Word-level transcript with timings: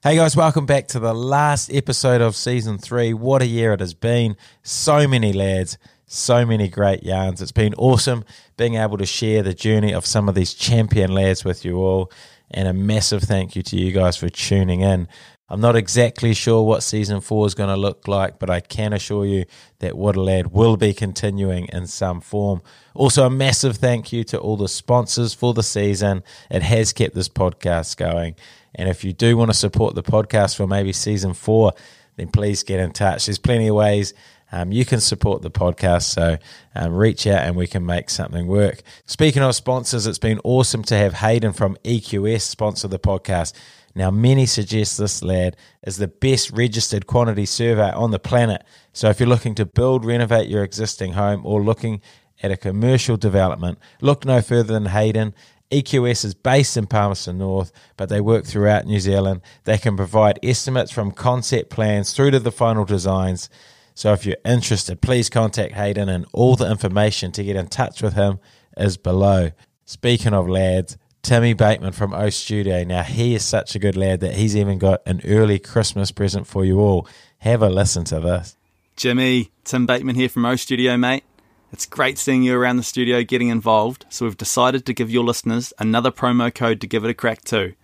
Hey 0.00 0.14
guys, 0.14 0.36
welcome 0.36 0.64
back 0.64 0.86
to 0.88 1.00
the 1.00 1.12
last 1.12 1.74
episode 1.74 2.20
of 2.20 2.36
season 2.36 2.78
three. 2.78 3.12
What 3.12 3.42
a 3.42 3.46
year 3.46 3.72
it 3.72 3.80
has 3.80 3.94
been. 3.94 4.36
So 4.62 5.08
many 5.08 5.32
lads, 5.32 5.76
so 6.06 6.46
many 6.46 6.68
great 6.68 7.02
yarns. 7.02 7.42
It's 7.42 7.50
been 7.50 7.74
awesome 7.74 8.24
being 8.56 8.76
able 8.76 8.96
to 8.98 9.06
share 9.06 9.42
the 9.42 9.54
journey 9.54 9.92
of 9.92 10.06
some 10.06 10.28
of 10.28 10.36
these 10.36 10.54
champion 10.54 11.10
lads 11.10 11.44
with 11.44 11.64
you 11.64 11.78
all. 11.78 12.12
And 12.48 12.68
a 12.68 12.72
massive 12.72 13.24
thank 13.24 13.56
you 13.56 13.62
to 13.64 13.76
you 13.76 13.90
guys 13.90 14.16
for 14.16 14.28
tuning 14.28 14.82
in. 14.82 15.08
I'm 15.48 15.60
not 15.60 15.74
exactly 15.74 16.32
sure 16.32 16.62
what 16.62 16.84
season 16.84 17.20
four 17.20 17.48
is 17.48 17.56
going 17.56 17.70
to 17.70 17.76
look 17.76 18.06
like, 18.06 18.38
but 18.38 18.50
I 18.50 18.60
can 18.60 18.92
assure 18.92 19.26
you 19.26 19.46
that 19.80 19.98
What 19.98 20.14
a 20.14 20.22
Lad 20.22 20.52
will 20.52 20.76
be 20.76 20.94
continuing 20.94 21.64
in 21.72 21.88
some 21.88 22.20
form. 22.20 22.62
Also, 22.94 23.26
a 23.26 23.30
massive 23.30 23.78
thank 23.78 24.12
you 24.12 24.22
to 24.24 24.38
all 24.38 24.58
the 24.58 24.68
sponsors 24.68 25.34
for 25.34 25.54
the 25.54 25.62
season. 25.64 26.22
It 26.50 26.62
has 26.62 26.92
kept 26.92 27.16
this 27.16 27.28
podcast 27.28 27.96
going. 27.96 28.36
And 28.74 28.88
if 28.88 29.04
you 29.04 29.12
do 29.12 29.36
want 29.36 29.50
to 29.50 29.56
support 29.56 29.94
the 29.94 30.02
podcast 30.02 30.56
for 30.56 30.66
maybe 30.66 30.92
season 30.92 31.34
four, 31.34 31.72
then 32.16 32.28
please 32.28 32.62
get 32.62 32.80
in 32.80 32.92
touch. 32.92 33.26
There's 33.26 33.38
plenty 33.38 33.68
of 33.68 33.74
ways 33.74 34.14
um, 34.50 34.72
you 34.72 34.84
can 34.84 35.00
support 35.00 35.42
the 35.42 35.50
podcast. 35.50 36.02
So 36.02 36.38
um, 36.74 36.94
reach 36.94 37.26
out 37.26 37.42
and 37.42 37.56
we 37.56 37.66
can 37.66 37.84
make 37.84 38.10
something 38.10 38.46
work. 38.46 38.82
Speaking 39.06 39.42
of 39.42 39.54
sponsors, 39.54 40.06
it's 40.06 40.18
been 40.18 40.40
awesome 40.44 40.82
to 40.84 40.96
have 40.96 41.14
Hayden 41.14 41.52
from 41.52 41.76
EQS 41.84 42.42
sponsor 42.42 42.88
the 42.88 42.98
podcast. 42.98 43.52
Now, 43.94 44.10
many 44.10 44.46
suggest 44.46 44.98
this 44.98 45.22
lad 45.22 45.56
is 45.82 45.96
the 45.96 46.08
best 46.08 46.50
registered 46.50 47.06
quantity 47.06 47.46
survey 47.46 47.90
on 47.90 48.10
the 48.10 48.18
planet. 48.18 48.62
So, 48.92 49.08
if 49.08 49.18
you're 49.18 49.28
looking 49.28 49.56
to 49.56 49.66
build, 49.66 50.04
renovate 50.04 50.48
your 50.48 50.62
existing 50.62 51.14
home, 51.14 51.44
or 51.44 51.62
looking 51.62 52.00
at 52.40 52.52
a 52.52 52.56
commercial 52.56 53.16
development, 53.16 53.78
look 54.00 54.24
no 54.24 54.40
further 54.40 54.72
than 54.72 54.86
Hayden. 54.86 55.34
EQS 55.70 56.24
is 56.24 56.34
based 56.34 56.76
in 56.76 56.86
Palmerston 56.86 57.38
North, 57.38 57.72
but 57.96 58.08
they 58.08 58.20
work 58.20 58.46
throughout 58.46 58.86
New 58.86 59.00
Zealand. 59.00 59.42
They 59.64 59.78
can 59.78 59.96
provide 59.96 60.38
estimates 60.42 60.90
from 60.90 61.12
concept 61.12 61.70
plans 61.70 62.12
through 62.12 62.30
to 62.30 62.40
the 62.40 62.52
final 62.52 62.84
designs. 62.84 63.50
So 63.94 64.12
if 64.12 64.24
you're 64.24 64.36
interested, 64.44 65.00
please 65.00 65.28
contact 65.28 65.74
Hayden, 65.74 66.08
and 66.08 66.24
all 66.32 66.56
the 66.56 66.70
information 66.70 67.32
to 67.32 67.44
get 67.44 67.56
in 67.56 67.66
touch 67.66 68.02
with 68.02 68.14
him 68.14 68.38
is 68.76 68.96
below. 68.96 69.50
Speaking 69.84 70.32
of 70.32 70.48
lads, 70.48 70.96
Timmy 71.22 71.52
Bateman 71.52 71.92
from 71.92 72.14
O 72.14 72.30
Studio. 72.30 72.84
Now, 72.84 73.02
he 73.02 73.34
is 73.34 73.44
such 73.44 73.74
a 73.74 73.78
good 73.78 73.96
lad 73.96 74.20
that 74.20 74.34
he's 74.34 74.56
even 74.56 74.78
got 74.78 75.02
an 75.04 75.20
early 75.24 75.58
Christmas 75.58 76.10
present 76.10 76.46
for 76.46 76.64
you 76.64 76.80
all. 76.80 77.06
Have 77.38 77.60
a 77.60 77.68
listen 77.68 78.04
to 78.04 78.20
this. 78.20 78.56
Jimmy, 78.96 79.50
Tim 79.64 79.84
Bateman 79.84 80.14
here 80.14 80.28
from 80.28 80.44
O 80.46 80.56
Studio, 80.56 80.96
mate. 80.96 81.24
It's 81.70 81.84
great 81.84 82.16
seeing 82.16 82.42
you 82.42 82.56
around 82.56 82.78
the 82.78 82.82
studio 82.82 83.22
getting 83.22 83.48
involved, 83.48 84.06
so 84.08 84.24
we've 84.24 84.36
decided 84.36 84.86
to 84.86 84.94
give 84.94 85.10
your 85.10 85.22
listeners 85.22 85.74
another 85.78 86.10
promo 86.10 86.52
code 86.54 86.80
to 86.80 86.86
give 86.86 87.04
it 87.04 87.10
a 87.10 87.14
crack 87.14 87.44
too. 87.44 87.74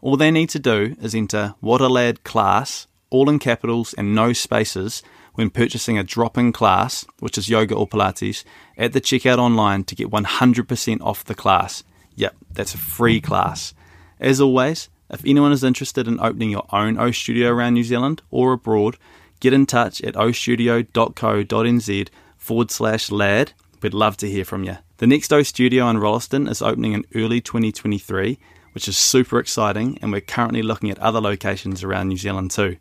All 0.00 0.16
they 0.16 0.32
need 0.32 0.48
to 0.50 0.58
do 0.58 0.96
is 1.00 1.14
enter 1.14 1.54
What 1.60 1.80
a 1.80 1.86
Lad 1.86 2.24
class, 2.24 2.88
all 3.08 3.30
in 3.30 3.38
capitals 3.38 3.94
and 3.94 4.16
no 4.16 4.32
spaces, 4.32 5.04
when 5.34 5.48
purchasing 5.48 5.96
a 5.96 6.02
drop 6.02 6.36
in 6.36 6.50
class, 6.50 7.06
which 7.20 7.38
is 7.38 7.48
yoga 7.48 7.76
or 7.76 7.86
Pilates, 7.86 8.42
at 8.76 8.92
the 8.92 9.00
checkout 9.00 9.38
online 9.38 9.84
to 9.84 9.94
get 9.94 10.10
100% 10.10 11.00
off 11.00 11.24
the 11.24 11.36
class. 11.36 11.84
Yep, 12.16 12.34
that's 12.50 12.74
a 12.74 12.78
free 12.78 13.20
class. 13.20 13.74
As 14.18 14.40
always, 14.40 14.88
if 15.08 15.24
anyone 15.24 15.52
is 15.52 15.62
interested 15.62 16.08
in 16.08 16.18
opening 16.18 16.50
your 16.50 16.66
own 16.72 16.98
O 16.98 17.12
Studio 17.12 17.50
around 17.50 17.74
New 17.74 17.84
Zealand 17.84 18.22
or 18.32 18.54
abroad, 18.54 18.96
get 19.38 19.52
in 19.52 19.66
touch 19.66 20.02
at 20.02 20.14
ostudio.co.nz 20.14 22.08
forward 22.50 22.72
slash 22.72 23.12
lad. 23.12 23.52
We'd 23.80 23.94
love 23.94 24.16
to 24.16 24.28
hear 24.28 24.44
from 24.44 24.64
you. 24.64 24.78
The 24.96 25.06
next 25.06 25.32
O 25.32 25.44
Studio 25.44 25.88
in 25.88 25.98
Rolleston 25.98 26.48
is 26.48 26.60
opening 26.60 26.94
in 26.94 27.04
early 27.14 27.40
2023, 27.40 28.40
which 28.72 28.88
is 28.88 28.98
super 28.98 29.38
exciting, 29.38 30.00
and 30.02 30.10
we're 30.10 30.20
currently 30.20 30.60
looking 30.60 30.90
at 30.90 30.98
other 30.98 31.20
locations 31.20 31.84
around 31.84 32.08
New 32.08 32.16
Zealand 32.16 32.50
too. 32.50 32.78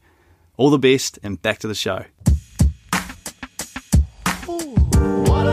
All 0.58 0.72
the 0.72 0.80
best, 0.80 1.20
and 1.22 1.40
back 1.40 1.60
to 1.60 1.68
the 1.68 1.76
show. 1.76 2.06
What 4.48 5.46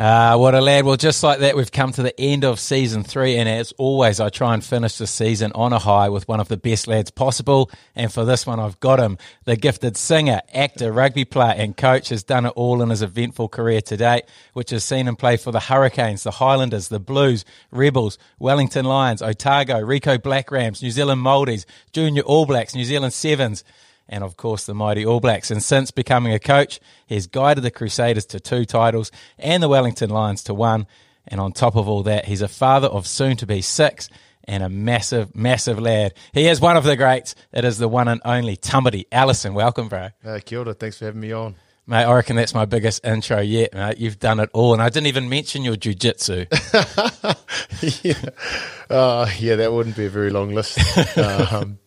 Ah, 0.00 0.36
what 0.36 0.54
a 0.54 0.60
lad. 0.60 0.84
Well, 0.84 0.96
just 0.96 1.24
like 1.24 1.40
that, 1.40 1.56
we've 1.56 1.72
come 1.72 1.90
to 1.90 2.04
the 2.04 2.20
end 2.20 2.44
of 2.44 2.60
season 2.60 3.02
three. 3.02 3.36
And 3.36 3.48
as 3.48 3.72
always, 3.78 4.20
I 4.20 4.28
try 4.28 4.54
and 4.54 4.64
finish 4.64 4.96
the 4.96 5.08
season 5.08 5.50
on 5.56 5.72
a 5.72 5.80
high 5.80 6.08
with 6.08 6.28
one 6.28 6.38
of 6.38 6.46
the 6.46 6.56
best 6.56 6.86
lads 6.86 7.10
possible. 7.10 7.68
And 7.96 8.12
for 8.12 8.24
this 8.24 8.46
one, 8.46 8.60
I've 8.60 8.78
got 8.78 9.00
him. 9.00 9.18
The 9.44 9.56
gifted 9.56 9.96
singer, 9.96 10.40
actor, 10.54 10.92
rugby 10.92 11.24
player, 11.24 11.54
and 11.56 11.76
coach 11.76 12.10
has 12.10 12.22
done 12.22 12.46
it 12.46 12.50
all 12.50 12.80
in 12.80 12.90
his 12.90 13.02
eventful 13.02 13.48
career 13.48 13.80
to 13.80 13.96
date, 13.96 14.26
which 14.52 14.70
has 14.70 14.84
seen 14.84 15.08
him 15.08 15.16
play 15.16 15.36
for 15.36 15.50
the 15.50 15.58
Hurricanes, 15.58 16.22
the 16.22 16.30
Highlanders, 16.30 16.86
the 16.86 17.00
Blues, 17.00 17.44
Rebels, 17.72 18.18
Wellington 18.38 18.84
Lions, 18.84 19.20
Otago, 19.20 19.80
Ricoh 19.80 20.22
Black 20.22 20.52
Rams, 20.52 20.80
New 20.80 20.92
Zealand 20.92 21.22
Maldies, 21.22 21.66
Junior 21.90 22.22
All 22.22 22.46
Blacks, 22.46 22.76
New 22.76 22.84
Zealand 22.84 23.14
Sevens 23.14 23.64
and 24.08 24.24
of 24.24 24.36
course 24.36 24.66
the 24.66 24.74
mighty 24.74 25.04
All 25.04 25.20
Blacks. 25.20 25.50
And 25.50 25.62
since 25.62 25.90
becoming 25.90 26.32
a 26.32 26.38
coach, 26.38 26.80
he's 27.06 27.26
guided 27.26 27.64
the 27.64 27.70
Crusaders 27.70 28.26
to 28.26 28.40
two 28.40 28.64
titles 28.64 29.10
and 29.38 29.62
the 29.62 29.68
Wellington 29.68 30.10
Lions 30.10 30.42
to 30.44 30.54
one. 30.54 30.86
And 31.26 31.40
on 31.40 31.52
top 31.52 31.76
of 31.76 31.88
all 31.88 32.02
that, 32.04 32.24
he's 32.24 32.42
a 32.42 32.48
father 32.48 32.88
of 32.88 33.06
soon 33.06 33.36
to 33.38 33.46
be 33.46 33.60
six 33.60 34.08
and 34.44 34.62
a 34.62 34.68
massive, 34.68 35.36
massive 35.36 35.78
lad. 35.78 36.14
He 36.32 36.48
is 36.48 36.60
one 36.60 36.76
of 36.76 36.84
the 36.84 36.96
greats. 36.96 37.34
It 37.52 37.64
is 37.64 37.76
the 37.76 37.86
one 37.86 38.08
and 38.08 38.22
only 38.24 38.56
Tamati 38.56 39.04
Ellison. 39.12 39.52
Welcome, 39.52 39.88
bro. 39.88 40.08
Uh, 40.24 40.40
kia 40.44 40.60
ora, 40.60 40.72
thanks 40.72 40.98
for 40.98 41.04
having 41.04 41.20
me 41.20 41.32
on. 41.32 41.54
Mate, 41.86 42.04
I 42.04 42.14
reckon 42.14 42.36
that's 42.36 42.52
my 42.52 42.66
biggest 42.66 43.04
intro 43.04 43.40
yet, 43.40 43.72
mate. 43.72 43.98
You've 43.98 44.18
done 44.18 44.40
it 44.40 44.50
all. 44.52 44.74
And 44.74 44.82
I 44.82 44.90
didn't 44.90 45.06
even 45.06 45.28
mention 45.28 45.62
your 45.64 45.74
jujitsu. 45.74 46.46
yeah. 48.04 48.94
Uh, 48.94 49.30
yeah, 49.38 49.56
that 49.56 49.72
wouldn't 49.72 49.96
be 49.96 50.06
a 50.06 50.10
very 50.10 50.28
long 50.30 50.54
list. 50.54 50.78
um, 51.18 51.78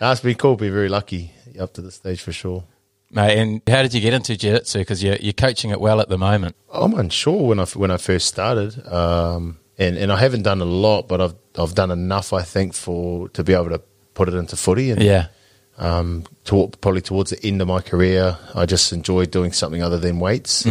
it's 0.00 0.20
been 0.20 0.34
cool, 0.36 0.56
been 0.56 0.72
very 0.72 0.88
lucky 0.88 1.32
up 1.60 1.72
to 1.74 1.82
this 1.82 1.96
stage 1.96 2.20
for 2.20 2.32
sure. 2.32 2.64
mate, 3.10 3.36
and 3.38 3.62
how 3.66 3.82
did 3.82 3.94
you 3.94 4.00
get 4.00 4.14
into 4.14 4.36
jiu-jitsu? 4.36 4.78
Because 4.78 5.02
you're, 5.02 5.16
you're 5.16 5.32
coaching 5.32 5.70
it 5.70 5.80
well 5.80 6.00
at 6.00 6.08
the 6.08 6.18
moment. 6.18 6.54
I'm 6.72 6.94
unsure 6.94 7.46
when 7.46 7.58
I 7.58 7.64
when 7.64 7.90
I 7.90 7.96
first 7.96 8.26
started, 8.28 8.86
um, 8.86 9.58
and 9.78 9.96
and 9.96 10.12
I 10.12 10.16
haven't 10.16 10.42
done 10.42 10.60
a 10.60 10.64
lot, 10.66 11.08
but 11.08 11.20
I've 11.20 11.34
I've 11.58 11.74
done 11.74 11.90
enough, 11.90 12.32
I 12.32 12.42
think, 12.42 12.74
for 12.74 13.28
to 13.30 13.42
be 13.42 13.54
able 13.54 13.70
to 13.70 13.80
put 14.14 14.28
it 14.28 14.34
into 14.34 14.56
footy. 14.56 14.90
And 14.90 15.02
Yeah. 15.02 15.26
um, 15.78 16.24
to, 16.44 16.68
probably 16.80 17.00
towards 17.00 17.30
the 17.30 17.44
end 17.46 17.60
of 17.62 17.68
my 17.68 17.80
career, 17.80 18.36
I 18.54 18.66
just 18.66 18.92
enjoyed 18.92 19.30
doing 19.30 19.52
something 19.52 19.82
other 19.82 19.98
than 19.98 20.18
weights. 20.20 20.66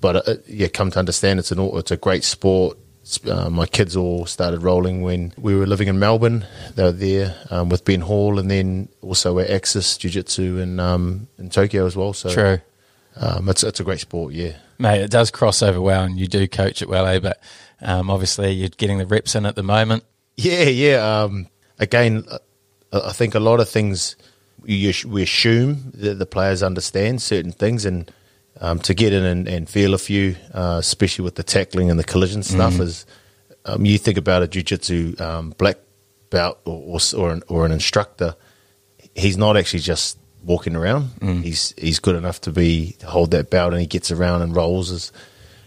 But 0.00 0.28
uh, 0.28 0.34
yeah, 0.46 0.68
come 0.68 0.90
to 0.92 0.98
understand, 0.98 1.38
it's 1.40 1.50
an 1.52 1.58
it's 1.74 1.90
a 1.90 1.96
great 1.96 2.22
sport. 2.24 2.78
Uh, 3.28 3.48
my 3.50 3.66
kids 3.66 3.96
all 3.96 4.26
started 4.26 4.62
rolling 4.62 5.00
when 5.00 5.32
we 5.38 5.54
were 5.54 5.66
living 5.66 5.86
in 5.88 5.98
Melbourne. 5.98 6.44
They 6.74 6.82
were 6.82 6.92
there 6.92 7.36
um, 7.50 7.68
with 7.68 7.84
Ben 7.84 8.00
Hall, 8.00 8.38
and 8.38 8.50
then 8.50 8.88
also 9.00 9.38
at 9.38 9.48
Axis 9.48 9.96
Jiu 9.96 10.10
Jitsu 10.10 10.58
in 10.58 10.80
um, 10.80 11.28
in 11.38 11.48
Tokyo 11.48 11.86
as 11.86 11.94
well. 11.94 12.12
So 12.12 12.30
True. 12.32 12.58
um, 13.16 13.48
it's 13.48 13.62
it's 13.62 13.80
a 13.80 13.84
great 13.84 14.00
sport. 14.00 14.34
Yeah. 14.34 14.56
Mate, 14.78 15.02
it 15.02 15.10
does 15.10 15.30
cross 15.30 15.62
over 15.62 15.80
well, 15.80 16.04
and 16.04 16.18
you 16.18 16.26
do 16.26 16.46
coach 16.48 16.82
it 16.82 16.88
well, 16.88 17.06
eh? 17.06 17.20
But 17.20 17.40
um, 17.80 18.10
obviously, 18.10 18.50
you're 18.50 18.68
getting 18.68 18.98
the 18.98 19.06
reps 19.06 19.34
in 19.34 19.46
at 19.46 19.54
the 19.54 19.62
moment. 19.62 20.04
Yeah, 20.36 20.64
yeah. 20.64 21.22
Um, 21.22 21.46
again, 21.78 22.24
I 22.92 23.12
think 23.12 23.34
a 23.34 23.40
lot 23.40 23.60
of 23.60 23.68
things 23.68 24.16
you, 24.64 24.92
we 25.06 25.22
assume 25.22 25.92
that 25.94 26.18
the 26.18 26.26
players 26.26 26.62
understand 26.62 27.22
certain 27.22 27.52
things, 27.52 27.84
and 27.84 28.10
um, 28.60 28.78
to 28.80 28.94
get 28.94 29.12
in 29.12 29.24
and, 29.24 29.48
and 29.48 29.68
feel 29.68 29.94
a 29.94 29.98
few, 29.98 30.36
uh, 30.54 30.76
especially 30.78 31.24
with 31.24 31.34
the 31.34 31.42
tackling 31.42 31.90
and 31.90 31.98
the 31.98 32.04
collision 32.04 32.42
stuff, 32.42 32.78
is 32.80 33.06
um, 33.64 33.84
you 33.84 33.98
think 33.98 34.18
about 34.18 34.42
a 34.42 34.48
jiu-jitsu 34.48 35.16
um, 35.18 35.54
black 35.58 35.76
belt 36.30 36.58
or 36.64 36.96
or, 36.96 37.00
or, 37.16 37.32
an, 37.32 37.42
or 37.48 37.66
an 37.66 37.72
instructor. 37.72 38.34
He's 39.14 39.36
not 39.36 39.56
actually 39.56 39.80
just 39.80 40.18
walking 40.44 40.76
around. 40.76 41.10
He's 41.42 41.74
he's 41.76 41.98
good 41.98 42.16
enough 42.16 42.40
to 42.42 42.52
be 42.52 42.96
to 43.00 43.06
hold 43.06 43.30
that 43.32 43.50
belt, 43.50 43.72
and 43.72 43.80
he 43.80 43.86
gets 43.86 44.10
around 44.10 44.42
and 44.42 44.54
rolls 44.54 44.90
as 44.90 45.12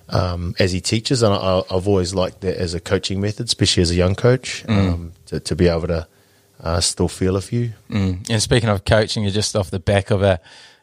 um, 0.07 0.56
as 0.59 0.71
he 0.71 0.81
teaches. 0.81 1.21
And 1.21 1.33
I, 1.33 1.62
I've 1.69 1.88
always 1.88 2.13
liked 2.13 2.42
that 2.42 2.57
as 2.57 2.74
a 2.74 2.80
coaching 2.80 3.21
method, 3.21 3.47
especially 3.47 3.83
as 3.83 3.92
a 3.92 3.95
young 3.95 4.15
coach, 4.15 4.65
um, 4.68 5.13
to, 5.27 5.39
to 5.39 5.56
be 5.56 5.68
able 5.68 5.88
to 5.88 6.07
uh, 6.62 6.80
still 6.81 7.07
feel 7.07 7.35
a 7.35 7.42
few. 7.42 7.74
Mm. 7.89 8.30
And 8.30 8.42
speaking 8.42 8.69
of 8.69 8.85
coaching, 8.85 9.24
you're 9.24 9.31
just 9.31 9.56
off 9.56 9.69
the 9.69 9.80
back 9.80 10.12
of 10.12 10.24
a 10.24 10.39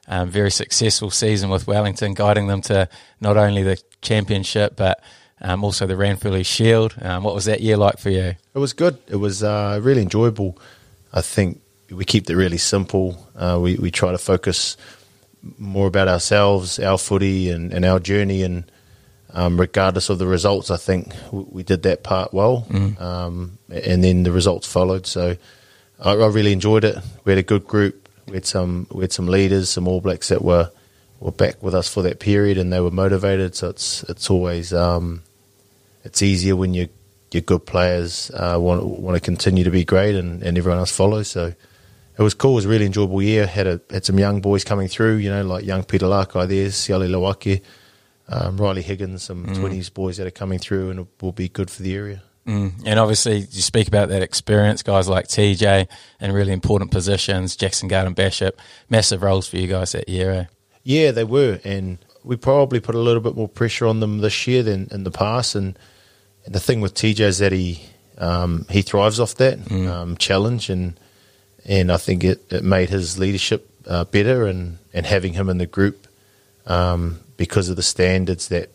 um, 0.09 0.31
very 0.31 0.51
successful 0.51 1.11
season 1.11 1.51
with 1.51 1.67
Wellington, 1.67 2.15
guiding 2.15 2.47
them 2.47 2.63
to 2.63 2.89
not 3.21 3.37
only 3.37 3.63
the 3.63 3.81
championship 4.03 4.77
but 4.77 5.03
um, 5.41 5.65
also 5.65 5.87
the 5.87 5.95
Ranfurly 5.95 6.45
Shield. 6.45 6.95
Um, 7.01 7.23
what 7.23 7.35
was 7.35 7.45
that 7.45 7.61
year 7.61 7.77
like 7.77 7.99
for 7.99 8.11
you? 8.11 8.35
It 8.55 8.59
was 8.59 8.73
good. 8.73 8.99
It 9.09 9.17
was 9.17 9.43
uh, 9.43 9.79
really 9.83 10.03
enjoyable. 10.03 10.59
I 11.13 11.21
think 11.21 11.61
we 11.91 12.05
keep 12.05 12.29
it 12.31 12.37
really 12.37 12.59
simple. 12.59 13.27
Uh, 13.37 13.59
we 13.61 13.77
we 13.77 13.91
try 13.91 14.13
to 14.13 14.19
focus 14.19 14.77
more 15.59 15.87
about 15.87 16.09
ourselves, 16.09 16.79
our 16.79 16.99
footy, 16.99 17.51
and, 17.51 17.73
and 17.73 17.85
our 17.85 18.01
journey, 18.01 18.43
and 18.43 18.65
um, 19.33 19.61
regardless 19.61 20.09
of 20.09 20.19
the 20.19 20.27
results, 20.27 20.71
I 20.71 20.77
think 20.77 21.13
we, 21.31 21.45
we 21.51 21.63
did 21.63 21.83
that 21.83 22.03
part 22.03 22.33
well. 22.33 22.67
Um, 22.99 23.59
and 23.71 24.03
then 24.03 24.23
the 24.23 24.33
results 24.33 24.67
followed. 24.67 25.07
So 25.07 25.37
I, 26.01 26.11
I 26.13 26.27
really 26.27 26.53
enjoyed 26.53 26.85
it. 26.85 26.97
We 27.25 27.33
had 27.33 27.39
a 27.39 27.43
good 27.43 27.67
group. 27.67 28.06
We 28.27 28.35
had 28.35 28.47
some 28.47 28.87
we 28.91 29.03
had 29.03 29.13
some 29.13 29.27
leaders, 29.27 29.71
some 29.71 29.87
All 29.89 30.01
Blacks 30.01 30.29
that 30.29 30.43
were 30.43 30.71
were 31.21 31.33
back 31.33 31.63
with 31.63 31.75
us 31.75 31.89
for 31.89 32.03
that 32.03 32.19
period, 32.19 32.59
and 32.59 32.73
they 32.73 32.81
were 32.81 32.91
motivated. 32.91 33.55
So 33.55 33.71
it's 33.71 34.03
it's 34.05 34.31
always 34.31 34.73
um, 34.73 35.23
it's 36.05 36.23
easier 36.23 36.57
when 36.57 36.75
you 36.75 36.89
your 37.33 37.43
good 37.43 37.67
players 37.67 38.31
uh, 38.35 38.59
want 38.59 38.85
want 38.85 39.17
to 39.17 39.21
continue 39.21 39.65
to 39.65 39.71
be 39.71 39.85
great, 39.85 40.15
and, 40.15 40.43
and 40.43 40.59
everyone 40.59 40.79
else 40.79 40.91
follows. 40.91 41.29
So 41.29 41.53
it 42.19 42.23
was 42.23 42.35
cool. 42.35 42.53
It 42.53 42.57
was 42.57 42.65
a 42.65 42.69
really 42.69 42.87
enjoyable 42.87 43.23
year. 43.23 43.47
Had 43.47 43.67
a 43.67 43.81
had 43.91 44.05
some 44.05 44.19
young 44.19 44.41
boys 44.41 44.65
coming 44.65 44.89
through. 44.89 45.17
You 45.17 45.31
know, 45.31 45.45
like 45.45 45.65
young 45.65 45.85
Peter 45.85 46.07
Lakai 46.07 46.49
there, 46.49 46.69
Siali 46.69 47.11
Lawake, 47.11 47.63
um, 48.29 48.57
Riley 48.57 48.83
Higgins, 48.83 49.23
some 49.25 49.47
twenties 49.55 49.91
boys 49.91 50.17
that 50.17 50.27
are 50.27 50.33
coming 50.33 50.59
through, 50.59 50.91
and 50.91 51.01
it 51.01 51.07
will 51.21 51.33
be 51.33 51.49
good 51.49 51.71
for 51.71 51.83
the 51.83 51.95
area. 51.95 52.23
Mm. 52.47 52.83
And 52.87 52.99
obviously, 52.99 53.39
you 53.39 53.63
speak 53.63 53.89
about 53.89 54.09
that 54.11 54.23
experience, 54.23 54.83
guys 54.83 55.09
like 55.09 55.27
TJ 55.27 55.89
in 56.21 56.33
really 56.33 56.53
important 56.53 56.93
positions, 56.93 57.57
Jackson 57.57 57.89
Garden-Bachop, 57.89 58.53
massive 58.89 59.23
roles 59.23 59.49
for 59.49 59.57
you 59.57 59.67
guys 59.67 59.93
that 59.93 60.09
year. 60.09 60.31
Eh? 60.31 60.45
Yeah, 60.85 61.11
they 61.11 61.25
were, 61.25 61.59
and 61.65 61.99
we 62.23 62.37
probably 62.37 62.79
put 62.79 62.95
a 62.95 63.01
little 63.01 63.21
bit 63.21 63.35
more 63.35 63.49
pressure 63.49 63.87
on 63.87 64.01
them 64.01 64.19
this 64.19 64.47
year 64.47 64.63
than 64.63 64.89
in 64.93 65.03
the 65.03 65.11
past. 65.11 65.57
And, 65.57 65.77
and 66.45 66.55
the 66.55 66.61
thing 66.61 66.81
with 66.81 66.95
TJ 66.95 67.21
is 67.21 67.39
that 67.39 67.53
he 67.53 67.83
um, 68.19 68.65
he 68.71 68.83
thrives 68.83 69.21
off 69.21 69.35
that 69.37 69.71
um, 69.71 70.17
challenge, 70.17 70.71
and 70.71 70.99
and 71.65 71.93
I 71.93 71.97
think 71.97 72.25
it, 72.25 72.51
it 72.53 72.65
made 72.65 72.89
his 72.89 73.19
leadership 73.19 73.69
uh, 73.87 74.05
better, 74.05 74.47
and, 74.47 74.79
and 74.95 75.05
having 75.05 75.35
him 75.35 75.49
in 75.49 75.59
the 75.59 75.67
group 75.67 76.07
um, 76.67 77.21
because 77.37 77.69
of 77.69 77.77
the 77.77 77.83
standards 77.83 78.49
that 78.49 78.71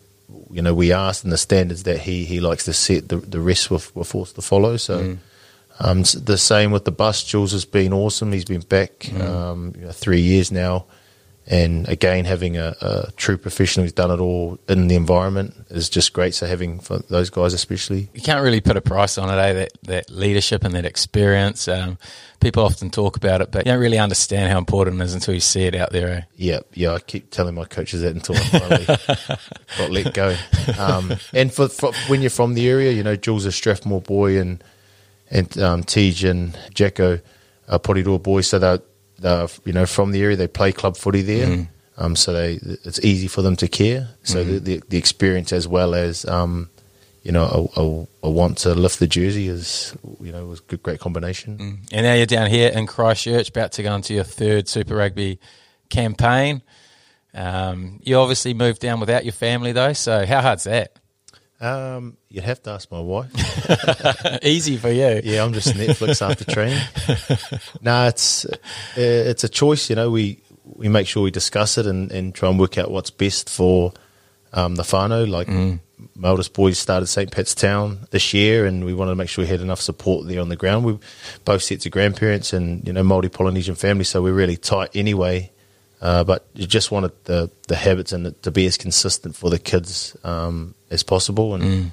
you 0.52 0.62
know 0.62 0.74
we 0.74 0.92
asked 0.92 1.24
and 1.24 1.32
the 1.32 1.38
standards 1.38 1.82
that 1.84 2.00
he, 2.00 2.24
he 2.24 2.40
likes 2.40 2.64
to 2.66 2.72
set, 2.72 3.08
the 3.08 3.16
the 3.16 3.40
rest 3.40 3.70
were, 3.70 3.80
were 3.94 4.04
forced 4.04 4.34
to 4.36 4.42
follow. 4.42 4.76
So. 4.76 4.98
Um, 5.80 6.02
the 6.02 6.36
same 6.36 6.70
with 6.70 6.84
the 6.84 6.92
bus. 6.92 7.24
Jules 7.24 7.52
has 7.52 7.64
been 7.64 7.92
awesome. 7.94 8.30
He's 8.30 8.44
been 8.44 8.60
back 8.60 9.10
um, 9.20 9.72
you 9.74 9.86
know, 9.86 9.90
three 9.90 10.20
years 10.20 10.52
now, 10.52 10.84
and 11.46 11.88
again 11.88 12.24
having 12.24 12.56
a, 12.56 12.74
a 12.80 13.10
true 13.16 13.36
professional 13.36 13.84
who's 13.84 13.92
done 13.92 14.10
it 14.10 14.20
all 14.20 14.58
in 14.68 14.86
the 14.86 14.94
environment 14.94 15.54
is 15.70 15.88
just 15.88 16.12
great. 16.12 16.34
So 16.34 16.46
having 16.46 16.78
for 16.78 16.98
those 16.98 17.30
guys 17.30 17.52
especially, 17.52 18.08
You 18.14 18.22
can't 18.22 18.42
really 18.42 18.60
put 18.60 18.76
a 18.76 18.80
price 18.80 19.18
on 19.18 19.28
it, 19.28 19.40
eh? 19.40 19.52
That, 19.52 19.72
that 19.82 20.10
leadership 20.10 20.64
and 20.64 20.74
that 20.74 20.84
experience. 20.84 21.66
Um, 21.66 21.98
people 22.40 22.64
often 22.64 22.90
talk 22.90 23.16
about 23.16 23.40
it, 23.40 23.50
but 23.50 23.66
you 23.66 23.72
don't 23.72 23.80
really 23.80 23.98
understand 23.98 24.52
how 24.52 24.58
important 24.58 25.00
it 25.00 25.04
is 25.04 25.14
until 25.14 25.34
you 25.34 25.40
see 25.40 25.62
it 25.62 25.74
out 25.74 25.90
there. 25.90 26.08
Eh? 26.08 26.20
yeah, 26.36 26.60
yeah. 26.74 26.92
I 26.94 26.98
keep 27.00 27.30
telling 27.30 27.54
my 27.54 27.64
coaches 27.64 28.02
that 28.02 28.14
until 28.14 28.36
I 28.36 28.40
finally 28.40 28.86
got 29.78 29.90
let 29.90 30.14
go. 30.14 30.36
Um, 30.78 31.14
and 31.32 31.52
for, 31.52 31.68
for 31.68 31.92
when 32.06 32.20
you're 32.20 32.30
from 32.30 32.54
the 32.54 32.68
area, 32.68 32.92
you 32.92 33.02
know, 33.02 33.16
Jules 33.16 33.46
is 33.46 33.54
Strathmore 33.56 34.00
boy, 34.00 34.38
and 34.38 34.62
and 35.30 35.58
um, 35.58 35.82
TJ 35.82 36.30
and 36.30 36.58
Jacko 36.74 37.20
are 37.68 37.78
Porirua 37.78 38.22
boys, 38.22 38.46
so 38.48 38.58
they're, 38.58 38.80
they're 39.18 39.48
you 39.64 39.72
know 39.72 39.86
from 39.86 40.12
the 40.12 40.22
area. 40.22 40.36
They 40.36 40.48
play 40.48 40.72
club 40.72 40.96
footy 40.96 41.22
there, 41.22 41.68
um, 41.96 42.16
so 42.16 42.32
they 42.32 42.58
it's 42.62 43.00
easy 43.04 43.28
for 43.28 43.42
them 43.42 43.56
to 43.56 43.68
care. 43.68 44.08
So 44.22 44.42
the, 44.44 44.58
the 44.58 44.82
the 44.88 44.98
experience 44.98 45.52
as 45.52 45.66
well 45.68 45.94
as 45.94 46.24
um, 46.24 46.68
you 47.22 47.32
know 47.32 47.70
a, 47.76 47.80
a, 47.80 48.06
a 48.28 48.30
want 48.30 48.58
to 48.58 48.74
lift 48.74 48.98
the 48.98 49.06
jersey 49.06 49.48
is 49.48 49.96
you 50.20 50.32
know 50.32 50.46
was 50.46 50.60
a 50.60 50.62
good 50.64 50.82
great 50.82 51.00
combination. 51.00 51.80
And 51.92 52.04
now 52.04 52.14
you're 52.14 52.26
down 52.26 52.50
here 52.50 52.70
in 52.70 52.86
Christchurch, 52.86 53.50
about 53.50 53.72
to 53.72 53.82
go 53.82 53.94
into 53.94 54.14
your 54.14 54.24
third 54.24 54.68
Super 54.68 54.96
Rugby 54.96 55.38
campaign. 55.88 56.62
Um, 57.34 58.00
you 58.02 58.16
obviously 58.16 58.54
moved 58.54 58.80
down 58.80 59.00
without 59.00 59.24
your 59.24 59.32
family, 59.32 59.72
though. 59.72 59.94
So 59.94 60.26
how 60.26 60.42
hard's 60.42 60.64
that? 60.64 60.98
Um, 61.62 62.16
you'd 62.28 62.42
have 62.42 62.60
to 62.64 62.70
ask 62.70 62.90
my 62.90 62.98
wife. 62.98 63.30
Easy 64.42 64.76
for 64.76 64.90
you. 64.90 65.20
Yeah, 65.22 65.44
I'm 65.44 65.52
just 65.52 65.74
Netflix 65.74 66.20
after 66.20 66.44
training. 66.44 66.82
no, 67.80 68.08
it's 68.08 68.44
uh, 68.44 68.56
it's 68.96 69.44
a 69.44 69.48
choice. 69.48 69.88
You 69.88 69.94
know, 69.94 70.10
we 70.10 70.42
we 70.64 70.88
make 70.88 71.06
sure 71.06 71.22
we 71.22 71.30
discuss 71.30 71.78
it 71.78 71.86
and, 71.86 72.10
and 72.10 72.34
try 72.34 72.48
and 72.48 72.58
work 72.58 72.78
out 72.78 72.90
what's 72.90 73.10
best 73.10 73.48
for 73.48 73.92
um, 74.52 74.74
the 74.74 74.82
whānau. 74.82 75.28
Like 75.28 75.46
my 76.16 76.30
oldest 76.30 76.52
boys 76.52 76.80
started 76.80 77.06
St. 77.06 77.30
Pat's 77.30 77.54
Town 77.54 78.08
this 78.10 78.34
year, 78.34 78.66
and 78.66 78.84
we 78.84 78.92
wanted 78.92 79.12
to 79.12 79.16
make 79.16 79.28
sure 79.28 79.44
we 79.44 79.48
had 79.48 79.60
enough 79.60 79.80
support 79.80 80.26
there 80.26 80.40
on 80.40 80.48
the 80.48 80.56
ground. 80.56 80.84
We 80.84 80.98
both 81.44 81.62
sets 81.62 81.86
of 81.86 81.92
grandparents 81.92 82.52
and 82.52 82.84
you 82.84 82.92
know 82.92 83.04
multi 83.04 83.28
Polynesian 83.28 83.76
family, 83.76 84.02
so 84.02 84.20
we're 84.20 84.32
really 84.32 84.56
tight 84.56 84.90
anyway. 84.96 85.51
Uh, 86.02 86.24
but 86.24 86.44
you 86.54 86.66
just 86.66 86.90
wanted 86.90 87.12
the 87.24 87.48
the 87.68 87.76
habits 87.76 88.12
and 88.12 88.26
it 88.26 88.42
to 88.42 88.50
be 88.50 88.66
as 88.66 88.76
consistent 88.76 89.36
for 89.36 89.50
the 89.50 89.58
kids 89.58 90.16
um, 90.24 90.74
as 90.90 91.02
possible. 91.04 91.54
And 91.54 91.92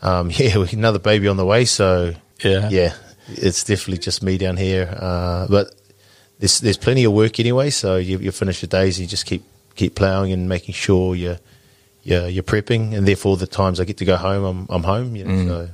um, 0.00 0.30
yeah, 0.32 0.56
we 0.58 0.68
another 0.72 1.00
baby 1.00 1.26
on 1.28 1.36
the 1.36 1.44
way, 1.44 1.64
so 1.64 2.14
Yeah. 2.40 2.68
yeah, 2.70 2.94
it's 3.28 3.64
definitely 3.64 3.98
just 3.98 4.22
me 4.22 4.38
down 4.38 4.56
here. 4.56 4.88
Uh, 4.96 5.48
but 5.48 5.74
there's 6.38 6.60
there's 6.60 6.78
plenty 6.78 7.02
of 7.04 7.12
work 7.12 7.40
anyway, 7.40 7.70
so 7.70 7.96
you, 7.96 8.18
you 8.18 8.30
finish 8.30 8.62
your 8.62 8.68
days 8.68 8.96
and 8.98 9.02
you 9.06 9.08
just 9.10 9.26
keep 9.26 9.42
keep 9.74 9.94
ploughing 9.96 10.32
and 10.32 10.48
making 10.48 10.74
sure 10.74 11.16
you're 11.16 11.38
you're, 12.04 12.28
you're 12.28 12.44
prepping, 12.44 12.94
and 12.96 13.06
therefore 13.08 13.36
the 13.36 13.46
times 13.48 13.80
I 13.80 13.84
get 13.84 13.96
to 13.98 14.04
go 14.04 14.16
home, 14.16 14.44
I'm 14.44 14.66
I'm 14.70 14.84
home. 14.84 15.16
You 15.16 15.24
know, 15.24 15.46
so 15.48 15.68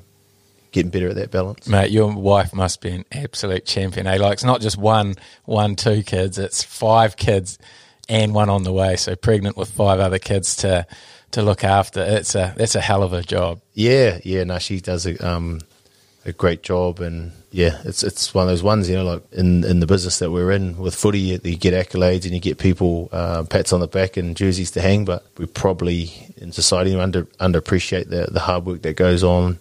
getting 0.74 0.90
better 0.90 1.08
at 1.08 1.14
that 1.14 1.30
balance. 1.30 1.66
Mate, 1.66 1.90
your 1.90 2.12
wife 2.12 2.52
must 2.52 2.80
be 2.80 2.90
an 2.90 3.04
absolute 3.12 3.64
champion. 3.64 4.06
Eh? 4.06 4.18
Like 4.18 4.34
it's 4.34 4.44
not 4.44 4.60
just 4.60 4.76
one, 4.76 5.14
one, 5.44 5.76
two 5.76 6.02
kids. 6.02 6.36
It's 6.36 6.62
five 6.62 7.16
kids 7.16 7.58
and 8.08 8.34
one 8.34 8.50
on 8.50 8.64
the 8.64 8.72
way. 8.72 8.96
So 8.96 9.16
pregnant 9.16 9.56
with 9.56 9.70
five 9.70 10.00
other 10.00 10.18
kids 10.18 10.56
to 10.56 10.86
to 11.30 11.42
look 11.42 11.64
after. 11.64 12.02
It's 12.02 12.34
a 12.34 12.52
that's 12.56 12.74
a 12.74 12.80
hell 12.80 13.02
of 13.02 13.12
a 13.12 13.22
job. 13.22 13.60
Yeah, 13.72 14.18
yeah. 14.24 14.44
No, 14.44 14.58
she 14.58 14.80
does 14.80 15.06
a 15.06 15.16
um, 15.26 15.60
a 16.26 16.32
great 16.32 16.62
job, 16.62 17.00
and 17.00 17.32
yeah, 17.52 17.80
it's 17.84 18.02
it's 18.02 18.34
one 18.34 18.42
of 18.42 18.48
those 18.48 18.62
ones. 18.62 18.90
You 18.90 18.96
know, 18.96 19.04
like 19.04 19.22
in 19.32 19.62
in 19.64 19.78
the 19.78 19.86
business 19.86 20.18
that 20.18 20.32
we're 20.32 20.50
in 20.50 20.76
with 20.76 20.94
footy, 20.94 21.20
you, 21.20 21.40
you 21.44 21.56
get 21.56 21.72
accolades 21.72 22.24
and 22.24 22.32
you 22.32 22.40
get 22.40 22.58
people 22.58 23.08
uh, 23.12 23.44
pats 23.44 23.72
on 23.72 23.80
the 23.80 23.86
back 23.86 24.16
and 24.16 24.36
jerseys 24.36 24.72
to 24.72 24.80
hang, 24.80 25.04
but 25.04 25.24
we 25.38 25.46
probably 25.46 26.12
in 26.36 26.50
society 26.50 26.98
under 26.98 27.24
underappreciate 27.40 28.08
the 28.08 28.28
the 28.30 28.40
hard 28.40 28.66
work 28.66 28.82
that 28.82 28.96
goes 28.96 29.22
on, 29.22 29.58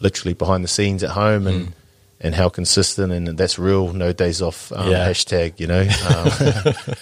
literally 0.00 0.34
behind 0.34 0.62
the 0.64 0.68
scenes 0.68 1.02
at 1.02 1.10
home, 1.10 1.46
and 1.46 1.72
and 2.20 2.34
how 2.34 2.48
consistent 2.48 3.12
and 3.12 3.36
that's 3.38 3.58
real. 3.58 3.92
No 3.92 4.12
days 4.12 4.40
off. 4.42 4.72
Um, 4.72 4.90
Yeah. 4.90 5.08
Hashtag. 5.08 5.60
You 5.60 5.66
know. 5.66 5.86
Um, 6.86 6.94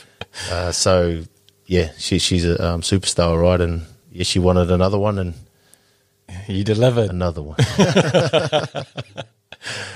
uh, 0.50 0.72
so 0.72 1.22
yeah, 1.66 1.92
she 1.96 2.18
she's 2.18 2.44
a 2.44 2.60
um, 2.64 2.80
superstar, 2.80 3.40
right? 3.40 3.60
And 3.60 3.82
yeah, 4.10 4.24
she 4.24 4.38
wanted 4.40 4.70
another 4.70 4.98
one 4.98 5.18
and 5.18 5.34
You 6.48 6.64
delivered. 6.64 7.10
another 7.10 7.40
one. 7.42 7.56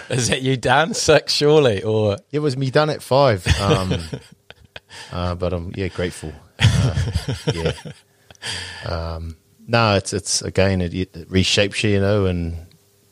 Is 0.08 0.28
that 0.28 0.40
you 0.42 0.56
done 0.56 0.94
six 0.94 1.32
surely 1.34 1.82
or 1.82 2.16
It 2.32 2.38
was 2.38 2.56
me 2.56 2.70
done 2.70 2.88
at 2.88 3.02
five. 3.02 3.46
Um, 3.60 3.94
uh, 5.12 5.34
but 5.34 5.52
I'm 5.52 5.72
yeah 5.76 5.88
grateful. 5.88 6.32
Uh, 6.60 6.94
yeah. 7.52 7.72
Um, 8.86 9.36
no, 9.66 9.96
it's 9.96 10.12
it's 10.12 10.40
again 10.42 10.80
it, 10.80 10.94
it 10.94 11.12
reshapes 11.28 11.82
you, 11.82 11.90
you 11.90 12.00
know, 12.00 12.24
and 12.26 12.56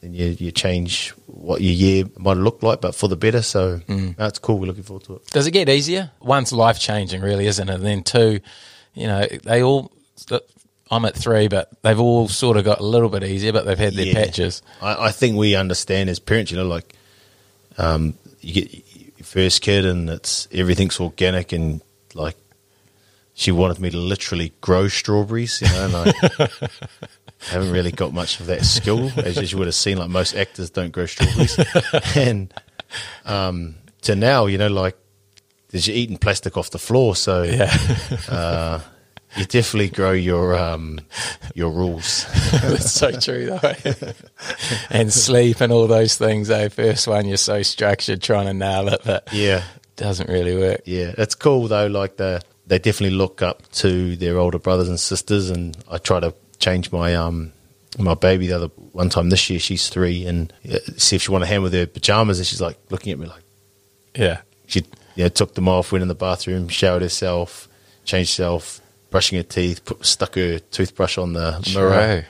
and 0.06 0.16
you 0.16 0.36
you 0.38 0.50
change 0.52 1.10
what 1.26 1.60
your 1.60 1.72
year 1.72 2.04
might 2.18 2.36
look 2.38 2.62
like, 2.62 2.80
but 2.80 2.94
for 2.94 3.08
the 3.08 3.16
better. 3.16 3.42
So 3.42 3.80
no, 3.88 4.14
it's 4.20 4.38
cool. 4.38 4.58
We're 4.58 4.66
looking 4.66 4.82
forward 4.84 5.04
to 5.04 5.14
it. 5.16 5.26
does 5.28 5.46
it 5.46 5.50
get 5.50 5.68
easier? 5.68 6.10
One's 6.20 6.52
life 6.52 6.78
changing, 6.80 7.20
really, 7.20 7.46
isn't 7.46 7.68
it? 7.68 7.74
And 7.74 7.84
then 7.84 8.02
two, 8.02 8.40
you 8.94 9.06
know, 9.06 9.26
they 9.44 9.62
all. 9.62 9.92
I'm 10.88 11.04
at 11.04 11.16
three, 11.16 11.48
but 11.48 11.68
they've 11.82 11.98
all 11.98 12.28
sort 12.28 12.56
of 12.56 12.64
got 12.64 12.78
a 12.78 12.84
little 12.84 13.08
bit 13.08 13.24
easier, 13.24 13.52
but 13.52 13.66
they've 13.66 13.76
had 13.76 13.94
their 13.94 14.06
Yeah. 14.06 14.14
patches. 14.24 14.62
I, 14.80 15.06
I 15.06 15.10
think 15.10 15.36
we 15.36 15.56
understand 15.56 16.08
as 16.08 16.20
parents, 16.20 16.52
you 16.52 16.56
know, 16.56 16.64
like 16.66 16.94
um, 17.76 18.14
you 18.40 18.54
get 18.62 18.72
your 19.18 19.24
first 19.24 19.62
kid 19.62 19.84
and 19.84 20.08
it's 20.08 20.46
everything's 20.52 21.00
organic 21.00 21.50
and 21.52 21.80
like 22.14 22.36
she 23.38 23.52
wanted 23.52 23.78
me 23.78 23.90
to 23.90 23.98
literally 23.98 24.52
grow 24.62 24.88
strawberries, 24.88 25.60
you 25.60 25.68
know, 25.68 26.02
and 26.04 26.18
I 26.40 26.48
haven't 27.50 27.70
really 27.70 27.92
got 27.92 28.14
much 28.14 28.40
of 28.40 28.46
that 28.46 28.64
skill, 28.64 29.10
as 29.18 29.52
you 29.52 29.58
would 29.58 29.66
have 29.68 29.74
seen. 29.74 29.98
Like 29.98 30.08
most 30.08 30.34
actors 30.34 30.70
don't 30.70 30.90
grow 30.90 31.04
strawberries, 31.04 31.58
and 32.16 32.52
um, 33.26 33.74
to 34.02 34.16
now, 34.16 34.46
you 34.46 34.56
know, 34.56 34.68
like 34.68 34.96
you're 35.70 35.94
eating 35.94 36.16
plastic 36.16 36.56
off 36.56 36.70
the 36.70 36.78
floor, 36.78 37.14
so 37.14 37.42
Yeah, 37.42 37.76
uh, 38.30 38.80
you 39.36 39.44
definitely 39.44 39.90
grow 39.90 40.12
your 40.12 40.56
um, 40.56 40.98
your 41.54 41.70
rules. 41.70 42.24
that's 42.52 42.90
so 42.90 43.10
true, 43.20 43.46
though. 43.60 43.74
and 44.88 45.12
sleep 45.12 45.60
and 45.60 45.72
all 45.72 45.86
those 45.86 46.16
things. 46.16 46.48
Eh? 46.48 46.70
First 46.70 47.06
one, 47.06 47.26
you're 47.26 47.36
so 47.36 47.60
structured 47.62 48.22
trying 48.22 48.46
to 48.46 48.54
nail 48.54 48.88
it, 48.88 49.02
but 49.04 49.28
Yeah. 49.30 49.62
doesn't 49.96 50.30
really 50.30 50.56
work. 50.56 50.80
Yeah, 50.86 51.12
it's 51.18 51.34
cool 51.34 51.68
though. 51.68 51.86
Like 51.88 52.16
the 52.16 52.40
they 52.66 52.78
definitely 52.78 53.16
look 53.16 53.42
up 53.42 53.70
to 53.72 54.16
their 54.16 54.38
older 54.38 54.58
brothers 54.58 54.88
and 54.88 54.98
sisters, 54.98 55.50
and 55.50 55.76
I 55.90 55.98
try 55.98 56.20
to 56.20 56.34
change 56.58 56.90
my 56.92 57.14
um 57.14 57.52
my 57.98 58.14
baby 58.14 58.46
the 58.48 58.54
other 58.56 58.66
one 58.92 59.08
time 59.08 59.30
this 59.30 59.48
year. 59.48 59.58
She's 59.58 59.88
three, 59.88 60.26
and 60.26 60.52
uh, 60.70 60.78
see 60.96 61.16
if 61.16 61.22
she 61.22 61.30
want 61.30 61.42
to 61.44 61.48
hand 61.48 61.62
with 61.62 61.72
her 61.72 61.86
pajamas, 61.86 62.38
and 62.38 62.46
she's 62.46 62.60
like 62.60 62.78
looking 62.90 63.12
at 63.12 63.18
me 63.18 63.26
like 63.26 63.42
Yeah, 64.14 64.40
she 64.66 64.80
you 65.14 65.24
know, 65.24 65.28
took 65.28 65.54
them 65.54 65.68
off, 65.68 65.92
went 65.92 66.02
in 66.02 66.08
the 66.08 66.14
bathroom, 66.14 66.68
showered 66.68 67.02
herself, 67.02 67.68
changed 68.04 68.32
herself, 68.32 68.80
brushing 69.10 69.38
her 69.38 69.42
teeth, 69.44 69.84
put, 69.84 70.04
stuck 70.04 70.34
her 70.34 70.58
toothbrush 70.58 71.16
on 71.18 71.32
the 71.32 71.62
mirror, 71.74 72.20
True. 72.22 72.24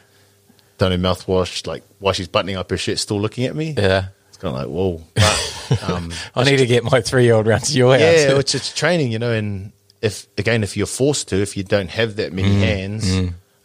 done 0.79 0.93
her 0.93 0.99
mouthwash, 0.99 1.67
like 1.67 1.83
while 1.99 2.13
she's 2.13 2.29
buttoning 2.29 2.57
up 2.57 2.71
her 2.71 2.77
shirt, 2.77 2.99
still 2.99 3.21
looking 3.21 3.45
at 3.47 3.57
me. 3.57 3.75
Yeah, 3.77 4.09
it's 4.29 4.37
kind 4.37 4.55
of 4.57 4.61
like 4.63 4.69
whoa. 4.69 5.03
But, 5.15 5.83
um, 5.91 6.13
I 6.37 6.45
need 6.45 6.59
to 6.59 6.67
get 6.67 6.85
my 6.85 7.01
three 7.01 7.25
year 7.25 7.35
old 7.35 7.47
round 7.49 7.65
to 7.65 7.73
your 7.77 7.93
house. 7.95 8.01
yeah, 8.01 8.39
it's 8.39 8.55
it's 8.55 8.73
training, 8.73 9.11
you 9.11 9.19
know, 9.19 9.33
and 9.33 9.73
if 10.03 10.27
again 10.39 10.63
if 10.63 10.77
you're 10.77 10.87
forced 10.87 11.29
to, 11.29 11.37
if 11.37 11.57
you 11.57 11.65
don't 11.65 11.91
have 11.91 12.17
that 12.17 12.33
many 12.33 12.55
hands, 12.61 13.11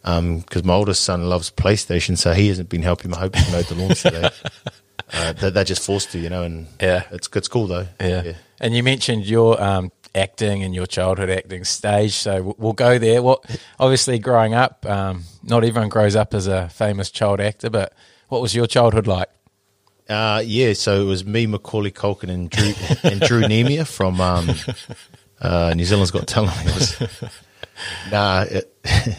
because 0.04 0.64
my 0.64 0.74
oldest 0.74 1.04
son 1.04 1.30
loves 1.30 1.52
PlayStation, 1.52 2.18
so 2.18 2.34
he 2.34 2.48
hasn't 2.48 2.70
been 2.70 2.82
helping. 2.84 3.14
I 3.14 3.20
hope 3.20 3.36
he 3.36 3.52
mowed 3.52 3.66
the 3.66 3.76
lawn 3.76 3.90
today. 3.96 4.30
Uh, 5.14 5.34
they're, 5.34 5.52
they're 5.52 5.64
just 5.66 5.86
forced 5.86 6.10
to, 6.14 6.18
you 6.20 6.30
know, 6.30 6.44
and 6.44 6.68
Yeah. 6.80 7.04
it's 7.12 7.28
it's 7.36 7.50
cool 7.50 7.68
though. 7.68 7.86
Yeah. 8.00 8.32
And 8.62 8.74
you 8.74 8.82
mentioned 8.82 9.26
your 9.26 9.62
um, 9.62 9.92
acting 10.16 10.64
and 10.64 10.74
your 10.74 10.86
childhood 10.86 11.30
acting 11.30 11.66
stage, 11.66 12.14
so 12.14 12.56
we'll 12.58 12.72
go 12.72 12.98
there. 12.98 13.22
What 13.22 13.44
obviously 13.78 14.20
growing 14.20 14.54
up, 14.54 14.86
um, 14.86 15.26
not 15.44 15.66
everyone 15.66 15.90
grows 15.90 16.16
up 16.16 16.34
as 16.34 16.48
a 16.48 16.70
famous 16.70 17.12
child 17.12 17.42
actor, 17.42 17.70
but 17.70 17.92
what 18.30 18.42
was 18.42 18.56
your 18.56 18.68
childhood 18.68 19.06
like? 19.06 19.28
Uh, 20.08 20.42
yeah, 20.46 20.72
so 20.72 21.02
it 21.02 21.06
was 21.06 21.26
me, 21.26 21.46
Macaulay 21.46 21.92
Culkin, 21.92 22.30
and 22.30 22.50
Drew, 22.50 22.74
and 23.04 23.20
Drew 23.20 23.42
Neemia 23.42 23.86
from 23.86 24.22
um, 24.22 24.50
uh, 25.42 25.74
New 25.76 25.86
Zealand's 25.86 26.12
Got 26.12 26.28
Talent. 26.28 26.64
Was, 26.66 27.00
nah, 28.12 28.44
it, 28.44 28.74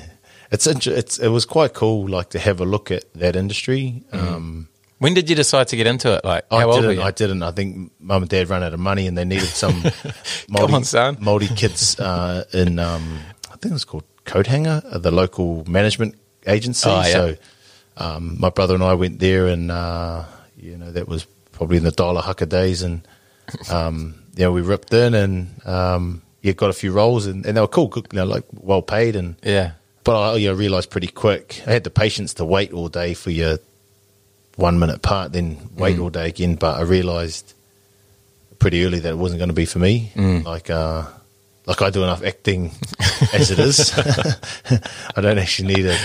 it's, 0.53 0.67
inter- 0.67 0.93
it's 0.93 1.19
it 1.19 1.29
was 1.29 1.45
quite 1.45 1.75
cool, 1.75 2.09
like 2.09 2.31
to 2.31 2.39
have 2.39 2.61
a 2.61 2.65
look 2.65 2.91
at 2.91 3.13
that 3.15 3.37
industry. 3.37 4.03
Um, 4.13 4.69
When 4.99 5.15
did 5.15 5.29
you 5.29 5.35
decide 5.37 5.69
to 5.69 5.77
get 5.77 5.87
into 5.87 6.15
it? 6.15 6.25
Like, 6.25 6.45
how 6.51 6.59
I 6.59 6.65
old 6.65 6.83
didn't. 6.83 7.01
I 7.01 7.11
didn't. 7.11 7.43
I 7.43 7.51
think 7.51 7.91
mum 7.99 8.23
and 8.23 8.31
dad 8.31 8.49
ran 8.49 8.63
out 8.63 8.73
of 8.73 8.81
money, 8.81 9.07
and 9.09 9.19
they 9.19 9.25
needed 9.25 9.49
some 9.49 9.83
Come 10.57 10.75
on, 10.75 10.85
son. 10.85 11.17
Maori 11.21 11.49
kids 11.49 11.99
uh, 11.99 12.45
in. 12.53 12.79
Um, 12.79 13.19
I 13.51 13.57
think 13.57 13.73
it 13.73 13.73
was 13.73 13.85
called 13.85 14.05
Coathanger, 14.25 14.83
uh, 14.85 14.99
the 14.99 15.11
local 15.11 15.65
management 15.69 16.15
agency. 16.47 16.89
Oh, 16.89 17.01
yeah. 17.03 17.13
So 17.13 17.37
um, 17.97 18.37
my 18.39 18.51
brother 18.51 18.75
and 18.75 18.85
I 18.85 18.95
went 18.95 19.19
there, 19.19 19.49
and 19.49 19.73
uh, 19.73 20.25
you 20.57 20.77
know 20.77 20.93
that 20.93 21.09
was 21.09 21.27
probably 21.51 21.79
in 21.79 21.85
the 21.85 21.91
dollar 21.91 22.23
hucker 22.23 22.49
days, 22.49 22.83
and 22.83 23.07
um, 23.71 24.22
you 24.37 24.45
know 24.45 24.53
we 24.53 24.63
ripped 24.63 24.93
in, 24.93 25.15
and 25.15 25.67
um, 25.67 26.23
yeah, 26.43 26.53
got 26.53 26.71
a 26.71 26.73
few 26.75 26.93
roles, 26.93 27.27
and, 27.27 27.45
and 27.47 27.57
they 27.57 27.61
were 27.61 27.69
cool, 27.69 27.89
good, 27.89 28.09
you 28.13 28.19
know, 28.19 28.25
like 28.25 28.45
well 28.53 28.83
paid, 28.83 29.17
and 29.17 29.37
yeah. 29.43 29.73
but 30.05 30.33
I 30.33 30.37
you 30.37 30.49
know, 30.49 30.55
realised 30.55 30.91
pretty 30.91 31.09
quick 31.09 31.63
I 31.67 31.73
had 31.73 31.85
the 31.85 31.91
patience 31.91 32.35
to 32.35 32.45
wait 32.45 32.73
all 32.73 32.89
day 32.89 33.15
for 33.15 33.31
your 33.31 33.59
one 34.57 34.79
minute 34.79 35.03
part, 35.03 35.33
then 35.33 35.57
wait 35.77 35.99
all 35.99 36.11
day 36.11 36.29
again. 36.29 36.57
But 36.57 36.79
I 36.79 36.83
realised 36.83 37.55
pretty 38.59 38.85
early 38.85 38.99
that 39.01 39.11
it 39.11 39.19
wasn't 39.19 39.39
going 39.39 39.49
to 39.49 39.55
be 39.55 39.65
for 39.67 39.79
me. 39.79 40.13
Like, 40.45 40.71
uh, 40.71 41.05
like 41.67 41.81
I 41.83 41.91
do 41.91 42.03
enough 42.05 42.23
acting 42.23 42.71
as 43.33 43.51
it 43.51 43.59
is. 43.59 43.93
I 45.17 45.21
don't 45.21 45.39
actually 45.39 45.75
need 45.75 45.87
it. 45.87 46.01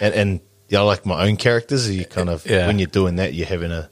And, 0.00 0.14
and 0.14 0.40
yeah, 0.68 0.80
I 0.80 0.82
like 0.82 1.04
my 1.06 1.26
own 1.28 1.36
characters. 1.36 1.90
You 1.94 2.04
kind 2.04 2.30
of 2.30 2.44
Yeah. 2.46 2.66
when 2.66 2.78
you're 2.78 2.86
doing 2.88 3.16
that, 3.16 3.34
you're 3.34 3.46
having 3.46 3.68
to 3.70 3.88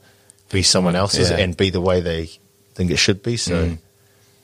be 0.51 0.63
someone 0.63 0.95
else's 0.95 1.29
Yeah. 1.29 1.37
and 1.37 1.55
be 1.55 1.69
the 1.69 1.79
way 1.81 2.01
they 2.01 2.29
think 2.75 2.91
it 2.91 2.97
should 2.97 3.23
be. 3.23 3.37
So, 3.37 3.77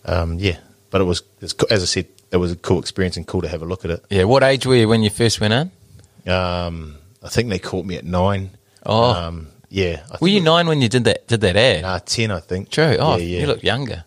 um, 0.05 0.39
yeah. 0.39 0.57
But 0.89 1.01
it 1.01 1.05
was, 1.05 1.21
it's, 1.41 1.53
as 1.69 1.83
I 1.83 1.85
said, 1.85 2.07
it 2.31 2.37
was 2.37 2.51
a 2.51 2.55
cool 2.55 2.79
experience 2.79 3.17
and 3.17 3.25
cool 3.27 3.41
to 3.41 3.47
have 3.47 3.61
a 3.61 3.65
look 3.65 3.85
at 3.85 3.91
it. 3.91 4.05
Yeah. 4.09 4.23
What 4.25 4.43
age 4.43 4.65
were 4.65 4.75
you 4.75 4.87
when 4.87 5.03
you 5.03 5.09
first 5.09 5.39
went 5.41 5.53
in? 5.53 6.31
Um, 6.31 6.97
I 7.23 7.29
think 7.29 7.49
they 7.49 7.59
caught 7.59 7.85
me 7.85 7.97
at 7.97 8.05
nine. 8.05 8.51
Oh. 8.85 9.11
um, 9.13 9.47
yeah. 9.69 10.03
I 10.11 10.17
Were 10.21 10.27
you 10.29 10.41
nine 10.41 10.67
when 10.67 10.81
you 10.81 10.87
did 10.89 11.03
that 11.05 11.27
did 11.27 11.41
that 11.41 11.55
ad? 11.57 11.81
Nah, 11.81 11.99
ten, 11.99 12.31
I 12.31 12.39
think. 12.39 12.69
True. 12.69 12.95
Oh, 12.99 13.17
yeah, 13.17 13.23
yeah, 13.23 13.39
you 13.41 13.47
look 13.47 13.63
younger. 13.63 14.05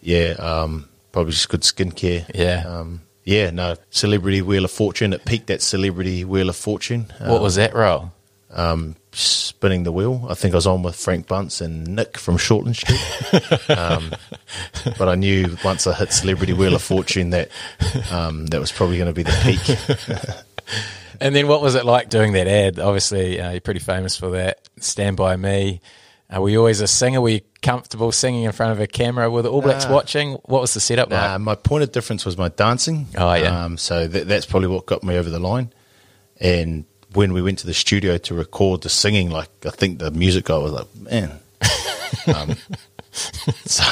yeah. 0.00 0.30
Um, 0.38 0.88
probably 1.12 1.32
just 1.32 1.48
good 1.48 1.62
skincare. 1.62 2.28
Yeah. 2.34 2.64
um, 2.66 3.02
yeah. 3.24 3.50
No, 3.50 3.76
Celebrity 3.90 4.42
Wheel 4.42 4.64
of 4.64 4.70
Fortune. 4.72 5.12
It 5.12 5.24
peaked 5.24 5.50
at 5.50 5.62
Celebrity 5.62 6.24
Wheel 6.24 6.48
of 6.48 6.56
Fortune. 6.56 7.12
What 7.20 7.42
was 7.42 7.54
that 7.56 7.74
role? 7.74 8.12
Um, 8.50 8.96
spinning 9.12 9.82
the 9.82 9.92
wheel? 9.92 10.26
I 10.28 10.34
think 10.34 10.54
I 10.54 10.56
was 10.56 10.66
on 10.66 10.82
with 10.82 10.96
Frank 10.96 11.26
Bunce 11.26 11.60
and 11.60 11.86
Nick 11.88 12.16
from 12.18 12.36
Shortland 12.36 12.76
Street. 12.76 13.78
um, 13.78 14.12
but 14.98 15.08
I 15.08 15.14
knew 15.14 15.56
once 15.64 15.86
I 15.86 15.94
hit 15.94 16.12
Celebrity 16.12 16.52
Wheel 16.52 16.74
of 16.74 16.82
Fortune 16.82 17.30
that 17.30 17.50
um, 18.10 18.46
that 18.46 18.60
was 18.60 18.72
probably 18.72 18.96
going 18.98 19.12
to 19.12 19.14
be 19.14 19.22
the 19.22 19.38
peak. 19.42 20.34
And 21.20 21.34
then 21.34 21.48
what 21.48 21.62
was 21.62 21.74
it 21.74 21.84
like 21.84 22.10
doing 22.10 22.34
that 22.34 22.46
ad? 22.46 22.78
Obviously, 22.78 23.40
uh, 23.40 23.50
you're 23.50 23.60
pretty 23.60 23.80
famous 23.80 24.16
for 24.16 24.30
that. 24.30 24.60
Stand 24.78 25.16
by 25.16 25.34
me. 25.36 25.80
Uh, 26.32 26.40
were 26.40 26.48
you 26.48 26.58
always 26.58 26.80
a 26.80 26.86
singer? 26.86 27.20
Were 27.20 27.30
you 27.30 27.40
comfortable 27.60 28.12
singing 28.12 28.44
in 28.44 28.52
front 28.52 28.70
of 28.70 28.78
a 28.78 28.86
camera? 28.86 29.28
Were 29.28 29.42
the 29.42 29.50
All 29.50 29.60
Blacks 29.62 29.86
Nah. 29.86 29.94
watching? 29.94 30.34
What 30.44 30.60
was 30.60 30.74
the 30.74 30.80
setup 30.80 31.10
like? 31.10 31.20
Uh, 31.30 31.38
my 31.40 31.56
point 31.56 31.82
of 31.82 31.90
difference 31.90 32.24
was 32.24 32.38
my 32.38 32.50
dancing. 32.50 33.08
Oh, 33.16 33.34
yeah. 33.34 33.64
Um, 33.64 33.78
so 33.78 34.06
that, 34.06 34.28
that's 34.28 34.46
probably 34.46 34.68
what 34.68 34.86
got 34.86 35.02
me 35.02 35.16
over 35.16 35.28
the 35.28 35.40
line. 35.40 35.72
And 36.40 36.84
when 37.14 37.32
we 37.32 37.42
went 37.42 37.58
to 37.60 37.66
the 37.66 37.74
studio 37.74 38.18
to 38.18 38.34
record 38.34 38.82
the 38.82 38.88
singing, 38.88 39.30
like 39.30 39.50
I 39.64 39.70
think 39.70 39.98
the 39.98 40.10
music 40.10 40.46
guy 40.46 40.58
was 40.58 40.72
like, 40.72 40.86
man. 40.96 41.40
um, 42.34 42.56
so, 43.64 43.84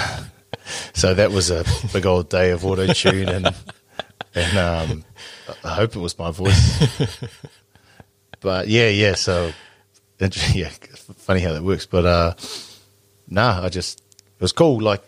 so 0.95 1.15
that 1.15 1.31
was 1.31 1.51
a 1.51 1.65
big 1.93 2.07
old 2.07 2.29
day 2.29 2.51
of 2.51 2.65
auto 2.65 2.93
tune, 2.93 3.29
and 3.29 3.55
and 4.35 4.59
um, 4.59 5.05
I 5.65 5.75
hope 5.75 5.97
it 5.97 6.01
was 6.01 6.19
my 6.19 6.31
voice. 6.31 7.09
but 8.41 8.69
yeah, 8.69 8.89
yeah. 8.89 9.15
So 9.15 9.53
yeah, 10.53 10.71
funny 11.17 11.41
how 11.41 11.53
that 11.53 11.63
works. 11.63 11.87
But 11.87 12.07
uh, 12.07 12.35
nah, 13.29 13.65
I 13.65 13.69
just 13.69 14.01
it 14.01 14.41
was 14.41 14.53
cool. 14.53 14.81
Like 14.81 15.03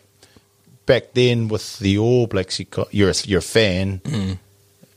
back 0.86 1.12
then 1.14 1.48
with 1.48 1.78
the 1.78 1.98
All 1.98 2.26
Blacks, 2.26 2.58
you 2.58 2.64
got, 2.66 2.92
you're 2.92 3.10
a, 3.10 3.14
you're 3.24 3.40
a 3.40 3.42
fan. 3.42 4.00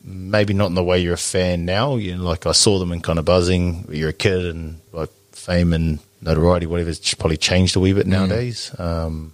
Maybe 0.03 0.53
not 0.53 0.67
in 0.67 0.75
the 0.75 0.84
way 0.84 1.00
you're 1.00 1.13
a 1.13 1.17
fan 1.17 1.65
now. 1.65 1.96
You 1.96 2.15
know, 2.17 2.24
like 2.24 2.46
I 2.46 2.53
saw 2.53 2.79
them 2.79 2.91
in 2.91 3.01
kind 3.01 3.20
of 3.20 3.25
buzzing. 3.25 3.86
You're 3.89 4.10
a 4.10 4.13
kid 4.13 4.46
and 4.46 4.79
like 4.91 5.10
fame 5.31 5.74
and 5.74 6.00
notoriety, 6.22 6.65
whatever. 6.65 6.89
It's 6.89 7.13
probably 7.13 7.38
changed 7.38 7.75
a 7.75 7.79
wee 7.79 7.93
bit 7.93 8.08
nowadays. 8.08 8.74
Um, 8.79 9.34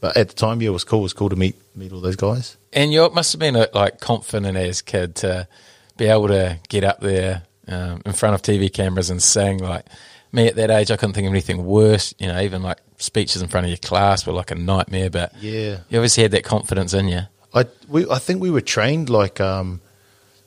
but 0.00 0.16
at 0.16 0.28
the 0.28 0.34
time, 0.34 0.60
yeah, 0.62 0.68
it 0.68 0.72
was 0.72 0.84
cool. 0.84 1.00
It 1.00 1.04
was 1.04 1.12
cool 1.12 1.28
to 1.30 1.36
meet 1.36 1.56
meet 1.74 1.92
all 1.92 2.00
those 2.00 2.16
guys. 2.16 2.56
And 2.72 2.92
you 2.92 3.08
must 3.10 3.32
have 3.32 3.40
been 3.40 3.56
uh, 3.56 3.66
like 3.74 4.00
confident 4.00 4.56
as 4.56 4.82
kid 4.82 5.16
to 5.16 5.48
be 5.96 6.06
able 6.06 6.28
to 6.28 6.58
get 6.68 6.84
up 6.84 7.00
there 7.00 7.42
um, 7.68 8.02
in 8.06 8.12
front 8.12 8.34
of 8.34 8.42
TV 8.42 8.72
cameras 8.72 9.10
and 9.10 9.22
sing. 9.22 9.58
Like 9.58 9.86
me 10.32 10.46
at 10.48 10.56
that 10.56 10.70
age, 10.70 10.90
I 10.90 10.96
couldn't 10.96 11.14
think 11.14 11.26
of 11.26 11.32
anything 11.32 11.64
worse. 11.64 12.14
You 12.18 12.28
know, 12.28 12.40
even 12.40 12.62
like 12.62 12.78
speeches 12.98 13.42
in 13.42 13.48
front 13.48 13.66
of 13.66 13.70
your 13.70 13.78
class 13.78 14.26
were 14.26 14.32
like 14.32 14.50
a 14.52 14.54
nightmare. 14.54 15.10
But 15.10 15.32
Yeah. 15.40 15.78
you 15.88 15.98
obviously 15.98 16.22
had 16.22 16.32
that 16.32 16.44
confidence 16.44 16.94
in 16.94 17.08
you. 17.08 17.22
I 17.54 17.64
we 17.88 18.08
I 18.08 18.18
think 18.18 18.40
we 18.40 18.50
were 18.50 18.60
trained 18.62 19.10
like 19.10 19.40
um, 19.40 19.80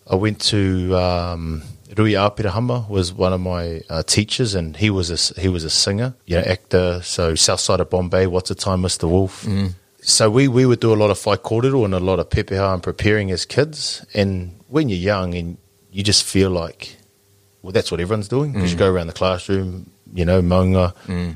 I 0.10 0.16
went 0.16 0.40
to 0.52 0.96
um, 0.96 1.64
Ruia 1.90 2.30
Aperahama 2.30 2.90
was 2.90 3.14
one 3.14 3.32
of 3.34 3.42
my 3.42 3.82
uh, 3.90 4.04
teachers, 4.04 4.56
and 4.56 4.76
he 4.78 4.90
was 4.90 5.10
a 5.12 5.40
he 5.40 5.48
was 5.50 5.64
a 5.64 5.70
singer, 5.70 6.16
you 6.26 6.38
know, 6.38 6.44
actor. 6.44 7.02
So 7.04 7.36
South 7.36 7.60
Side 7.60 7.80
of 7.80 7.90
Bombay, 7.90 8.28
What's 8.28 8.50
the 8.50 8.56
Time, 8.56 8.82
Mr. 8.82 9.08
Wolf. 9.10 9.46
So 10.02 10.30
we 10.30 10.48
we 10.48 10.66
would 10.66 10.80
do 10.80 10.94
a 10.94 10.96
lot 10.96 11.10
of 11.10 11.24
whai 11.26 11.38
kōrero 11.38 11.86
and 11.86 11.94
a 11.94 12.00
lot 12.00 12.20
of 12.20 12.30
pepeha 12.30 12.74
and 12.74 12.82
preparing 12.84 13.32
as 13.32 13.46
kids. 13.46 14.06
And 14.14 14.60
when 14.68 14.90
you're 14.90 15.00
young 15.00 15.34
and 15.36 15.58
you 15.92 16.04
just 16.04 16.24
feel 16.24 16.50
like, 16.52 16.98
well, 17.62 17.72
that's 17.72 17.92
what 17.92 18.00
everyone's 18.00 18.28
doing 18.28 18.52
because 18.52 18.72
you 18.74 18.78
go 18.78 18.92
around 18.92 19.08
the 19.08 19.14
classroom, 19.14 19.90
you 20.14 20.26
know, 20.26 20.42
maunga, 20.42 20.94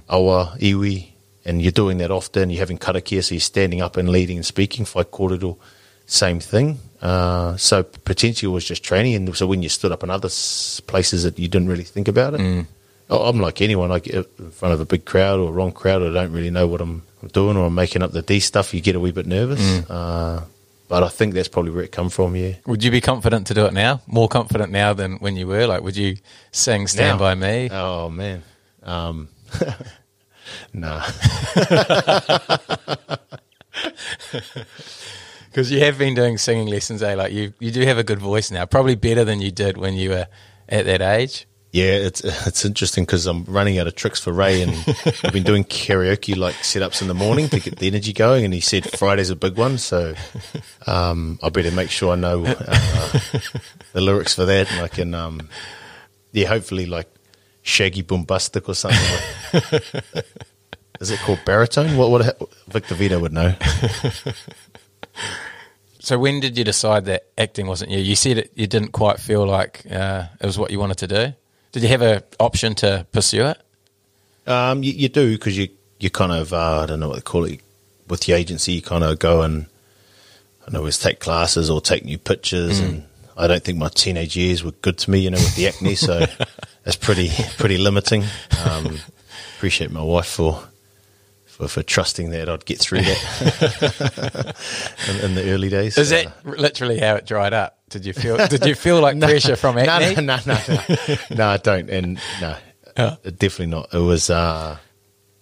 awa, 0.09 0.55
iwi, 0.59 1.07
and 1.49 1.61
you're 1.61 1.71
doing 1.83 1.97
that 1.99 2.11
often. 2.11 2.49
You're 2.49 2.59
having 2.65 2.77
karakia, 2.77 3.23
so 3.23 3.33
you're 3.35 3.41
standing 3.53 3.81
up 3.81 3.97
and 3.97 4.07
leading 4.09 4.37
and 4.37 4.45
speaking. 4.45 4.85
Whai 4.85 5.03
kōrero, 5.03 5.57
same 6.05 6.39
thing. 6.39 6.77
Uh, 7.01 7.55
so 7.57 7.83
potentially 7.83 8.51
it 8.51 8.53
was 8.53 8.65
just 8.65 8.83
training. 8.83 9.15
And 9.15 9.35
so 9.35 9.47
when 9.47 9.63
you 9.63 9.69
stood 9.69 9.91
up 9.91 10.03
in 10.03 10.09
other 10.09 10.29
places 10.91 11.23
that 11.23 11.39
you 11.39 11.47
didn't 11.47 11.69
really 11.69 11.83
think 11.95 12.07
about 12.07 12.33
it, 12.35 12.41
I- 13.09 13.15
I'm 13.29 13.39
like 13.39 13.61
anyone. 13.61 13.91
I 13.91 13.99
get 13.99 14.15
in 14.39 14.51
front 14.51 14.73
of 14.73 14.79
a 14.79 14.85
big 14.85 15.03
crowd 15.05 15.39
or 15.39 15.49
a 15.49 15.51
wrong 15.51 15.71
crowd, 15.71 16.01
I 16.03 16.11
don't 16.13 16.31
really 16.31 16.51
know 16.51 16.67
what 16.67 16.81
I'm 16.81 17.01
doing 17.33 17.57
or 17.57 17.65
I'm 17.67 17.75
making 17.75 18.03
up 18.03 18.11
the 18.11 18.21
D 18.21 18.39
stuff. 18.39 18.73
You 18.73 18.81
get 18.81 18.95
a 18.95 18.99
wee 18.99 19.11
bit 19.11 19.25
nervous. 19.25 19.61
Uh, 19.89 20.43
but 20.87 21.03
I 21.03 21.09
think 21.09 21.33
that's 21.35 21.47
probably 21.47 21.71
where 21.71 21.83
it 21.83 21.91
come 21.91 22.09
from. 22.09 22.35
Yeah. 22.35 22.53
Would 22.65 22.83
you 22.83 22.91
be 22.91 23.01
confident 23.01 23.47
to 23.47 23.53
do 23.53 23.65
it 23.65 23.73
now? 23.73 24.01
More 24.07 24.27
confident 24.27 24.71
now 24.71 24.93
than 24.93 25.17
when 25.23 25.35
you 25.37 25.45
were? 25.47 25.67
Like, 25.67 25.81
would 25.83 25.95
you 25.95 26.17
sing 26.51 26.87
"Stand 26.87 27.19
Now? 27.19 27.25
by 27.25 27.35
Me"? 27.35 27.69
Oh 27.71 28.09
man. 28.09 28.41
Um, 28.83 29.27
nah. 30.73 31.05
Because 35.49 35.71
you 35.71 35.79
have 35.79 35.97
been 35.97 36.13
doing 36.13 36.37
singing 36.37 36.67
lessons, 36.67 37.01
eh? 37.01 37.15
Like 37.15 37.33
you, 37.33 37.53
you 37.59 37.71
do 37.71 37.81
have 37.81 37.97
a 37.97 38.03
good 38.03 38.19
voice 38.19 38.51
now. 38.51 38.65
Probably 38.65 38.95
better 38.95 39.23
than 39.25 39.41
you 39.41 39.51
did 39.51 39.77
when 39.77 39.95
you 39.95 40.11
were 40.11 40.27
at 40.67 40.85
that 40.85 41.01
age. 41.01 41.47
Yeah, 41.71 41.93
it's 41.93 42.21
it's 42.47 42.65
interesting 42.65 43.03
because 43.03 43.27
I'm 43.27 43.43
running 43.45 43.77
out 43.77 43.85
of 43.85 43.93
tricks 43.93 44.19
for 44.19 44.33
Ray, 44.33 44.63
and 44.63 44.71
I've 45.23 45.33
been 45.33 45.43
doing 45.43 45.63
karaoke 45.63 46.35
like 46.35 46.55
setups 46.55 47.01
in 47.01 47.07
the 47.07 47.13
morning 47.13 47.47
to 47.49 47.59
get 47.59 47.77
the 47.77 47.87
energy 47.87 48.11
going. 48.11 48.43
And 48.43 48.53
he 48.53 48.59
said 48.59 48.89
Friday's 48.97 49.29
a 49.29 49.35
big 49.35 49.55
one, 49.55 49.77
so 49.77 50.15
um, 50.87 51.37
I 51.43 51.49
better 51.49 51.69
make 51.71 51.91
sure 51.91 52.13
I 52.13 52.15
know 52.15 52.43
uh, 52.45 53.19
the 53.93 54.01
lyrics 54.01 54.33
for 54.33 54.45
that, 54.45 54.71
and 54.71 54.81
I 54.81 54.87
can, 54.87 55.13
um, 55.13 55.47
yeah, 56.31 56.47
hopefully 56.47 56.87
like 56.87 57.07
Shaggy 57.61 58.03
Boombastic 58.03 58.67
or 58.67 58.75
something. 58.75 58.99
Like, 59.53 60.25
is 60.99 61.11
it 61.11 61.19
called 61.19 61.39
baritone? 61.45 61.97
What 61.97 62.09
what 62.11 62.51
Victor 62.67 62.95
Vito 62.95 63.19
would 63.19 63.33
know. 63.33 63.55
So 66.01 66.17
when 66.17 66.39
did 66.39 66.57
you 66.57 66.63
decide 66.63 67.05
that 67.05 67.27
acting 67.37 67.67
wasn't 67.67 67.91
you? 67.91 67.99
You 67.99 68.15
said 68.15 68.37
it, 68.37 68.51
you 68.55 68.67
didn't 68.67 68.93
quite 68.93 69.19
feel 69.19 69.45
like 69.45 69.83
uh, 69.91 70.23
it 70.39 70.45
was 70.45 70.57
what 70.57 70.71
you 70.71 70.79
wanted 70.79 70.97
to 70.99 71.07
do. 71.07 71.33
Did 71.71 71.83
you 71.83 71.89
have 71.89 72.01
an 72.01 72.23
option 72.39 72.73
to 72.75 73.05
pursue 73.11 73.45
it? 73.45 73.61
Um, 74.47 74.81
you, 74.81 74.93
you 74.93 75.09
do 75.09 75.33
because 75.33 75.57
you 75.57 75.67
you 75.99 76.09
kind 76.09 76.31
of 76.31 76.53
uh, 76.53 76.79
I 76.81 76.85
don't 76.85 76.99
know 76.99 77.09
what 77.09 77.15
they 77.15 77.21
call 77.21 77.43
it 77.45 77.59
with 78.07 78.21
the 78.21 78.33
agency. 78.33 78.71
You 78.71 78.81
kind 78.81 79.03
of 79.03 79.19
go 79.19 79.41
and 79.41 79.67
I 80.61 80.71
don't 80.71 80.81
know, 80.81 80.85
it's 80.87 80.97
take 80.97 81.19
classes 81.19 81.69
or 81.69 81.81
take 81.81 82.05
new 82.05 82.17
pictures, 82.17 82.79
and 82.79 83.03
I 83.37 83.47
don't 83.47 83.63
think 83.63 83.77
my 83.77 83.89
teenage 83.89 84.35
years 84.35 84.63
were 84.63 84.71
good 84.71 84.97
to 84.99 85.11
me. 85.11 85.19
You 85.19 85.31
know, 85.31 85.37
with 85.37 85.55
the 85.55 85.67
acne, 85.67 85.95
so 85.95 86.25
that's 86.89 87.05
pretty 87.05 87.29
pretty 87.57 87.77
limiting. 87.77 88.23
Um, 88.65 88.97
appreciate 89.57 89.91
my 89.91 90.01
wife 90.03 90.27
for. 90.27 90.63
For, 91.45 91.67
for 91.67 91.83
trusting 91.83 92.29
that 92.29 92.47
I'd 92.47 92.63
get 92.65 92.79
through 92.79 93.01
that 93.01 94.55
in, 95.09 95.25
in 95.25 95.35
the 95.35 95.51
early 95.51 95.67
days. 95.67 95.97
Is 95.97 96.09
Uh, 96.13 96.23
that 96.45 96.57
literally 96.57 96.99
how 96.99 97.15
it 97.15 97.25
dried 97.25 97.51
up? 97.51 97.77
Did 97.89 98.05
you 98.05 98.13
feel? 98.13 98.37
Did 98.47 98.65
you 98.65 98.75
feel 98.75 99.01
like 99.01 99.19
pressure 99.29 99.57
from 99.57 99.75
no, 99.75 99.81
acne? 99.81 100.23
No, 100.25 100.37
no, 100.45 100.57
no, 100.67 100.79
no, 100.87 101.15
no. 101.35 101.47
I 101.49 101.57
don't, 101.57 101.89
and 101.89 102.17
no, 102.39 102.55
Yeah. 102.97 103.15
definitely 103.23 103.65
not. 103.67 103.93
It 103.93 103.97
was 103.99 104.29
uh, 104.29 104.77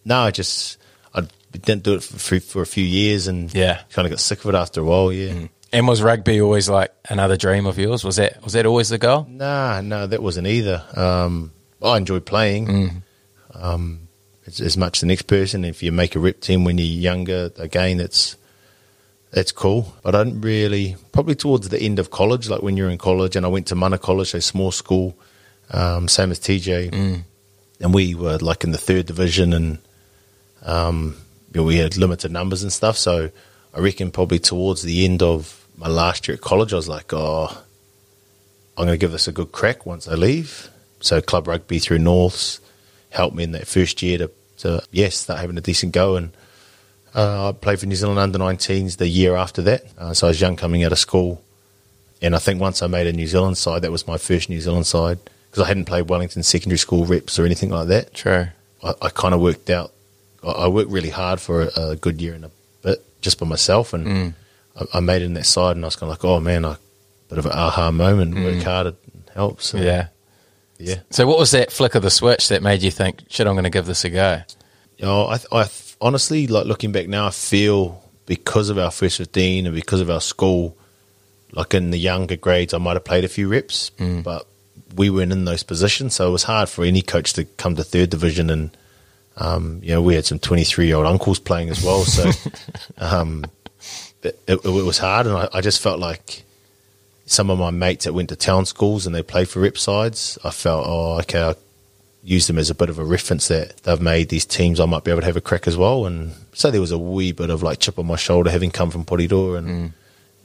no, 0.05 0.17
I 0.21 0.31
just 0.31 0.77
I 1.13 1.21
didn't 1.51 1.83
do 1.83 1.93
it 1.93 2.01
for, 2.03 2.39
for 2.39 2.63
a 2.63 2.65
few 2.65 2.83
years, 2.83 3.27
and 3.27 3.53
Yeah. 3.53 3.81
kind 3.91 4.07
of 4.07 4.09
got 4.09 4.19
sick 4.19 4.43
of 4.43 4.49
it 4.49 4.57
after 4.57 4.81
a 4.81 4.85
while. 4.85 5.13
Yeah, 5.13 5.47
And 5.73 5.87
was 5.87 6.01
rugby 6.01 6.39
always 6.41 6.69
like 6.69 6.93
another 7.09 7.35
dream 7.37 7.65
of 7.65 7.77
yours? 7.77 8.03
Was 8.03 8.15
that 8.15 8.43
was 8.43 8.53
that 8.53 8.65
always 8.65 8.89
the 8.89 8.97
goal? 8.97 9.27
nah, 9.29 9.81
no, 9.81 10.07
that 10.07 10.23
wasn't 10.23 10.47
either. 10.47 10.83
Um, 10.95 11.51
I 11.81 11.97
enjoy 11.97 12.19
playing. 12.21 13.03
Um, 13.53 14.07
as, 14.47 14.61
as 14.61 14.77
much 14.77 14.97
as 14.97 15.01
the 15.01 15.07
next 15.07 15.23
person. 15.23 15.65
If 15.65 15.83
you 15.83 15.91
make 15.91 16.15
a 16.15 16.19
rep 16.19 16.39
team 16.39 16.63
when 16.63 16.77
you're 16.77 16.87
younger, 16.87 17.51
again, 17.57 17.97
that's 17.97 18.37
that's 19.31 19.51
cool. 19.51 19.93
But 20.01 20.15
I 20.15 20.23
didn't 20.23 20.41
really, 20.41 20.95
probably 21.11 21.35
towards 21.35 21.69
the 21.69 21.79
end 21.79 21.99
of 21.99 22.09
college, 22.09 22.49
like 22.49 22.61
when 22.61 22.77
you're 22.77 22.89
in 22.89 22.97
college, 22.97 23.35
and 23.35 23.45
I 23.45 23.49
went 23.49 23.67
to 23.67 23.75
Mana 23.75 23.97
College, 23.97 24.33
a 24.33 24.41
small 24.41 24.71
school, 24.71 25.17
um, 25.71 26.07
same 26.07 26.31
as 26.31 26.39
TJ, 26.39 26.93
and 27.81 27.93
we 27.93 28.15
were 28.15 28.37
like 28.37 28.63
in 28.63 28.71
the 28.71 28.77
third 28.77 29.05
division, 29.05 29.53
and 29.53 29.77
um, 30.63 31.17
you 31.53 31.61
know, 31.61 31.67
we 31.67 31.77
had 31.77 31.97
limited 31.97 32.31
numbers 32.31 32.63
and 32.63 32.71
stuff. 32.71 32.97
So 32.97 33.29
I 33.73 33.79
reckon 33.79 34.11
probably 34.11 34.39
towards 34.39 34.81
the 34.81 35.05
end 35.05 35.21
of 35.21 35.67
my 35.77 35.87
last 35.87 36.27
year 36.27 36.35
at 36.35 36.41
college, 36.41 36.73
I 36.73 36.77
was 36.77 36.87
like, 36.87 37.13
oh, 37.13 37.47
I'm 38.77 38.85
going 38.85 38.97
to 38.97 38.97
give 38.97 39.11
this 39.11 39.27
a 39.27 39.31
good 39.31 39.51
crack 39.51 39.85
once 39.85 40.07
I 40.07 40.13
leave. 40.13 40.69
So 40.99 41.21
club 41.21 41.47
rugby 41.47 41.79
through 41.79 41.99
Norths 41.99 42.59
helped 43.09 43.35
me 43.35 43.43
in 43.43 43.51
that 43.51 43.67
first 43.67 44.01
year 44.01 44.17
to, 44.17 44.31
to 44.57 44.83
yes, 44.91 45.17
start 45.17 45.39
having 45.39 45.57
a 45.57 45.61
decent 45.61 45.93
go. 45.93 46.15
And 46.15 46.31
uh, 47.15 47.49
I 47.49 47.51
played 47.53 47.79
for 47.79 47.85
New 47.85 47.95
Zealand 47.95 48.19
under 48.19 48.39
19s 48.39 48.97
the 48.97 49.07
year 49.07 49.35
after 49.35 49.61
that. 49.63 49.83
Uh, 49.97 50.13
so 50.13 50.27
I 50.27 50.29
was 50.29 50.41
young 50.41 50.55
coming 50.55 50.83
out 50.83 50.91
of 50.91 50.99
school. 50.99 51.43
And 52.21 52.35
I 52.35 52.39
think 52.39 52.59
once 52.59 52.81
I 52.81 52.87
made 52.87 53.07
a 53.07 53.13
New 53.13 53.27
Zealand 53.27 53.57
side, 53.57 53.83
that 53.83 53.91
was 53.91 54.07
my 54.07 54.17
first 54.17 54.49
New 54.49 54.59
Zealand 54.59 54.87
side 54.87 55.19
because 55.49 55.63
I 55.63 55.67
hadn't 55.67 55.85
played 55.85 56.09
Wellington 56.09 56.43
secondary 56.43 56.79
school 56.79 57.05
reps 57.05 57.37
or 57.37 57.45
anything 57.45 57.69
like 57.69 57.87
that. 57.87 58.13
True. 58.13 58.47
I, 58.83 58.93
I 59.01 59.09
kind 59.09 59.33
of 59.33 59.41
worked 59.41 59.69
out. 59.69 59.91
I, 60.43 60.49
I 60.49 60.67
worked 60.67 60.89
really 60.89 61.11
hard 61.11 61.39
for 61.39 61.63
a, 61.63 61.89
a 61.89 61.95
good 61.95 62.21
year 62.21 62.33
and 62.33 62.45
a 62.45 62.51
just 63.27 63.39
by 63.39 63.45
myself, 63.45 63.91
and 63.91 64.07
mm. 64.07 64.33
I, 64.79 64.97
I 64.97 64.99
made 65.01 65.21
it 65.21 65.25
in 65.25 65.33
that 65.33 65.45
side, 65.45 65.75
and 65.75 65.83
I 65.83 65.87
was 65.87 65.97
kind 65.97 66.09
of 66.09 66.17
like, 66.17 66.23
oh 66.23 66.39
man, 66.39 66.63
I 66.63 66.77
bit 67.27 67.39
of 67.39 67.45
an 67.45 67.51
aha 67.51 67.91
moment. 67.91 68.35
Mm. 68.35 68.43
Work 68.45 68.63
hard, 68.63 68.87
it 68.87 68.95
helps. 69.33 69.67
So, 69.67 69.77
Yeah. 69.77 70.07
yeah. 70.77 70.99
So 71.09 71.27
what 71.27 71.37
was 71.37 71.51
that 71.51 71.71
flick 71.71 71.95
of 71.95 72.03
the 72.03 72.09
switch 72.09 72.47
that 72.49 72.63
made 72.63 72.81
you 72.81 72.91
think, 72.91 73.23
shit, 73.29 73.47
I'm 73.47 73.53
going 73.53 73.65
to 73.65 73.69
give 73.69 73.85
this 73.85 74.05
a 74.05 74.09
go? 74.09 74.41
Oh, 75.03 75.25
I, 75.25 75.39
I 75.51 75.69
honestly, 76.01 76.47
like 76.47 76.65
looking 76.65 76.91
back 76.91 77.07
now, 77.07 77.27
I 77.27 77.31
feel 77.31 78.03
because 78.25 78.69
of 78.69 78.77
our 78.77 78.91
first 78.91 79.17
15 79.17 79.65
and 79.65 79.75
because 79.75 80.01
of 80.01 80.09
our 80.09 80.21
school, 80.21 80.77
like 81.51 81.73
in 81.73 81.91
the 81.91 81.97
younger 81.97 82.35
grades, 82.35 82.73
I 82.73 82.77
might 82.77 82.93
have 82.93 83.05
played 83.05 83.23
a 83.23 83.29
few 83.29 83.47
reps, 83.47 83.91
mm. 83.97 84.23
but 84.23 84.47
we 84.95 85.09
weren't 85.09 85.31
in 85.31 85.45
those 85.45 85.63
positions. 85.63 86.15
So 86.15 86.27
it 86.27 86.31
was 86.31 86.43
hard 86.43 86.69
for 86.69 86.83
any 86.83 87.01
coach 87.01 87.33
to 87.33 87.45
come 87.45 87.75
to 87.75 87.83
third 87.83 88.09
division. 88.09 88.49
And, 88.49 88.75
um, 89.37 89.79
you 89.83 89.93
know, 89.93 90.01
we 90.01 90.15
had 90.15 90.25
some 90.25 90.39
23 90.39 90.87
year 90.87 90.95
old 90.95 91.05
uncles 91.05 91.39
playing 91.39 91.69
as 91.69 91.83
well. 91.83 92.03
So 92.03 92.31
um, 92.97 93.45
it, 94.23 94.39
it, 94.47 94.65
it 94.65 94.65
was 94.65 94.97
hard. 94.97 95.27
And 95.27 95.37
I, 95.37 95.49
I 95.53 95.61
just 95.61 95.81
felt 95.81 95.99
like 95.99 96.43
some 97.25 97.49
of 97.49 97.59
my 97.59 97.71
mates 97.71 98.05
that 98.05 98.13
went 98.13 98.29
to 98.29 98.35
town 98.35 98.65
schools 98.65 99.05
and 99.05 99.13
they 99.13 99.21
played 99.21 99.47
for 99.49 99.59
rep 99.59 99.77
sides, 99.77 100.37
I 100.43 100.49
felt, 100.49 100.85
oh, 100.87 101.19
okay, 101.19 101.41
I 101.41 101.55
use 102.23 102.47
them 102.47 102.57
as 102.57 102.69
a 102.69 102.75
bit 102.75 102.89
of 102.89 102.99
a 102.99 103.05
reference 103.05 103.47
that 103.49 103.77
they've 103.83 104.01
made 104.01 104.29
these 104.29 104.45
teams. 104.45 104.79
I 104.79 104.85
might 104.85 105.03
be 105.03 105.11
able 105.11 105.21
to 105.21 105.27
have 105.27 105.37
a 105.37 105.41
crack 105.41 105.67
as 105.67 105.77
well. 105.77 106.05
And 106.05 106.33
so 106.53 106.71
there 106.71 106.81
was 106.81 106.91
a 106.91 106.97
wee 106.97 107.31
bit 107.31 107.49
of 107.49 107.61
like 107.61 107.79
chip 107.79 107.99
on 107.99 108.07
my 108.07 108.15
shoulder 108.15 108.49
having 108.49 108.71
come 108.71 108.89
from 108.89 109.05
Porirua 109.05 109.59
and, 109.59 109.93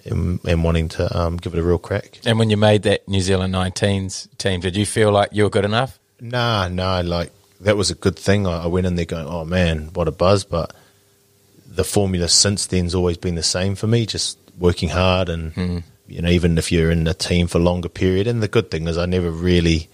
and 0.05 0.41
and 0.45 0.65
wanting 0.65 0.89
to 0.89 1.19
um, 1.19 1.39
give 1.39 1.55
it 1.55 1.59
a 1.59 1.63
real 1.63 1.79
crack. 1.79 2.21
And 2.27 2.39
when 2.39 2.51
you 2.51 2.57
made 2.57 2.83
that 2.83 3.09
New 3.09 3.21
Zealand 3.21 3.55
19s 3.55 4.29
team, 4.37 4.61
did 4.61 4.77
you 4.77 4.85
feel 4.85 5.13
like 5.13 5.31
you 5.33 5.45
were 5.45 5.51
good 5.51 5.65
enough? 5.65 5.99
Nah, 6.21 6.69
nah, 6.69 7.01
like 7.05 7.33
that 7.63 7.77
was 7.77 7.91
a 7.91 7.95
good 7.95 8.19
thing. 8.19 8.47
I, 8.47 8.65
I 8.65 8.67
went 8.67 8.87
in 8.87 8.97
there 8.97 9.05
going, 9.05 9.27
oh 9.27 9.45
man, 9.45 9.91
what 9.95 10.09
a 10.09 10.13
buzz. 10.13 10.45
But 10.45 10.75
the 11.67 11.85
formula 11.85 12.29
since 12.29 12.67
then's 12.67 12.95
always 12.95 13.17
been 13.17 13.35
the 13.35 13.43
same 13.43 13.75
for 13.75 13.87
me, 13.87 14.07
just 14.07 14.39
working 14.59 14.91
hard 14.91 15.29
and, 15.29 15.53
hmm. 15.53 15.79
you 16.07 16.21
know, 16.21 16.29
even 16.29 16.59
if 16.59 16.71
you're 16.71 16.91
in 16.91 17.07
a 17.07 17.15
team 17.15 17.47
for 17.47 17.59
a 17.59 17.63
longer 17.63 17.89
period. 17.89 18.27
And 18.27 18.43
the 18.43 18.49
good 18.49 18.71
thing 18.71 18.87
is 18.89 18.99
I 18.99 19.07
never 19.07 19.31
really 19.31 19.89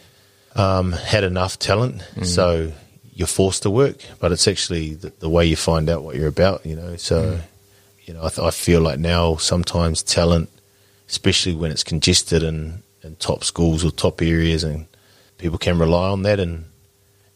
um, 0.57 0.93
had 0.93 1.25
enough 1.25 1.59
talent. 1.59 2.03
Hmm. 2.03 2.25
So 2.25 2.73
you're 3.13 3.27
forced 3.27 3.63
to 3.65 3.71
work, 3.71 3.97
but 4.19 4.33
it's 4.33 4.49
actually 4.49 4.95
the, 4.95 5.13
the 5.19 5.29
way 5.29 5.45
you 5.45 5.57
find 5.57 5.89
out 5.89 6.03
what 6.03 6.17
you're 6.17 6.29
about, 6.29 6.65
you 6.65 6.77
know. 6.77 6.97
So, 6.97 7.33
hmm. 7.33 7.41
you 8.07 8.15
know, 8.15 8.25
I, 8.25 8.29
th- 8.29 8.47
I 8.47 8.51
feel 8.51 8.81
like 8.81 8.99
now 8.99 9.37
sometimes 9.37 10.03
talent, 10.03 10.49
especially 11.09 11.55
when 11.55 11.71
it's 11.71 11.85
congested 11.85 12.43
in, 12.43 12.83
in 13.03 13.17
top 13.17 13.45
schools 13.45 13.85
or 13.85 13.91
top 13.91 14.23
areas, 14.23 14.65
and 14.65 14.87
people 15.37 15.59
can 15.59 15.79
rely 15.79 16.09
on 16.11 16.23
that, 16.23 16.41
and 16.41 16.65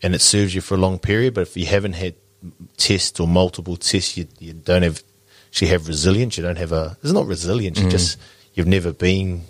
and 0.03 0.15
it 0.15 0.21
serves 0.21 0.55
you 0.55 0.61
for 0.61 0.75
a 0.75 0.79
long 0.79 0.99
period. 0.99 1.35
But 1.35 1.43
if 1.43 1.57
you 1.57 1.67
haven't 1.67 1.95
had 1.95 2.15
tests 2.77 3.21
or 3.21 3.27
multiple 3.29 3.77
tests, 3.77 4.17
you, 4.17 4.27
you 4.39 4.53
don't 4.53 4.83
have 4.83 5.03
actually 5.49 5.69
have 5.69 5.87
resilience. 5.89 6.37
You 6.37 6.43
don't 6.45 6.59
have 6.59 6.73
a. 6.73 6.97
It's 7.03 7.13
not 7.13 7.27
resilience. 7.27 7.79
You 7.81 7.89
just 7.91 8.19
you've 8.55 8.67
never 8.67 8.93
been, 8.93 9.43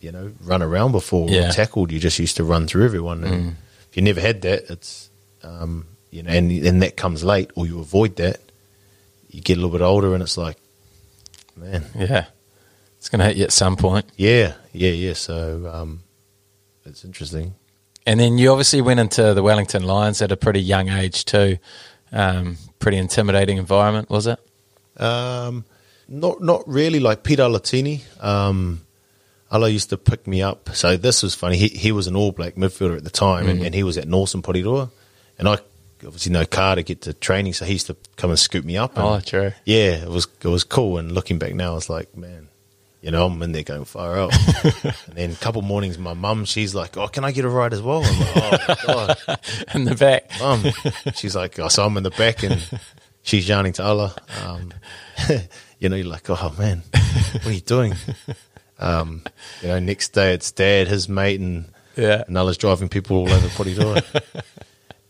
you 0.00 0.12
know, 0.12 0.32
run 0.42 0.62
around 0.62 0.92
before 0.92 1.28
Yeah. 1.28 1.48
or 1.48 1.52
tackled. 1.52 1.92
You 1.92 1.98
just 1.98 2.18
used 2.18 2.36
to 2.36 2.44
run 2.44 2.66
through 2.66 2.84
everyone. 2.84 3.24
And 3.24 3.56
if 3.90 3.96
you 3.96 4.02
never 4.02 4.20
had 4.20 4.42
that, 4.42 4.70
it's 4.70 5.08
um, 5.42 5.86
you 6.10 6.22
know, 6.22 6.30
and 6.30 6.50
and 6.50 6.82
that 6.82 6.96
comes 6.96 7.22
late, 7.22 7.50
or 7.54 7.66
you 7.66 7.80
avoid 7.80 8.16
that. 8.16 8.40
You 9.30 9.40
get 9.42 9.58
a 9.58 9.60
little 9.60 9.70
bit 9.78 9.82
older, 9.84 10.14
and 10.14 10.22
it's 10.22 10.36
like, 10.38 10.56
man, 11.56 11.84
Yeah. 11.94 12.26
It's 12.98 13.10
going 13.10 13.20
to 13.20 13.26
hit 13.26 13.36
you 13.36 13.44
at 13.44 13.52
some 13.52 13.76
point. 13.76 14.06
yeah, 14.16 14.54
yeah, 14.72 14.90
yeah. 14.90 15.12
So 15.12 15.70
um, 15.72 16.00
it's 16.84 17.04
interesting. 17.04 17.54
And 18.06 18.20
then 18.20 18.38
you 18.38 18.50
obviously 18.52 18.80
went 18.80 19.00
into 19.00 19.34
the 19.34 19.42
Wellington 19.42 19.82
Lions 19.82 20.22
at 20.22 20.30
a 20.30 20.36
pretty 20.36 20.60
young 20.60 20.88
age 20.88 21.24
too. 21.24 21.58
Um, 22.12 22.56
pretty 22.78 22.98
intimidating 22.98 23.58
environment, 23.58 24.08
was 24.08 24.26
it? 24.28 24.38
Um, 24.96 25.64
not 26.08 26.40
not 26.40 26.66
really 26.68 27.00
like 27.00 27.24
Pita 27.24 27.42
Alatini. 27.42 28.02
Um, 28.22 28.82
Ala 29.52 29.68
used 29.68 29.90
to 29.90 29.96
pick 29.96 30.26
me 30.26 30.40
up. 30.42 30.70
So 30.74 30.96
this 30.96 31.22
was 31.22 31.34
funny. 31.34 31.56
He 31.56 31.68
he 31.68 31.92
was 31.92 32.06
an 32.06 32.16
All 32.16 32.32
Black 32.32 32.54
midfielder 32.54 32.96
at 32.96 33.04
the 33.04 33.10
time, 33.10 33.48
and, 33.48 33.62
and 33.62 33.74
he 33.74 33.82
was 33.82 33.98
at 33.98 34.06
Northern 34.08 34.40
Porirua, 34.42 34.90
and 35.38 35.48
I 35.48 35.58
obviously 36.04 36.32
no 36.32 36.44
car 36.44 36.76
to 36.76 36.82
get 36.82 37.00
to 37.02 37.12
training, 37.14 37.54
so 37.54 37.64
he 37.64 37.72
used 37.72 37.86
to 37.88 37.96
come 38.16 38.30
and 38.30 38.38
scoop 38.38 38.64
me 38.64 38.76
up. 38.76 38.96
And 38.96 39.04
Oh, 39.04 39.20
true. 39.20 39.52
Yeah, 39.64 40.04
it 40.04 40.08
was 40.08 40.28
it 40.42 40.48
was 40.48 40.62
cool. 40.64 40.98
And 40.98 41.10
looking 41.12 41.38
back 41.38 41.54
now, 41.54 41.76
it's 41.76 41.90
like, 41.90 42.16
man, 42.16 42.48
you 43.02 43.10
know, 43.10 43.26
I'm 43.26 43.40
in 43.42 43.52
there 43.52 43.62
going 43.62 43.84
far 43.84 44.18
out. 44.18 44.32
and 44.64 44.94
then 45.14 45.30
a 45.30 45.34
couple 45.36 45.62
mornings, 45.62 45.98
my 45.98 46.14
mum, 46.14 46.44
she's 46.44 46.74
like, 46.74 46.96
"Oh, 46.96 47.08
can 47.08 47.24
I 47.24 47.30
get 47.32 47.44
a 47.44 47.48
ride 47.48 47.72
as 47.72 47.82
well?" 47.82 48.02
I'm 48.04 48.20
like, 48.20 48.60
"Oh, 48.68 48.74
God." 49.26 49.38
In 49.74 49.84
the 49.84 49.94
back. 49.94 50.30
mum. 50.40 50.64
She's 51.14 51.36
like, 51.36 51.58
oh, 51.58 51.68
so 51.68 51.84
I'm 51.84 51.96
in 51.96 52.02
the 52.02 52.10
back 52.10 52.42
and 52.42 52.60
she's 53.22 53.48
yarning 53.48 53.72
to 53.74 53.84
Allah. 53.84 54.14
Um, 54.44 54.72
you 55.78 55.88
know, 55.88 55.96
you're 55.96 56.06
like, 56.06 56.28
oh 56.30 56.54
man, 56.58 56.82
what 57.32 57.46
are 57.46 57.52
you 57.52 57.60
doing? 57.60 57.94
Um, 58.78 59.22
you 59.62 59.68
know, 59.68 59.78
next 59.78 60.10
day 60.10 60.32
it's 60.34 60.50
dad, 60.52 60.88
his 60.88 61.08
mate, 61.08 61.40
and 61.40 61.66
Yeah. 61.96 62.24
and 62.26 62.36
Allah's 62.36 62.56
driving 62.58 62.88
people 62.88 63.16
all 63.18 63.30
over 63.32 63.48
Porirua. 63.48 64.22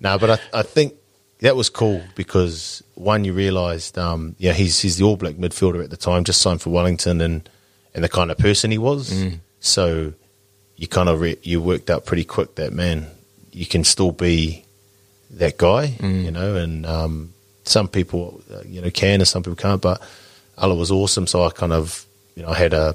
no, 0.00 0.18
but 0.18 0.30
I, 0.52 0.58
I 0.60 0.62
think 0.62 0.94
that 1.40 1.56
was 1.56 1.68
cool 1.68 2.02
because 2.14 2.82
one, 2.94 3.24
you 3.24 3.32
realised, 3.32 3.98
um, 3.98 4.34
yeah, 4.38 4.52
he's 4.52 4.80
he's 4.80 4.96
the 4.98 5.04
All 5.04 5.16
Black 5.16 5.34
midfielder 5.34 5.82
at 5.84 5.90
the 5.90 5.96
time, 5.96 6.24
just 6.24 6.40
signed 6.42 6.60
for 6.62 6.70
Wellington, 6.70 7.20
and 7.20 7.48
and 7.96 8.04
the 8.04 8.08
kind 8.08 8.30
of 8.30 8.38
person 8.38 8.70
he 8.70 8.78
was. 8.78 9.10
So 9.60 10.12
you 10.76 10.86
kind 10.86 11.08
of 11.08 11.20
re- 11.20 11.38
you 11.42 11.60
worked 11.60 11.90
out 11.90 12.04
pretty 12.04 12.24
quick 12.24 12.54
that 12.56 12.72
man, 12.72 13.06
you 13.50 13.66
can 13.66 13.82
still 13.82 14.12
be 14.12 14.64
that 15.30 15.56
guy, 15.56 15.96
you 16.00 16.30
know, 16.30 16.54
and 16.54 16.86
um, 16.86 17.32
some 17.64 17.88
people, 17.88 18.42
uh, 18.52 18.60
you 18.64 18.80
know, 18.80 18.90
can 18.90 19.20
and 19.20 19.26
some 19.26 19.42
people 19.42 19.56
can't. 19.56 19.82
But 19.82 20.00
Allah 20.58 20.74
was 20.74 20.90
awesome, 20.90 21.26
so 21.26 21.42
I 21.42 21.50
kind 21.50 21.72
of, 21.72 22.04
you 22.36 22.42
know, 22.42 22.50
I 22.50 22.54
had 22.54 22.74
a, 22.74 22.94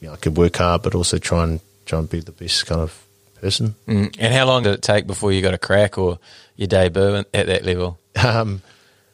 you 0.00 0.06
know, 0.06 0.14
I 0.14 0.16
could 0.16 0.36
work 0.36 0.56
hard, 0.56 0.82
but 0.82 0.94
also 0.94 1.18
try 1.18 1.42
and 1.42 1.60
try 1.84 1.98
and 1.98 2.08
be 2.08 2.20
the 2.20 2.32
best 2.32 2.64
kind 2.66 2.80
of 2.80 3.04
person. 3.40 3.74
Mm. 3.86 4.14
And 4.18 4.34
how 4.34 4.46
long 4.46 4.62
did 4.62 4.74
it 4.74 4.82
take 4.82 5.06
before 5.06 5.32
you 5.32 5.42
got 5.42 5.54
a 5.54 5.58
crack 5.58 5.98
or 5.98 6.18
your 6.56 6.68
debut 6.68 7.24
at 7.34 7.46
that 7.46 7.64
level? 7.64 7.98
Um, 8.22 8.62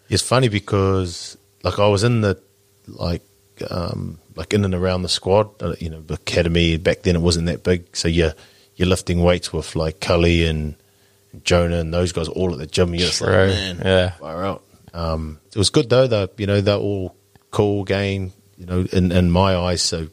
it's 0.09 0.23
funny 0.23 0.49
because 0.49 1.37
like 1.63 1.79
I 1.79 1.89
was 1.89 2.05
in 2.05 2.21
the 2.21 2.39
like 2.87 3.23
um, 3.71 4.19
like 4.37 4.53
in 4.53 4.65
and 4.65 4.75
around 4.75 5.03
the 5.03 5.09
squad, 5.09 5.51
uh, 5.63 5.75
you 5.79 5.91
know, 5.91 6.01
the 6.01 6.15
academy. 6.15 6.77
Back 6.77 7.03
then 7.03 7.17
it 7.17 7.23
wasn't 7.23 7.47
that 7.47 7.63
big, 7.63 7.97
so 7.97 8.09
you're 8.09 8.35
you're 8.77 8.89
lifting 8.89 9.23
weights 9.23 9.53
with 9.53 9.77
like 9.77 10.01
Cully 10.01 10.47
and 10.47 10.75
Jonah 11.45 11.79
and 11.79 11.93
those 11.95 12.13
guys 12.13 12.29
all 12.29 12.53
at 12.53 12.59
the 12.59 12.67
gym. 12.67 12.95
You're 12.95 13.07
just 13.09 13.21
like, 13.21 13.31
man, 13.31 13.81
Yeah. 13.85 14.11
far 14.13 14.45
out. 14.45 14.63
Um, 14.93 15.39
it 15.53 15.59
was 15.59 15.71
good 15.71 15.91
though. 15.91 16.07
Though 16.07 16.29
you 16.37 16.47
know 16.47 16.61
they're 16.61 16.77
all 16.77 17.15
cool 17.51 17.85
game. 17.85 18.33
You 18.59 18.67
know, 18.67 18.87
in 18.93 19.11
in 19.13 19.31
my 19.31 19.57
eyes, 19.57 19.83
so 19.83 20.09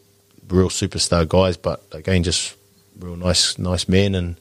real 0.50 0.70
superstar 0.70 1.28
guys, 1.28 1.58
but 1.58 1.84
again, 1.92 2.24
just 2.24 2.56
real 3.00 3.16
nice 3.16 3.58
nice 3.60 3.88
men. 3.88 4.16
And 4.16 4.36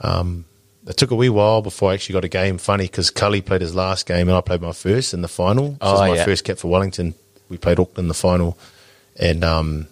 um, 0.00 0.44
it 0.86 0.96
took 0.96 1.10
a 1.10 1.14
wee 1.14 1.28
while 1.28 1.62
before 1.62 1.90
I 1.90 1.94
actually 1.94 2.14
got 2.14 2.24
a 2.24 2.28
game. 2.28 2.58
Funny 2.58 2.84
because 2.84 3.10
Cully 3.10 3.40
played 3.40 3.60
his 3.60 3.74
last 3.74 4.06
game 4.06 4.28
and 4.28 4.36
I 4.36 4.40
played 4.40 4.60
my 4.60 4.72
first 4.72 5.14
in 5.14 5.22
the 5.22 5.28
final. 5.28 5.70
This 5.70 5.78
Oh, 5.80 5.92
was 5.92 6.00
my 6.00 6.16
yeah. 6.16 6.24
first 6.24 6.44
cap 6.44 6.58
for 6.58 6.68
Wellington. 6.68 7.14
We 7.48 7.56
played 7.58 7.78
Auckland 7.78 7.98
in 8.06 8.08
the 8.08 8.14
final, 8.14 8.58
and 9.18 9.44
um, 9.44 9.86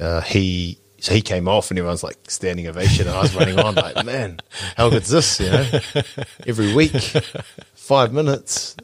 uh, 0.00 0.20
he 0.22 0.78
so 0.98 1.12
he 1.12 1.20
came 1.20 1.48
off 1.48 1.70
and 1.70 1.78
everyone's 1.78 2.02
like 2.02 2.16
standing 2.28 2.66
ovation 2.66 3.06
and 3.06 3.16
I 3.16 3.20
was 3.20 3.34
running 3.34 3.58
on 3.58 3.74
like 3.74 4.04
man 4.06 4.40
how 4.76 4.88
good's 4.88 5.10
this 5.10 5.38
you 5.38 5.50
know? 5.50 5.66
Every 6.46 6.74
week 6.74 6.92
five 7.74 8.12
minutes 8.12 8.76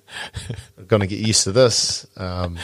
I'm 0.78 0.86
gonna 0.86 1.06
get 1.06 1.20
used 1.20 1.44
to 1.44 1.52
this. 1.52 2.06
Um, 2.16 2.58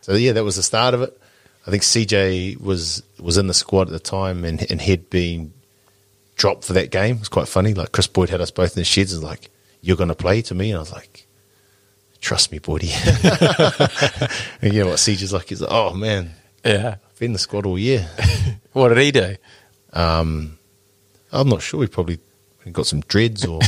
so 0.00 0.14
yeah 0.14 0.32
that 0.32 0.44
was 0.44 0.56
the 0.56 0.62
start 0.62 0.94
of 0.94 1.02
it. 1.02 1.20
I 1.66 1.70
think 1.70 1.82
CJ 1.82 2.60
was 2.60 3.02
was 3.18 3.36
in 3.36 3.48
the 3.48 3.54
squad 3.54 3.88
at 3.88 3.92
the 3.92 3.98
time 3.98 4.44
and 4.44 4.70
and 4.70 4.80
had 4.80 5.10
been 5.10 5.52
dropped 6.36 6.64
for 6.64 6.72
that 6.74 6.90
game. 6.90 7.16
It's 7.18 7.28
quite 7.28 7.48
funny 7.48 7.74
like 7.74 7.92
Chris 7.92 8.06
Boyd 8.06 8.30
had 8.30 8.40
us 8.40 8.50
both 8.50 8.76
in 8.76 8.80
the 8.80 8.84
sheds 8.84 9.12
and 9.12 9.22
was 9.22 9.30
like 9.30 9.50
you're 9.82 9.96
gonna 9.96 10.14
play 10.14 10.40
to 10.42 10.54
me? 10.54 10.70
And 10.70 10.76
I 10.76 10.80
was 10.80 10.92
like 10.92 11.26
trust 12.20 12.52
me 12.52 12.58
buddy. 12.58 12.90
and 12.92 13.22
you 14.74 14.80
know 14.82 14.88
what 14.90 14.98
CJ's 14.98 15.32
like 15.32 15.48
he's 15.48 15.60
like 15.60 15.70
oh 15.72 15.94
man 15.94 16.32
Yeah. 16.64 16.96
I've 17.10 17.18
been 17.18 17.26
in 17.26 17.32
the 17.34 17.38
squad 17.38 17.66
all 17.66 17.78
year 17.78 18.08
What 18.72 18.90
did 18.90 18.98
he 18.98 19.10
do? 19.10 19.36
Um, 19.92 20.58
I'm 21.32 21.48
not 21.48 21.60
sure. 21.62 21.82
He 21.82 21.88
probably 21.88 22.20
got 22.72 22.86
some 22.86 23.00
dreads 23.00 23.44
or. 23.44 23.58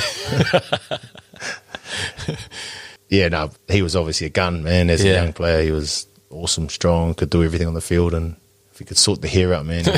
yeah, 3.08 3.28
no, 3.28 3.50
he 3.68 3.82
was 3.82 3.96
obviously 3.96 4.28
a 4.28 4.30
gun 4.30 4.62
man. 4.62 4.90
As 4.90 5.02
Yeah. 5.04 5.12
a 5.12 5.14
young 5.24 5.32
player, 5.32 5.62
he 5.62 5.70
was 5.72 6.06
awesome, 6.30 6.68
strong, 6.68 7.14
could 7.14 7.30
do 7.30 7.42
everything 7.42 7.66
on 7.66 7.74
the 7.74 7.80
field, 7.80 8.14
and 8.14 8.36
if 8.72 8.78
he 8.78 8.84
could 8.84 8.96
sort 8.96 9.20
the 9.22 9.28
hair 9.28 9.52
out, 9.52 9.66
man, 9.66 9.84
he 9.84 9.90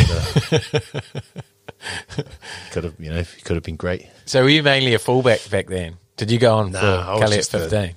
could 2.70 2.84
have, 2.84 2.94
you 2.98 3.10
know, 3.10 3.22
could 3.44 3.56
have 3.56 3.62
been 3.64 3.76
great. 3.76 4.06
So 4.26 4.42
were 4.42 4.48
you 4.48 4.62
mainly 4.62 4.94
a 4.94 4.98
fullback 4.98 5.48
back 5.50 5.66
then? 5.66 5.98
Did 6.16 6.30
you 6.30 6.38
go 6.38 6.56
on 6.56 6.72
Nah, 6.72 7.14
for 7.14 7.20
Kelly 7.20 7.38
at 7.38 7.44
15? 7.46 7.94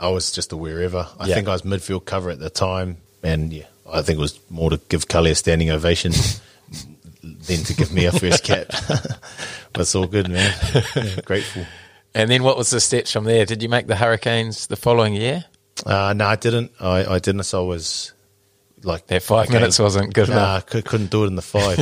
I 0.00 0.08
was 0.08 0.32
just 0.32 0.50
a 0.52 0.56
wherever. 0.56 1.06
I 1.18 1.26
Yeah. 1.28 1.34
think 1.36 1.48
I 1.48 1.52
was 1.52 1.62
midfield 1.62 2.04
cover 2.06 2.30
at 2.30 2.38
the 2.40 2.50
time, 2.50 2.96
and 3.22 3.52
yeah, 3.52 3.64
I 3.92 4.02
think 4.02 4.18
it 4.18 4.22
was 4.22 4.40
more 4.50 4.70
to 4.70 4.80
give 4.88 5.06
Cully 5.08 5.30
a 5.30 5.34
standing 5.34 5.70
ovation 5.70 6.12
than 7.22 7.64
to 7.64 7.74
give 7.74 7.92
me 7.92 8.06
a 8.06 8.12
first 8.12 8.42
cap. 8.44 8.66
but 8.88 9.82
it's 9.82 9.94
all 9.94 10.06
good, 10.06 10.28
man. 10.30 10.52
Yeah, 10.96 11.20
grateful. 11.24 11.66
And 12.14 12.30
then 12.30 12.42
what 12.42 12.56
was 12.56 12.70
the 12.70 12.80
steps 12.80 13.12
from 13.12 13.24
there? 13.24 13.44
Did 13.44 13.62
you 13.62 13.68
make 13.68 13.86
the 13.86 13.94
Hurricanes 13.96 14.66
the 14.66 14.76
following 14.76 15.14
year? 15.14 15.44
Uh, 15.86 16.12
no, 16.14 16.26
I 16.26 16.36
didn't. 16.36 16.72
I, 16.80 17.04
I 17.14 17.18
didn't. 17.20 17.44
So 17.44 17.62
I 17.62 17.66
was 17.66 18.12
like 18.82 19.06
That 19.08 19.22
five 19.22 19.50
minutes 19.50 19.78
wasn't 19.78 20.12
good 20.14 20.28
nah, 20.28 20.34
enough. 20.34 20.66
Could, 20.66 20.84
couldn't 20.86 21.10
do 21.10 21.24
it 21.24 21.28
in 21.28 21.36
the 21.36 21.42
five. 21.42 21.78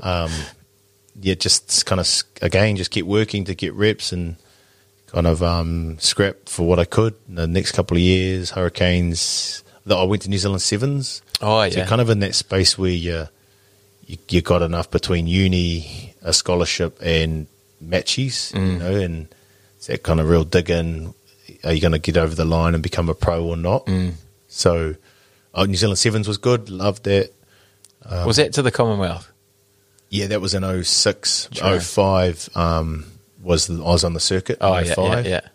um, 0.00 0.30
yeah, 1.20 1.34
just 1.34 1.86
kind 1.86 2.00
of 2.00 2.08
again, 2.42 2.76
just 2.76 2.90
keep 2.90 3.06
working 3.06 3.44
to 3.44 3.54
get 3.54 3.74
reps 3.74 4.12
and 4.12 4.36
kind 5.14 5.26
of 5.28 5.42
um, 5.42 5.98
scrap 6.00 6.48
for 6.48 6.66
what 6.66 6.78
I 6.78 6.84
could. 6.84 7.14
In 7.28 7.36
the 7.36 7.46
next 7.46 7.72
couple 7.72 7.96
of 7.96 8.02
years, 8.02 8.50
Hurricanes. 8.50 9.62
That 9.86 9.96
I 9.96 10.04
went 10.04 10.22
to 10.22 10.30
New 10.30 10.38
Zealand 10.38 10.62
Sevens. 10.62 11.20
Oh, 11.42 11.62
yeah, 11.62 11.68
So 11.70 11.84
kind 11.84 12.00
of 12.00 12.08
in 12.08 12.20
that 12.20 12.34
space 12.34 12.78
where 12.78 12.90
you, 12.90 13.28
you 14.06 14.16
you 14.30 14.40
got 14.40 14.62
enough 14.62 14.90
between 14.90 15.26
uni, 15.26 16.14
a 16.22 16.32
scholarship, 16.32 16.98
and 17.02 17.46
matches, 17.82 18.50
Mm. 18.54 18.72
you 18.72 18.78
know, 18.78 18.94
and 18.94 19.28
it's 19.76 19.88
that 19.88 20.02
kind 20.02 20.20
of 20.20 20.28
real 20.30 20.44
dig 20.44 20.70
in. 20.70 21.12
Are 21.64 21.72
you 21.74 21.82
going 21.82 21.92
to 21.92 21.98
get 21.98 22.16
over 22.16 22.34
the 22.34 22.46
line 22.46 22.72
and 22.72 22.82
become 22.82 23.10
a 23.10 23.14
pro 23.14 23.44
or 23.44 23.58
not? 23.58 23.84
Mm. 23.84 24.14
So, 24.48 24.94
oh, 25.54 25.64
New 25.66 25.76
Zealand 25.76 25.98
Sevens 25.98 26.26
was 26.26 26.38
good. 26.38 26.70
Loved 26.70 27.04
that. 27.04 27.30
Um, 28.06 28.26
was 28.26 28.36
that 28.36 28.54
to 28.54 28.62
the 28.62 28.70
Commonwealth? 28.70 29.30
Yeah, 30.08 30.28
that 30.28 30.40
was 30.40 30.54
in 30.54 30.62
06. 30.84 31.48
True. 31.52 31.78
05 31.80 32.48
um, 32.56 33.04
was 33.44 33.66
the, 33.66 33.74
I 33.74 33.88
was 33.88 34.04
on 34.04 34.14
the 34.14 34.20
circuit. 34.20 34.58
Oh, 34.60 34.76
yeah, 34.78 34.94
05. 34.94 35.26
yeah, 35.26 35.30
yeah. 35.30 35.48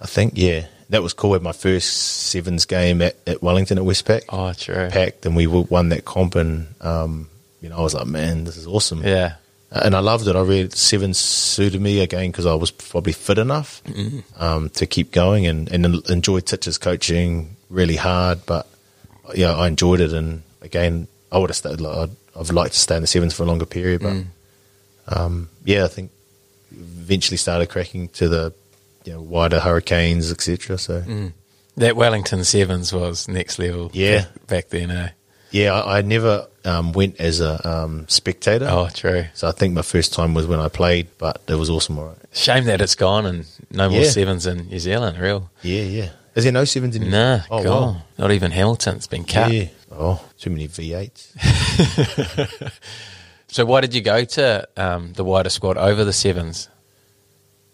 I 0.00 0.06
think, 0.06 0.34
yeah. 0.36 0.66
That 0.90 1.02
was 1.02 1.12
cool. 1.14 1.30
We 1.30 1.36
had 1.36 1.42
my 1.42 1.52
first 1.52 1.92
Sevens 1.92 2.66
game 2.66 3.00
at, 3.00 3.16
at 3.26 3.42
Wellington 3.42 3.78
at 3.78 3.84
Westpac. 3.84 4.24
Oh, 4.28 4.52
true. 4.52 4.88
Packed, 4.90 5.24
and 5.24 5.34
we 5.34 5.46
won 5.46 5.88
that 5.88 6.04
comp. 6.04 6.34
And, 6.34 6.66
um, 6.82 7.28
you 7.60 7.68
know, 7.70 7.78
I 7.78 7.80
was 7.80 7.94
like, 7.94 8.06
man, 8.06 8.44
this 8.44 8.56
is 8.56 8.66
awesome. 8.66 9.02
Yeah. 9.02 9.36
And 9.70 9.96
I 9.96 10.00
loved 10.00 10.28
it. 10.28 10.36
I 10.36 10.40
really, 10.40 10.70
Sevens 10.70 11.18
suited 11.18 11.80
me 11.80 12.00
again 12.00 12.30
because 12.30 12.46
I 12.46 12.54
was 12.54 12.70
probably 12.70 13.12
fit 13.12 13.38
enough 13.38 13.82
um, 14.36 14.68
to 14.70 14.86
keep 14.86 15.10
going 15.10 15.46
and, 15.46 15.72
and 15.72 15.84
en- 15.86 16.02
enjoyed 16.08 16.46
Titch's 16.46 16.78
coaching 16.78 17.56
really 17.70 17.96
hard. 17.96 18.46
But, 18.46 18.68
yeah, 19.34 19.54
I 19.54 19.66
enjoyed 19.66 20.00
it. 20.00 20.12
And 20.12 20.42
again, 20.60 21.08
I 21.32 21.38
would 21.38 21.50
have 21.50 21.56
stayed, 21.56 21.80
like, 21.80 21.96
I'd, 22.10 22.16
I've 22.38 22.50
liked 22.50 22.74
to 22.74 22.80
stay 22.80 22.96
in 22.96 23.00
the 23.00 23.08
Sevens 23.08 23.34
for 23.34 23.42
a 23.42 23.46
longer 23.46 23.66
period. 23.66 24.02
But, 24.02 24.16
um, 25.08 25.48
yeah, 25.64 25.84
I 25.84 25.88
think 25.88 26.12
eventually 26.78 27.36
started 27.36 27.68
cracking 27.68 28.08
to 28.10 28.28
the 28.28 28.52
you 29.04 29.12
know, 29.14 29.20
wider 29.22 29.60
hurricanes, 29.60 30.30
etc. 30.32 30.78
So 30.78 31.02
That 31.76 31.96
Wellington 31.96 32.44
Sevens 32.44 32.92
was 32.92 33.28
next 33.28 33.58
level. 33.58 33.90
Yeah. 33.92 34.26
Back, 34.46 34.68
then, 34.68 34.90
eh? 34.90 35.10
yeah, 35.50 35.72
I, 35.74 35.98
I 35.98 36.02
never 36.02 36.46
um, 36.64 36.92
went 36.92 37.20
as 37.20 37.40
a 37.40 37.68
um, 37.68 38.06
spectator. 38.08 38.66
Oh, 38.70 38.88
true. 38.92 39.26
So 39.34 39.48
I 39.48 39.52
think 39.52 39.74
my 39.74 39.82
first 39.82 40.12
time 40.12 40.34
was 40.34 40.46
when 40.46 40.58
I 40.60 40.68
played, 40.68 41.08
but 41.18 41.42
it 41.48 41.54
was 41.56 41.68
awesome. 41.70 41.98
All 41.98 42.06
right. 42.06 42.16
Shame 42.32 42.64
that 42.64 42.80
it's 42.80 42.94
gone 42.94 43.26
and 43.26 43.46
no 43.70 43.88
more 43.90 44.00
Yeah. 44.00 44.08
sevens 44.08 44.46
in 44.46 44.68
New 44.68 44.78
Zealand, 44.78 45.18
real. 45.18 45.50
Yeah, 45.62 45.82
yeah. 45.82 46.10
Is 46.34 46.44
there 46.44 46.52
no 46.52 46.64
sevens 46.64 46.96
in? 46.96 47.10
Nah, 47.10 47.40
Oh 47.50 47.62
gone. 47.62 47.94
wow. 47.94 48.02
Not 48.18 48.30
even 48.32 48.50
Hamilton's 48.50 49.06
been 49.06 49.24
cut. 49.24 49.52
Yeah. 49.52 49.68
Oh, 49.92 50.24
too 50.38 50.50
many 50.50 50.66
V8s. 50.66 51.28
So 53.54 53.64
why 53.64 53.82
did 53.82 53.94
you 53.94 54.00
go 54.00 54.24
to 54.24 54.68
um, 54.76 55.12
the 55.12 55.22
wider 55.22 55.48
squad 55.48 55.76
over 55.76 56.02
the 56.04 56.12
sevens? 56.12 56.68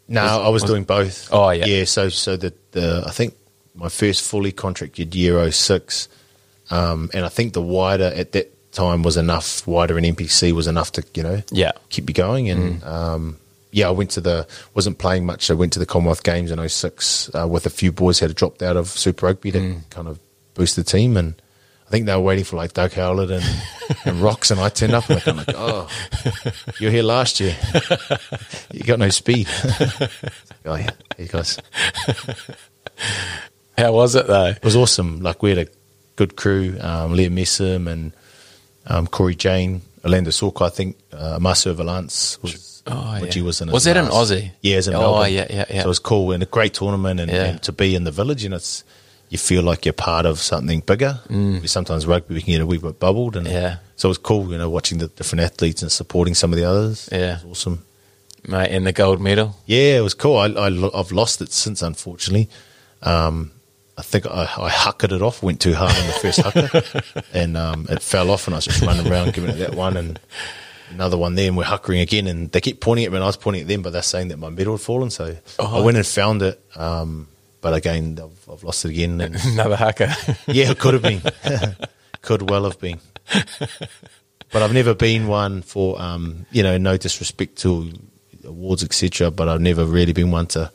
No, 0.09 0.21
Was- 0.23 0.31
I 0.33 0.49
was, 0.51 0.63
was- 0.65 0.71
doing 0.71 0.85
both. 0.85 1.31
Oh, 1.33 1.49
yeah. 1.49 1.65
yeah. 1.65 1.85
So, 1.85 2.11
so 2.11 2.37
the, 2.37 2.53
the 2.73 3.03
I 3.07 3.11
think 3.13 3.35
my 3.75 3.89
first 3.89 4.29
fully 4.29 4.53
contracted 4.53 5.15
year 5.15 5.51
06, 5.51 6.11
um, 6.71 7.09
and 7.15 7.25
I 7.25 7.31
think 7.31 7.55
the 7.55 7.63
wider 7.63 8.13
at 8.15 8.33
that 8.33 8.73
time 8.73 9.03
was 9.03 9.17
enough. 9.17 9.67
Wider 9.67 9.97
and 9.97 10.05
NPC 10.05 10.53
was 10.53 10.67
enough 10.67 10.93
to 10.93 11.05
you 11.15 11.23
know 11.23 11.43
Yeah. 11.51 11.73
keep 11.89 12.11
you 12.11 12.15
going. 12.15 12.51
And 12.51 12.85
um, 12.85 13.39
yeah, 13.71 13.89
I 13.89 13.91
went 13.93 14.11
to 14.11 14.21
the 14.21 14.47
wasn't 14.75 14.99
playing 14.99 15.25
much. 15.25 15.51
I 15.51 15.55
went 15.55 15.73
to 15.73 15.79
the 15.79 15.87
Commonwealth 15.87 16.25
Games 16.25 16.51
in 16.51 16.69
06 16.69 17.31
uh, 17.35 17.49
with 17.49 17.65
a 17.65 17.71
few 17.71 17.91
boys 17.91 18.19
who 18.19 18.27
had 18.27 18.37
dropped 18.37 18.63
out 18.63 18.77
of 18.77 18.89
Super 18.89 19.25
Rugby 19.25 19.51
to 19.53 19.77
kind 19.89 20.09
of 20.09 20.19
boost 20.53 20.77
the 20.77 20.85
team. 20.85 21.17
And 21.17 21.41
I 21.91 21.93
think 21.93 22.07
they 22.07 22.15
were 22.15 22.21
waiting 22.21 22.45
for 22.45 22.55
like 22.55 22.73
Doug 22.73 22.93
Howlett 22.93 23.33
and, 23.33 23.45
and 24.05 24.21
Rocks, 24.23 24.53
and 24.53 24.61
I 24.61 24.69
turned 24.69 24.93
up 24.95 25.11
and 25.11 25.27
of 25.27 25.37
like, 25.39 25.57
"Oh, 25.57 25.89
you 26.79 26.87
were 26.87 26.93
here 26.93 27.03
last 27.03 27.41
year. 27.41 27.57
you 28.73 28.85
got 28.85 29.01
no 29.01 29.09
speed." 29.09 29.49
oh 30.67 30.77
yeah, 30.77 30.91
you 31.19 31.27
guys. 31.27 31.59
How 33.77 33.93
was 33.93 34.15
it 34.15 34.29
though? 34.29 34.47
It 34.51 34.63
was 34.65 34.77
awesome. 34.77 35.21
Like 35.21 35.43
we 35.43 35.51
had 35.51 35.59
a 35.59 35.67
good 36.15 36.37
crew. 36.37 36.77
Um, 36.81 37.13
Liam 37.15 37.33
Messam 37.33 37.89
and 37.89 38.13
um, 38.87 39.09
Cory 39.09 39.35
Jane, 39.35 39.83
Orlando 40.05 40.31
Sorka. 40.31 40.67
I 40.67 40.71
think 40.71 40.97
uh, 41.13 41.39
Marcel 41.41 41.75
Valance 41.75 42.41
was. 42.41 42.83
Oh, 42.87 43.19
which 43.21 43.35
yeah. 43.37 43.41
he 43.41 43.47
was 43.47 43.61
in. 43.61 43.71
Was 43.73 43.85
that 43.85 43.97
last- 43.97 44.31
Aussie? 44.31 44.53
Yeah, 44.63 44.75
it 44.75 44.77
was 44.77 44.89
in 44.89 44.95
Oh, 44.95 45.01
Melbourne. 45.01 45.33
yeah, 45.33 45.47
yeah, 45.51 45.65
yeah. 45.69 45.83
So 45.83 45.87
it 45.87 45.89
was 45.89 45.99
cool 45.99 46.33
and 46.33 46.43
a 46.43 46.47
great 46.47 46.73
tournament, 46.73 47.19
and, 47.21 47.31
Yeah. 47.31 47.45
and 47.45 47.63
to 47.65 47.73
be 47.73 47.95
in 47.97 48.05
the 48.05 48.11
village, 48.11 48.43
and 48.45 48.55
it's 48.55 48.85
you 49.31 49.39
feel 49.39 49.63
like 49.63 49.87
you're 49.87 49.93
part 49.95 50.27
of 50.27 50.39
something 50.41 50.81
bigger. 50.81 51.21
Mm. 51.29 51.67
Sometimes 51.69 52.05
rugby 52.07 52.35
we 52.35 52.43
can 52.43 52.53
get 52.53 52.61
a 52.61 52.67
wee 52.67 52.79
bit 52.79 52.99
bubbled, 52.99 53.37
and 53.37 53.47
Yeah. 53.47 53.77
so 53.97 54.09
it 54.09 54.11
was 54.11 54.19
cool, 54.19 54.51
you 54.53 54.59
know, 54.59 54.69
watching 54.69 54.99
the 54.99 55.09
different 55.09 55.41
athletes 55.43 55.81
and 55.83 55.91
supporting 55.91 56.35
some 56.35 56.53
of 56.53 56.59
the 56.59 56.65
others. 56.65 57.09
Yeah. 57.11 57.39
it 57.39 57.45
was 57.47 57.61
awesome. 57.61 57.85
Mate, 58.47 58.71
and 58.71 58.87
the 58.87 58.93
gold 58.93 59.21
medal. 59.21 59.57
Yeah, 59.67 59.99
it 59.99 60.01
was 60.03 60.15
cool. 60.15 60.37
I, 60.37 60.47
I, 60.47 60.71
have 60.97 61.13
lost 61.13 61.41
it 61.43 61.53
since, 61.53 61.83
unfortunately. 61.83 62.49
Um, 63.03 63.53
I 63.99 64.03
think 64.03 64.27
I, 64.27 64.45
I 64.45 64.71
huckered 64.71 65.13
it 65.13 65.21
off, 65.23 65.43
went 65.43 65.61
too 65.61 65.75
hard 65.75 65.95
on 65.95 66.07
the 66.07 66.13
first 66.15 66.41
haka, 66.41 67.25
and 67.35 67.57
um, 67.57 67.87
it 67.91 68.03
fell 68.03 68.31
off, 68.31 68.47
and 68.47 68.55
I 68.55 68.59
was 68.59 68.65
just 68.65 68.81
running 68.83 69.07
around 69.11 69.35
giving 69.35 69.51
it 69.51 69.59
that 69.59 69.75
one 69.75 69.97
and 69.99 70.19
another 70.91 71.19
one 71.19 71.35
there, 71.35 71.49
and 71.49 71.57
we're 71.57 71.65
huckering 71.65 72.01
again, 72.01 72.27
and 72.27 72.51
they 72.51 72.61
keep 72.63 72.81
pointing 72.81 73.05
at 73.05 73.13
me, 73.13 73.17
and 73.19 73.25
I 73.25 73.27
was 73.27 73.37
pointing 73.37 73.63
at 73.63 73.69
them, 73.69 73.83
but 73.83 73.93
they're 73.93 74.03
saying 74.03 74.29
that 74.29 74.39
my 74.39 74.49
medal 74.49 74.73
had 74.75 74.81
fallen, 74.81 75.11
so 75.11 75.37
Oh. 75.59 75.81
I 75.81 75.85
went 75.85 75.99
and 75.99 76.07
found 76.07 76.41
it, 76.43 76.59
um, 76.77 77.29
but 77.61 77.75
again, 77.75 78.19
I've, 78.23 78.53
I've 78.53 78.65
lost 78.65 78.85
it 78.85 78.91
again, 78.91 79.21
and 79.21 79.37
Another 79.45 79.77
haka. 79.77 80.15
yeah, 80.47 80.71
it 80.71 80.79
could 80.79 80.95
have 80.95 81.03
been, 81.03 81.23
could 82.23 82.49
well 82.49 82.65
have 82.65 82.81
been, 82.81 83.01
but 84.53 84.63
I've 84.63 84.73
never 84.73 84.95
been 84.95 85.27
one 85.27 85.63
for, 85.63 86.01
um, 86.01 86.47
you 86.51 86.63
know, 86.63 86.79
no 86.79 86.97
disrespect 86.97 87.57
to 87.59 87.93
awards, 88.45 88.83
etc., 88.85 89.31
but 89.31 89.49
I've 89.49 89.61
never 89.61 89.85
really 89.85 90.13
been 90.13 90.31
one 90.31 90.47
to 90.49 90.71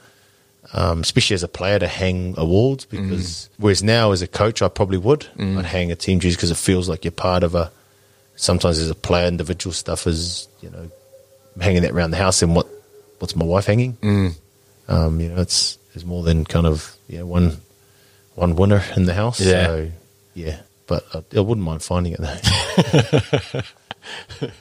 um, 0.73 1.01
especially 1.01 1.35
as 1.35 1.43
a 1.43 1.47
player 1.47 1.77
to 1.77 1.87
hang 1.87 2.33
awards 2.37 2.85
because 2.85 3.49
whereas 3.57 3.83
now 3.83 4.11
as 4.11 4.23
a 4.23 4.27
coach 4.27 4.63
I 4.63 4.67
probably 4.67 4.97
would 4.97 5.27
I'd 5.39 5.63
hang 5.63 5.91
a 5.91 5.95
team 5.95 6.19
jersey 6.19 6.35
because 6.35 6.49
it 6.49 6.57
feels 6.57 6.89
like 6.89 7.05
you're 7.05 7.11
part 7.11 7.43
of 7.43 7.53
a 7.53 7.71
sometimes 8.35 8.79
as 8.79 8.89
a 8.89 8.95
player 8.95 9.27
individual 9.27 9.73
stuff 9.73 10.07
is 10.07 10.47
you 10.61 10.71
know 10.71 10.89
hanging 11.61 11.83
that 11.83 11.91
around 11.91 12.11
the 12.11 12.17
house 12.17 12.41
and 12.41 12.55
what 12.55 12.67
what's 13.19 13.35
my 13.35 13.45
wife 13.45 13.65
hanging? 13.65 13.93
Mm. 13.93 14.35
Um, 14.87 15.19
you 15.19 15.29
know, 15.29 15.41
it's 15.41 15.77
there's 15.95 16.05
more 16.05 16.23
than 16.23 16.43
kind 16.43 16.67
of 16.67 16.95
yeah 17.07 17.21
one 17.21 17.57
one 18.35 18.55
winner 18.55 18.83
in 18.97 19.05
the 19.05 19.13
house. 19.13 19.39
Yeah. 19.39 19.65
So, 19.65 19.91
yeah, 20.33 20.57
but 20.87 21.05
I, 21.13 21.23
I 21.37 21.39
wouldn't 21.39 21.65
mind 21.65 21.81
finding 21.81 22.13
it 22.13 22.19
though. 22.21 23.61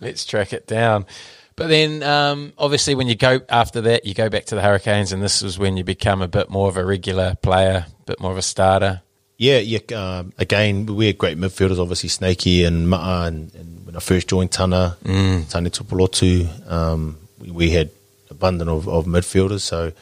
Let's 0.00 0.26
track 0.26 0.52
it 0.52 0.66
down. 0.66 1.06
But 1.54 1.68
then, 1.68 2.02
um, 2.02 2.52
obviously, 2.58 2.96
when 2.96 3.06
you 3.06 3.14
go 3.14 3.40
after 3.48 3.82
that, 3.82 4.04
you 4.04 4.14
go 4.14 4.28
back 4.28 4.46
to 4.46 4.56
the 4.56 4.62
Hurricanes, 4.62 5.12
and 5.12 5.22
this 5.22 5.42
was 5.42 5.58
when 5.58 5.76
you 5.76 5.84
become 5.84 6.20
a 6.20 6.26
bit 6.26 6.50
more 6.50 6.68
of 6.68 6.76
a 6.76 6.84
regular 6.84 7.36
player, 7.36 7.86
a 7.86 8.04
bit 8.04 8.18
more 8.18 8.32
of 8.32 8.38
a 8.38 8.42
starter. 8.42 9.02
Yeah, 9.36 9.58
yeah. 9.58 9.80
Um, 9.94 10.32
again, 10.38 10.86
we 10.86 11.06
had 11.06 11.18
great 11.18 11.38
midfielders, 11.38 11.78
obviously 11.78 12.08
Snakey 12.08 12.64
and 12.64 12.88
Ma'a, 12.88 13.28
and, 13.28 13.54
and 13.54 13.86
when 13.86 13.94
I 13.94 14.00
first 14.00 14.28
joined 14.28 14.50
Tana, 14.50 14.96
mm. 15.04 15.48
Tane 15.48 15.70
Tu'ipulotu, 15.70 16.70
um, 16.70 17.18
we, 17.38 17.50
we 17.50 17.70
had 17.70 17.90
abundant 18.30 18.70
of, 18.70 18.88
of 18.88 19.04
midfielders. 19.04 19.60
So 19.60 19.92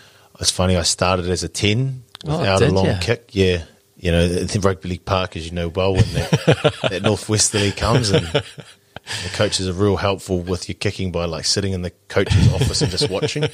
it's 0.41 0.51
funny, 0.51 0.77
I 0.77 0.83
started 0.83 1.29
as 1.29 1.43
a 1.43 1.49
10 1.49 2.03
Oh, 2.27 2.39
without 2.41 2.61
a 2.63 2.71
long 2.71 2.87
ya? 2.87 2.99
kick. 3.01 3.31
Yeah. 3.33 3.65
You 3.97 4.13
know, 4.13 4.29
the 4.29 4.61
Rugby 4.61 4.89
League 4.91 5.05
Park, 5.05 5.37
as 5.37 5.45
you 5.47 5.53
know 5.53 5.69
well, 5.69 5.93
when 5.95 6.05
that, 6.15 6.75
that 6.91 7.03
northwesterly 7.03 7.73
comes 7.73 8.11
and 8.11 8.25
the 8.27 8.43
coaches 9.33 9.69
are 9.69 9.73
real 9.73 9.97
helpful 9.97 10.41
with 10.41 10.69
your 10.69 10.77
kicking 10.77 11.13
by 11.13 11.25
like 11.27 11.45
sitting 11.45 11.73
in 11.73 11.83
the 11.83 11.91
coach's 12.09 12.53
office 12.55 12.81
and 12.83 12.91
just 12.91 13.11
watching. 13.11 13.45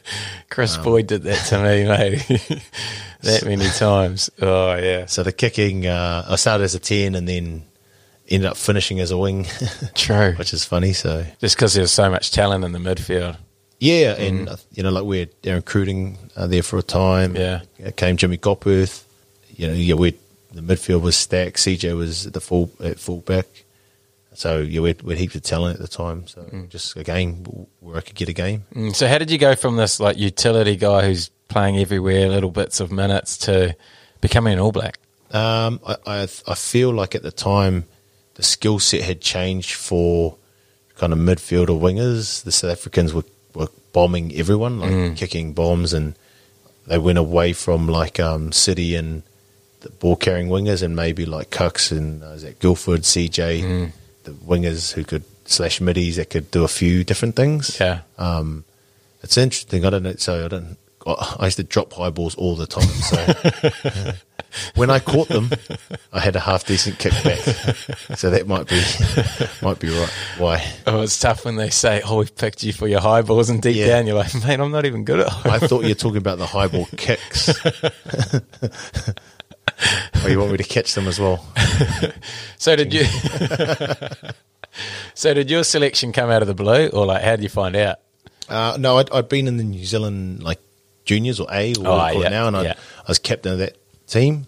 Chris 0.50 0.76
Boyd 0.76 1.06
did 1.08 1.22
that 1.24 1.44
to 1.46 1.58
me, 1.62 1.84
mate, 2.38 2.62
that 3.22 3.44
many 3.44 3.68
times. 3.70 4.30
Oh 4.40 4.74
yeah, 4.76 5.06
So 5.06 5.22
the 5.22 5.32
kicking, 5.32 5.86
uh, 5.86 6.24
I 6.28 6.36
started 6.36 6.64
as 6.64 6.74
a 6.74 6.80
10 6.80 7.14
and 7.14 7.26
then 7.28 7.64
ended 8.28 8.48
up 8.50 8.56
finishing 8.56 9.00
as 9.00 9.10
a 9.12 9.18
wing, 9.18 9.46
true. 9.94 10.32
which 10.34 10.52
is 10.52 10.64
funny. 10.64 10.92
So 10.92 11.24
Just 11.40 11.56
because 11.56 11.74
there 11.74 11.82
was 11.82 11.92
so 11.92 12.10
much 12.10 12.30
talent 12.32 12.64
in 12.64 12.72
the 12.72 12.78
midfield. 12.78 13.36
Yeah, 13.78 14.12
and 14.18 14.48
uh, 14.48 14.56
you 14.72 14.82
know, 14.82 14.90
like 14.90 15.04
we 15.04 15.18
had 15.18 15.42
Darren 15.42 15.64
Cruden 15.64 16.16
uh, 16.34 16.46
there 16.46 16.62
for 16.62 16.78
a 16.78 16.82
time. 16.82 17.36
Yeah. 17.36 17.60
Uh, 17.84 17.90
came 17.94 18.16
Jimmy 18.16 18.38
Gopperth. 18.38 19.04
You 19.54 19.68
know, 19.68 19.72
yeah, 19.74 19.94
we 19.94 20.12
the 20.52 20.62
midfield 20.62 21.02
was 21.02 21.16
stacked. 21.16 21.56
CJ 21.58 21.94
was 21.96 22.26
at 22.26 22.32
the 22.32 22.40
full 22.40 22.70
at 22.82 22.98
fullback. 22.98 23.46
So 24.34 24.58
yeah, 24.58 24.80
we 24.82 24.88
had, 24.90 25.02
we 25.02 25.14
had 25.14 25.20
heaps 25.20 25.34
of 25.34 25.42
talent 25.42 25.76
at 25.76 25.80
the 25.82 25.88
time. 25.88 26.26
So 26.26 26.66
just 26.68 26.94
a 26.96 27.04
game 27.04 27.44
where 27.80 27.96
I 27.96 28.00
could 28.02 28.14
get 28.16 28.28
a 28.28 28.34
game. 28.34 28.64
Mm, 28.74 28.94
So 28.94 29.08
how 29.08 29.16
did 29.18 29.30
you 29.30 29.38
go 29.38 29.54
from 29.54 29.76
this 29.76 29.98
like 29.98 30.18
utility 30.18 30.76
guy 30.76 31.06
who's 31.06 31.30
playing 31.48 31.78
everywhere, 31.78 32.28
little 32.28 32.50
bits 32.50 32.80
of 32.80 32.92
minutes, 32.92 33.38
to 33.38 33.74
becoming 34.20 34.52
an 34.54 34.58
All 34.58 34.72
Black? 34.72 34.98
Um, 35.32 35.80
I, 35.86 35.96
I 36.06 36.22
I 36.46 36.54
feel 36.54 36.92
like 36.92 37.14
at 37.14 37.22
the 37.22 37.32
time 37.32 37.84
the 38.34 38.42
skill 38.42 38.78
set 38.78 39.02
had 39.02 39.20
changed 39.20 39.74
for 39.74 40.36
kind 40.96 41.12
of 41.12 41.18
midfielder 41.18 41.78
wingers. 41.78 42.42
The 42.44 42.52
South 42.52 42.70
Africans 42.72 43.12
were, 43.14 43.24
were 43.24 43.24
bombing 43.96 44.30
everyone, 44.36 44.78
like 44.78 45.16
kicking 45.16 45.54
bombs, 45.54 45.94
and 45.94 46.14
they 46.86 46.98
went 46.98 47.16
away 47.16 47.54
from 47.54 47.88
like 47.88 48.20
um, 48.20 48.52
City 48.52 48.94
and 48.94 49.22
the 49.80 49.88
ball 49.88 50.16
carrying 50.16 50.48
wingers, 50.48 50.82
and 50.82 50.94
maybe 50.94 51.24
like 51.24 51.48
Cux 51.48 51.90
and 51.90 52.22
uh, 52.22 52.36
is 52.36 52.42
that 52.42 52.58
Guildford, 52.60 53.00
CJ, 53.04 53.90
the 54.24 54.32
wingers 54.32 54.92
who 54.92 55.02
could 55.02 55.24
slash 55.46 55.80
middies 55.80 56.16
that 56.16 56.28
could 56.28 56.50
do 56.50 56.62
a 56.62 56.68
few 56.68 57.04
different 57.04 57.36
things. 57.36 57.80
Yeah. 57.80 58.00
Um, 58.18 58.64
it's 59.22 59.38
interesting. 59.38 59.86
I 59.86 59.90
don't 59.90 60.02
know. 60.02 60.14
So 60.16 60.44
I 60.44 60.48
don't. 60.48 60.76
I 61.40 61.46
used 61.46 61.56
to 61.56 61.62
drop 61.62 61.94
high 61.94 62.10
balls 62.10 62.34
all 62.34 62.54
the 62.54 62.66
time. 62.66 62.82
So 62.88 64.12
when 64.74 64.90
I 64.90 64.98
caught 64.98 65.28
them, 65.28 65.50
I 66.12 66.20
had 66.20 66.36
a 66.36 66.40
half 66.40 66.66
decent 66.66 66.98
kickback. 66.98 68.16
So 68.16 68.30
that 68.30 68.46
might 68.46 68.68
be 68.68 68.80
might 69.66 69.78
be 69.78 69.88
right. 69.88 70.12
Why? 70.38 70.72
Oh, 70.86 71.02
it's 71.02 71.18
tough 71.18 71.44
when 71.44 71.56
they 71.56 71.70
say, 71.70 72.02
"Oh, 72.04 72.18
we've 72.18 72.34
picked 72.34 72.62
you 72.62 72.72
for 72.72 72.88
your 72.88 73.00
high 73.00 73.22
balls," 73.22 73.50
and 73.50 73.60
deep 73.62 73.76
Yeah. 73.76 73.88
down 73.88 74.06
you're 74.06 74.16
like, 74.16 74.34
"Man, 74.44 74.60
I'm 74.60 74.72
not 74.72 74.86
even 74.86 75.04
good 75.04 75.20
at." 75.20 75.28
High. 75.28 75.56
I 75.56 75.58
thought 75.58 75.82
you 75.82 75.88
were 75.90 75.94
talking 75.94 76.18
about 76.18 76.38
the 76.38 76.46
high 76.46 76.68
ball 76.68 76.86
kicks. 76.96 77.48
oh, 80.24 80.28
you 80.28 80.38
want 80.38 80.52
me 80.52 80.56
to 80.58 80.64
catch 80.64 80.94
them 80.94 81.06
as 81.08 81.18
well? 81.20 81.44
So 82.58 82.74
did 82.74 82.92
you? 82.94 83.04
so 85.14 85.34
did 85.34 85.50
your 85.50 85.62
selection 85.62 86.12
come 86.12 86.30
out 86.30 86.42
of 86.42 86.48
the 86.48 86.54
blue, 86.54 86.88
or 86.88 87.06
like 87.06 87.22
how 87.22 87.36
did 87.36 87.42
you 87.42 87.48
find 87.48 87.76
out? 87.76 87.98
Uh, 88.48 88.76
no, 88.80 88.98
I'd, 88.98 89.10
I'd 89.12 89.28
been 89.28 89.46
in 89.46 89.56
the 89.58 89.64
New 89.64 89.84
Zealand 89.84 90.42
like 90.42 90.58
juniors 91.04 91.38
or 91.38 91.46
A 91.52 91.74
or 91.74 91.78
Oh, 91.78 91.80
do 91.80 91.80
you 91.80 91.84
call 91.84 92.20
yeah, 92.22 92.26
it 92.26 92.30
now, 92.30 92.48
and 92.48 92.56
I, 92.56 92.62
yeah. 92.62 92.74
I 92.98 93.02
was 93.08 93.18
captain 93.18 93.52
of 93.52 93.58
that 93.58 93.76
team. 94.06 94.46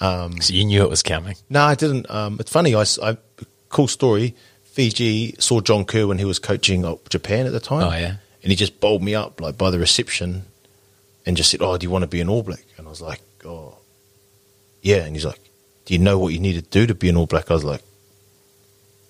So 0.00 0.30
you 0.48 0.64
knew 0.64 0.82
it 0.82 0.90
was 0.90 1.02
coming. 1.02 1.36
No, 1.48 1.62
I 1.62 1.74
didn't. 1.74 2.10
Um, 2.10 2.36
it's 2.40 2.50
funny. 2.50 2.74
I 2.74 2.84
cool 3.68 3.88
story. 3.88 4.34
Fiji 4.64 5.34
saw 5.38 5.60
John 5.60 5.84
Kirwan 5.84 6.08
when 6.08 6.18
he 6.18 6.24
was 6.24 6.38
coaching 6.38 6.84
uh, 6.84 6.96
Japan 7.08 7.46
at 7.46 7.52
the 7.52 7.60
time. 7.60 7.82
Oh, 7.84 7.96
yeah. 7.96 8.16
and 8.42 8.50
he 8.52 8.56
just 8.56 8.78
bowled 8.80 9.02
me 9.02 9.14
up 9.14 9.40
like 9.40 9.56
by 9.56 9.70
the 9.70 9.78
reception, 9.78 10.44
and 11.24 11.36
just 11.36 11.50
said, 11.50 11.62
"Oh, 11.62 11.76
do 11.78 11.84
you 11.84 11.90
want 11.90 12.02
to 12.02 12.08
be 12.08 12.20
an 12.20 12.28
All 12.28 12.42
Black?" 12.42 12.64
And 12.76 12.86
I 12.86 12.90
was 12.90 13.00
like, 13.00 13.20
"Oh, 13.44 13.78
yeah." 14.82 15.04
And 15.04 15.16
he's 15.16 15.24
like, 15.24 15.40
"Do 15.86 15.94
you 15.94 15.98
know 15.98 16.18
what 16.18 16.34
you 16.34 16.40
need 16.40 16.54
to 16.54 16.62
do 16.62 16.86
to 16.86 16.94
be 16.94 17.08
an 17.08 17.16
All 17.16 17.26
Black?" 17.26 17.50
I 17.50 17.54
was 17.54 17.64
like, 17.64 17.82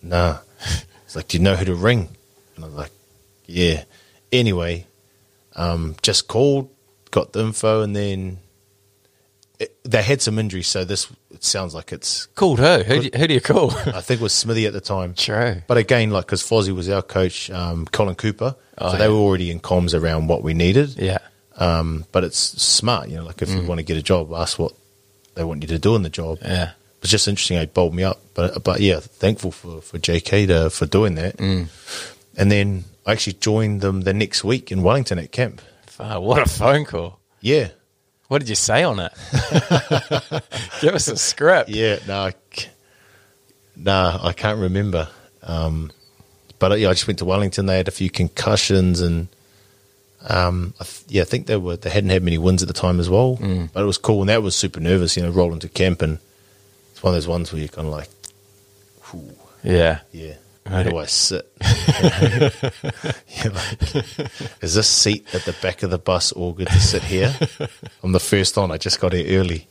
"Nah." 0.03 0.39
He's 1.05 1.15
like, 1.17 1.29
"Do 1.29 1.37
you 1.37 1.43
know 1.43 1.55
who 1.57 1.65
to 1.65 1.75
ring?" 1.75 2.09
And 2.55 2.65
I 2.65 2.69
was 2.69 2.77
like, 2.77 2.93
"Yeah." 3.47 3.85
Anyway, 4.33 4.87
um, 5.55 5.97
just 6.03 6.27
called, 6.29 6.69
got 7.11 7.33
the 7.33 7.41
info, 7.41 7.83
and 7.83 7.95
then 7.95 8.39
it, 9.59 9.77
they 9.85 10.03
had 10.03 10.21
some 10.23 10.38
injuries. 10.38 10.69
So 10.69 10.85
this 10.85 11.11
it 11.31 11.45
sounds 11.45 11.75
like 11.75 11.92
it's 11.92 12.27
Called 12.27 12.59
who? 12.59 12.83
Who 12.83 12.99
do 13.01 13.05
you, 13.05 13.11
who 13.19 13.27
do 13.29 13.35
you 13.35 13.40
call? 13.40 13.71
I 13.87 14.01
think 14.01 14.21
it 14.21 14.25
was 14.25 14.33
Smithy 14.33 14.66
at 14.66 14.73
the 14.73 14.81
time. 14.81 15.14
True. 15.14 15.62
But 15.66 15.77
again, 15.79 16.11
like 16.11 16.27
because 16.27 16.42
Fozzie 16.42 16.75
was 16.75 16.88
our 16.88 17.03
coach, 17.03 17.51
um, 17.51 17.87
Colin 17.87 18.14
Cooper, 18.14 18.57
Oh, 18.79 18.92
so 18.92 18.99
they 18.99 19.05
yeah. 19.05 19.11
were 19.11 19.16
already 19.16 19.51
in 19.51 19.61
comms 19.61 19.99
around 19.99 20.27
what 20.29 20.42
we 20.42 20.53
needed. 20.55 20.97
yeah. 20.99 21.19
Um, 21.59 22.05
but 22.12 22.23
it's 22.25 22.38
smart, 22.38 23.09
you 23.09 23.16
know, 23.16 23.25
like 23.25 23.40
if 23.40 23.49
Mm. 23.49 23.62
you 23.62 23.66
want 23.66 23.79
to 23.79 23.83
get 23.85 23.97
a 23.97 24.03
job, 24.03 24.31
ask 24.35 24.59
what 24.59 24.73
they 25.35 25.42
want 25.45 25.62
you 25.62 25.69
to 25.69 25.79
do 25.79 25.97
in 25.97 26.03
the 26.03 26.11
job. 26.11 26.38
Yeah. 26.42 26.73
It's 27.01 27.11
just 27.11 27.27
interesting. 27.29 27.57
They 27.57 27.64
bowled 27.66 27.95
me 27.95 28.05
up, 28.05 28.21
but 28.35 28.62
but 28.62 28.81
yeah, 28.81 29.01
thankful 29.01 29.51
for 29.53 29.81
for 29.81 29.99
JK 29.99 30.47
to, 30.49 30.69
for 30.71 30.85
doing 30.87 31.14
that. 31.14 31.37
Mm. 31.38 31.69
And 32.37 32.51
then 32.53 32.85
I 33.07 33.12
actually 33.12 33.35
joined 33.35 33.81
them 33.81 34.03
the 34.03 34.12
next 34.12 34.45
week 34.45 34.71
in 34.71 34.83
Wellington 34.83 35.19
at 35.19 35.33
camp. 35.33 35.62
What 35.99 36.42
a 36.42 36.47
phone 36.51 36.85
call. 36.85 37.19
Yeah, 37.40 37.69
What 38.29 38.39
did 38.41 38.49
you 38.49 38.55
say 38.57 38.83
on 38.83 38.99
it? 38.99 39.12
Give 40.81 40.95
us 40.95 41.09
a 41.09 41.17
script. 41.17 41.69
yeah. 41.71 41.99
No, 42.09 42.31
no, 43.77 44.19
I 44.23 44.33
can't 44.33 44.59
remember. 44.59 45.09
Um, 45.43 45.91
but 46.59 46.79
yeah, 46.81 46.89
I 46.89 46.93
just 46.93 47.07
went 47.07 47.19
to 47.21 47.25
Wellington. 47.25 47.67
They 47.67 47.77
had 47.77 47.89
a 47.89 47.93
few 47.93 48.11
concussions, 48.11 49.01
and 49.01 49.29
um, 50.29 50.75
I 50.81 50.85
th- 50.85 51.05
yeah, 51.09 51.23
I 51.23 51.25
think 51.25 51.47
they 51.47 51.57
were 51.57 51.77
they 51.77 51.91
hadn't 51.91 52.11
had 52.11 52.23
many 52.23 52.39
wins 52.39 52.62
at 52.62 52.69
the 52.69 52.75
time 52.75 52.99
as 52.99 53.09
well. 53.11 53.37
But 53.73 53.83
it 53.83 53.87
was 53.87 53.99
cool, 53.99 54.21
and 54.23 54.29
that 54.29 54.43
was 54.43 54.57
super 54.57 54.81
nervous. 54.81 55.17
You 55.17 55.23
know, 55.23 55.31
rolling 55.31 55.61
to 55.61 55.69
camp, 55.69 56.03
and 56.03 56.19
it's 56.93 57.03
one 57.03 57.12
of 57.12 57.17
those 57.17 57.29
ones 57.29 57.53
where 57.53 57.61
you're 57.61 57.69
kind 57.69 57.87
of 57.87 57.93
like, 57.93 58.09
Whew, 59.11 59.37
Yeah. 59.62 60.01
yeah. 60.12 60.35
Where 60.68 60.85
do 60.85 60.96
I 60.98 61.07
sit? 61.07 61.50
You're 63.44 63.52
like, 63.52 64.62
is 64.62 64.74
this 64.74 64.88
seat 64.88 65.26
at 65.35 65.42
the 65.44 65.55
back 65.62 65.83
of 65.83 65.90
the 65.90 65.98
bus 65.98 66.33
all 66.33 66.52
good 66.52 66.68
to 66.68 66.81
sit 66.81 67.02
here? 67.02 67.35
I'm 68.02 68.12
the 68.12 68.20
first 68.20 68.59
on. 68.59 68.70
I 68.70 68.76
just 68.79 69.00
got 69.00 69.12
here 69.12 69.40
early. 69.40 69.68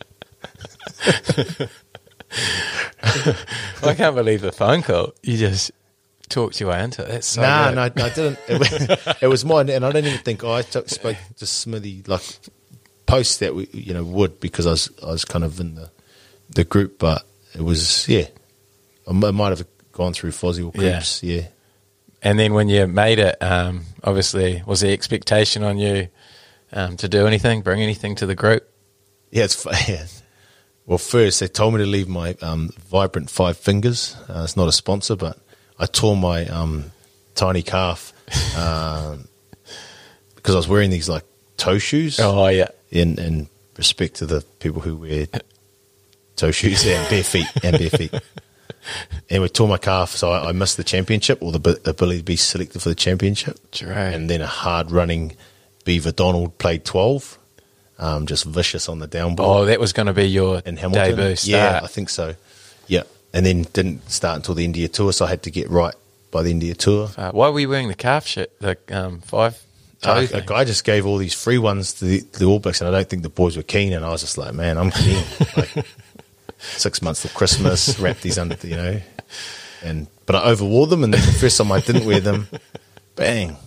I 3.84 3.94
can't 3.96 4.16
believe 4.16 4.42
the 4.42 4.52
phone 4.52 4.82
call. 4.82 5.14
You 5.22 5.38
just 5.38 5.72
talked 6.30 6.60
your 6.60 6.70
way 6.70 6.84
into 6.84 7.04
it. 7.04 7.08
That's 7.10 7.28
so 7.28 7.42
nah, 7.42 7.72
no, 7.72 7.90
no, 7.96 8.06
I 8.06 8.10
didn't. 8.10 8.40
It, 8.48 8.60
was- 8.60 9.16
it 9.22 9.28
was 9.28 9.46
mine, 9.46 9.70
and 9.70 9.86
I 9.86 9.92
don't 9.92 10.06
even 10.06 10.20
think 10.20 10.44
I 10.44 10.62
took, 10.64 10.90
spoke 10.90 11.18
to 11.38 11.46
Smithy 11.46 12.04
like 12.08 12.24
post 13.06 13.40
that 13.42 13.54
we, 13.54 13.68
you 13.72 13.94
know, 13.94 14.04
would 14.04 14.40
because 14.40 14.66
I 14.66 14.72
was 14.72 14.90
I 15.04 15.08
was 15.12 15.26
kind 15.26 15.44
of 15.44 15.60
in 15.60 15.76
the 15.76 15.92
the 16.50 16.64
group, 16.64 17.00
but 17.00 17.24
it 17.54 17.62
was 17.62 18.08
yeah, 18.08 18.28
I 19.08 19.12
might 19.12 19.50
have 19.50 19.66
gone 19.96 20.14
through 20.14 20.32
Fozzie 20.32 20.64
or 20.64 20.72
Yeah. 20.82 21.02
Yeah. 21.22 21.48
And 22.22 22.38
then 22.38 22.54
when 22.54 22.70
you 22.70 22.86
made 22.88 23.20
it, 23.20 23.42
um, 23.42 23.86
obviously, 24.04 24.62
was 24.66 24.82
the 24.82 24.92
expectation 24.92 25.64
on 25.64 25.78
you 25.78 26.10
um, 26.74 26.98
to 26.98 27.08
do 27.08 27.26
anything, 27.28 27.62
bring 27.62 27.82
anything 27.82 28.16
to 28.16 28.26
the 28.26 28.36
group? 28.36 28.70
Yeah, 29.32 29.46
it's 29.46 29.66
yeah. 29.88 30.06
Well, 30.86 30.98
first 30.98 31.40
they 31.40 31.48
told 31.48 31.74
me 31.74 31.80
to 31.80 31.86
leave 31.86 32.08
my 32.08 32.36
um, 32.42 32.70
Vibram 32.92 33.30
five 33.30 33.58
fingers. 33.58 34.16
Uh, 34.30 34.42
it's 34.44 34.58
not 34.58 34.68
a 34.68 34.72
sponsor, 34.72 35.16
but 35.16 35.40
I 35.80 35.86
tore 35.86 36.16
my 36.18 36.46
um, 36.48 36.92
tiny 37.34 37.62
calf 37.62 38.14
um 38.58 39.28
because 40.36 40.56
I 40.56 40.58
was 40.58 40.68
wearing 40.68 40.90
these 40.90 41.08
like 41.10 41.24
toe 41.58 41.78
shoes. 41.78 42.20
Oh, 42.20 42.48
yeah. 42.48 42.70
In 42.92 43.20
in 43.20 43.50
respect 43.78 44.16
to 44.16 44.26
the 44.26 44.42
people 44.60 44.82
who 44.82 44.96
wear 44.96 45.28
toe 46.36 46.52
shoes 46.52 46.86
and 46.86 47.08
bare 47.10 47.24
feet 47.24 47.48
and 47.64 47.78
bare 47.78 47.90
feet. 47.90 48.14
And 49.30 49.42
we 49.42 49.50
tore 49.50 49.68
my 49.68 49.78
calf, 49.80 50.12
so 50.12 50.30
I, 50.32 50.50
I 50.50 50.52
missed 50.52 50.78
the 50.78 50.84
championship 50.84 51.42
or 51.42 51.52
the 51.52 51.60
b- 51.60 51.76
ability 51.86 52.20
to 52.20 52.24
be 52.24 52.36
selected 52.36 52.82
for 52.82 52.90
the 52.90 52.96
championship. 52.96 53.58
True. 53.72 53.92
And 53.92 54.30
then 54.30 54.42
a 54.42 54.48
hard 54.48 54.92
running 54.92 55.36
Beaver 55.86 56.12
Donald 56.12 56.58
played 56.60 56.86
twelve, 56.86 57.38
um, 57.98 58.26
just 58.28 58.46
vicious 58.46 58.88
on 58.88 59.00
the 59.00 59.08
down 59.08 59.36
ball 59.36 59.60
Oh, 59.62 59.66
that 59.66 59.80
was 59.80 59.92
going 59.94 60.06
to 60.08 60.14
be 60.14 60.26
your 60.26 60.60
in 60.66 60.78
Hamilton. 60.78 61.16
debut 61.18 61.36
Yeah, 61.44 61.70
start. 61.80 61.84
I 61.84 61.88
think 61.88 62.10
so. 62.10 62.36
Yeah, 62.88 63.04
and 63.34 63.46
then 63.46 63.64
didn't 63.74 64.10
start 64.12 64.36
until 64.38 64.54
the 64.56 64.66
India 64.66 64.88
tour, 64.88 65.12
so 65.14 65.26
I 65.26 65.30
had 65.30 65.44
to 65.44 65.52
get 65.52 65.70
right 65.70 65.96
by 66.32 66.44
the 66.44 66.52
India 66.52 66.76
tour. 66.76 67.10
Uh, 67.18 67.32
why 67.32 67.50
were 67.50 67.60
you 67.60 67.70
wearing 67.70 67.88
the 67.88 67.96
calf 67.96 68.28
shit, 68.28 68.58
the 68.60 68.78
um, 68.92 69.20
five 69.22 69.60
Uh, 70.04 70.28
a 70.34 70.42
guy 70.42 70.64
just 70.66 70.84
gave 70.84 71.06
all 71.08 71.18
these 71.18 71.34
free 71.34 71.58
ones 71.58 71.94
to 71.94 72.06
the, 72.06 72.20
the 72.34 72.46
All 72.46 72.60
Blacks, 72.60 72.82
and 72.82 72.88
I 72.88 72.92
don't 72.92 73.10
think 73.10 73.24
the 73.24 73.30
boys 73.30 73.58
were 73.58 73.64
keen. 73.64 73.94
And 73.94 74.06
I 74.06 74.10
was 74.10 74.22
just 74.22 74.38
like, 74.38 74.54
man, 74.54 74.78
I'm 74.78 74.92
keen. 74.92 75.24
like 75.58 75.74
six 76.60 77.02
months 77.02 77.22
till 77.22 77.32
Christmas, 77.32 77.98
wrap 78.00 78.20
these 78.22 78.38
under, 78.38 78.56
the, 78.56 78.68
you 78.68 78.76
know, 78.76 79.02
and 79.84 80.08
but 80.26 80.36
I 80.36 80.52
overwore 80.54 80.90
them, 80.90 81.04
and 81.04 81.14
then 81.14 81.22
the 81.22 81.32
first 81.34 81.58
time 81.58 81.72
I 81.72 81.80
didn't 81.82 82.06
wear 82.06 82.20
them, 82.20 82.48
bang. 83.16 83.58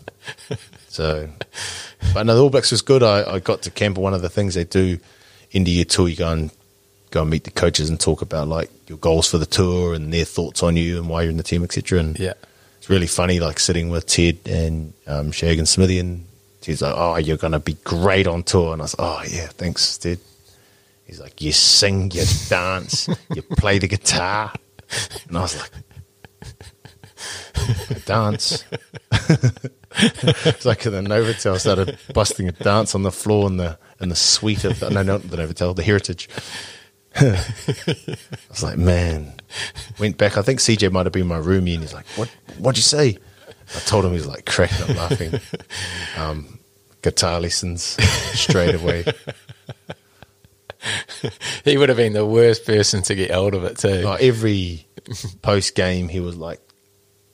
So, 0.88 1.29
but 2.12 2.24
no, 2.24 2.35
the 2.35 2.42
All 2.42 2.51
Blacks 2.51 2.70
was 2.70 2.83
good. 2.83 3.03
I, 3.03 3.35
I 3.35 3.38
got 3.38 3.62
to 3.62 3.70
camp. 3.70 3.98
One 3.98 4.14
of 4.14 4.22
the 4.22 4.29
things 4.29 4.55
they 4.55 4.64
do 4.64 4.98
in 5.53 5.64
the 5.64 5.70
year 5.70 5.85
tour, 5.85 6.09
you 6.09 6.16
go 6.16 6.31
and 6.33 6.51
go 7.11 7.22
and 7.22 7.31
meet 7.31 7.44
the 7.44 7.51
coaches 7.51 7.88
and 7.88 7.98
talk 7.98 8.20
about 8.20 8.48
like 8.48 8.70
your 8.88 8.98
goals 8.98 9.31
for 9.31 9.38
the 9.38 9.46
tour 9.46 9.94
and 9.94 10.12
their 10.12 10.24
thoughts 10.24 10.62
on 10.62 10.77
you 10.77 10.98
and 10.98 11.09
why 11.09 11.22
you're 11.22 11.31
in 11.31 11.37
the 11.37 11.42
team, 11.42 11.62
etc. 11.62 12.01
And 12.01 12.18
Yeah. 12.18 12.35
it's 12.79 12.90
really 12.90 13.07
funny, 13.07 13.38
like 13.40 13.61
sitting 13.61 13.88
with 13.90 14.07
Ted 14.07 14.38
and 14.46 14.92
um, 15.07 15.31
Shag 15.33 15.59
and 15.59 15.68
Smithy, 15.68 15.98
and 16.01 16.27
Ted's 16.61 16.83
like, 16.83 16.94
"Oh, 16.96 17.16
you're 17.16 17.37
gonna 17.37 17.61
be 17.61 17.74
great 17.85 18.27
on 18.27 18.42
tour," 18.42 18.72
and 18.72 18.83
I 18.83 18.85
was, 18.85 18.96
"Oh 18.98 19.22
yeah, 19.31 19.46
thanks, 19.46 19.96
Ted." 19.98 20.18
He's 21.09 21.21
like, 21.21 21.40
"You 21.40 21.53
sing, 21.53 22.11
you 22.11 22.25
dance, 22.51 23.09
you 23.35 23.40
play 23.40 23.79
the 23.79 23.88
guitar," 23.88 24.53
and 25.27 25.38
I 25.38 25.40
was 25.40 25.57
like, 25.59 25.71
"I 27.90 27.94
dance." 28.05 28.62
it's 29.90 30.66
like 30.66 30.85
in 30.85 30.92
the 30.92 31.01
Novotel 31.01 31.59
started 31.59 31.99
busting 32.12 32.47
a 32.47 32.53
dance 32.53 32.94
on 32.94 33.05
the 33.05 33.11
floor 33.11 33.47
in 33.47 33.57
the 33.57 33.79
in 34.01 34.11
the 34.11 34.16
suite 34.16 34.64
of 34.64 34.79
the, 34.81 34.90
no, 34.90 35.03
not 35.03 35.23
the 35.23 35.38
Novotel, 35.38 35.75
the 35.75 35.83
Heritage. 35.83 36.29
I 37.16 37.42
was 38.51 38.62
like, 38.62 38.77
man. 38.77 39.33
Went 39.99 40.18
back. 40.18 40.37
I 40.37 40.42
think 40.42 40.61
CJ 40.61 40.92
might 40.92 41.07
have 41.07 41.12
been 41.14 41.27
my 41.27 41.38
roomie, 41.38 41.73
and 41.73 41.83
he's 41.83 41.94
like, 41.94 42.07
"What? 42.16 42.29
What'd 42.59 42.77
you 42.77 42.83
say?" 42.83 43.16
I 43.75 43.79
told 43.81 44.05
him. 44.05 44.12
He's 44.12 44.27
like 44.27 44.44
cracking 44.44 44.83
up 44.90 44.97
laughing. 45.11 45.40
Um, 46.18 46.59
guitar 47.01 47.40
lessons 47.40 47.97
straight 48.38 48.75
away. 48.75 49.05
He 51.64 51.76
would 51.76 51.88
have 51.88 51.98
been 51.98 52.12
the 52.12 52.24
worst 52.26 52.64
person 52.64 53.02
to 53.02 53.14
get 53.14 53.30
hold 53.30 53.54
of 53.54 53.64
it 53.64 53.78
too. 53.78 54.02
Like 54.02 54.22
every 54.22 54.86
post 55.42 55.74
game, 55.74 56.08
he 56.08 56.20
was 56.20 56.36
like, 56.36 56.60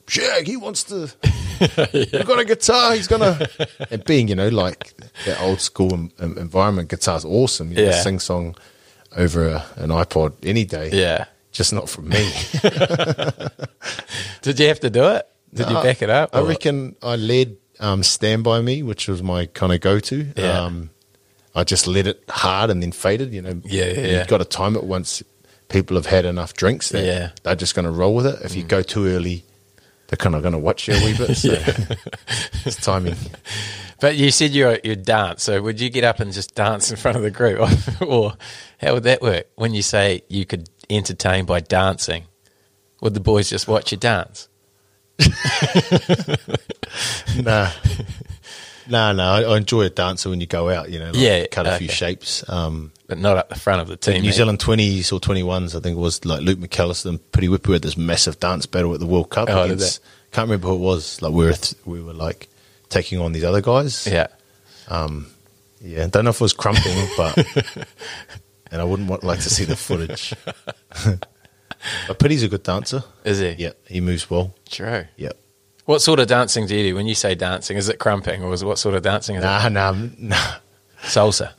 "Shag, 0.07 0.47
he 0.47 0.57
wants 0.57 0.83
to. 0.85 1.11
We've 1.93 2.25
got 2.27 2.39
a 2.39 2.45
guitar. 2.45 2.93
He's 2.95 3.07
gonna." 3.07 3.47
And 3.91 4.03
being, 4.05 4.27
you 4.27 4.35
know, 4.35 4.49
like 4.49 4.93
that 5.25 5.39
old 5.41 5.61
school 5.61 5.93
en- 5.93 6.11
environment, 6.19 6.89
guitar's 6.89 7.23
awesome. 7.25 7.69
You 7.71 7.77
know, 7.77 7.83
Yeah. 7.83 8.01
sing 8.01 8.19
song 8.19 8.55
over 9.15 9.47
a, 9.47 9.65
an 9.77 9.89
iPod 9.91 10.33
any 10.43 10.65
day. 10.65 10.89
Yeah. 10.91 11.25
just 11.51 11.71
not 11.71 11.87
from 11.89 12.09
me. 12.09 12.29
Did 14.41 14.59
you 14.59 14.67
have 14.67 14.79
to 14.81 14.89
do 14.89 15.05
it? 15.07 15.27
Did 15.53 15.69
you 15.69 15.75
back 15.75 16.01
it 16.01 16.09
up? 16.09 16.35
I 16.35 16.41
reckon 16.41 16.95
I 17.01 17.15
led 17.15 17.55
um, 17.79 18.03
Stand 18.03 18.43
By 18.43 18.59
Me, 18.61 18.83
which 18.83 19.07
was 19.07 19.23
my 19.23 19.45
kind 19.45 19.71
of 19.71 19.79
go 19.79 19.99
to. 19.99 20.27
Yeah. 20.35 20.63
Um, 20.63 20.89
I 21.55 21.63
just 21.63 21.87
let 21.87 22.05
it 22.05 22.23
hard 22.29 22.69
and 22.69 22.83
then 22.83 22.91
faded. 22.91 23.33
You 23.33 23.41
know, 23.41 23.61
Yeah, 23.65 23.85
yeah, 23.85 23.91
yeah. 23.99 24.17
You've 24.19 24.27
got 24.27 24.39
to 24.39 24.45
time 24.45 24.75
it 24.75 24.83
once 24.83 25.23
people 25.69 25.95
have 25.95 26.05
had 26.05 26.25
enough 26.25 26.53
drinks 26.53 26.89
that 26.89 27.03
Yeah. 27.05 27.27
Mm. 27.27 27.43
they're 27.43 27.55
just 27.55 27.73
going 27.75 27.85
to 27.85 27.91
roll 27.91 28.13
with 28.13 28.25
it. 28.27 28.39
If 28.43 28.55
you 28.55 28.63
go 28.63 28.81
too 28.81 29.07
early, 29.07 29.43
they're 30.07 30.17
kind 30.17 30.35
of 30.35 30.41
going 30.41 30.51
to 30.53 30.59
watch 30.59 30.87
you 30.87 30.93
a 30.95 31.03
wee 31.03 31.17
bit. 31.17 31.35
So 31.37 31.49
it's 32.65 32.75
timing. 32.75 33.15
But 34.01 34.17
you 34.17 34.29
said 34.31 34.51
you're 34.51 34.77
you 34.83 34.95
dance. 34.97 35.43
So 35.43 35.61
would 35.61 35.79
you 35.79 35.89
get 35.89 36.03
up 36.03 36.19
and 36.19 36.31
just 36.33 36.53
dance 36.53 36.91
in 36.91 36.97
front 36.97 37.15
of 37.17 37.23
the 37.23 37.31
group, 37.31 37.59
or 38.01 38.33
how 38.79 38.93
would 38.93 39.03
that 39.03 39.21
work? 39.21 39.47
When 39.55 39.73
you 39.73 39.81
say 39.81 40.21
you 40.27 40.45
could 40.45 40.69
entertain 40.89 41.45
by 41.45 41.61
dancing, 41.61 42.25
would 43.01 43.13
the 43.13 43.21
boys 43.21 43.49
just 43.49 43.67
watch 43.67 43.91
you 43.93 43.97
dance? 43.97 44.49
nah. 47.41 47.71
Nah, 48.87 49.13
no, 49.13 49.23
I, 49.23 49.41
I 49.43 49.57
enjoy 49.57 49.83
a 49.83 49.89
dancer 49.89 50.29
when 50.29 50.41
you 50.41 50.47
go 50.47 50.69
out, 50.69 50.89
you 50.91 50.99
know, 50.99 51.07
like 51.07 51.15
Yeah, 51.15 51.45
cut 51.47 51.67
a 51.67 51.77
few 51.77 51.87
shapes. 51.87 52.47
Um, 52.49 52.91
But 53.07 53.17
not 53.17 53.37
at 53.37 53.49
the 53.49 53.55
front 53.55 53.81
of 53.81 53.87
the 53.87 53.97
team. 53.97 54.21
New 54.21 54.29
eh? 54.29 54.33
Zealand 54.33 54.59
20s 54.59 55.11
or 55.11 55.19
21s, 55.19 55.75
I 55.75 55.79
think 55.79 55.97
it 55.97 55.99
was 55.99 56.23
like 56.25 56.41
Luke 56.41 56.59
McAlister 56.59 57.07
and 57.07 57.31
Piri 57.31 57.47
Weepu 57.47 57.73
had 57.73 57.81
this 57.81 57.97
massive 57.97 58.39
dance 58.39 58.65
battle 58.65 58.93
at 58.93 58.99
the 58.99 59.05
World 59.05 59.29
Cup. 59.29 59.49
Oh, 59.49 59.63
against, 59.63 60.01
can't 60.31 60.47
remember 60.47 60.67
who 60.67 60.75
it 60.75 60.79
was. 60.79 61.21
Like 61.21 61.33
we 61.33 61.45
were, 61.45 61.53
th- 61.53 61.75
we 61.85 62.01
were 62.01 62.13
like 62.13 62.47
taking 62.89 63.19
on 63.19 63.31
these 63.31 63.43
other 63.43 63.61
guys. 63.61 64.07
Yeah. 64.07 64.27
Yeah, 65.85 66.07
don't 66.07 66.23
know 66.23 66.31
if 66.31 66.37
it 66.37 66.41
was 66.41 66.53
crumping, 66.53 67.07
but 67.17 67.37
and 68.71 68.81
I 68.81 68.83
wouldn't 68.83 69.07
want 69.07 69.23
like 69.23 69.39
to 69.41 69.49
see 69.49 69.65
the 69.65 69.75
footage. 69.75 70.33
but 72.07 72.19
Piri's 72.19 72.41
a 72.41 72.47
good 72.47 72.63
dancer. 72.63 73.03
Is 73.23 73.39
he? 73.39 73.51
Yeah, 73.51 73.73
he 73.87 74.01
moves 74.01 74.27
well. 74.29 74.55
True. 74.69 75.05
Yeah. 75.15 75.33
What 75.85 76.01
sort 76.01 76.19
of 76.19 76.27
dancing 76.27 76.65
do 76.65 76.75
you 76.75 76.83
do? 76.89 76.95
When 76.95 77.05
you 77.07 77.15
say 77.15 77.35
dancing, 77.35 77.77
is 77.77 77.89
it 77.89 77.99
crumping 77.99 78.43
or 78.43 78.51
is 78.53 78.61
it 78.63 78.65
what 78.65 78.79
sort 78.79 78.95
of 78.95 79.03
dancing 79.03 79.35
is 79.35 79.43
Nah, 79.43 79.69
nah, 79.69 79.93
nah. 80.17 80.35
Salsa. 81.03 81.53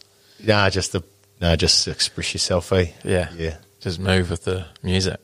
nah. 0.44 0.68
Just 0.68 0.92
the 0.92 1.02
nah, 1.40 1.54
just 1.56 1.86
express 1.86 2.34
yourself, 2.34 2.72
eh? 2.72 2.86
Yeah. 3.04 3.30
yeah, 3.36 3.56
Just 3.80 4.00
move 4.00 4.30
with 4.30 4.42
the 4.44 4.66
music. 4.82 5.20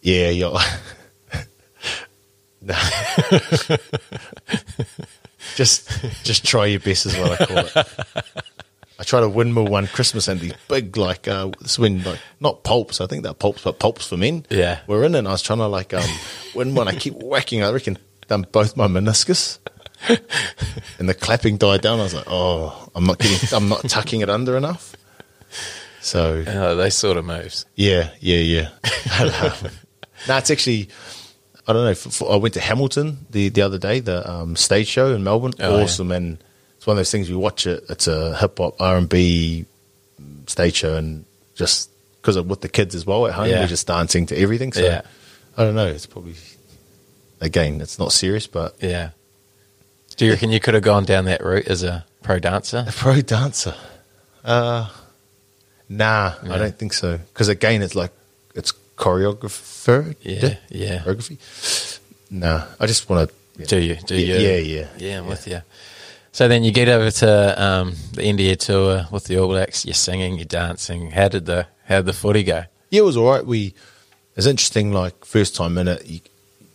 yeah. 0.00 0.28
You're, 0.30 0.52
nah. 2.62 2.74
just, 5.56 5.90
just 6.24 6.44
try 6.44 6.66
your 6.66 6.80
best 6.80 7.06
is 7.06 7.16
what 7.16 7.40
I 7.40 7.46
call 7.46 7.58
it. 7.58 7.88
I 8.98 9.02
tried 9.02 9.24
a 9.24 9.28
windmill 9.28 9.66
one 9.66 9.88
Christmas 9.88 10.26
and 10.28 10.40
these 10.40 10.54
big 10.68 10.96
like 10.96 11.28
uh 11.28 11.50
this 11.60 11.78
when 11.78 12.02
like 12.02 12.18
not 12.40 12.62
pulps, 12.64 13.00
I 13.00 13.06
think 13.06 13.24
they're 13.24 13.34
pulps, 13.34 13.62
but 13.62 13.78
pulps 13.78 14.06
for 14.08 14.16
men. 14.16 14.46
Yeah. 14.48 14.80
We're 14.86 15.04
in 15.04 15.14
it 15.14 15.18
and 15.18 15.28
I 15.28 15.32
was 15.32 15.42
trying 15.42 15.58
to 15.58 15.66
like 15.66 15.92
um 15.92 16.08
win 16.54 16.74
one, 16.74 16.88
I 16.88 16.94
keep 16.94 17.14
whacking, 17.14 17.62
I 17.62 17.70
reckon 17.72 17.98
done 18.28 18.46
both 18.52 18.76
my 18.76 18.86
meniscus. 18.86 19.58
and 20.98 21.08
the 21.08 21.14
clapping 21.14 21.56
died 21.56 21.80
down. 21.82 22.00
I 22.00 22.02
was 22.04 22.14
like, 22.14 22.26
Oh, 22.28 22.90
I'm 22.94 23.04
not 23.04 23.18
getting 23.18 23.56
I'm 23.56 23.68
not 23.68 23.88
tucking 23.88 24.20
it 24.20 24.28
under 24.30 24.56
enough. 24.56 24.94
So 26.00 26.44
Oh, 26.46 26.76
those 26.76 26.94
sort 26.94 27.16
of 27.16 27.24
moves. 27.24 27.66
yeah, 27.74 28.10
yeah, 28.20 28.38
yeah. 28.38 28.68
no, 30.28 30.36
it's 30.36 30.50
actually 30.50 30.88
I 31.66 31.72
don't 31.72 31.84
know. 31.84 32.26
I 32.30 32.36
went 32.36 32.54
to 32.54 32.60
Hamilton 32.60 33.26
the, 33.30 33.48
the 33.48 33.62
other 33.62 33.78
day, 33.78 33.98
the 33.98 34.28
um, 34.30 34.54
stage 34.54 34.86
show 34.86 35.12
in 35.12 35.24
Melbourne. 35.24 35.52
Oh, 35.58 35.78
yeah. 35.78 35.82
awesome, 35.82 36.12
and 36.12 36.38
it's 36.76 36.86
one 36.86 36.94
of 36.94 36.98
those 36.98 37.10
things 37.10 37.28
we 37.28 37.34
watch 37.34 37.66
it. 37.66 37.82
It's 37.88 38.06
a 38.06 38.36
hip 38.36 38.58
hop 38.58 38.80
R 38.80 38.96
and 38.96 39.08
B 39.08 39.66
stage 40.46 40.76
show, 40.76 40.94
and 40.94 41.24
just 41.56 41.90
because 42.22 42.36
of 42.36 42.48
with 42.48 42.60
the 42.60 42.68
kids 42.68 42.94
as 42.94 43.04
well 43.04 43.26
at 43.26 43.32
home, 43.34 43.48
Yeah. 43.48 43.60
we're 43.62 43.66
just 43.66 43.88
dancing 43.88 44.26
to 44.26 44.38
everything. 44.38 44.72
So 44.72 44.82
Yeah. 44.82 45.00
I 45.56 45.64
don't 45.64 45.74
know. 45.74 45.88
It's 45.88 46.06
probably 46.06 46.34
again, 47.46 47.80
it's 47.80 47.98
not 47.98 48.12
serious, 48.12 48.46
but 48.46 48.76
Yeah. 48.80 49.10
Do 50.16 50.24
you 50.26 50.32
reckon 50.32 50.50
you 50.50 50.60
could 50.60 50.74
have 50.74 50.82
gone 50.82 51.04
down 51.04 51.24
that 51.26 51.44
route 51.44 51.66
as 51.68 51.82
a 51.82 52.04
pro 52.22 52.38
dancer? 52.38 52.84
a 52.88 52.92
pro 52.92 53.20
dancer. 53.20 53.74
Uh, 54.44 54.88
nah, 55.88 56.34
Yeah. 56.42 56.54
I 56.54 56.58
don't 56.58 56.78
think 56.78 56.92
so. 56.92 57.18
Because 57.18 57.48
again, 57.48 57.82
it's 57.82 57.94
like 57.94 58.12
it's 58.54 58.72
choreographer. 58.96 60.14
Yeah, 60.22 60.56
yeah. 60.68 60.98
choreography. 61.00 61.98
Nah, 62.30 62.64
I 62.80 62.86
just 62.86 63.08
want 63.08 63.28
to. 63.30 63.64
Do 63.66 63.78
you? 63.78 63.96
Do 64.06 64.14
Yeah, 64.16 64.36
you? 64.38 64.48
yeah, 64.48 64.56
yeah. 64.58 64.86
Yeah, 64.98 65.18
I'm 65.20 65.26
with 65.26 65.46
you. 65.46 65.62
So 66.32 66.48
then 66.48 66.64
you 66.64 66.70
get 66.72 66.88
over 66.88 67.10
to 67.10 67.62
um, 67.62 67.94
the 68.12 68.24
India 68.24 68.56
tour 68.56 69.06
with 69.10 69.24
the 69.24 69.38
All 69.38 69.48
Blacks. 69.48 69.84
You're 69.86 69.94
singing, 69.94 70.36
you're 70.36 70.44
dancing. 70.44 71.10
How 71.12 71.28
did 71.28 71.46
the 71.46 71.66
how 71.84 71.96
did 71.96 72.06
the 72.06 72.12
footy 72.12 72.42
go? 72.42 72.64
Yeah, 72.90 73.00
it 73.00 73.04
was 73.04 73.16
all 73.16 73.30
right. 73.30 73.44
We 73.46 73.74
it's 74.36 74.46
interesting. 74.46 74.92
Like 74.92 75.24
first 75.24 75.56
time 75.56 75.78
in 75.78 75.88
it, 75.88 76.06
you, 76.06 76.20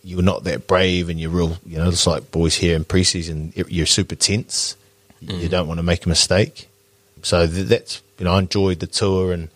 you 0.04 0.16
were 0.16 0.22
not 0.22 0.44
that 0.44 0.66
brave, 0.66 1.08
and 1.08 1.20
you're 1.20 1.30
real. 1.30 1.56
You 1.64 1.78
know, 1.78 1.88
it's 1.88 2.06
like 2.06 2.30
boys 2.30 2.56
here 2.56 2.74
in 2.76 2.84
preseason. 2.84 3.52
You're 3.68 3.86
super 3.86 4.14
tense. 4.16 4.76
You 5.20 5.48
don't 5.48 5.68
want 5.68 5.78
to 5.78 5.84
make 5.84 6.04
a 6.04 6.08
mistake. 6.08 6.68
So 7.22 7.46
th- 7.46 7.68
that's 7.68 8.02
you 8.18 8.24
know, 8.24 8.32
I 8.32 8.40
enjoyed 8.40 8.80
the 8.80 8.88
tour 8.88 9.32
and 9.32 9.48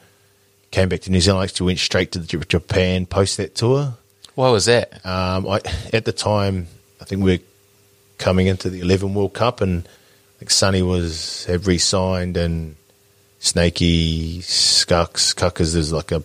came 0.70 0.88
back 0.88 1.00
to 1.02 1.10
New 1.10 1.20
Zealand. 1.20 1.40
I 1.42 1.44
actually 1.44 1.66
went 1.66 1.78
straight 1.80 2.12
to 2.12 2.20
the 2.20 2.26
Japan 2.44 3.06
post 3.06 3.36
that 3.38 3.54
tour. 3.56 3.94
Why 4.36 4.50
was 4.50 4.66
that? 4.66 5.04
Um, 5.04 5.48
I, 5.48 5.60
at 5.92 6.04
the 6.04 6.12
time, 6.12 6.68
I 7.00 7.04
think 7.04 7.22
we 7.24 7.34
are 7.34 7.40
coming 8.18 8.46
into 8.46 8.70
the 8.70 8.80
11 8.80 9.14
World 9.14 9.32
Cup, 9.34 9.60
and 9.60 9.84
I 9.86 10.38
think 10.38 10.50
Sonny 10.50 10.82
was 10.82 11.44
had 11.46 11.66
re-signed, 11.66 12.36
and 12.36 12.76
Snakey, 13.40 14.40
Skux, 14.42 15.34
Cuckers 15.34 15.74
is 15.74 15.92
like 15.92 16.12
a 16.12 16.22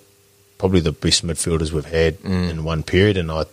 probably 0.57 0.79
the 0.81 0.91
best 0.91 1.25
midfielders 1.25 1.71
we've 1.71 1.85
had 1.85 2.17
in 2.23 2.63
one 2.63 2.83
period, 2.83 3.17
and 3.17 3.31
I. 3.31 3.45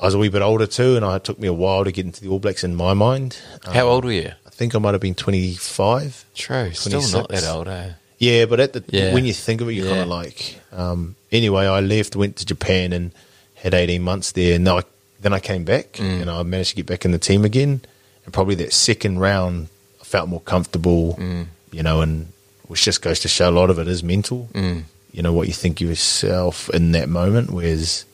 I 0.00 0.04
was 0.06 0.14
a 0.14 0.18
wee 0.18 0.28
bit 0.28 0.42
older 0.42 0.66
too, 0.66 0.96
and 0.96 1.04
it 1.04 1.24
took 1.24 1.38
me 1.38 1.48
a 1.48 1.52
while 1.52 1.84
to 1.84 1.90
get 1.92 2.06
into 2.06 2.20
the 2.20 2.28
All 2.28 2.38
Blacks 2.38 2.62
in 2.64 2.74
my 2.76 2.94
mind. 2.94 3.36
How 3.64 3.86
Um, 3.86 3.92
old 3.94 4.04
were 4.04 4.12
you? 4.12 4.32
I 4.46 4.50
think 4.50 4.74
I 4.74 4.78
might 4.78 4.92
have 4.94 5.00
been 5.00 5.14
25. 5.14 6.24
True, 6.34 6.72
still 6.72 7.02
not 7.10 7.28
that 7.30 7.44
old, 7.44 7.68
eh? 7.68 7.90
Yeah, 8.18 8.46
but 8.46 8.60
at 8.60 8.72
the 8.72 8.84
Yeah. 8.88 9.12
when 9.14 9.24
you 9.24 9.32
think 9.32 9.60
of 9.60 9.68
it, 9.68 9.72
you're 9.74 9.88
kind 9.88 10.00
of 10.00 10.08
like. 10.08 10.60
Um, 10.72 11.16
anyway, 11.32 11.66
I 11.66 11.80
left, 11.80 12.16
went 12.16 12.36
to 12.36 12.46
Japan, 12.46 12.92
and 12.92 13.10
had 13.54 13.74
18 13.74 14.02
months 14.02 14.32
there. 14.32 14.54
And 14.54 14.68
I, 14.68 14.82
then 15.20 15.32
I 15.32 15.40
came 15.40 15.64
back, 15.64 15.94
Mm. 15.94 16.22
and 16.22 16.30
I 16.30 16.42
managed 16.42 16.70
to 16.70 16.76
get 16.76 16.86
back 16.86 17.04
in 17.04 17.10
the 17.12 17.18
team 17.18 17.44
again. 17.44 17.80
And 18.24 18.32
probably 18.32 18.54
that 18.56 18.72
second 18.72 19.18
round, 19.20 19.68
I 20.00 20.04
felt 20.04 20.28
more 20.28 20.40
comfortable, 20.40 21.16
Mm. 21.20 21.46
you 21.72 21.82
know, 21.82 22.00
and 22.02 22.28
which 22.68 22.82
just 22.84 23.02
goes 23.02 23.18
to 23.20 23.28
show 23.28 23.48
a 23.48 23.52
lot 23.52 23.70
of 23.70 23.78
it 23.78 23.88
is 23.88 24.02
mental. 24.02 24.48
Mm. 24.54 24.84
You 25.12 25.22
know 25.22 25.32
what 25.32 25.48
you 25.48 25.54
think 25.54 25.80
of 25.80 25.88
yourself 25.88 26.68
in 26.70 26.92
that 26.92 27.08
moment. 27.08 27.50
Whereas, 27.50 28.04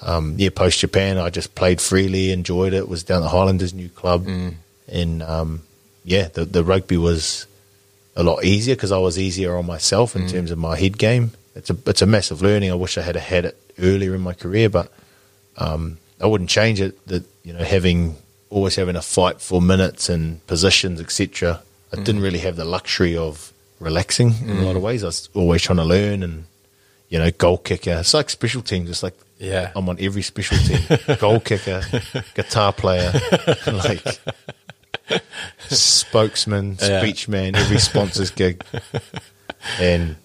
um, 0.00 0.34
yeah, 0.38 0.50
post 0.50 0.78
Japan, 0.78 1.18
I 1.18 1.30
just 1.30 1.54
played 1.54 1.80
freely, 1.80 2.32
enjoyed 2.32 2.72
it. 2.72 2.88
Was 2.88 3.02
down 3.02 3.22
the 3.22 3.28
Highlanders 3.28 3.74
new 3.74 3.88
club. 3.88 4.26
Mm. 4.26 4.54
and 4.88 5.22
um, 5.22 5.62
yeah, 6.04 6.28
the 6.28 6.44
the 6.44 6.64
rugby 6.64 6.96
was 6.96 7.46
a 8.16 8.22
lot 8.22 8.44
easier 8.44 8.74
because 8.74 8.92
I 8.92 8.98
was 8.98 9.18
easier 9.18 9.56
on 9.56 9.66
myself 9.66 10.16
in 10.16 10.28
terms 10.28 10.50
of 10.50 10.58
my 10.58 10.76
head 10.76 10.98
game. 10.98 11.32
It's 11.54 11.70
a 11.70 11.76
it's 11.86 12.02
a 12.02 12.06
massive 12.06 12.42
learning. 12.42 12.70
I 12.70 12.74
wish 12.74 12.96
I 12.98 13.02
had 13.02 13.16
had 13.16 13.44
it 13.44 13.56
earlier 13.78 14.14
in 14.14 14.20
my 14.20 14.32
career, 14.32 14.68
but 14.68 14.92
um, 15.56 15.98
I 16.20 16.26
wouldn't 16.26 16.50
change 16.50 16.80
it. 16.80 17.06
That 17.06 17.24
you 17.44 17.52
know, 17.52 17.64
having 17.64 18.16
always 18.50 18.76
having 18.76 18.96
a 18.96 19.02
fight 19.02 19.40
for 19.40 19.60
minutes 19.60 20.08
and 20.08 20.44
positions, 20.46 21.00
etc. 21.00 21.62
I 21.92 21.96
didn't 21.96 22.22
really 22.22 22.38
have 22.38 22.56
the 22.56 22.64
luxury 22.64 23.16
of 23.16 23.52
relaxing 23.78 24.32
in 24.46 24.56
a 24.58 24.62
lot 24.62 24.76
of 24.76 24.82
ways. 24.82 25.02
I 25.04 25.08
was 25.08 25.28
always 25.34 25.60
trying 25.60 25.76
to 25.76 25.84
learn 25.84 26.22
and 26.22 26.44
you 27.12 27.18
know, 27.18 27.30
goal 27.30 27.58
kicker. 27.58 27.98
It's 28.00 28.14
like 28.14 28.30
special 28.30 28.62
teams. 28.62 28.88
It's 28.88 29.02
like 29.02 29.14
Yeah. 29.38 29.70
I'm 29.76 29.86
on 29.90 29.98
every 30.00 30.22
special 30.22 30.56
team. 30.56 30.80
goal 31.20 31.40
kicker, 31.40 31.82
guitar 32.34 32.72
player, 32.72 33.12
like 33.66 34.02
spokesman, 35.68 36.78
Yeah. 36.80 37.02
speechman, 37.04 37.54
every 37.56 37.78
sponsor's 37.78 38.30
gig. 38.30 38.64
And 39.78 40.16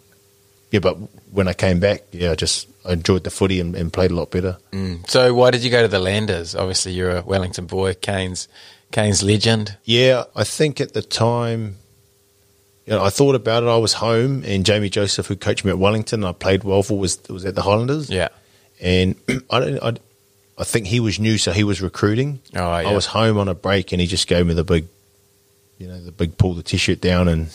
yeah, 0.72 0.80
but 0.80 0.96
when 1.32 1.48
I 1.50 1.54
came 1.54 1.80
back, 1.80 2.04
yeah, 2.12 2.32
I 2.32 2.36
just 2.36 2.68
I 2.86 2.94
enjoyed 2.94 3.24
the 3.26 3.30
footy 3.32 3.60
and, 3.60 3.76
and 3.76 3.92
played 3.92 4.12
a 4.12 4.16
lot 4.16 4.32
better. 4.32 4.58
Mm. 4.72 5.10
So 5.10 5.34
why 5.34 5.52
did 5.52 5.64
you 5.64 5.70
go 5.70 5.82
to 5.82 5.88
the 5.90 6.00
Landers? 6.00 6.56
Obviously, 6.56 6.94
you're 6.94 7.18
a 7.18 7.22
Wellington 7.22 7.66
boy, 7.66 7.96
Canes 7.96 8.48
Canes 8.94 9.22
legend. 9.24 9.76
Yeah, 9.84 10.24
I 10.36 10.46
think 10.46 10.80
at 10.80 10.94
the 10.94 11.02
time, 11.02 11.76
you 12.88 12.94
know, 12.94 13.04
I 13.04 13.10
thought 13.10 13.36
about 13.36 13.62
it. 13.64 13.68
I 13.68 13.78
was 13.78 13.94
home, 13.94 14.44
and 14.46 14.66
Jamie 14.66 14.90
Joseph, 14.90 15.28
who 15.28 15.36
coached 15.36 15.64
me 15.66 15.72
at 15.72 15.78
Wellington, 15.78 16.24
I 16.24 16.32
played 16.32 16.64
well 16.64 16.82
for, 16.82 16.98
was 16.98 17.20
was 17.30 17.46
at 17.46 17.54
the 17.54 17.62
Highlanders. 17.62 18.10
Yeah. 18.10 18.30
and 18.82 19.16
I 19.50 19.60
don't. 19.60 19.84
I, 19.84 19.94
I 20.60 20.64
think 20.64 20.88
he 20.88 21.00
was 21.00 21.20
new, 21.20 21.38
so 21.38 21.52
he 21.52 21.64
was 21.64 21.82
recruiting. 21.84 22.40
Oh, 22.56 22.64
I 22.64 22.92
was 22.92 23.06
home 23.06 23.38
on 23.38 23.48
a 23.48 23.54
break, 23.54 23.92
and 23.92 24.02
he 24.02 24.08
just 24.08 24.26
gave 24.28 24.48
me 24.48 24.56
the 24.56 24.64
big, 24.64 24.86
you 25.78 25.88
know, 25.88 26.00
the 26.02 26.12
big 26.12 26.36
pull 26.38 26.56
the 26.56 26.64
t-shirt 26.64 27.00
down, 27.00 27.28
and 27.28 27.50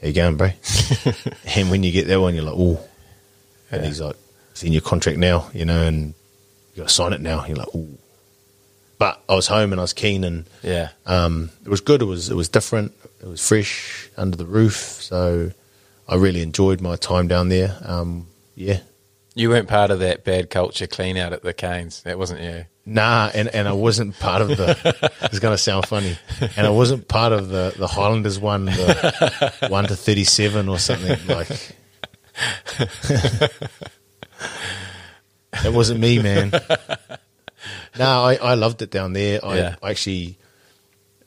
how 0.00 0.08
you 0.08 0.12
going, 0.12 0.36
bro? 0.36 0.50
and 1.54 1.70
when 1.70 1.84
you 1.84 1.92
get 1.92 2.08
that 2.08 2.20
one, 2.20 2.34
you're 2.34 2.42
like, 2.42 2.54
oh, 2.56 2.80
and 3.70 3.82
Yeah. 3.82 3.88
he's 3.88 4.00
like, 4.00 4.16
it's 4.50 4.64
in 4.64 4.72
your 4.72 4.82
contract 4.82 5.18
now, 5.18 5.48
you 5.54 5.64
know, 5.64 5.82
and 5.82 6.14
you 6.74 6.82
got 6.82 6.88
to 6.88 6.94
sign 6.94 7.12
it 7.12 7.20
now. 7.20 7.46
You're 7.46 7.58
like, 7.58 7.68
oh. 7.74 7.86
But 8.98 9.20
I 9.28 9.34
was 9.36 9.46
home 9.46 9.72
and 9.72 9.80
I 9.80 9.84
was 9.84 9.92
keen, 9.92 10.24
and 10.24 10.46
Yeah. 10.62 10.88
um, 11.04 11.50
it 11.64 11.68
was 11.68 11.80
good. 11.80 12.00
It 12.02 12.06
was 12.06 12.28
it 12.30 12.34
was 12.34 12.48
different. 12.48 12.92
It 13.22 13.26
was 13.26 13.46
fresh 13.46 14.10
under 14.16 14.36
the 14.36 14.46
roof. 14.46 14.74
So 14.74 15.52
I 16.08 16.14
really 16.16 16.42
enjoyed 16.42 16.80
my 16.80 16.96
time 16.96 17.28
down 17.28 17.48
there. 17.48 17.76
Um, 17.84 18.26
yeah, 18.54 18.80
You 19.34 19.48
weren't 19.50 19.68
part 19.68 19.90
of 19.90 19.98
that 20.00 20.24
bad 20.24 20.50
culture 20.50 20.86
clean 20.86 21.16
out 21.16 21.32
at 21.32 21.42
the 21.42 21.52
Canes. 21.52 22.02
That 22.02 22.18
wasn't 22.18 22.40
you. 22.40 22.64
nah, 22.86 23.30
and, 23.34 23.48
and 23.48 23.66
I 23.68 23.72
wasn't 23.72 24.18
part 24.18 24.40
of 24.42 24.48
the. 24.48 25.12
it's 25.22 25.38
going 25.40 25.52
to 25.54 25.58
sound 25.58 25.86
funny, 25.86 26.16
and 26.56 26.66
I 26.66 26.70
wasn't 26.70 27.08
part 27.08 27.32
of 27.32 27.48
the 27.48 27.74
the 27.76 27.86
Highlanders 27.88 28.38
one, 28.38 28.66
the 28.66 29.52
one 29.68 29.84
to 29.86 29.96
thirty 29.96 30.24
seven 30.24 30.68
or 30.68 30.78
something 30.78 31.18
like. 31.26 31.48
That 35.62 35.72
wasn't 35.72 36.00
me, 36.00 36.20
man. 36.20 36.52
No, 37.98 38.04
I, 38.24 38.34
I 38.36 38.54
loved 38.54 38.82
it 38.82 38.90
down 38.90 39.14
there. 39.14 39.42
I, 39.44 39.56
Yeah. 39.56 39.76
I 39.82 39.90
actually 39.90 40.38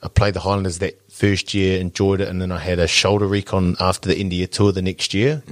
I 0.04 0.08
played 0.08 0.36
the 0.36 0.40
Highlanders 0.40 0.78
that 0.80 1.09
first 1.20 1.54
year, 1.54 1.80
enjoyed 1.80 2.22
it, 2.22 2.28
and 2.30 2.42
then 2.42 2.52
I 2.52 2.60
had 2.60 2.80
a 2.80 2.88
shoulder 2.88 3.28
recon 3.28 3.76
after 3.80 4.08
the 4.10 4.18
India 4.18 4.48
tour 4.48 4.72
the 4.72 4.82
next 4.82 5.14
year, 5.14 5.44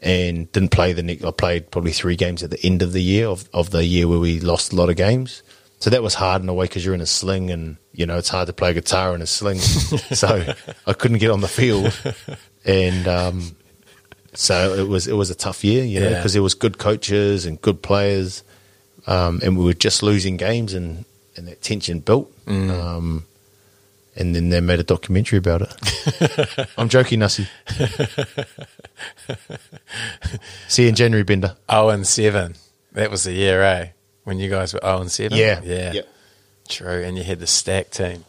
and 0.00 0.52
didn't 0.52 0.70
play 0.70 0.92
the 0.92 1.02
next. 1.02 1.24
I 1.24 1.30
played 1.30 1.70
probably 1.70 1.92
three 1.92 2.16
games 2.16 2.42
at 2.42 2.50
the 2.50 2.60
end 2.62 2.82
of 2.82 2.92
the 2.92 3.02
year 3.02 3.26
of, 3.28 3.48
of 3.52 3.70
the 3.70 3.84
year 3.84 4.06
where 4.08 4.18
we 4.20 4.40
lost 4.40 4.72
a 4.72 4.76
lot 4.76 4.90
of 4.90 4.96
games. 4.96 5.42
So 5.78 5.90
that 5.90 6.02
was 6.02 6.14
hard 6.14 6.42
in 6.42 6.48
a 6.48 6.54
way 6.54 6.64
because 6.66 6.84
you're 6.84 6.94
in 6.94 7.00
a 7.00 7.06
sling, 7.06 7.50
and 7.50 7.76
you 7.92 8.06
know 8.06 8.16
it's 8.18 8.28
hard 8.28 8.46
to 8.48 8.52
play 8.52 8.72
guitar 8.74 9.14
in 9.14 9.22
a 9.22 9.26
sling. 9.26 9.58
so 10.22 10.54
I 10.86 10.92
couldn't 10.92 11.18
get 11.18 11.30
on 11.30 11.40
the 11.40 11.48
field, 11.48 11.92
and 12.64 13.06
um, 13.08 13.56
so 14.34 14.74
it 14.74 14.88
was 14.88 15.06
it 15.08 15.14
was 15.14 15.30
a 15.30 15.34
tough 15.34 15.64
year, 15.64 15.84
you 15.84 16.00
know, 16.00 16.08
Yeah. 16.10 16.16
because 16.16 16.32
there 16.34 16.42
was 16.42 16.54
good 16.54 16.78
coaches 16.78 17.46
and 17.46 17.60
good 17.60 17.82
players, 17.82 18.42
um, 19.06 19.40
and 19.42 19.56
we 19.58 19.64
were 19.64 19.74
just 19.74 20.02
losing 20.02 20.36
games, 20.36 20.72
and 20.74 21.04
and 21.36 21.46
that 21.48 21.60
tension 21.62 22.00
built. 22.00 22.32
Um, 22.48 23.24
and 24.16 24.34
then 24.34 24.48
they 24.48 24.60
made 24.60 24.80
a 24.80 24.84
documentary 24.84 25.38
about 25.38 25.62
it. 25.62 26.68
I'm 26.78 26.88
joking, 26.88 27.20
Nussie. 27.20 27.46
See 30.68 30.82
you 30.84 30.88
in 30.88 30.94
January, 30.94 31.24
Bender. 31.24 31.56
Oh 31.68 31.88
and 31.90 32.06
seven. 32.06 32.54
That 32.92 33.10
was 33.10 33.24
the 33.24 33.32
year, 33.32 33.62
eh? 33.62 33.88
When 34.24 34.38
you 34.38 34.50
guys 34.50 34.72
were 34.74 34.80
oh 34.82 35.00
and 35.00 35.10
seven. 35.10 35.36
Yeah, 35.38 35.60
Yeah. 35.62 35.92
yeah. 35.92 36.02
True. 36.68 37.02
And 37.02 37.16
you 37.16 37.22
had 37.24 37.38
the 37.38 37.46
stack 37.46 37.90
team. 37.90 38.24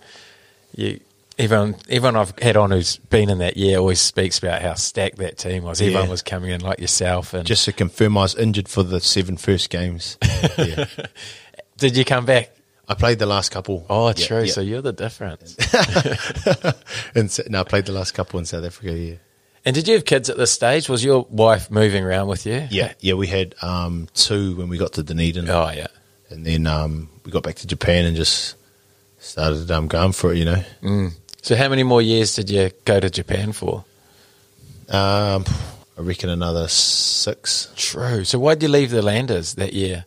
You 0.76 1.00
everyone 1.40 1.76
everyone 1.90 2.16
I've 2.16 2.38
had 2.40 2.58
on 2.58 2.72
who's 2.72 2.98
been 2.98 3.30
in 3.30 3.40
that 3.40 3.58
year 3.58 3.78
always 3.80 4.00
speaks 4.02 4.38
about 4.40 4.62
how 4.62 4.74
stacked 4.76 5.18
that 5.18 5.38
team 5.38 5.64
was. 5.64 5.82
Everyone 5.82 6.06
Yeah. 6.06 6.10
was 6.12 6.22
coming 6.22 6.52
in 6.52 6.62
like 6.62 6.80
yourself 6.80 7.34
and 7.34 7.46
Just 7.46 7.66
to 7.66 7.74
confirm, 7.74 8.18
I 8.18 8.22
was 8.22 8.36
injured 8.36 8.68
for 8.68 8.84
the 8.84 9.00
seven 9.00 9.38
first 9.38 9.70
games. 9.70 10.18
Yeah. 10.58 10.86
did 11.78 11.96
you 11.98 12.06
come 12.06 12.26
back? 12.26 12.52
I 12.90 12.94
played 12.94 13.20
the 13.20 13.26
last 13.26 13.50
couple. 13.52 13.86
Oh, 13.90 14.08
Yeah, 14.08 14.14
true. 14.14 14.44
yeah. 14.44 14.52
So 14.54 14.62
you're 14.62 14.82
the 14.82 14.94
difference. 14.94 15.56
And 17.16 17.32
no, 17.50 17.62
I 17.62 17.64
played 17.64 17.86
the 17.86 17.92
last 17.92 18.14
couple 18.14 18.40
in 18.40 18.46
South 18.46 18.64
Africa. 18.64 18.94
Yeah, 18.98 19.16
and 19.66 19.74
did 19.76 19.88
you 19.88 19.96
have 19.96 20.06
kids 20.06 20.30
at 20.30 20.38
this 20.38 20.52
stage? 20.52 20.88
Was 20.88 21.04
your 21.04 21.26
wife 21.30 21.70
moving 21.72 22.04
around 22.04 22.28
with 22.28 22.46
you? 22.46 22.68
yeah, 22.70 22.94
yeah. 23.00 23.14
We 23.16 23.28
had 23.28 23.56
um, 23.62 24.08
two 24.14 24.56
when 24.56 24.70
we 24.70 24.78
got 24.78 24.94
to 24.94 25.04
Dunedin. 25.04 25.50
Oh 25.50 25.70
yeah. 25.72 25.88
and 26.30 26.46
then 26.46 26.68
um, 26.68 27.10
we 27.26 27.32
got 27.32 27.44
back 27.44 27.56
to 27.56 27.68
Japan 27.68 28.06
and 28.06 28.16
just 28.16 28.56
started 29.20 29.70
um, 29.72 29.88
going 29.88 30.12
for 30.14 30.32
it. 30.34 30.38
You 30.38 30.46
know, 30.46 31.10
So 31.42 31.56
how 31.56 31.70
many 31.70 31.84
more 31.84 32.02
years 32.02 32.36
did 32.36 32.50
you 32.50 32.70
go 32.86 33.00
to 33.00 33.10
Japan 33.10 33.52
for? 33.52 33.84
um, 34.90 35.44
I 35.98 36.02
reckon 36.02 36.30
another 36.30 36.68
six. 36.68 37.70
True. 37.76 38.24
So 38.24 38.38
why'd 38.40 38.62
you 38.62 38.70
leave 38.70 38.92
the 38.92 39.02
Landers 39.02 39.56
that 39.56 39.74
year? 39.74 40.06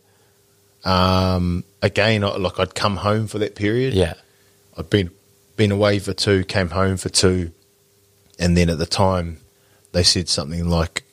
Um, 0.85 1.65
again, 1.83 2.25
I- 2.25 2.37
like 2.37 2.59
I'd 2.59 2.75
come 2.75 2.97
home 2.97 3.27
for 3.27 3.39
that 3.39 3.55
period. 3.55 3.95
Yeah. 3.95 4.15
I'd 4.77 4.91
been 4.91 5.11
been 5.57 5.73
away 5.73 5.99
for 5.99 6.13
two, 6.15 6.45
came 6.45 6.71
home 6.71 6.97
for 6.97 7.09
two, 7.11 7.53
and 8.39 8.57
then 8.57 8.71
at 8.71 8.79
the 8.79 8.87
time 8.87 9.39
they 9.93 10.03
said 10.03 10.29
something 10.29 10.69
like 10.69 11.05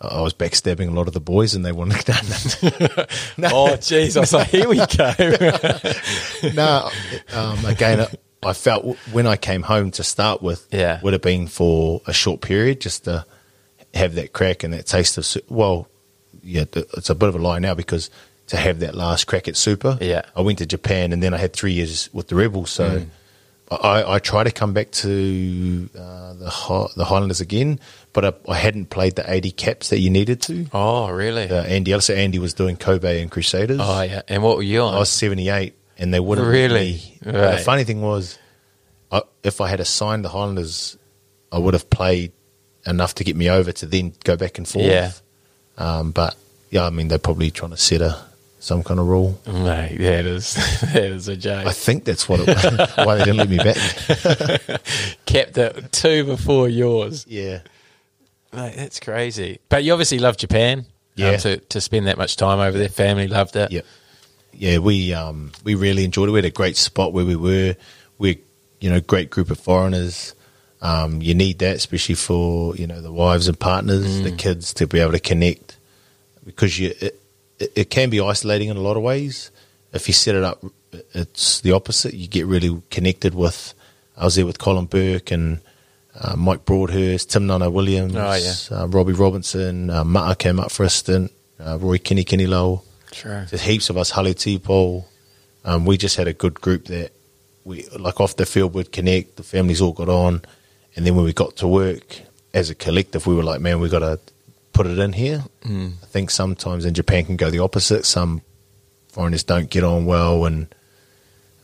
I 0.00 0.20
was 0.20 0.34
backstabbing 0.34 0.88
a 0.88 0.90
lot 0.90 1.06
of 1.08 1.14
the 1.14 1.20
boys, 1.20 1.54
and 1.54 1.64
they 1.64 1.72
wanted 1.72 2.04
to. 2.06 2.12
no, 3.38 3.48
Oh 3.52 3.76
jeez, 3.76 4.16
I 4.16 4.20
was 4.20 4.32
like, 4.32 4.48
here 4.48 4.68
we 4.68 4.76
go. 4.76 6.50
no, 6.54 6.90
um, 7.32 7.64
again, 7.64 8.00
I- 8.00 8.08
I 8.42 8.52
felt 8.52 8.82
w- 8.82 8.98
when 9.12 9.26
I 9.26 9.36
came 9.36 9.62
home 9.62 9.90
to 9.92 10.04
start 10.04 10.42
with, 10.42 10.68
Yeah. 10.70 11.00
would 11.02 11.14
have 11.14 11.22
been 11.22 11.46
for 11.48 12.00
a 12.06 12.12
short 12.12 12.42
period 12.42 12.80
just 12.80 13.04
to 13.04 13.24
have 13.94 14.14
that 14.16 14.32
crack 14.34 14.62
and 14.62 14.72
that 14.74 14.86
taste 14.86 15.16
of. 15.18 15.42
Well, 15.48 15.88
yeah, 16.44 16.64
it's 16.74 17.10
a 17.10 17.14
bit 17.14 17.28
of 17.28 17.34
a 17.34 17.38
lie 17.38 17.58
now 17.58 17.74
because 17.74 18.08
to 18.48 18.56
have 18.56 18.80
that 18.80 18.94
last 18.94 19.26
crack 19.26 19.48
at 19.48 19.56
Super, 19.56 19.98
Yeah. 20.00 20.22
Mm. 20.22 20.30
I 20.36 20.40
went 20.42 20.58
to 20.58 20.66
Japan 20.66 21.12
and 21.12 21.22
then 21.22 21.34
I 21.34 21.38
had 21.38 21.52
three 21.52 21.72
years 21.72 22.08
with 22.12 22.28
the 22.28 22.34
Rebels, 22.36 22.70
so. 22.70 23.04
I, 23.68 24.04
I 24.14 24.18
tried 24.20 24.44
to 24.44 24.52
come 24.52 24.72
back 24.74 24.92
to 24.92 25.88
uh, 25.98 26.34
the 26.34 26.48
Hi- 26.48 26.86
the 26.96 27.04
Highlanders 27.04 27.40
again, 27.40 27.80
but 28.12 28.24
I, 28.24 28.32
I 28.48 28.54
hadn't 28.54 28.90
played 28.90 29.16
the 29.16 29.28
80 29.28 29.50
caps 29.50 29.88
that 29.88 29.98
you 29.98 30.08
needed 30.08 30.40
to. 30.42 30.66
oh 30.72 31.10
really? 31.10 31.50
Uh, 31.50 31.64
Andy 31.64 31.90
Ellis, 31.92 32.08
Andy 32.08 32.38
was 32.38 32.54
doing 32.54 32.76
Kobe 32.76 33.20
and 33.20 33.28
Crusaders. 33.28 33.80
Oh 33.82 34.02
yeah. 34.02 34.22
And 34.28 34.44
what 34.44 34.56
were 34.56 34.62
you 34.62 34.82
on? 34.82 34.94
I 34.94 34.98
was 35.00 35.08
78 35.10 35.74
and 35.98 36.14
they 36.14 36.20
wouldn't 36.20 36.46
Really? 36.46 36.92
me. 36.92 37.18
Right. 37.24 37.56
The 37.56 37.64
funny 37.64 37.82
thing 37.82 38.02
was, 38.02 38.38
I, 39.10 39.22
if 39.42 39.60
I 39.60 39.66
had 39.66 39.80
assigned 39.80 40.24
the 40.24 40.28
Highlanders, 40.28 40.96
I 41.50 41.58
would 41.58 41.74
have 41.74 41.90
played 41.90 42.30
enough 42.86 43.16
to 43.16 43.24
get 43.24 43.34
me 43.34 43.50
over 43.50 43.72
to 43.72 43.86
then 43.86 44.12
go 44.22 44.36
back 44.36 44.58
and 44.58 44.68
forth. 44.68 44.84
Yeah. 44.86 45.10
Um, 45.76 46.12
but 46.12 46.36
yeah, 46.70 46.84
I 46.86 46.90
mean, 46.90 47.08
they're 47.08 47.18
probably 47.18 47.50
trying 47.50 47.72
to 47.72 47.76
set 47.76 48.00
a 48.00 48.16
some 48.58 48.82
kind 48.82 48.98
of 49.00 49.06
rule. 49.06 49.38
Mate, 49.46 49.96
that 49.98 50.26
is 50.26 50.54
that 50.92 50.96
is 51.04 51.28
a 51.28 51.36
joke. 51.36 51.66
I 51.66 51.72
think 51.72 52.04
that's 52.04 52.28
what 52.28 52.40
it 52.40 52.48
was, 52.48 52.90
why 53.06 53.16
they 53.16 53.24
didn't 53.24 53.36
let 53.38 53.48
me 53.48 53.58
back. 53.58 53.76
Kept 55.26 55.58
it 55.58 55.92
two 55.92 56.24
before 56.24 56.68
yours. 56.68 57.24
Yeah. 57.28 57.60
Mate, 58.52 58.74
that's 58.76 59.00
crazy. 59.00 59.60
But 59.68 59.84
you 59.84 59.92
obviously 59.92 60.18
love 60.18 60.36
Japan. 60.36 60.78
um, 60.80 60.84
Yeah. 61.16 61.36
to 61.38 61.56
to 61.58 61.80
spend 61.80 62.06
that 62.06 62.18
much 62.18 62.36
time 62.36 62.58
over 62.60 62.76
there. 62.78 62.88
Family 62.88 63.28
loved 63.28 63.56
it. 63.56 63.70
Yeah, 63.72 63.82
yeah. 64.52 64.78
We 64.78 65.12
um 65.12 65.52
we 65.64 65.74
really 65.74 66.04
enjoyed 66.04 66.28
it. 66.28 66.32
We 66.32 66.38
had 66.38 66.44
a 66.46 66.50
great 66.50 66.76
spot 66.76 67.12
where 67.12 67.24
we 67.24 67.36
were. 67.36 67.76
We're 68.18 68.36
you 68.80 68.90
know 68.90 69.00
great 69.00 69.30
group 69.30 69.50
of 69.50 69.58
foreigners. 69.60 70.34
Um, 70.82 71.20
you 71.22 71.34
need 71.34 71.58
that, 71.60 71.76
especially 71.76 72.14
for 72.16 72.76
you 72.76 72.86
know 72.86 73.00
the 73.00 73.12
wives 73.12 73.48
and 73.48 73.58
partners, 73.58 74.22
the 74.22 74.30
kids 74.32 74.74
to 74.74 74.86
be 74.86 75.00
able 75.00 75.12
to 75.12 75.18
connect, 75.20 75.76
because 76.44 76.78
you 76.78 76.94
it, 77.00 77.20
it, 77.58 77.72
it 77.76 77.90
can 77.90 78.10
be 78.10 78.20
isolating 78.20 78.68
in 78.68 78.76
a 78.76 78.80
lot 78.80 78.96
of 78.96 79.02
ways. 79.02 79.50
If 79.92 80.08
you 80.08 80.14
set 80.14 80.34
it 80.34 80.42
up, 80.44 80.64
it's 81.14 81.60
the 81.60 81.72
opposite. 81.72 82.14
You 82.14 82.26
get 82.28 82.46
really 82.46 82.82
connected 82.90 83.34
with. 83.34 83.74
I 84.16 84.24
was 84.24 84.34
there 84.34 84.46
with 84.46 84.58
Colin 84.58 84.86
Burke 84.86 85.30
and 85.30 85.60
uh, 86.18 86.36
Mike 86.36 86.64
Broadhurst, 86.64 87.30
Tim 87.30 87.46
Nanai-Williams, 87.46 88.14
Oh, 88.16 88.34
yeah. 88.72 88.78
uh, 88.78 88.86
Robbie 88.88 89.12
Robinson, 89.12 89.90
uh, 89.90 90.04
Ma'a 90.04 90.38
came 90.38 90.58
up 90.58 90.70
for 90.70 90.84
a 90.84 90.88
stint, 90.88 91.30
uh, 91.60 91.76
Roy 91.78 91.98
Kinikinilau 91.98 92.82
Sure. 93.12 93.44
there's 93.50 93.62
heaps 93.62 93.90
of 93.90 93.96
us, 93.98 94.10
Hale 94.10 94.32
T-Pole. 94.32 95.06
Um, 95.64 95.84
we 95.84 95.96
just 95.98 96.16
had 96.16 96.26
a 96.28 96.32
good 96.32 96.54
group 96.60 96.86
that 96.86 97.10
we 97.64 97.86
like 97.98 98.20
off 98.20 98.36
the 98.36 98.46
field 98.46 98.72
we'd 98.74 98.92
connect. 98.92 99.36
The 99.36 99.42
families 99.42 99.80
all 99.82 99.92
got 99.92 100.08
on, 100.08 100.40
and 100.94 101.06
then 101.06 101.14
when 101.16 101.24
we 101.24 101.32
got 101.34 101.56
to 101.56 101.68
work 101.68 102.20
as 102.54 102.70
a 102.70 102.74
collective, 102.74 103.26
we 103.26 103.34
were 103.34 103.42
like, 103.42 103.60
man, 103.60 103.80
we 103.80 103.88
got 103.90 103.98
to 104.00 104.18
put 104.76 104.86
it 104.86 104.98
in 104.98 105.12
here. 105.12 105.44
Mm. 105.64 105.92
I 106.02 106.06
think 106.06 106.30
sometimes 106.30 106.84
in 106.84 106.94
Japan 106.94 107.24
can 107.24 107.36
go 107.36 107.50
the 107.50 107.60
opposite. 107.60 108.04
Some 108.04 108.42
foreigners 109.08 109.42
don't 109.44 109.70
get 109.70 109.82
on 109.84 110.04
well, 110.06 110.44
and 110.44 110.68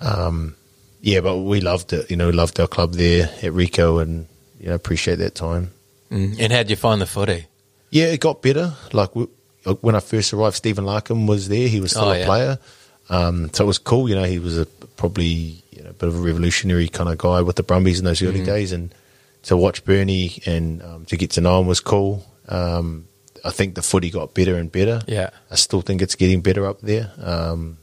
um, 0.00 0.56
yeah, 1.00 1.20
but 1.20 1.38
we 1.38 1.60
loved 1.60 1.92
it. 1.92 2.10
You 2.10 2.16
know, 2.16 2.26
we 2.26 2.32
loved 2.32 2.58
our 2.60 2.66
club 2.66 2.94
there 2.94 3.24
at 3.42 3.52
Ricoh, 3.52 4.00
and 4.02 4.26
you 4.60 4.68
know, 4.68 4.74
appreciate 4.74 5.16
that 5.16 5.34
time. 5.34 5.70
Mm. 6.10 6.36
And 6.40 6.52
how'd 6.52 6.70
you 6.70 6.76
find 6.76 7.00
the 7.00 7.06
footy? 7.06 7.46
Yeah, 7.90 8.06
it 8.06 8.20
got 8.20 8.42
better. 8.42 8.74
Like 8.92 9.14
we, 9.14 9.24
when 9.80 9.94
I 9.94 10.00
first 10.00 10.32
arrived, 10.32 10.56
Stephen 10.56 10.84
Larkham 10.84 11.26
was 11.28 11.48
there. 11.48 11.68
He 11.68 11.80
was 11.80 11.90
still 11.92 12.04
Oh, 12.04 12.12
a 12.12 12.18
yeah. 12.20 12.26
player, 12.26 12.58
um, 13.10 13.50
so 13.52 13.64
it 13.64 13.66
was 13.66 13.78
cool. 13.78 14.08
You 14.08 14.14
know, 14.14 14.24
he 14.24 14.38
was 14.38 14.58
a 14.58 14.66
probably 14.96 15.62
you 15.70 15.82
know, 15.82 15.90
a 15.90 15.94
bit 15.94 16.08
of 16.08 16.16
a 16.16 16.20
revolutionary 16.20 16.88
kind 16.88 17.08
of 17.08 17.18
guy 17.18 17.42
with 17.42 17.56
the 17.56 17.62
Brumbies 17.62 17.98
in 17.98 18.04
those 18.04 18.22
early 18.22 18.36
Mm-hmm. 18.36 18.44
days, 18.46 18.72
and 18.72 18.94
to 19.44 19.56
watch 19.56 19.84
Bernie 19.84 20.40
and 20.46 20.82
um, 20.82 21.04
to 21.06 21.16
get 21.16 21.30
to 21.32 21.40
know 21.40 21.60
him 21.60 21.66
was 21.66 21.80
cool. 21.80 22.24
Um, 22.48 23.06
I 23.44 23.50
think 23.50 23.74
the 23.74 23.82
footy 23.82 24.10
got 24.10 24.34
better 24.34 24.56
and 24.56 24.70
better. 24.70 25.02
Yeah. 25.06 25.30
I 25.50 25.56
still 25.56 25.80
think 25.82 26.00
it's 26.02 26.14
getting 26.14 26.42
better 26.42 26.66
up 26.66 26.80
there. 26.80 27.10
Um, 27.20 27.78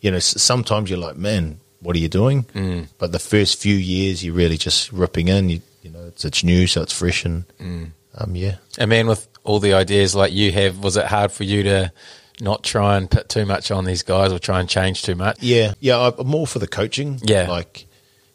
you 0.00 0.10
know, 0.10 0.18
sometimes 0.18 0.88
you're 0.90 0.98
like, 0.98 1.16
man, 1.16 1.60
what 1.80 1.96
are 1.96 1.98
you 1.98 2.08
doing? 2.08 2.44
Mm. 2.44 2.88
But 2.98 3.12
the 3.12 3.18
first 3.18 3.60
few 3.60 3.74
years, 3.76 4.24
you're 4.24 4.34
really 4.34 4.56
just 4.56 4.92
ripping 4.92 5.28
in. 5.28 5.48
You, 5.50 5.60
you 5.82 5.90
know, 5.90 6.06
it's 6.06 6.24
it's 6.24 6.42
new, 6.42 6.66
so 6.66 6.82
it's 6.82 6.92
fresh, 6.92 7.24
and 7.24 7.44
Mm. 7.58 7.90
um, 8.16 8.34
yeah. 8.36 8.56
And 8.78 8.88
man, 8.90 9.06
with 9.06 9.28
all 9.44 9.60
the 9.60 9.74
ideas 9.74 10.14
like 10.14 10.32
you 10.32 10.50
have, 10.52 10.78
was 10.78 10.96
it 10.96 11.06
hard 11.06 11.30
for 11.32 11.44
you 11.44 11.62
to 11.64 11.92
not 12.40 12.62
try 12.64 12.96
and 12.96 13.10
put 13.10 13.28
too 13.28 13.46
much 13.46 13.70
on 13.70 13.84
these 13.84 14.02
guys 14.02 14.32
or 14.32 14.38
try 14.38 14.60
and 14.60 14.68
change 14.68 15.02
too 15.02 15.14
much? 15.14 15.42
Yeah, 15.42 15.74
yeah. 15.80 16.10
I'm 16.18 16.26
more 16.26 16.46
for 16.46 16.58
the 16.58 16.66
coaching. 16.68 17.20
Yeah. 17.22 17.48
like 17.48 17.86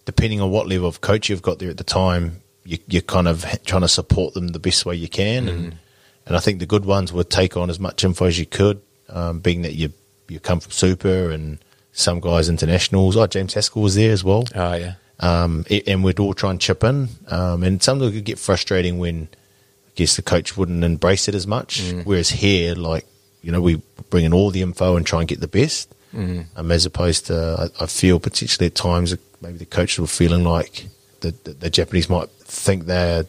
depending 0.06 0.42
on 0.42 0.50
what 0.52 0.68
level 0.68 0.88
of 0.88 1.02
coach 1.02 1.30
you've 1.30 1.42
got 1.44 1.60
there 1.60 1.70
at 1.70 1.78
the 1.78 1.84
time, 1.84 2.42
you, 2.72 2.78
you're 2.88 3.02
kind 3.02 3.28
of 3.28 3.46
trying 3.66 3.82
to 3.82 3.88
support 3.88 4.34
them 4.34 4.50
the 4.50 4.60
best 4.60 4.86
way 4.86 4.96
you 4.96 5.10
can, 5.10 5.48
and 5.48 5.78
and 6.26 6.36
I 6.38 6.40
think 6.40 6.60
the 6.60 6.66
good 6.66 6.86
ones 6.86 7.12
would 7.12 7.30
take 7.30 7.58
on 7.58 7.70
as 7.70 7.80
much 7.80 8.04
info 8.04 8.26
as 8.26 8.40
you 8.40 8.46
could, 8.46 8.82
um, 9.10 9.40
being 9.40 9.62
that 9.64 9.74
you 9.74 9.92
you 10.28 10.40
come 10.40 10.60
from 10.60 10.72
super 10.72 11.30
and 11.32 11.58
some 11.92 12.20
guys 12.22 12.48
internationals. 12.48 13.18
Oh, 13.18 13.28
James 13.28 13.54
Haskell 13.54 13.82
was 13.82 13.96
there 13.96 14.12
as 14.14 14.24
well. 14.24 14.46
Oh, 14.56 14.74
yeah. 14.76 14.94
um, 15.20 15.66
and 15.88 16.04
we'd 16.06 16.20
all 16.20 16.34
try 16.34 16.52
and 16.52 16.62
chip 16.62 16.84
in. 16.86 17.10
Um, 17.28 17.64
and 17.64 17.84
sometimes 17.84 18.12
it 18.14 18.16
could 18.16 18.26
get 18.26 18.40
frustrating 18.40 18.98
when 18.98 19.28
I 19.34 19.92
guess 19.96 20.16
the 20.16 20.22
coach 20.22 20.56
wouldn't 20.56 20.84
embrace 20.86 21.28
it 21.28 21.36
as 21.36 21.46
much. 21.46 21.82
Whereas 22.06 22.30
here, 22.30 22.76
like 22.76 23.06
you 23.42 23.52
know, 23.52 23.60
we 23.62 23.82
bring 24.10 24.24
in 24.26 24.34
all 24.34 24.52
the 24.52 24.62
info 24.62 24.96
and 24.96 25.06
try 25.06 25.20
and 25.20 25.28
get 25.28 25.42
the 25.42 25.48
best. 25.50 25.94
Um, 26.14 26.72
as 26.72 26.86
opposed 26.86 27.28
to, 27.28 27.72
I, 27.80 27.84
I 27.84 27.88
feel 27.88 28.20
potentially 28.20 28.68
at 28.68 28.76
times 28.76 29.16
maybe 29.42 29.58
the 29.58 29.66
coaches 29.66 29.98
were 30.00 30.08
feeling 30.08 30.44
like 30.44 30.88
the, 31.22 31.32
the, 31.44 31.54
the 31.54 31.70
Japanese 31.70 32.10
might 32.10 32.28
think 32.52 32.86
they're 32.86 33.26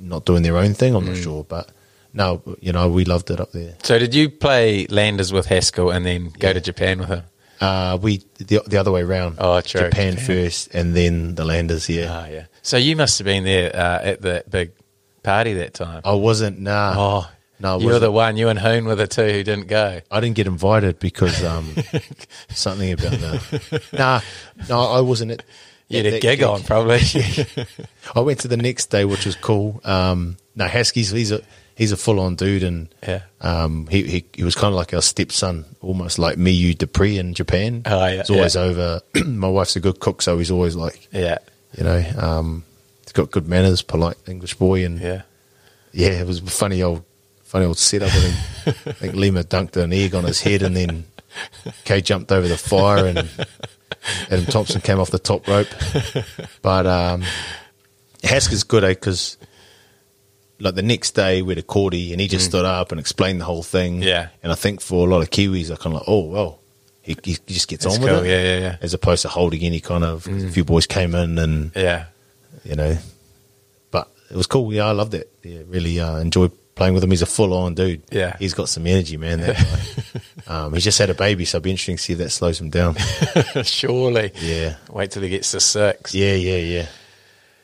not 0.00 0.24
doing 0.24 0.42
their 0.42 0.56
own 0.56 0.74
thing. 0.74 0.94
I'm 0.94 1.06
not 1.06 1.16
sure, 1.16 1.44
but 1.44 1.70
no, 2.12 2.42
you 2.60 2.72
know, 2.72 2.88
we 2.90 3.04
loved 3.04 3.30
it 3.30 3.40
up 3.40 3.52
there. 3.52 3.74
So 3.82 3.98
did 3.98 4.14
you 4.14 4.28
play 4.30 4.86
Landers 4.88 5.32
with 5.32 5.46
Haskell 5.46 5.90
and 5.90 6.04
then 6.04 6.30
go 6.38 6.48
Yeah. 6.48 6.52
to 6.54 6.60
Japan 6.60 6.98
with 7.00 7.08
him? 7.08 7.22
Uh, 7.60 7.96
we 8.02 8.24
the, 8.38 8.60
the 8.66 8.76
other 8.78 8.90
way 8.90 9.02
around. 9.02 9.36
Oh, 9.38 9.60
true. 9.60 9.82
Japan 9.82 10.14
Japan. 10.16 10.26
first, 10.26 10.74
and 10.74 10.94
then 10.96 11.36
the 11.36 11.44
Landers. 11.44 11.88
Yeah, 11.88 12.24
Oh, 12.26 12.28
yeah. 12.32 12.46
So 12.62 12.76
you 12.76 12.96
must 12.96 13.18
have 13.18 13.24
been 13.26 13.44
there 13.44 13.74
uh, 13.74 14.00
at 14.02 14.22
that 14.22 14.50
big 14.50 14.72
party 15.22 15.54
that 15.54 15.74
time. 15.74 16.02
I 16.04 16.14
wasn't. 16.14 16.58
Nah, 16.58 16.94
Oh, 16.96 17.30
no, 17.60 17.78
you 17.78 17.86
were 17.86 18.00
the 18.00 18.10
one. 18.10 18.36
You 18.36 18.48
and 18.48 18.58
Hoon 18.58 18.84
were 18.86 18.96
the 18.96 19.06
two 19.06 19.22
who 19.30 19.44
didn't 19.44 19.68
go. 19.68 20.00
I 20.10 20.20
didn't 20.20 20.34
get 20.34 20.48
invited 20.48 20.98
because 20.98 21.44
um, 21.44 21.72
something 22.50 22.90
about 22.92 23.12
that. 23.12 23.82
Nah, 23.92 24.20
no, 24.68 24.80
I 24.80 25.00
wasn't 25.00 25.30
at. 25.32 25.44
You 25.92 25.98
at 26.00 26.04
had 26.06 26.14
a 26.14 26.16
that 26.16 26.22
gig 26.22 26.42
on, 26.42 26.62
probably. 26.62 27.00
I 28.14 28.20
went 28.20 28.40
to 28.40 28.48
the 28.48 28.56
next 28.56 28.86
day, 28.86 29.04
which 29.04 29.26
was 29.26 29.36
cool. 29.36 29.80
Um, 29.84 30.36
no, 30.56 30.66
Haskey's 30.66 31.10
he's 31.10 31.30
a 31.32 31.42
he's 31.74 31.92
a 31.92 31.96
full 31.96 32.20
on 32.20 32.36
dude, 32.36 32.62
and 32.62 32.88
Yeah. 33.06 33.22
um, 33.40 33.86
he, 33.88 34.02
he 34.04 34.24
he 34.34 34.44
was 34.44 34.54
kind 34.54 34.68
of 34.68 34.74
like 34.74 34.92
our 34.94 35.02
stepson, 35.02 35.64
almost 35.80 36.18
like 36.18 36.36
Miyu 36.38 36.76
Dupree 36.76 37.18
in 37.18 37.34
Japan. 37.34 37.82
Oh, 37.86 38.06
yeah, 38.06 38.16
he's 38.18 38.30
always 38.30 38.54
yeah. 38.54 38.62
over. 38.62 39.00
My 39.24 39.48
wife's 39.48 39.76
a 39.76 39.80
good 39.80 40.00
cook, 40.00 40.22
so 40.22 40.38
he's 40.38 40.50
always 40.50 40.76
like, 40.76 41.08
yeah, 41.12 41.38
you 41.76 41.84
know, 41.84 42.04
um, 42.18 42.64
he's 43.04 43.12
got 43.12 43.30
good 43.30 43.48
manners, 43.48 43.82
polite 43.82 44.16
English 44.26 44.54
boy, 44.54 44.84
and 44.84 45.00
yeah. 45.00 45.22
yeah, 45.92 46.20
it 46.20 46.26
was 46.26 46.40
a 46.40 46.46
funny 46.46 46.82
old, 46.82 47.04
funny 47.44 47.64
old 47.66 47.78
setup. 47.78 48.08
I 48.08 48.18
think, 48.20 48.86
I 48.86 48.92
think 48.92 49.14
Lima 49.14 49.42
dunked 49.44 49.76
an 49.76 49.92
egg 49.92 50.14
on 50.14 50.24
his 50.24 50.40
head, 50.40 50.62
and 50.62 50.76
then 50.76 51.04
Kay 51.84 52.00
jumped 52.02 52.30
over 52.30 52.46
the 52.46 52.58
fire, 52.58 53.06
and 53.06 53.28
Adam 54.30 54.46
Thomson 54.46 54.80
came 54.80 54.98
off 55.00 55.10
the 55.10 55.18
top 55.18 55.46
rope. 55.48 55.68
But 56.62 56.86
um, 56.86 57.22
Hasker's 58.22 58.64
good, 58.64 58.84
eh? 58.84 58.88
Because 58.90 59.36
like 60.60 60.74
the 60.74 60.82
next 60.82 61.12
day 61.12 61.42
we 61.42 61.50
had 61.52 61.58
a 61.58 61.62
Cordy, 61.62 62.12
and 62.12 62.20
he 62.20 62.28
just 62.28 62.44
stood 62.46 62.64
up 62.64 62.92
and 62.92 63.00
explained 63.00 63.40
the 63.40 63.44
whole 63.44 63.62
thing. 63.62 64.00
Mm. 64.00 64.04
Yeah. 64.04 64.28
and 64.42 64.52
I 64.52 64.54
think 64.54 64.80
for 64.80 65.06
a 65.06 65.10
lot 65.10 65.22
of 65.22 65.30
Kiwis, 65.30 65.68
they're 65.68 65.76
kind 65.76 65.94
of 65.96 66.02
like, 66.02 66.08
oh 66.08 66.24
well, 66.26 66.60
he, 67.02 67.16
he 67.24 67.36
just 67.46 67.66
gets 67.68 67.84
That's 67.84 67.96
on 67.96 68.02
with 68.02 68.10
cool. 68.10 68.22
it. 68.24 68.28
Yeah, 68.28 68.42
yeah, 68.42 68.58
yeah. 68.60 68.76
As 68.80 68.94
opposed 68.94 69.22
to 69.22 69.28
holding 69.28 69.62
any 69.62 69.80
kind 69.80 70.04
of 70.04 70.26
a 70.28 70.48
few 70.50 70.64
boys 70.64 70.86
came 70.86 71.14
in 71.16 71.38
and 71.38 71.72
Yeah. 71.74 72.04
you 72.64 72.76
know. 72.76 72.96
But 73.90 74.08
it 74.30 74.36
was 74.36 74.46
cool. 74.46 74.72
Yeah, 74.72 74.86
I 74.86 74.92
loved 74.92 75.14
it. 75.14 75.32
Yeah, 75.42 75.62
really 75.66 75.98
uh, 75.98 76.18
enjoyed 76.18 76.52
playing 76.76 76.94
with 76.94 77.02
him. 77.02 77.10
He's 77.10 77.22
a 77.22 77.26
full 77.26 77.52
on 77.54 77.74
dude. 77.74 78.02
Yeah. 78.12 78.36
he's 78.38 78.54
got 78.54 78.68
some 78.68 78.86
energy, 78.86 79.16
man. 79.16 79.40
That 79.40 79.56
guy. 79.56 80.20
um, 80.46 80.74
he's 80.74 80.84
just 80.84 80.98
had 80.98 81.10
a 81.10 81.14
baby, 81.14 81.44
so 81.44 81.58
it'll 81.58 81.64
be 81.64 81.70
interesting 81.70 81.96
to 81.96 82.02
see 82.02 82.12
if 82.14 82.18
that 82.18 82.30
slows 82.30 82.60
him 82.60 82.70
down. 82.70 82.96
Surely. 83.64 84.32
Yeah, 84.40 84.76
Wait 84.90 85.10
till 85.10 85.22
he 85.22 85.28
gets 85.28 85.50
to 85.52 85.60
six. 85.60 86.14
yeah, 86.14 86.34
yeah, 86.34 86.56
yeah. 86.56 86.86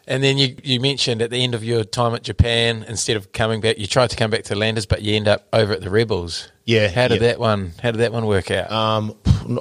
And 0.07 0.25
then 0.25 0.39
you, 0.39 0.57
you 0.63 0.81
mentioned 0.81 1.21
at 1.21 1.29
the 1.29 1.37
end 1.45 1.55
of 1.55 1.63
your 1.63 1.85
time 1.85 2.15
at 2.15 2.23
Japan, 2.23 2.83
instead 2.89 3.19
of 3.19 3.31
coming 3.33 3.61
back, 3.61 3.79
you 3.79 3.87
tried 3.87 4.09
to 4.09 4.17
come 4.17 4.31
back 4.31 4.45
to 4.45 4.55
Landers, 4.55 4.87
but 4.87 5.03
you 5.03 5.15
end 5.15 5.29
up 5.29 5.47
over 5.53 5.75
at 5.75 5.83
the 5.83 5.91
Rebels. 5.91 6.49
Yeah, 6.65 6.89
How 6.89 7.09
did 7.09 7.21
yeah. 7.21 7.29
that 7.29 7.39
one? 7.41 7.73
How 7.83 7.91
did 7.91 7.99
that 7.99 8.11
one 8.13 8.25
work 8.25 8.51
out? 8.51 8.71
Um, 8.73 9.15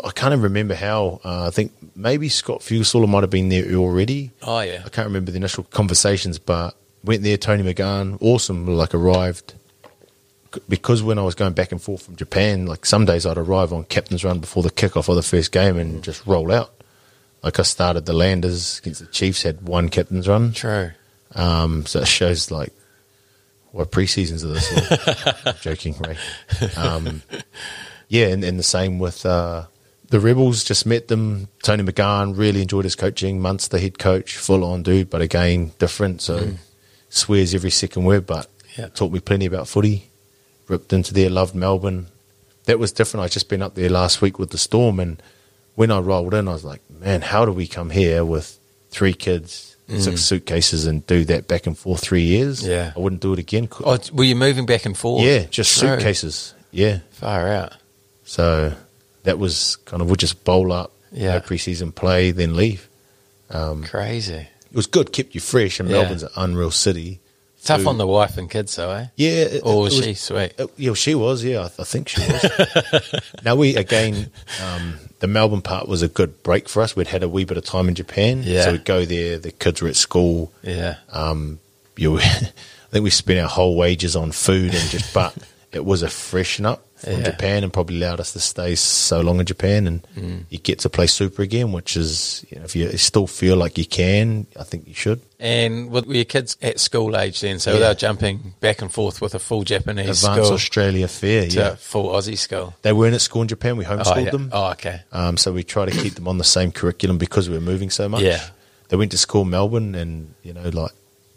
I 0.06 0.12
can't 0.12 0.32
even 0.32 0.44
remember 0.44 0.74
how. 0.76 1.20
Uh, 1.26 1.48
I 1.48 1.50
think 1.50 1.74
maybe 1.98 2.30
Scott 2.30 2.62
Fusel 2.62 3.06
might 3.08 3.24
have 3.24 3.30
been 3.30 3.50
there 3.50 3.74
already. 3.76 4.32
oh 4.42 4.62
yeah. 4.62 4.84
I 4.86 4.90
can't 4.90 5.08
remember 5.08 5.32
the 5.32 5.38
initial 5.38 5.66
conversations, 5.66 6.40
but 6.40 6.76
went 7.04 7.24
there. 7.24 7.36
Tony 7.38 7.64
McGahan, 7.64 8.18
awesome. 8.22 8.68
Like 8.68 8.94
arrived 8.94 9.54
because 10.70 11.04
when 11.04 11.18
I 11.20 11.24
was 11.24 11.36
going 11.36 11.54
back 11.54 11.72
and 11.72 11.82
forth 11.82 12.04
from 12.04 12.16
Japan, 12.16 12.66
like 12.66 12.86
some 12.86 13.06
days 13.06 13.26
I'd 13.26 13.38
arrive 13.38 13.74
on 13.74 13.84
captain's 13.86 14.24
run 14.24 14.40
before 14.40 14.64
the 14.64 14.72
kickoff 14.72 15.10
of 15.10 15.16
the 15.16 15.22
first 15.24 15.52
game 15.52 15.78
and 15.78 16.04
just 16.04 16.26
roll 16.26 16.52
out. 16.52 16.74
Like 17.44 17.60
I 17.60 17.64
started 17.64 18.06
the 18.06 18.14
Landers 18.14 18.80
against 18.80 19.02
the 19.02 19.08
Chiefs, 19.08 19.44
had 19.44 19.62
one 19.68 19.90
captain's 19.90 20.28
run. 20.28 20.54
True. 20.54 20.92
Um, 21.36 21.86
so 21.86 22.00
it 22.02 22.08
shows 22.08 22.50
like 22.52 22.74
what 23.72 23.92
pre-seasons 23.92 24.44
are 24.44 24.48
this? 24.50 25.46
I'm 25.46 25.56
joking, 25.62 25.96
right? 26.00 26.78
Um, 26.78 27.22
yeah, 28.08 28.28
and, 28.28 28.44
and 28.44 28.58
the 28.58 28.64
same 28.64 28.98
with 28.98 29.26
uh, 29.26 29.66
the 30.10 30.20
Rebels. 30.20 30.64
Just 30.64 30.86
met 30.86 31.10
them. 31.10 31.48
Tony 31.64 31.84
McGahan 31.84 32.38
really 32.38 32.62
enjoyed 32.62 32.86
his 32.86 32.96
coaching. 32.96 33.40
Munster 33.42 33.78
head 33.78 34.00
coach, 34.00 34.38
full 34.38 34.64
on 34.64 34.82
dude, 34.84 35.10
but 35.10 35.22
again 35.22 35.74
different. 35.80 36.22
So 36.22 36.54
swears 37.10 37.54
every 37.54 37.70
second 37.72 38.06
word, 38.06 38.26
but 38.26 38.50
Yeah. 38.78 38.88
taught 38.88 39.12
me 39.12 39.20
plenty 39.20 39.46
about 39.46 39.68
footy. 39.68 40.10
Ripped 40.68 40.92
into 40.94 41.14
there, 41.14 41.30
loved 41.30 41.56
Melbourne. 41.56 42.08
That 42.66 42.80
was 42.80 42.92
different. 42.92 43.24
I 43.24 43.28
just 43.28 43.48
been 43.50 43.62
up 43.62 43.76
there 43.76 43.90
last 43.90 44.22
week 44.22 44.38
with 44.38 44.50
the 44.50 44.58
Storm, 44.58 45.00
and 45.00 45.22
when 45.76 45.92
I 45.92 46.00
rolled 46.00 46.34
in, 46.34 46.48
I 46.48 46.54
was 46.54 46.66
like, 46.66 46.82
man, 46.90 47.22
how 47.22 47.46
do 47.46 47.52
we 47.52 47.68
come 47.68 47.90
here 47.90 48.26
with 48.26 48.60
three 48.90 49.14
kids, 49.14 49.78
six 49.88 50.08
mm. 50.08 50.18
suitcases, 50.18 50.86
and 50.86 51.06
do 51.08 51.24
that 51.26 51.48
back 51.48 51.68
and 51.68 51.78
forth 51.78 52.02
three 52.02 52.24
years? 52.24 52.68
Yeah. 52.68 52.92
I 52.96 53.00
wouldn't 53.00 53.22
do 53.22 53.32
it 53.34 53.40
again. 53.40 53.70
Oh, 53.86 53.98
were 54.12 54.26
you 54.26 54.36
moving 54.36 54.66
back 54.66 54.86
and 54.86 54.98
forth? 54.98 55.24
yeah, 55.24 55.46
just 55.46 55.72
suitcases. 55.72 56.54
Yeah. 56.72 57.00
Far 57.12 57.48
out. 57.48 57.74
So 58.26 58.74
that 59.24 59.40
was 59.40 59.78
kind 59.86 60.02
of, 60.02 60.08
we'll 60.08 60.18
just 60.18 60.44
bowl 60.44 60.74
up, 60.74 60.92
Yeah. 61.12 61.34
no 61.34 61.40
preseason 61.40 61.96
play, 61.96 62.32
then 62.32 62.56
leave. 62.58 62.90
Um, 63.50 63.84
Crazy. 63.86 64.34
It 64.70 64.76
was 64.76 64.88
good, 64.88 65.14
kept 65.14 65.34
you 65.34 65.40
fresh, 65.40 65.80
and 65.80 65.88
Yeah. 65.90 66.02
Melbourne's 66.02 66.24
an 66.24 66.30
unreal 66.36 66.72
city. 66.72 67.20
Tough 67.68 67.82
Food- 67.82 67.88
on 67.90 67.98
the 67.98 68.08
wife 68.08 68.38
and 68.38 68.50
kids, 68.50 68.76
though, 68.76 68.92
eh? 68.92 69.08
Yeah. 69.16 69.30
it- 69.30 69.62
Or 69.66 69.82
was 69.82 69.96
was- 69.96 70.06
she 70.06 70.14
sweet? 70.14 70.54
Uh, 70.60 70.68
yeah, 70.78 70.94
she 70.94 71.14
was. 71.16 71.44
Yeah, 71.44 71.62
I, 71.62 71.66
I 71.66 71.84
think 71.84 72.10
she 72.10 72.22
was. 72.22 73.22
now 73.44 73.56
we 73.56 73.76
again, 73.76 74.32
um, 74.64 74.96
the 75.20 75.28
Melbourne 75.28 75.62
part 75.62 75.88
was 75.88 76.02
a 76.02 76.08
good 76.08 76.42
break 76.44 76.70
for 76.70 76.82
us. 76.82 76.96
We'd 76.96 77.08
had 77.08 77.24
a 77.24 77.30
wee 77.30 77.44
bit 77.46 77.58
of 77.58 77.66
time 77.66 77.88
in 77.88 77.96
Japan, 77.96 78.42
Yeah. 78.44 78.64
so 78.64 78.72
we'd 78.74 78.86
go 78.86 79.06
there. 79.06 79.38
The 79.38 79.52
kids 79.52 79.82
were 79.82 79.90
at 79.90 79.96
school. 79.96 80.52
Yeah. 80.64 80.96
Um, 81.12 81.60
you, 81.96 82.18
I 82.20 82.24
think 82.92 83.04
we 83.04 83.10
spent 83.10 83.40
our 83.40 83.50
whole 83.50 83.76
wages 83.76 84.16
on 84.16 84.32
food 84.32 84.74
and 84.74 84.90
just. 84.90 85.14
But 85.14 85.34
it 85.72 85.84
was 85.86 86.02
a 86.02 86.08
freshen 86.10 86.66
up 86.66 86.86
from 86.96 87.20
Yeah. 87.20 87.24
Japan 87.26 87.64
and 87.64 87.72
probably 87.72 87.98
allowed 87.98 88.20
us 88.20 88.32
to 88.34 88.40
stay 88.40 88.74
so 88.74 89.22
long 89.22 89.40
in 89.40 89.46
Japan 89.46 89.86
and 89.86 90.08
Mm. 90.18 90.46
you 90.50 90.58
get 90.58 90.80
to 90.80 90.90
play 90.90 91.06
super 91.08 91.44
again, 91.44 91.72
which 91.72 91.96
is 91.98 92.46
you 92.50 92.58
know, 92.58 92.66
if 92.66 92.76
you 92.76 92.98
still 92.98 93.28
feel 93.28 93.56
like 93.58 93.78
you 93.78 93.86
can, 93.86 94.48
I 94.60 94.64
think 94.64 94.88
you 94.88 94.94
should. 94.96 95.20
And 95.40 95.92
were 95.92 96.02
your 96.06 96.24
kids 96.26 96.58
at 96.62 96.80
school 96.80 97.16
age 97.18 97.42
then? 97.42 97.60
So 97.60 97.74
Yeah. 97.74 97.80
they 97.80 97.88
were 97.90 97.94
jumping 97.96 98.54
back 98.62 98.82
and 98.82 98.92
forth 98.92 99.22
with 99.22 99.36
a 99.36 99.40
full 99.40 99.64
Japanese 99.64 100.24
Advanced 100.24 100.46
school 100.46 100.54
Australia 100.56 101.08
Fair, 101.08 101.48
to 101.50 101.56
yeah. 101.60 101.76
full 101.76 102.10
Aussie 102.14 102.38
school. 102.38 102.74
They 102.82 102.94
weren't 102.94 103.14
at 103.14 103.22
school 103.22 103.42
in 103.44 103.48
Japan. 103.50 103.78
We 103.78 103.86
homeschooled 103.86 104.16
Oh, 104.18 104.20
yeah. 104.20 104.30
them. 104.32 104.50
oh, 104.54 104.72
okay. 104.72 105.02
Um, 105.12 105.38
so 105.38 105.52
we 105.52 105.64
try 105.64 105.86
to 105.86 105.92
keep 105.92 106.16
them 106.16 106.28
on 106.28 106.38
the 106.40 106.44
same 106.46 106.72
curriculum 106.72 107.18
because 107.20 107.50
we 107.50 107.56
were 107.56 107.62
moving 107.62 107.90
so 107.92 108.08
much. 108.10 108.22
Yeah. 108.24 108.42
They 108.90 108.96
went 108.96 109.12
to 109.12 109.18
school 109.18 109.42
in 109.44 109.50
Melbourne 109.52 109.94
and, 109.96 110.34
you 110.44 110.54
know, 110.54 110.70
like, 110.70 110.92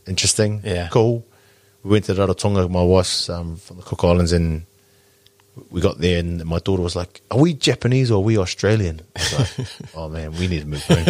interesting. 0.06 0.62
Yeah. 0.64 0.88
Cool. 0.90 1.24
We 1.82 1.90
went 1.90 2.04
to 2.06 2.14
Rarotonga, 2.14 2.68
my 2.70 2.82
wife's 2.82 3.28
um, 3.30 3.56
from 3.56 3.78
the 3.78 3.82
Cook 3.82 4.04
Islands, 4.04 4.32
and 4.32 4.64
we 5.70 5.80
got 5.80 5.98
there 5.98 6.18
and 6.18 6.44
my 6.44 6.58
daughter 6.58 6.82
was 6.82 6.94
like, 6.96 7.20
are 7.30 7.38
we 7.38 7.54
Japanese 7.54 8.10
or 8.10 8.16
are 8.16 8.24
we 8.24 8.36
Australian? 8.38 9.00
Like, 9.38 9.48
oh, 9.94 10.08
man, 10.08 10.32
we 10.32 10.46
need 10.46 10.60
to 10.60 10.66
move 10.66 10.84
home. 10.84 11.06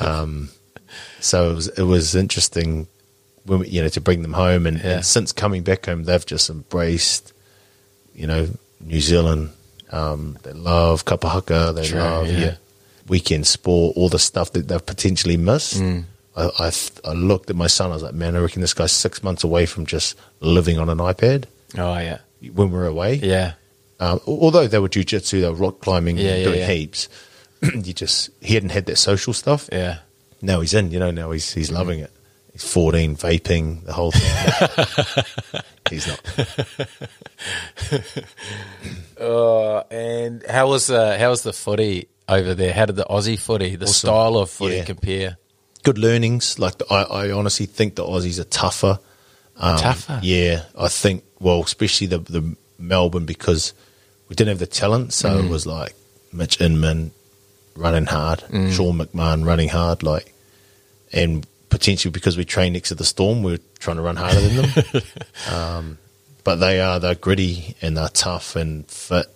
um, 0.00 0.48
so 1.20 1.50
it 1.50 1.54
was, 1.54 1.68
it 1.68 1.82
was 1.82 2.14
interesting, 2.14 2.86
when 3.44 3.60
we, 3.60 3.68
you 3.68 3.82
know, 3.82 3.88
to 3.88 4.00
bring 4.00 4.22
them 4.22 4.32
home. 4.32 4.66
And, 4.66 4.78
Yeah. 4.78 4.96
and 4.96 5.06
since 5.06 5.32
coming 5.32 5.62
back 5.62 5.86
home, 5.86 6.04
they've 6.04 6.24
just 6.26 6.50
embraced, 6.50 7.32
you 8.14 8.26
know, 8.26 8.48
New 8.80 9.00
Zealand. 9.00 9.50
Um, 9.90 10.38
they 10.42 10.52
love 10.52 11.04
kapahaka. 11.04 11.74
They 11.74 11.86
True, 11.88 11.98
love 11.98 12.26
yeah. 12.28 12.38
yeah. 12.38 12.54
weekend 13.08 13.46
sport, 13.46 13.96
all 13.96 14.08
the 14.08 14.18
stuff 14.18 14.52
that 14.52 14.68
they've 14.68 14.84
potentially 14.84 15.36
missed. 15.36 15.80
Mm. 15.80 16.04
I, 16.36 16.50
I, 16.58 16.72
I 17.04 17.12
looked 17.12 17.50
at 17.50 17.56
my 17.56 17.66
son. 17.66 17.90
I 17.90 17.94
was 17.94 18.02
like, 18.02 18.14
man, 18.14 18.36
I 18.36 18.40
reckon 18.40 18.60
this 18.62 18.74
guy's 18.74 18.92
six 18.92 19.22
months 19.22 19.42
away 19.44 19.66
from 19.66 19.86
just 19.86 20.16
living 20.40 20.78
on 20.78 20.88
an 20.88 20.98
iPad 20.98 21.44
Oh, 21.76 21.98
yeah. 21.98 22.18
when 22.54 22.70
we're 22.70 22.86
away. 22.86 23.14
Yeah. 23.14 23.54
Um, 23.98 24.20
although 24.26 24.66
they 24.66 24.78
were 24.78 24.88
jujitsu, 24.88 25.40
they 25.42 25.48
were 25.48 25.54
rock 25.54 25.80
climbing, 25.80 26.16
Yeah, 26.18 26.42
doing 26.44 26.60
yeah. 26.60 26.66
heaps. 26.68 27.08
you 27.62 27.92
just 27.92 28.30
he 28.40 28.54
hadn't 28.54 28.70
had 28.70 28.86
that 28.86 28.96
social 28.96 29.32
stuff. 29.34 29.68
Yeah. 29.72 29.98
Now 30.40 30.60
he's 30.60 30.72
in. 30.72 30.90
You 30.90 30.98
know, 31.00 31.10
now 31.10 31.30
he's 31.32 31.52
he's 31.52 31.70
loving 31.70 32.00
it. 32.00 32.10
He's 32.52 32.64
fourteen, 32.72 33.14
vaping 33.16 33.84
the 33.84 33.92
whole 33.92 34.10
thing. 34.12 35.62
he's 35.90 36.06
not. 36.06 36.20
Uh, 39.20 39.80
and 39.90 40.42
how 40.48 40.68
was 40.68 40.86
the 40.86 41.18
how 41.18 41.28
was 41.30 41.42
the 41.42 41.52
footy 41.52 42.08
over 42.28 42.54
there? 42.54 42.72
How 42.72 42.86
did 42.86 42.96
the 42.96 43.04
Aussie 43.04 43.38
footy, 43.38 43.76
the 43.76 43.84
Awesome. 43.84 44.08
style 44.08 44.36
of 44.38 44.48
footy 44.50 44.82
compare? 44.84 45.36
Good 45.82 45.98
learnings. 45.98 46.58
Like 46.58 46.78
the, 46.78 46.86
I, 46.92 47.02
I 47.26 47.30
honestly 47.32 47.66
think 47.66 47.94
the 47.94 48.04
Aussies 48.04 48.38
are 48.38 48.44
tougher. 48.44 48.98
Um, 49.56 49.78
Tougher? 49.78 50.20
Yeah, 50.22 50.62
I 50.78 50.88
think. 50.88 51.22
Well, 51.38 51.62
especially 51.62 52.06
the 52.06 52.18
the 52.18 52.56
Melbourne 52.78 53.26
because 53.26 53.74
we 54.28 54.34
didn't 54.36 54.48
have 54.50 54.58
the 54.58 54.66
talent, 54.66 55.12
so 55.12 55.28
Mm. 55.30 55.44
it 55.44 55.50
was 55.50 55.66
like 55.66 55.94
Mitch 56.32 56.60
Inman 56.60 57.12
running 57.76 58.06
hard, 58.06 58.40
Mm. 58.50 58.72
Sean 58.72 58.98
McMahon 58.98 59.44
running 59.44 59.68
hard, 59.68 60.02
like, 60.02 60.32
and 61.12 61.46
potentially 61.68 62.10
because 62.10 62.36
we 62.36 62.44
trained 62.44 62.72
next 62.74 62.88
to 62.88 62.94
the 62.94 63.04
Storm, 63.04 63.42
we're 63.42 63.58
trying 63.78 63.96
to 63.96 64.02
run 64.02 64.16
harder 64.16 64.40
than 64.40 64.56
them. 64.56 65.02
um, 65.52 65.98
but 66.44 66.56
they 66.56 66.80
are 66.80 66.98
they're 66.98 67.14
gritty 67.14 67.76
and 67.82 67.96
they're 67.96 68.08
tough 68.08 68.56
and 68.56 68.86
fit. 68.86 69.26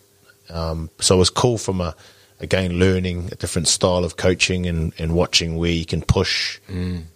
Um, 0.49 0.89
so 1.01 1.17
it 1.17 1.19
was 1.19 1.31
cool 1.31 1.59
from 1.59 1.81
a 1.81 1.95
again 2.41 2.79
learning 2.79 3.29
a 3.33 3.37
different 3.37 3.69
style 3.69 4.05
of 4.05 4.17
coaching 4.17 4.67
and, 4.67 4.93
and 4.99 5.15
watching 5.15 5.57
where 5.57 5.71
you 5.71 5.87
can 5.87 6.03
push 6.03 6.59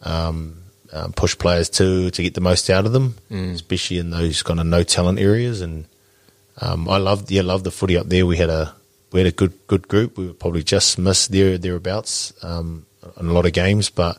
um, 0.03 0.63
um, 0.93 1.13
push 1.13 1.37
players 1.37 1.69
to 1.71 2.11
to 2.11 2.23
get 2.23 2.35
the 2.35 2.41
most 2.41 2.71
out 2.71 2.87
of 2.87 2.93
them, 2.93 3.17
especially 3.31 3.99
in 3.99 4.11
those 4.11 4.43
kind 4.43 4.61
of 4.61 4.67
no 4.67 4.83
talent 4.83 5.19
areas. 5.19 5.61
And 5.61 5.85
um, 6.61 6.89
I 6.89 6.97
loved 6.99 7.31
yeah, 7.31 7.43
loved 7.43 7.65
the 7.65 7.71
footy 7.71 7.97
up 7.97 8.09
there. 8.09 8.25
We 8.27 8.37
had 8.39 8.51
a 8.51 8.75
we 9.13 9.21
had 9.21 9.27
a 9.27 9.33
good 9.37 9.53
good 9.67 9.87
group. 9.89 10.17
We 10.17 10.27
would 10.27 10.39
probably 10.41 10.63
just 10.63 10.99
missed 10.99 11.31
there 11.31 11.59
thereabouts 11.59 12.33
um, 12.43 12.87
in 13.21 13.27
a 13.29 13.33
lot 13.33 13.47
of 13.47 13.53
games, 13.53 13.91
but 13.91 14.19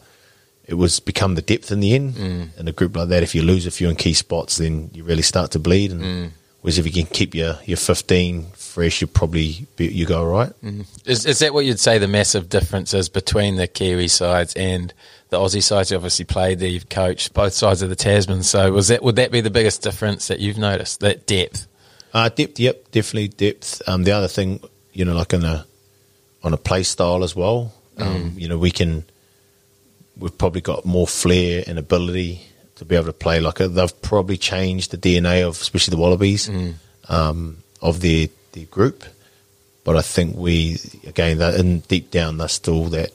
it 0.66 0.76
was 0.76 1.00
become 1.00 1.34
the 1.34 1.42
depth 1.42 1.72
in 1.72 1.80
the 1.80 1.96
end. 1.96 2.16
In 2.60 2.68
a 2.68 2.72
group 2.72 2.96
like 2.96 3.10
that, 3.10 3.24
if 3.24 3.34
you 3.34 3.42
lose 3.42 3.66
a 3.66 3.72
few 3.72 3.90
in 3.90 3.96
key 3.96 4.14
spots, 4.14 4.58
then 4.58 4.92
you 4.94 5.04
really 5.04 5.24
start 5.24 5.52
to 5.52 5.60
bleed. 5.60 5.92
And 5.92 6.34
whereas 6.62 6.78
if 6.78 6.86
you 6.86 6.92
can 6.92 7.08
keep 7.08 7.34
your 7.34 7.58
your 7.66 7.78
fifteen 7.78 8.46
fresh, 8.70 9.02
you 9.02 9.08
probably 9.08 9.66
be, 9.76 9.88
you 9.88 10.06
go 10.06 10.24
right. 10.26 10.52
Is 11.06 11.26
is 11.26 11.40
that 11.40 11.54
what 11.54 11.66
you'd 11.66 11.80
say 11.80 11.98
the 11.98 12.08
massive 12.08 12.48
difference 12.50 12.94
is 12.94 13.10
between 13.10 13.56
the 13.58 13.68
Kiwi 13.68 14.08
sides 14.08 14.54
and 14.56 14.94
the 15.30 15.38
Aussie 15.38 15.64
sides? 15.64 15.92
You 15.92 15.98
obviously 15.98 16.26
played 16.26 16.60
there, 16.60 16.70
you've 16.70 16.90
coached 16.90 17.34
both 17.34 17.54
sides 17.54 17.82
of 17.82 17.90
the 17.90 17.96
Tasman. 17.96 18.44
So 18.44 18.72
was 18.72 18.88
that 18.88 19.02
would 19.04 19.16
that 19.18 19.32
be 19.32 19.42
the 19.42 19.50
biggest 19.50 19.82
difference 19.82 20.28
that 20.30 20.40
you've 20.40 20.58
noticed? 20.58 21.00
That 21.02 21.26
depth. 21.28 21.68
Uh, 22.14 22.30
depth, 22.30 22.60
yep, 22.60 22.90
definitely 22.92 23.28
depth. 23.28 23.82
Um, 23.88 24.04
the 24.04 24.12
other 24.12 24.28
thing, 24.28 24.60
you 24.94 25.06
know, 25.06 25.14
like 25.16 25.34
on 25.34 25.44
a 25.44 25.66
on 26.44 26.54
a 26.54 26.58
play 26.58 26.84
style 26.84 27.24
as 27.24 27.36
well. 27.36 27.74
Um, 27.98 28.34
You 28.38 28.48
know, 28.48 28.58
we 28.58 28.72
can 28.72 29.04
we've 30.18 30.38
probably 30.38 30.62
got 30.62 30.86
more 30.86 31.08
flair 31.08 31.64
and 31.68 31.78
ability 31.80 32.42
to 32.76 32.86
be 32.86 32.96
able 32.96 33.06
to 33.08 33.14
play 33.14 33.40
like 33.42 33.60
a, 33.60 33.68
they've 33.68 34.02
probably 34.02 34.38
changed 34.38 34.92
the 34.92 34.98
DNA 34.98 35.46
of 35.48 35.60
especially 35.62 35.92
the 35.92 35.98
Wallabies 36.02 36.50
um, 37.10 37.58
of 37.82 38.00
their 38.02 38.28
their 38.54 38.66
group. 38.66 39.04
But 39.84 39.96
I 39.96 40.02
think 40.02 40.36
we 40.36 40.78
again 41.08 41.38
that 41.40 41.56
in 41.56 41.80
deep 41.80 42.12
down 42.12 42.38
they're 42.38 42.48
still 42.48 42.86
that 42.86 43.12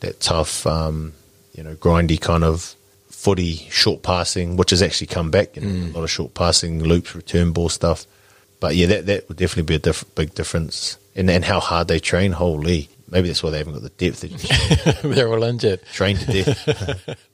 that 0.00 0.20
tough, 0.20 0.66
um, 0.66 1.12
you 1.54 1.62
know, 1.62 1.74
grindy 1.74 2.20
kind 2.20 2.44
of 2.44 2.74
footy, 3.10 3.54
short 3.70 4.02
passing, 4.02 4.56
which 4.56 4.70
has 4.70 4.82
actually 4.82 5.06
come 5.08 5.30
back. 5.30 5.56
You 5.56 5.62
know, 5.62 5.86
A 5.86 5.92
lot 5.96 6.04
of 6.04 6.10
short 6.10 6.34
passing, 6.34 6.82
loops, 6.84 7.14
return 7.14 7.52
ball 7.52 7.68
stuff. 7.68 8.06
But 8.60 8.76
yeah, 8.76 8.86
that 8.86 9.06
that 9.06 9.28
would 9.28 9.38
definitely 9.38 9.64
be 9.64 9.74
a 9.76 9.78
diff- 9.78 10.04
big 10.14 10.34
difference. 10.34 10.98
And 11.16 11.30
and 11.30 11.44
how 11.44 11.60
hard 11.60 11.88
they 11.88 11.98
train. 12.00 12.32
Holy, 12.32 12.88
maybe 13.10 13.28
that's 13.28 13.42
why 13.42 13.50
they 13.50 13.58
haven't 13.58 13.74
got 13.74 13.82
the 13.82 13.88
depth. 13.90 14.20
They 14.20 15.08
They're 15.14 15.28
all 15.32 15.42
injured. 15.44 15.80
trained 15.92 16.20
to 16.20 16.26
death. 16.44 17.18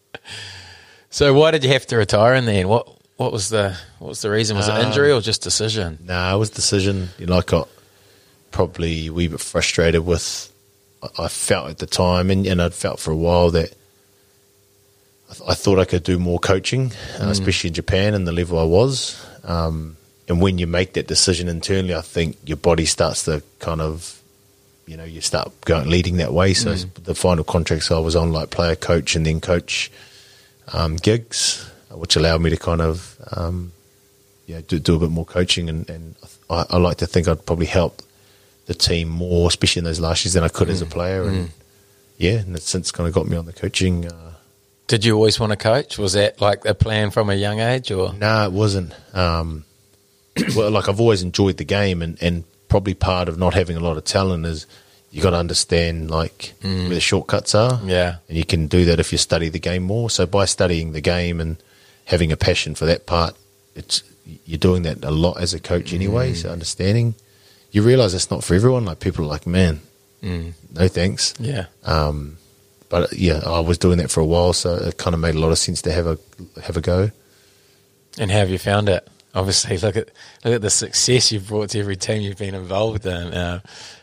So 1.10 1.32
why 1.32 1.52
did 1.52 1.62
you 1.62 1.70
have 1.70 1.86
to 1.86 1.96
retire 1.96 2.34
in 2.34 2.44
the 2.44 2.52
end? 2.52 2.68
What 2.68 2.88
what 3.16 3.32
was 3.32 3.48
the 3.48 3.76
what 3.98 4.08
was 4.08 4.22
the 4.22 4.30
reason? 4.30 4.56
Was 4.56 4.68
it 4.68 4.72
Um, 4.74 4.86
injury 4.86 5.12
or 5.12 5.20
just 5.20 5.42
decision? 5.42 5.98
Nah, 6.04 6.34
it 6.34 6.38
was 6.38 6.50
decision. 6.50 7.10
You 7.18 7.26
know, 7.26 7.38
I 7.38 7.42
got 7.42 7.68
probably 8.50 9.06
a 9.08 9.12
wee 9.12 9.28
bit 9.28 9.40
frustrated 9.40 10.04
with. 10.06 10.50
I- 11.18 11.28
felt 11.28 11.68
at 11.68 11.78
the 11.78 11.86
time, 11.86 12.30
and, 12.30 12.46
and 12.46 12.62
I'd 12.62 12.72
felt 12.72 12.98
for 12.98 13.10
a 13.10 13.16
while 13.16 13.50
that 13.50 13.74
I, 15.30 15.34
th- 15.34 15.50
I 15.50 15.52
thought 15.54 15.78
I 15.78 15.84
could 15.84 16.02
do 16.02 16.18
more 16.18 16.38
coaching, 16.38 16.92
uh, 17.20 17.26
especially 17.28 17.68
in 17.68 17.74
Japan 17.74 18.14
and 18.14 18.26
the 18.26 18.32
level 18.32 18.58
I 18.58 18.64
was. 18.64 19.22
Um, 19.44 19.98
and 20.28 20.40
when 20.40 20.56
you 20.56 20.66
make 20.66 20.94
that 20.94 21.06
decision 21.06 21.46
internally, 21.46 21.94
I 21.94 22.00
think 22.00 22.38
your 22.46 22.56
body 22.56 22.86
starts 22.86 23.24
to 23.24 23.42
kind 23.58 23.82
of, 23.82 24.18
you 24.86 24.96
know, 24.96 25.04
you 25.04 25.20
start 25.20 25.52
going 25.66 25.90
leading 25.90 26.16
that 26.16 26.32
way. 26.32 26.54
So 26.54 26.72
the 26.74 27.14
final 27.14 27.44
contracts 27.44 27.90
I 27.90 27.98
was 27.98 28.16
on, 28.16 28.32
like 28.32 28.48
player 28.48 28.74
coach 28.74 29.14
and 29.14 29.26
then 29.26 29.42
coach 29.42 29.90
um, 30.72 30.96
gigs, 30.96 31.70
which 31.96 32.16
allowed 32.16 32.40
me 32.40 32.50
to 32.50 32.56
kind 32.56 32.80
of 32.80 33.16
um, 33.32 33.72
yeah, 34.46 34.60
do, 34.66 34.78
do 34.78 34.96
a 34.96 34.98
bit 34.98 35.10
more 35.10 35.24
coaching, 35.24 35.68
and, 35.68 35.88
and 35.88 36.14
I, 36.50 36.64
I 36.70 36.76
like 36.76 36.98
to 36.98 37.06
think 37.06 37.28
I'd 37.28 37.46
probably 37.46 37.66
help 37.66 38.02
the 38.66 38.74
team 38.74 39.08
more, 39.08 39.48
especially 39.48 39.80
in 39.80 39.84
those 39.84 40.00
last 40.00 40.24
years, 40.24 40.34
than 40.34 40.44
I 40.44 40.48
could 40.48 40.70
as 40.70 40.80
a 40.82 40.86
player. 40.86 41.24
And 41.24 41.50
yeah, 42.18 42.38
and 42.38 42.54
it's 42.56 42.68
since 42.68 42.90
kind 42.90 43.08
of 43.08 43.14
got 43.14 43.26
me 43.26 43.36
on 43.36 43.46
the 43.46 43.52
coaching. 43.52 44.06
Uh, 44.06 44.32
Did 44.86 45.04
you 45.04 45.14
always 45.14 45.38
want 45.40 45.50
to 45.50 45.56
coach? 45.56 45.98
Was 45.98 46.14
that 46.14 46.40
like 46.40 46.64
a 46.64 46.74
plan 46.74 47.10
from 47.10 47.30
a 47.30 47.34
young 47.34 47.60
age 47.60 47.90
or 47.90 48.12
no, 48.14 48.44
it 48.44 48.52
wasn't. 48.52 48.94
Um, 49.14 49.64
well, 50.56 50.70
like 50.70 50.88
I've 50.88 51.00
always 51.00 51.22
enjoyed 51.22 51.56
the 51.56 51.64
game, 51.64 52.02
and, 52.02 52.22
and 52.22 52.44
probably 52.68 52.94
part 52.94 53.28
of 53.28 53.38
not 53.38 53.54
having 53.54 53.76
a 53.76 53.80
lot 53.80 53.96
of 53.96 54.04
talent 54.04 54.46
is 54.46 54.66
you 55.10 55.22
got 55.22 55.30
to 55.30 55.36
understand 55.36 56.10
like 56.10 56.54
where 56.60 56.88
the 56.88 57.00
shortcuts 57.00 57.54
are. 57.54 57.80
Yeah. 57.84 58.16
and 58.28 58.36
you 58.36 58.44
can 58.44 58.66
do 58.66 58.84
that 58.86 58.98
if 58.98 59.12
you 59.12 59.18
study 59.18 59.48
the 59.48 59.60
game 59.60 59.84
more. 59.84 60.10
So 60.10 60.26
by 60.26 60.44
studying 60.44 60.92
the 60.92 61.00
game 61.00 61.40
and 61.40 61.56
having 62.04 62.32
a 62.32 62.36
passion 62.36 62.74
for 62.74 62.86
that 62.86 63.06
part, 63.06 63.36
it's 63.74 64.02
you're 64.46 64.58
doing 64.58 64.82
that 64.82 65.04
a 65.04 65.10
lot 65.10 65.40
as 65.40 65.54
a 65.54 65.60
coach 65.60 65.92
anyway. 65.92 66.32
So 66.34 66.50
understanding, 66.50 67.14
you 67.72 67.82
realize 67.82 68.14
it's 68.14 68.30
not 68.30 68.44
for 68.44 68.54
everyone. 68.54 68.84
Like 68.84 69.00
people 69.00 69.24
are 69.24 69.28
like, 69.28 69.46
man, 69.46 69.80
no 70.72 70.88
thanks. 70.88 71.34
Yeah. 71.38 71.66
Um, 71.84 72.38
but 72.88 73.12
yeah, 73.12 73.40
I 73.44 73.60
was 73.60 73.78
doing 73.78 73.98
that 73.98 74.10
for 74.10 74.20
a 74.20 74.24
while, 74.24 74.52
so 74.52 74.74
it 74.76 74.96
kind 74.98 75.14
of 75.14 75.20
made 75.20 75.34
a 75.34 75.38
lot 75.38 75.50
of 75.50 75.58
sense 75.58 75.82
to 75.82 75.92
have 75.92 76.06
a 76.06 76.18
have 76.62 76.76
a 76.76 76.80
go. 76.80 77.10
And 78.18 78.30
how 78.30 78.38
have 78.38 78.50
you 78.50 78.58
found 78.58 78.88
it? 78.88 79.06
Obviously, 79.34 79.76
look 79.84 79.96
at 79.96 80.10
look 80.44 80.54
at 80.54 80.62
the 80.62 80.70
success 80.70 81.32
you've 81.32 81.48
brought 81.48 81.70
to 81.70 81.80
every 81.80 81.96
team 81.96 82.22
you've 82.22 82.38
been 82.38 82.54
involved 82.54 83.04
in. 83.04 83.34
Uh, 83.34 83.60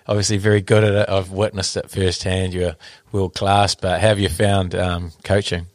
obviously, 0.07 0.37
very 0.37 0.61
good 0.61 0.83
at 0.83 0.93
it. 0.93 1.09
I've 1.09 1.31
witnessed 1.31 1.77
it 1.77 1.89
firsthand. 1.89 2.53
You're 2.53 2.75
world 3.11 3.33
class. 3.33 3.75
But 3.75 4.01
how 4.01 4.09
have 4.09 4.19
you 4.19 4.29
found 4.29 4.75
um, 4.75 5.11
coaching? 5.23 5.67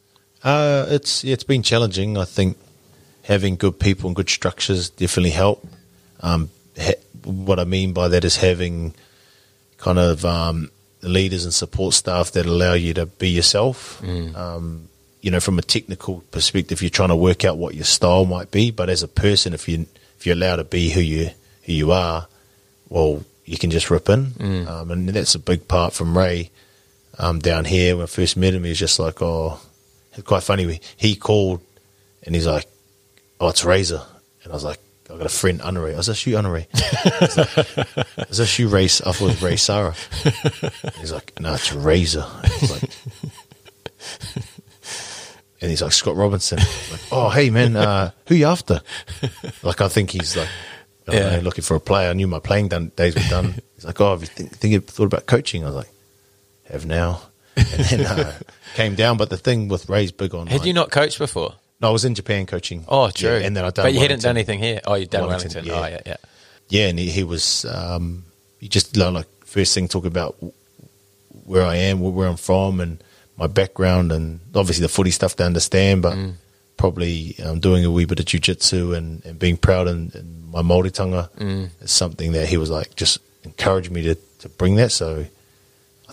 Uh, 0.43 0.85
it's 0.89 1.23
yeah, 1.23 1.33
it's 1.33 1.43
been 1.43 1.63
challenging. 1.63 2.17
I 2.17 2.25
think 2.25 2.57
having 3.23 3.55
good 3.55 3.79
people 3.79 4.07
and 4.07 4.15
good 4.15 4.29
structures 4.29 4.89
definitely 4.89 5.31
help. 5.31 5.65
Um, 6.21 6.49
ha- 6.79 6.93
what 7.23 7.59
I 7.59 7.65
mean 7.65 7.93
by 7.93 8.07
that 8.09 8.23
is 8.23 8.37
having 8.37 8.93
kind 9.77 9.99
of 9.99 10.23
um, 10.25 10.71
leaders 11.01 11.43
and 11.43 11.53
support 11.53 11.93
staff 11.93 12.31
that 12.31 12.45
allow 12.45 12.73
you 12.73 12.93
to 12.95 13.05
be 13.05 13.29
yourself. 13.29 14.01
Um, 14.35 14.89
you 15.21 15.31
know, 15.31 15.39
from 15.39 15.59
a 15.59 15.61
technical 15.63 16.21
perspective, 16.31 16.81
you're 16.81 16.89
trying 16.89 17.09
to 17.09 17.15
work 17.15 17.43
out 17.43 17.57
what 17.57 17.75
your 17.75 17.83
style 17.83 18.25
might 18.25 18.49
be. 18.51 18.71
But 18.71 18.89
as 18.89 19.03
a 19.03 19.07
person, 19.07 19.53
if 19.53 19.67
you 19.67 19.87
if 20.17 20.25
you're 20.25 20.35
allowed 20.35 20.57
to 20.57 20.63
be 20.63 20.89
who 20.91 21.01
you 21.01 21.31
who 21.63 21.73
you 21.73 21.91
are, 21.91 22.27
well, 22.89 23.23
you 23.43 23.57
can 23.57 23.71
just 23.71 23.89
rip 23.89 24.07
in, 24.09 24.67
um, 24.67 24.91
and 24.91 25.09
that's 25.09 25.35
a 25.35 25.39
big 25.39 25.67
part 25.67 25.93
from 25.93 26.17
Ray 26.17 26.51
um, 27.19 27.39
down 27.39 27.65
here. 27.65 27.95
When 27.97 28.03
I 28.03 28.07
first 28.07 28.37
met 28.37 28.53
him, 28.53 28.63
he 28.63 28.69
was 28.69 28.79
just 28.79 28.99
like, 28.99 29.21
oh, 29.21 29.59
it's 30.17 30.27
quite 30.27 30.43
funny. 30.43 30.81
He 30.97 31.15
called 31.15 31.61
and 32.23 32.35
he's 32.35 32.47
like, 32.47 32.65
oh, 33.39 33.49
it's 33.49 33.63
Razor, 33.63 34.01
and 34.43 34.51
I 34.51 34.55
was 34.55 34.63
like. 34.63 34.79
I 35.09 35.15
got 35.15 35.25
a 35.25 35.29
friend, 35.29 35.61
Honoré. 35.61 35.93
I 35.93 35.95
was 35.95 36.09
like, 36.09 36.27
you, 36.27 36.35
Honoré. 36.35 36.67
Is 38.29 38.39
this 38.39 38.59
you, 38.59 38.67
Ray? 38.67 38.83
I 38.83 38.87
thought 38.87 39.21
it 39.21 39.21
was 39.21 39.41
Ray 39.41 39.55
Sarah. 39.55 39.95
He's 40.99 41.13
like, 41.13 41.31
no, 41.39 41.53
it's 41.53 41.71
Razor. 41.71 42.25
He's 42.59 42.69
like, 42.69 42.83
and 45.61 45.69
he's 45.71 45.81
like, 45.81 45.93
Scott 45.93 46.17
Robertson. 46.17 46.57
Like, 46.91 46.99
oh, 47.11 47.29
hey, 47.29 47.49
man, 47.49 47.77
uh, 47.77 48.11
who 48.27 48.35
you 48.35 48.47
after? 48.47 48.81
Like, 49.63 49.79
I 49.79 49.87
think 49.87 50.09
he's 50.11 50.35
like, 50.35 50.49
I 51.07 51.13
Yeah. 51.13 51.35
know, 51.37 51.39
looking 51.43 51.63
for 51.63 51.75
a 51.75 51.79
player. 51.79 52.09
I 52.09 52.13
knew 52.13 52.27
my 52.27 52.39
playing 52.39 52.67
done, 52.67 52.91
days 52.97 53.15
were 53.15 53.21
done. 53.29 53.55
He's 53.75 53.85
like, 53.85 54.01
oh, 54.01 54.11
have 54.11 54.21
you 54.21 54.27
think, 54.27 54.51
think 54.57 54.73
you 54.73 54.81
thought 54.81 55.05
about 55.05 55.25
coaching? 55.25 55.63
I 55.63 55.67
was 55.67 55.75
like, 55.75 55.89
have 56.69 56.85
now. 56.85 57.21
And 57.77 57.85
then 57.85 58.05
uh, 58.05 58.33
came 58.75 58.95
down. 58.95 59.17
But 59.17 59.29
the 59.29 59.37
thing 59.37 59.67
with 59.67 59.89
Ray's 59.89 60.11
big 60.11 60.33
on. 60.35 60.47
Had 60.47 60.65
you 60.65 60.73
not 60.73 60.91
coached 60.91 61.17
before? 61.17 61.55
No, 61.81 61.89
I 61.89 61.91
was 61.91 62.05
in 62.05 62.15
Japan 62.15 62.45
coaching. 62.45 62.85
Oh, 62.87 63.09
true. 63.11 63.29
Yeah, 63.29 63.45
and 63.45 63.55
then 63.55 63.63
I 63.65 63.69
done 63.69 63.85
But 63.85 63.93
you 63.93 63.99
hadn't 63.99 64.21
done 64.21 64.35
anything 64.35 64.59
here. 64.59 64.81
Oh, 64.85 64.95
you'd 64.95 65.09
done 65.09 65.27
Wellington, 65.27 65.65
Wellington. 65.65 65.65
yeah. 65.65 65.79
Oh, 65.79 65.87
yeah, 65.87 66.01
yeah. 66.05 66.15
yeah, 66.69 66.87
and 66.89 66.97
he, 66.99 67.09
he 67.09 67.23
was 67.23 67.65
um, 67.65 68.25
he 68.59 68.67
just 68.67 68.95
you 68.97 69.13
like 69.13 69.27
first 69.45 69.73
thing 69.73 69.87
talk 69.87 70.05
about 70.05 70.35
where 71.45 71.63
I 71.63 71.75
am, 71.75 71.99
where, 72.01 72.27
I'm 72.27 72.37
from, 72.37 72.79
and 72.79 73.01
my 73.37 73.47
background, 73.47 74.11
and 74.11 74.39
obviously 74.55 74.81
the 74.81 74.89
footy 74.89 75.11
stuff 75.11 75.35
to 75.37 75.45
understand, 75.45 76.01
but 76.01 76.17
probably 76.77 77.35
um, 77.43 77.59
doing 77.59 77.85
a 77.85 77.91
wee 77.91 78.05
bit 78.05 78.19
of 78.19 78.25
jujitsu 78.25 78.95
and, 78.95 79.25
and 79.25 79.39
being 79.39 79.57
proud 79.57 79.87
in, 79.87 80.11
in 80.13 80.51
my 80.51 80.61
Māoritanga 80.61 81.29
is 81.81 81.91
something 81.91 82.31
that 82.33 82.47
he 82.47 82.57
was 82.57 82.69
like 82.69 82.95
just 82.95 83.19
encouraged 83.43 83.91
me 83.91 84.03
to 84.03 84.15
to 84.39 84.49
bring 84.49 84.75
that. 84.75 84.91
So 84.91 85.25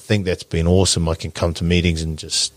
think 0.05 0.25
that's 0.27 0.43
been 0.43 0.67
awesome. 0.67 1.09
I 1.09 1.15
can 1.15 1.31
come 1.31 1.55
to 1.55 1.65
meetings 1.65 2.03
and 2.03 2.19
just 2.19 2.53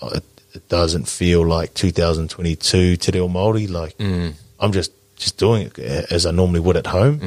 uh, 0.00 0.10
it, 0.14 0.24
it 0.54 0.68
doesn't 0.68 1.08
feel 1.08 1.46
like 1.46 1.72
2022 1.74 2.96
Te 2.96 3.12
Reo 3.12 3.28
Māori. 3.28 3.70
Like 3.70 3.94
I'm 4.60 4.72
just 4.72 4.92
just 5.16 5.38
doing 5.38 5.70
it 5.76 5.78
as 6.10 6.26
I 6.26 6.32
normally 6.32 6.60
would 6.60 6.76
at 6.76 6.86
home, 6.88 7.20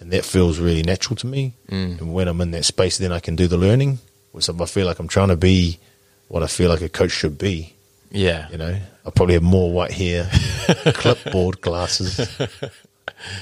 and 0.00 0.10
that 0.12 0.24
feels 0.24 0.58
really 0.58 0.82
natural 0.82 1.16
to 1.16 1.26
me. 1.26 1.52
And 1.68 2.12
when 2.14 2.28
I'm 2.28 2.40
in 2.40 2.50
that 2.52 2.64
space, 2.64 2.98
then 2.98 3.12
I 3.12 3.20
can 3.20 3.36
do 3.36 3.46
the 3.46 3.58
learning. 3.58 3.98
So 4.38 4.56
I 4.58 4.64
feel 4.66 4.86
like 4.86 4.98
I'm 4.98 5.08
trying 5.08 5.28
to 5.28 5.36
be 5.36 5.78
what 6.28 6.42
I 6.42 6.46
feel 6.46 6.70
like 6.70 6.80
a 6.80 6.88
coach 6.88 7.10
should 7.10 7.36
be. 7.36 7.74
Yeah. 8.10 8.48
You 8.50 8.56
know, 8.58 8.78
I 9.06 9.10
probably 9.10 9.34
have 9.34 9.42
more 9.42 9.70
white 9.72 9.92
hair, 9.92 10.28
clipboard 10.94 11.60
glasses. 11.60 12.16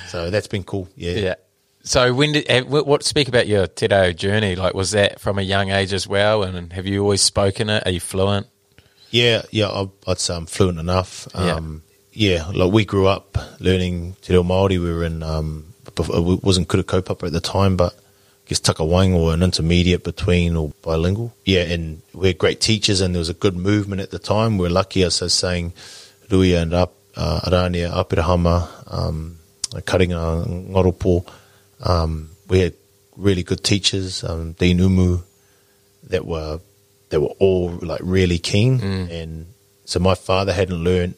So 0.09 0.31
that's 0.31 0.49
been 0.49 0.64
cool. 0.64 0.89
Yeah. 0.97 1.12
Yeah. 1.12 1.35
So 1.83 2.12
when 2.12 2.33
did 2.33 2.47
eh, 2.49 2.61
what 2.62 3.03
speak 3.03 3.28
about 3.28 3.47
your 3.47 3.66
Te 3.66 3.87
Reo 3.91 4.12
journey? 4.12 4.55
Like, 4.55 4.74
was 4.74 4.91
that 4.91 5.20
from 5.20 5.39
a 5.39 5.43
young 5.43 5.70
age 5.70 5.93
as 5.93 6.07
well? 6.07 6.43
And 6.43 6.72
have 6.72 6.87
you 6.87 7.03
always 7.03 7.22
spoken 7.22 7.70
it? 7.70 7.87
Are 7.87 7.91
you 7.91 8.01
fluent? 8.01 8.47
Yeah, 9.11 9.43
yeah, 9.51 9.87
I'd 10.07 10.18
say 10.18 10.37
I'm 10.37 10.47
fluent 10.47 10.78
enough. 10.78 11.26
Um, 11.35 11.83
yeah. 12.12 12.47
like 12.55 12.72
we 12.72 12.85
grew 12.85 13.07
up 13.07 13.37
learning 13.61 14.16
Te 14.22 14.33
Reo 14.33 14.43
Māori. 14.43 14.81
We 14.81 14.93
were 14.93 15.05
in, 15.05 15.22
um, 15.22 15.72
it 15.99 16.45
wasn't 16.45 16.68
Kura 16.68 16.85
Kaupapa 16.85 17.26
at 17.26 17.33
the 17.33 17.41
time, 17.41 17.76
but 17.76 17.95
I 17.95 18.49
guess 18.49 18.61
Takawainga 18.61 19.16
or 19.16 19.33
an 19.33 19.43
intermediate 19.43 20.05
between 20.05 20.57
or 20.57 20.72
bilingual. 20.83 21.35
Yeah, 21.45 21.62
and 21.62 22.03
we 22.12 22.28
had 22.28 22.39
great 22.39 22.61
teachers 22.61 23.01
and 23.01 23.14
there 23.14 23.20
was 23.20 23.31
a 23.31 23.35
good 23.35 23.57
movement 23.57 24.01
at 24.03 24.11
the 24.11 24.18
time. 24.18 24.59
We 24.59 24.66
are 24.66 24.70
lucky, 24.70 25.03
as 25.03 25.22
I 25.22 25.24
was 25.24 25.35
saying, 25.35 25.72
Rui 26.31 26.53
and 26.53 26.72
Ap, 26.74 26.91
uh, 27.16 27.41
Arania, 27.41 27.91
Aperahama, 27.91 28.68
um, 28.93 29.39
Karinga, 29.72 30.47
Ngoropo. 30.68 31.26
Um, 31.83 32.31
we 32.49 32.61
had 32.61 32.74
really 33.16 33.43
good 33.43 33.62
teachers, 33.64 34.24
um, 34.24 34.53
Dean 34.53 34.78
Umu, 34.78 35.20
that 36.05 36.24
were 36.26 36.61
that 37.11 37.20
were 37.20 37.35
all 37.39 37.70
like 37.83 38.01
really 38.03 38.39
keen. 38.39 38.81
And 39.11 39.47
so 39.85 39.99
my 39.99 40.14
father 40.14 40.53
hadn't 40.53 40.83
learned. 40.83 41.14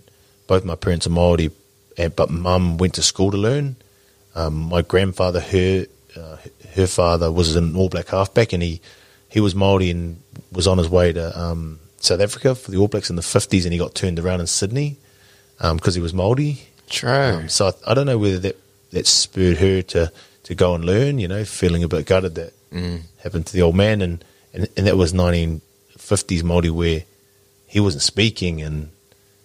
Both 0.46 0.64
my 0.64 0.74
parents 0.74 1.06
are 1.06 1.10
Maori, 1.10 1.50
and, 1.96 2.14
but 2.14 2.30
mum 2.30 2.76
went 2.78 2.94
to 2.94 3.02
school 3.02 3.30
to 3.30 3.36
learn. 3.36 3.76
Um, 4.34 4.54
my 4.54 4.82
grandfather, 4.82 5.40
her 5.40 5.86
uh, 6.16 6.36
her 6.74 6.86
father 6.86 7.30
was 7.30 7.56
an 7.56 7.76
All 7.76 7.88
Black 7.88 8.08
halfback, 8.08 8.52
and 8.52 8.62
he 8.62 8.80
he 9.28 9.40
was 9.40 9.54
Maori 9.54 9.90
and 9.90 10.20
was 10.50 10.66
on 10.66 10.78
his 10.78 10.88
way 10.88 11.12
to 11.12 11.38
um, 11.38 11.78
South 11.98 12.20
Africa 12.20 12.54
for 12.54 12.70
the 12.70 12.78
All 12.78 12.88
Blacks 12.88 13.10
in 13.10 13.16
the 13.16 13.22
fifties, 13.22 13.64
and 13.64 13.72
he 13.72 13.78
got 13.78 13.94
turned 13.94 14.18
around 14.18 14.40
in 14.40 14.46
Sydney 14.46 14.96
because 15.58 15.94
he 15.94 16.00
was 16.00 16.12
Maori. 16.12 16.62
True. 16.88 17.10
Um, 17.10 17.48
so 17.48 17.68
I, 17.68 17.92
I 17.92 17.94
don't 17.94 18.06
know 18.06 18.18
whether 18.18 18.38
that, 18.38 18.56
that 18.90 19.06
spurred 19.06 19.58
her 19.58 19.82
to, 19.82 20.12
to 20.45 20.55
go 20.55 20.74
and 20.74 20.84
learn, 20.84 21.18
you 21.18 21.28
know, 21.28 21.45
feeling 21.45 21.84
a 21.84 21.88
bit 21.88 22.07
gutted 22.07 22.34
that 22.34 22.53
happened 23.22 23.47
to 23.47 23.53
the 23.53 23.62
old 23.62 23.76
man. 23.76 24.03
And, 24.03 24.24
and, 24.53 24.68
and 24.76 24.86
that 24.86 24.97
was 24.97 25.12
1950s 25.12 26.43
Māori 26.43 26.70
where 26.70 27.05
he 27.66 27.80
wasn't 27.80 28.03
speaking 28.03 28.61
and, 28.61 28.90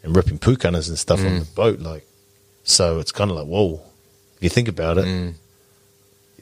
and 0.03 0.15
ripping 0.15 0.39
pukanas 0.39 0.89
and 0.89 0.97
stuff 0.97 1.19
on 1.19 1.39
the 1.39 1.45
boat. 1.45 1.79
Like, 1.79 2.05
so 2.63 2.99
it's 2.99 3.11
kind 3.11 3.31
of 3.31 3.37
like, 3.37 3.47
whoa, 3.47 3.81
if 4.37 4.43
you 4.43 4.49
think 4.49 4.67
about 4.67 4.97
it, 4.97 5.05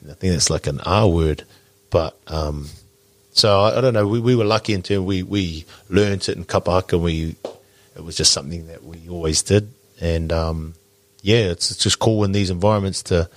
I 0.10 0.14
think 0.14 0.34
it's 0.36 0.50
like 0.50 0.68
an 0.68 0.80
R 0.82 1.08
word. 1.08 1.44
But, 1.90 2.18
um, 2.28 2.70
so 3.32 3.62
I, 3.62 3.78
I 3.78 3.82
don't 3.82 3.94
know. 3.94 4.08
We, 4.08 4.20
we 4.22 4.36
were 4.36 4.46
lucky 4.46 4.74
in 4.74 4.82
terms 4.82 5.06
we, 5.06 5.22
we 5.22 5.66
learned 5.90 6.28
it 6.30 6.38
in 6.38 6.46
kapahaka. 6.46 7.00
We 7.00 7.36
it 7.96 8.04
was 8.04 8.16
just 8.16 8.32
something 8.32 8.68
that 8.68 8.84
we 8.84 9.08
always 9.10 9.42
did, 9.44 9.72
and 10.00 10.32
um, 10.32 10.74
yeah, 11.22 11.52
it's, 11.52 11.72
it's 11.72 11.84
just 11.84 12.00
cool 12.00 12.24
in 12.24 12.32
these 12.32 12.50
environments 12.50 13.04
to 13.04 13.30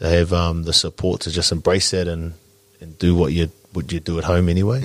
to 0.00 0.08
have 0.08 0.32
um, 0.32 0.64
the 0.64 0.72
support 0.72 1.20
to 1.22 1.30
just 1.30 1.52
embrace 1.52 1.92
that 1.92 2.08
and, 2.08 2.34
and 2.80 2.98
do 2.98 3.14
what 3.14 3.32
you 3.32 3.50
what 3.72 3.92
you 3.92 4.00
do 4.00 4.18
at 4.18 4.24
home 4.24 4.48
anyway. 4.48 4.80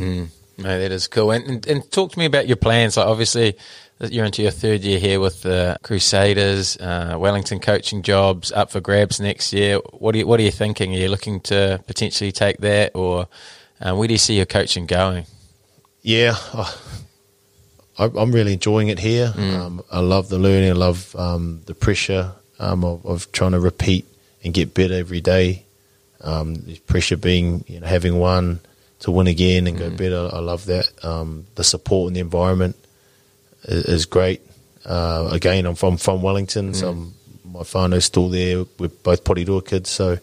No, 0.57 0.79
that 0.79 0.91
is 0.91 1.07
cool. 1.07 1.31
And, 1.31 1.45
and 1.47 1.67
and 1.67 1.91
talk 1.91 2.11
to 2.11 2.19
me 2.19 2.25
about 2.25 2.47
your 2.47 2.57
plans. 2.57 2.97
Like 2.97 3.07
obviously, 3.07 3.55
you're 3.99 4.25
into 4.25 4.41
your 4.41 4.51
third 4.51 4.81
year 4.81 4.99
here 4.99 5.19
with 5.19 5.41
the 5.41 5.77
Crusaders, 5.83 6.77
uh, 6.77 7.15
Wellington 7.17 7.59
coaching 7.59 8.01
jobs 8.03 8.51
up 8.51 8.71
for 8.71 8.79
grabs 8.79 9.19
next 9.19 9.51
year. 9.53 9.77
What 9.93 10.15
are 10.15 10.19
you 10.19 10.27
What 10.27 10.39
are 10.39 10.43
you 10.43 10.51
thinking? 10.51 10.93
Are 10.93 10.99
you 10.99 11.09
looking 11.09 11.39
to 11.41 11.81
potentially 11.87 12.31
take 12.31 12.57
that, 12.59 12.91
or 12.95 13.27
uh, 13.81 13.95
where 13.95 14.07
do 14.07 14.13
you 14.13 14.17
see 14.17 14.35
your 14.35 14.45
coaching 14.45 14.85
going? 14.85 15.25
Yeah, 16.01 16.35
I, 16.53 18.11
I'm 18.15 18.31
really 18.31 18.53
enjoying 18.53 18.89
it 18.89 18.99
here. 18.99 19.33
Um, 19.35 19.81
I 19.91 19.99
love 19.99 20.29
the 20.29 20.37
learning. 20.37 20.69
I 20.69 20.73
love 20.73 21.15
um, 21.15 21.61
the 21.65 21.73
pressure 21.73 22.33
um, 22.59 22.83
of, 22.83 23.05
of 23.05 23.31
trying 23.31 23.53
to 23.53 23.59
repeat 23.59 24.05
and 24.45 24.53
get 24.53 24.73
better 24.73 24.93
every 24.93 25.19
day. 25.19 25.63
Um, 26.21 26.55
the 26.55 26.77
pressure 26.87 27.17
being 27.17 27.65
you 27.67 27.81
know 27.81 27.87
having 27.87 28.17
one 28.17 28.61
to 28.99 29.11
win 29.11 29.27
again 29.27 29.67
and 29.67 29.77
go 29.77 29.89
better. 29.89 30.29
I 30.31 30.39
love 30.39 30.65
that. 30.67 30.89
Um, 31.03 31.45
the 31.55 31.63
support 31.63 32.07
and 32.07 32.15
the 32.15 32.21
environment 32.21 32.77
is, 33.63 33.85
is 33.85 34.05
great. 34.05 34.41
Uh, 34.85 35.29
again, 35.31 35.65
I'm 35.65 35.75
from 35.75 35.97
from 35.97 36.21
Wellington, 36.21 36.73
so 36.73 36.89
I'm, 36.91 37.13
my 37.43 37.61
whānau's 37.61 38.05
still 38.05 38.29
there. 38.29 38.65
We're 38.79 38.87
both 38.89 39.23
Porirua 39.23 39.67
kids, 39.67 39.89
so 39.89 40.19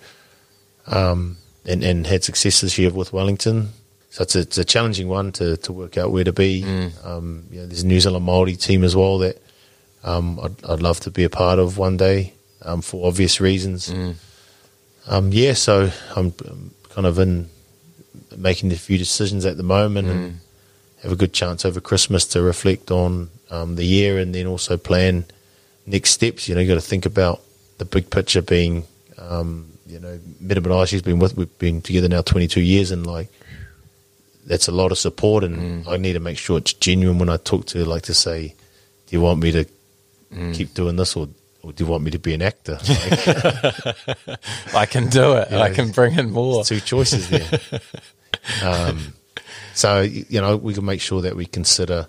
um, 0.86 1.36
and 1.66 1.84
and 1.84 2.06
had 2.06 2.24
success 2.24 2.60
this 2.62 2.78
year 2.78 2.90
with 2.90 3.12
Wellington. 3.12 3.70
So 4.10 4.22
it's 4.22 4.36
a, 4.36 4.40
it's 4.40 4.58
a 4.58 4.64
challenging 4.64 5.08
one 5.08 5.32
to, 5.32 5.56
to 5.56 5.72
work 5.72 5.96
out 5.96 6.12
where 6.12 6.24
to 6.24 6.34
be. 6.34 6.62
Um, 7.02 7.46
you 7.50 7.60
know, 7.60 7.66
there's 7.66 7.82
a 7.82 7.86
New 7.86 7.98
Zealand 7.98 8.26
Māori 8.26 8.60
team 8.60 8.84
as 8.84 8.94
well 8.94 9.16
that 9.18 9.40
um, 10.04 10.38
I'd, 10.38 10.64
I'd 10.66 10.82
love 10.82 11.00
to 11.00 11.10
be 11.10 11.24
a 11.24 11.30
part 11.30 11.58
of 11.58 11.78
one 11.78 11.96
day 11.96 12.34
um, 12.64 12.82
for 12.82 13.06
obvious 13.06 13.40
reasons. 13.40 13.88
Um, 15.06 15.30
yeah, 15.32 15.54
so 15.54 15.90
I'm, 16.14 16.32
kind 16.90 17.06
of 17.06 17.18
in 17.18 17.48
making 18.36 18.70
a 18.72 18.76
few 18.76 18.98
decisions 18.98 19.44
at 19.46 19.56
the 19.56 19.62
moment 19.62 20.08
and 20.08 20.40
have 21.02 21.10
a 21.12 21.16
good 21.16 21.32
chance 21.32 21.64
over 21.64 21.80
Christmas 21.80 22.26
to 22.26 22.42
reflect 22.42 22.90
on 22.90 23.30
um, 23.50 23.76
the 23.76 23.84
year 23.84 24.18
and 24.18 24.34
then 24.34 24.46
also 24.46 24.76
plan 24.76 25.24
next 25.86 26.10
steps. 26.10 26.48
You 26.48 26.54
know, 26.54 26.60
you 26.60 26.68
got 26.68 26.74
to 26.74 26.80
think 26.80 27.06
about 27.06 27.40
the 27.78 27.84
big 27.84 28.10
picture 28.10 28.42
being, 28.42 28.84
um, 29.18 29.72
you 29.86 29.98
know, 29.98 30.20
Metamanashi's 30.42 31.02
been 31.02 31.18
with, 31.18 31.36
we've 31.36 31.58
been 31.58 31.80
together 31.82 32.08
now 32.08 32.22
22 32.22 32.60
years 32.60 32.90
and 32.90 33.06
like, 33.06 33.28
that's 34.46 34.68
a 34.68 34.72
lot 34.72 34.92
of 34.92 34.98
support 34.98 35.44
and 35.44 35.88
I 35.88 35.96
need 35.96 36.12
to 36.14 36.20
make 36.20 36.36
sure 36.38 36.58
it's 36.58 36.72
genuine 36.74 37.18
when 37.18 37.28
I 37.28 37.36
talk 37.38 37.66
to 37.66 37.78
her, 37.78 37.84
like 37.84 38.02
to 38.02 38.14
say, 38.14 38.48
do 39.06 39.16
you 39.16 39.20
want 39.20 39.40
me 39.40 39.50
to 39.52 39.64
keep 40.52 40.74
doing 40.74 40.96
this 40.96 41.16
or, 41.16 41.28
or 41.62 41.72
do 41.72 41.84
you 41.84 41.90
want 41.90 42.02
me 42.02 42.10
to 42.10 42.18
be 42.18 42.34
an 42.34 42.42
actor? 42.42 42.78
Like, 44.16 44.74
I 44.74 44.86
can 44.86 45.08
do 45.08 45.34
it. 45.34 45.52
I 45.52 45.70
can 45.72 45.90
bring 45.90 46.18
in 46.18 46.30
more. 46.30 46.64
two 46.64 46.80
choices 46.80 47.28
there. 47.28 47.48
um, 48.64 49.14
so 49.74 50.00
you 50.00 50.40
know 50.40 50.56
we 50.56 50.74
can 50.74 50.84
make 50.84 51.00
sure 51.00 51.22
that 51.22 51.36
we 51.36 51.46
consider 51.46 52.08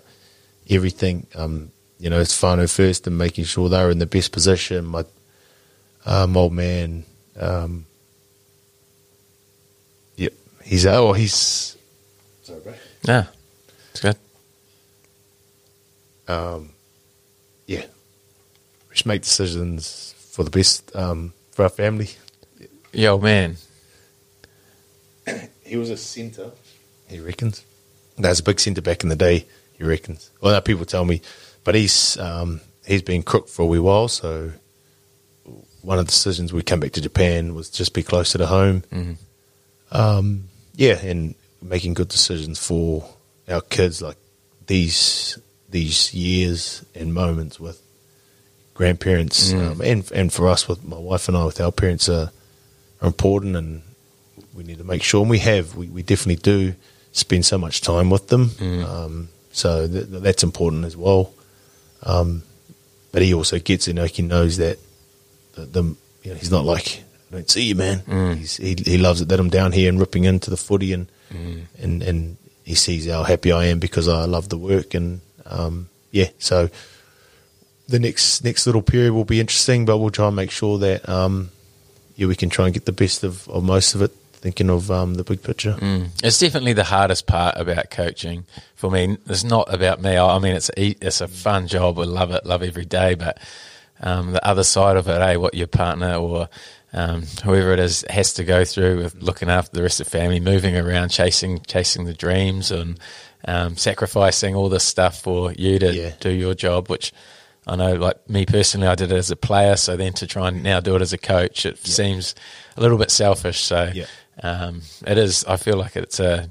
everything. 0.68 1.26
Um, 1.34 1.70
you 1.98 2.10
know, 2.10 2.20
it's 2.20 2.38
whānau 2.40 2.68
first 2.74 3.06
and 3.06 3.16
making 3.16 3.44
sure 3.44 3.68
they're 3.68 3.90
in 3.90 3.98
the 3.98 4.06
best 4.06 4.32
position. 4.32 4.84
My 4.86 5.04
um, 6.04 6.36
old 6.36 6.52
man, 6.52 7.04
um, 7.38 7.86
yep, 10.16 10.32
he's 10.64 10.86
oh 10.86 11.12
he's 11.12 11.76
sorry, 12.42 12.60
bro. 12.60 12.74
Yeah, 13.02 13.26
it's 13.90 14.00
good. 14.00 14.16
um, 16.28 16.70
yeah, 16.70 16.73
just 18.94 19.06
make 19.06 19.22
decisions 19.22 20.14
for 20.30 20.44
the 20.44 20.50
best 20.50 20.94
um, 20.96 21.34
for 21.50 21.64
our 21.64 21.68
family. 21.68 22.08
Yo, 22.92 23.18
man. 23.18 23.56
He 25.66 25.78
was 25.78 25.88
a 25.88 25.96
centre, 25.96 26.50
he 27.08 27.20
reckons. 27.20 27.64
That 28.18 28.28
was 28.28 28.40
a 28.40 28.42
big 28.42 28.60
centre 28.60 28.82
back 28.82 29.02
in 29.02 29.08
the 29.08 29.16
day, 29.16 29.46
he 29.78 29.82
reckons. 29.82 30.30
Well, 30.42 30.52
no, 30.52 30.60
people 30.60 30.84
tell 30.84 31.06
me, 31.06 31.22
but 31.64 31.74
he's 31.74 32.18
um, 32.18 32.60
he's 32.86 33.00
been 33.00 33.22
crook 33.22 33.48
for 33.48 33.62
a 33.62 33.66
wee 33.66 33.78
while. 33.78 34.08
So 34.08 34.52
one 35.80 35.98
of 35.98 36.04
the 36.04 36.10
decisions 36.10 36.52
we 36.52 36.62
came 36.62 36.80
back 36.80 36.92
to 36.92 37.00
Japan 37.00 37.54
was 37.54 37.70
just 37.70 37.94
be 37.94 38.02
closer 38.02 38.36
to 38.36 38.46
home. 38.46 38.84
Um, 39.90 40.50
yeah, 40.74 40.98
and 40.98 41.34
making 41.62 41.94
good 41.94 42.08
decisions 42.08 42.64
for 42.64 43.08
our 43.48 43.62
kids, 43.62 44.02
like 44.02 44.18
these 44.66 45.38
these 45.70 46.12
years 46.12 46.84
and 46.94 47.14
moments 47.14 47.58
with 47.58 47.80
grandparents, 48.74 49.52
um, 49.52 49.80
and 49.80 50.10
and 50.12 50.32
for 50.32 50.48
us 50.48 50.68
with 50.68 50.84
my 50.84 50.98
wife 50.98 51.28
and 51.28 51.36
I 51.36 51.44
with 51.44 51.60
our 51.60 51.72
parents 51.72 52.08
are, 52.08 52.30
are 53.00 53.06
important, 53.06 53.56
and 53.56 53.82
we 54.54 54.64
need 54.64 54.78
to 54.78 54.84
make 54.84 55.02
sure, 55.02 55.20
and 55.22 55.30
we 55.30 55.38
have, 55.40 55.74
we, 55.76 55.88
we 55.88 56.02
definitely 56.02 56.36
do 56.42 56.74
spend 57.12 57.44
so 57.46 57.56
much 57.58 57.80
time 57.80 58.10
with 58.10 58.28
them, 58.28 58.50
um, 58.84 59.28
so 59.52 59.86
th- 59.88 60.06
that's 60.08 60.42
important 60.42 60.84
as 60.84 60.96
well. 60.96 61.32
Um, 62.02 62.42
but 63.12 63.22
he 63.22 63.32
also 63.32 63.58
gets 63.58 63.86
it, 63.86 63.90
you 63.92 63.94
know, 63.94 64.04
he 64.04 64.22
knows 64.22 64.56
that 64.58 64.78
the, 65.54 65.64
the 65.66 65.82
you 66.22 66.30
know, 66.32 66.34
he's 66.34 66.50
not 66.50 66.64
like 66.64 67.02
I 67.30 67.36
don't 67.36 67.50
see 67.50 67.62
you, 67.64 67.74
man. 67.76 68.02
He's, 68.38 68.56
he 68.56 68.74
he 68.84 68.98
loves 68.98 69.20
it 69.20 69.28
that 69.28 69.38
I'm 69.40 69.50
down 69.50 69.72
here 69.72 69.88
and 69.88 69.98
ripping 70.00 70.24
into 70.24 70.50
the 70.50 70.56
footy, 70.56 70.92
and 70.92 71.06
and 71.82 72.02
and 72.02 72.36
he 72.64 72.74
sees 72.74 73.08
how 73.08 73.22
happy 73.22 73.52
I 73.52 73.66
am 73.66 73.78
because 73.78 74.08
I 74.08 74.24
love 74.24 74.48
the 74.48 74.58
work, 74.58 74.94
and 74.94 75.20
um, 75.46 75.88
yeah, 76.10 76.30
so 76.38 76.68
the 77.88 77.98
next 77.98 78.42
next 78.44 78.66
little 78.66 78.82
period 78.82 79.12
will 79.12 79.24
be 79.24 79.40
interesting, 79.40 79.84
but 79.84 79.98
we'll 79.98 80.10
try 80.10 80.26
and 80.28 80.36
make 80.36 80.50
sure 80.50 80.78
that 80.78 81.08
um, 81.08 81.50
yeah, 82.16 82.26
we 82.26 82.36
can 82.36 82.48
try 82.50 82.64
and 82.66 82.74
get 82.74 82.84
the 82.84 82.92
best 82.92 83.24
of, 83.24 83.48
of 83.48 83.62
most 83.64 83.94
of 83.94 84.02
it. 84.02 84.10
Thinking 84.34 84.68
of 84.68 84.90
um, 84.90 85.14
the 85.14 85.24
big 85.24 85.42
picture. 85.42 85.74
It's 86.22 86.38
definitely 86.38 86.74
the 86.74 86.84
hardest 86.84 87.26
part 87.26 87.56
about 87.56 87.88
coaching 87.90 88.44
for 88.74 88.90
me. 88.90 89.16
It's 89.26 89.42
not 89.42 89.72
about 89.72 90.02
me. 90.02 90.18
I 90.18 90.38
mean, 90.38 90.54
it's 90.54 90.70
e- 90.76 90.96
it's 91.00 91.22
a 91.22 91.28
fun 91.28 91.66
job. 91.66 91.98
I 91.98 92.02
love 92.04 92.30
it, 92.30 92.44
love 92.44 92.62
every 92.62 92.84
day. 92.84 93.14
But 93.14 93.38
um, 94.02 94.32
the 94.32 94.46
other 94.46 94.62
side 94.62 94.98
of 94.98 95.08
it, 95.08 95.18
eh, 95.18 95.36
what 95.36 95.54
your 95.54 95.66
partner 95.66 96.16
or 96.16 96.50
um, 96.92 97.22
whoever 97.42 97.72
it 97.72 97.78
is 97.78 98.04
has 98.10 98.34
to 98.34 98.44
go 98.44 98.66
through 98.66 98.98
with 98.98 99.14
looking 99.22 99.48
after 99.48 99.74
the 99.74 99.82
rest 99.82 99.98
of 100.00 100.06
the 100.06 100.10
family, 100.10 100.40
moving 100.40 100.76
around, 100.76 101.08
chasing 101.08 101.60
chasing 101.60 102.04
the 102.04 102.12
dreams, 102.12 102.70
and 102.70 103.00
um, 103.46 103.78
sacrificing 103.78 104.54
all 104.54 104.68
this 104.68 104.84
stuff 104.84 105.22
for 105.22 105.52
you 105.52 105.78
to 105.78 105.90
Yeah. 105.94 106.12
do 106.20 106.28
your 106.30 106.52
job, 106.54 106.90
which. 106.90 107.14
I 107.66 107.76
know, 107.76 107.94
like 107.94 108.28
me 108.28 108.44
personally, 108.46 108.86
I 108.86 108.94
did 108.94 109.10
it 109.10 109.16
as 109.16 109.30
a 109.30 109.36
player. 109.36 109.76
So 109.76 109.96
then 109.96 110.12
to 110.14 110.26
try 110.26 110.48
and 110.48 110.62
now 110.62 110.80
do 110.80 110.94
it 110.96 111.02
as 111.02 111.12
a 111.12 111.18
coach, 111.18 111.64
it 111.64 111.78
seems 111.78 112.34
a 112.76 112.80
little 112.80 112.98
bit 112.98 113.10
selfish. 113.10 113.60
So 113.60 113.90
Yeah. 113.94 114.06
um, 114.42 114.82
it 115.06 115.16
is. 115.18 115.44
I 115.46 115.56
feel 115.56 115.76
like 115.76 115.96
it's 115.96 116.20
a 116.20 116.50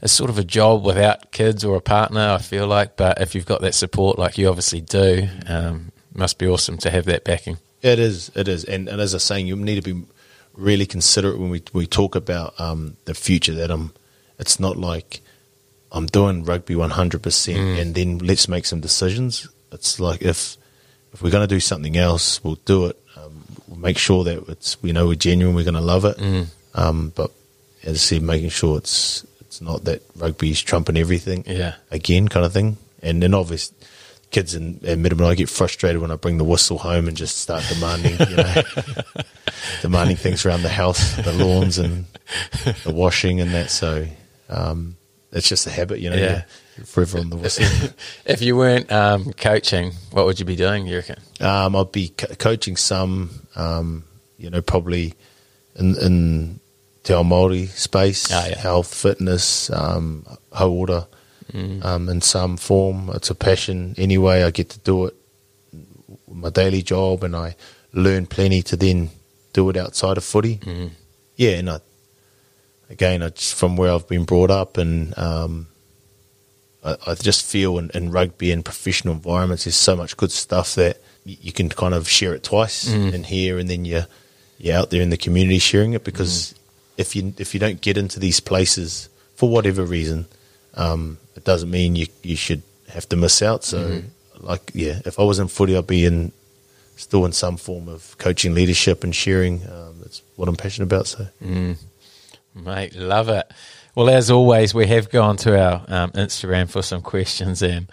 it's 0.00 0.12
sort 0.12 0.30
of 0.30 0.38
a 0.38 0.44
job 0.44 0.84
without 0.84 1.32
kids 1.32 1.64
or 1.64 1.76
a 1.76 1.80
partner. 1.80 2.20
I 2.20 2.38
feel 2.38 2.66
like, 2.68 2.96
but 2.96 3.20
if 3.20 3.34
you've 3.34 3.46
got 3.46 3.62
that 3.62 3.74
support, 3.74 4.16
like 4.18 4.38
you 4.38 4.48
obviously 4.48 4.80
do, 4.80 5.28
um, 5.48 5.90
must 6.14 6.38
be 6.38 6.46
awesome 6.46 6.78
to 6.78 6.90
have 6.90 7.04
that 7.06 7.24
backing. 7.24 7.58
It 7.82 7.98
is, 7.98 8.30
it 8.36 8.46
is, 8.48 8.64
and, 8.64 8.88
and 8.88 9.00
as 9.00 9.14
I 9.14 9.16
was 9.16 9.24
saying, 9.24 9.46
you 9.48 9.56
need 9.56 9.82
to 9.82 9.94
be 9.94 10.04
really 10.54 10.86
considerate 10.86 11.38
when 11.38 11.50
we 11.50 11.62
we 11.72 11.86
talk 11.86 12.14
about 12.14 12.54
um, 12.60 12.96
the 13.06 13.14
future. 13.14 13.54
That 13.54 13.70
I'm, 13.72 13.92
it's 14.38 14.60
not 14.60 14.76
like 14.76 15.20
I'm 15.90 16.06
doing 16.06 16.44
rugby 16.44 16.76
100 16.76 17.20
percent, 17.22 17.58
and 17.80 17.94
then 17.96 18.18
let's 18.18 18.46
make 18.48 18.66
some 18.66 18.80
decisions. 18.80 19.48
It's 19.72 19.98
like 20.00 20.22
if 20.22 20.56
if 21.12 21.22
we're 21.22 21.30
going 21.30 21.46
to 21.46 21.54
do 21.54 21.60
something 21.60 21.96
else, 21.96 22.42
we'll 22.44 22.56
do 22.64 22.86
it. 22.86 22.96
Um, 23.16 23.44
we'll 23.66 23.78
make 23.78 23.98
sure 23.98 24.24
that 24.24 24.48
it's 24.48 24.80
we 24.82 24.92
know 24.92 25.06
we're 25.06 25.14
genuine, 25.14 25.54
we're 25.54 25.64
going 25.64 25.74
to 25.74 25.80
love 25.80 26.04
it. 26.04 26.18
Um, 26.74 27.12
but 27.14 27.30
as 27.84 27.94
I 27.94 27.98
said, 27.98 28.22
making 28.22 28.50
sure 28.50 28.78
it's 28.78 29.24
it's 29.40 29.60
not 29.60 29.84
that 29.84 30.02
rugby's 30.16 30.60
trumping 30.60 30.96
everything. 30.96 31.44
Yeah. 31.46 31.74
again, 31.90 32.28
kind 32.28 32.44
of 32.46 32.52
thing. 32.52 32.76
And 33.02 33.22
then 33.22 33.32
obviously, 33.32 33.76
kids 34.30 34.54
in, 34.54 34.80
in 34.82 35.00
Middleman, 35.02 35.26
I 35.26 35.34
get 35.34 35.48
frustrated 35.48 36.00
when 36.02 36.10
I 36.10 36.16
bring 36.16 36.36
the 36.38 36.44
whistle 36.44 36.78
home 36.78 37.08
and 37.08 37.16
just 37.16 37.38
start 37.38 37.64
demanding, 37.68 38.18
you 38.28 38.36
know, 38.36 38.62
demanding 39.82 40.16
things 40.16 40.44
around 40.44 40.62
the 40.62 40.68
house, 40.68 41.14
the 41.16 41.32
lawns 41.32 41.78
and 41.78 42.04
the 42.84 42.92
washing 42.92 43.40
and 43.40 43.52
that. 43.52 43.70
So 43.70 44.06
um, 44.48 44.96
it's 45.32 45.48
just 45.48 45.66
a 45.66 45.70
habit, 45.70 46.00
you 46.00 46.10
know. 46.10 46.16
Yeah. 46.16 46.42
You're 46.78 46.86
forever 46.86 47.18
on 47.18 47.28
the. 47.30 47.94
If 48.24 48.40
you 48.40 48.56
weren't 48.56 48.90
um, 48.90 49.32
coaching, 49.34 49.92
what 50.12 50.24
would 50.24 50.38
you 50.40 50.46
be 50.46 50.56
doing? 50.56 50.86
You 50.86 50.96
reckon? 50.96 51.16
Um, 51.40 51.76
I'd 51.76 51.92
be 51.92 52.08
co- 52.10 52.34
coaching 52.36 52.76
some, 52.76 53.30
um, 53.56 54.04
you 54.38 54.48
know, 54.50 54.62
probably 54.62 55.14
in, 55.76 55.96
in 55.98 56.60
Te 57.02 57.12
Ao 57.14 57.22
Māori 57.22 57.68
space, 57.68 58.30
Ah, 58.32 58.46
yeah. 58.48 58.58
health, 58.58 58.94
fitness, 58.94 59.70
um, 59.70 60.24
hauora, 60.52 61.06
um, 61.82 62.08
in 62.08 62.20
some 62.20 62.56
form. 62.56 63.10
It's 63.14 63.30
a 63.30 63.34
passion 63.34 63.94
anyway. 63.98 64.42
I 64.44 64.50
get 64.50 64.70
to 64.70 64.78
do 64.78 65.06
it, 65.06 65.14
my 66.30 66.50
daily 66.50 66.82
job, 66.82 67.24
and 67.24 67.34
I 67.36 67.56
learn 67.92 68.26
plenty 68.26 68.62
to 68.62 68.76
then 68.76 69.10
do 69.52 69.68
it 69.70 69.76
outside 69.76 70.16
of 70.18 70.24
footy. 70.24 70.60
Yeah, 71.36 71.52
and 71.52 71.70
I, 71.70 71.80
again, 72.90 73.22
I 73.22 73.30
just, 73.30 73.54
from 73.54 73.76
where 73.76 73.92
I've 73.92 74.06
been 74.08 74.24
brought 74.24 74.50
up, 74.50 74.76
and 74.76 75.16
um, 75.18 75.68
I, 76.88 77.10
I 77.12 77.14
just 77.14 77.44
feel 77.44 77.78
in, 77.78 77.90
in 77.94 78.10
rugby 78.10 78.50
and 78.52 78.64
professional 78.64 79.14
environments, 79.14 79.64
there's 79.64 79.76
so 79.76 79.94
much 79.96 80.16
good 80.16 80.32
stuff 80.32 80.74
that 80.74 81.00
you 81.24 81.52
can 81.52 81.68
kind 81.68 81.94
of 81.94 82.08
share 82.08 82.34
it 82.34 82.42
twice 82.42 82.88
in 83.14 83.24
here, 83.24 83.58
and 83.58 83.68
then 83.68 83.84
you're 83.84 84.06
you're 84.58 84.76
out 84.76 84.90
there 84.90 85.02
in 85.02 85.10
the 85.10 85.16
community 85.16 85.58
sharing 85.58 85.92
it. 85.92 86.02
Because 86.04 86.54
if 86.96 87.14
you 87.14 87.34
if 87.38 87.54
you 87.54 87.60
don't 87.60 87.80
get 87.80 87.96
into 87.98 88.18
these 88.18 88.40
places 88.40 89.08
for 89.36 89.48
whatever 89.48 89.84
reason, 89.84 90.26
um, 90.74 91.18
it 91.36 91.44
doesn't 91.44 91.70
mean 91.70 91.96
you 91.96 92.06
you 92.22 92.36
should 92.36 92.62
have 92.88 93.08
to 93.10 93.16
miss 93.16 93.42
out. 93.42 93.62
So, 93.64 94.02
like, 94.40 94.70
yeah, 94.74 95.00
if 95.04 95.18
I 95.18 95.22
was 95.24 95.38
in 95.38 95.48
footy, 95.48 95.76
I'd 95.76 95.86
be 95.86 96.04
in 96.06 96.32
still 96.96 97.24
in 97.26 97.32
some 97.32 97.56
form 97.58 97.88
of 97.88 98.16
coaching, 98.18 98.54
leadership, 98.54 99.04
and 99.04 99.14
sharing. 99.14 99.62
Um, 99.68 99.96
that's 100.00 100.22
what 100.36 100.48
I'm 100.48 100.56
passionate 100.56 100.86
about. 100.86 101.06
So, 101.06 101.26
Mate, 102.54 102.94
love 102.96 103.28
it. 103.28 103.46
Well, 103.98 104.10
as 104.10 104.30
always, 104.30 104.72
we 104.72 104.86
have 104.86 105.10
gone 105.10 105.38
to 105.38 105.60
our 105.60 105.84
um, 105.88 106.12
Instagram 106.12 106.70
for 106.70 106.82
some 106.82 107.02
questions, 107.02 107.62
and 107.62 107.90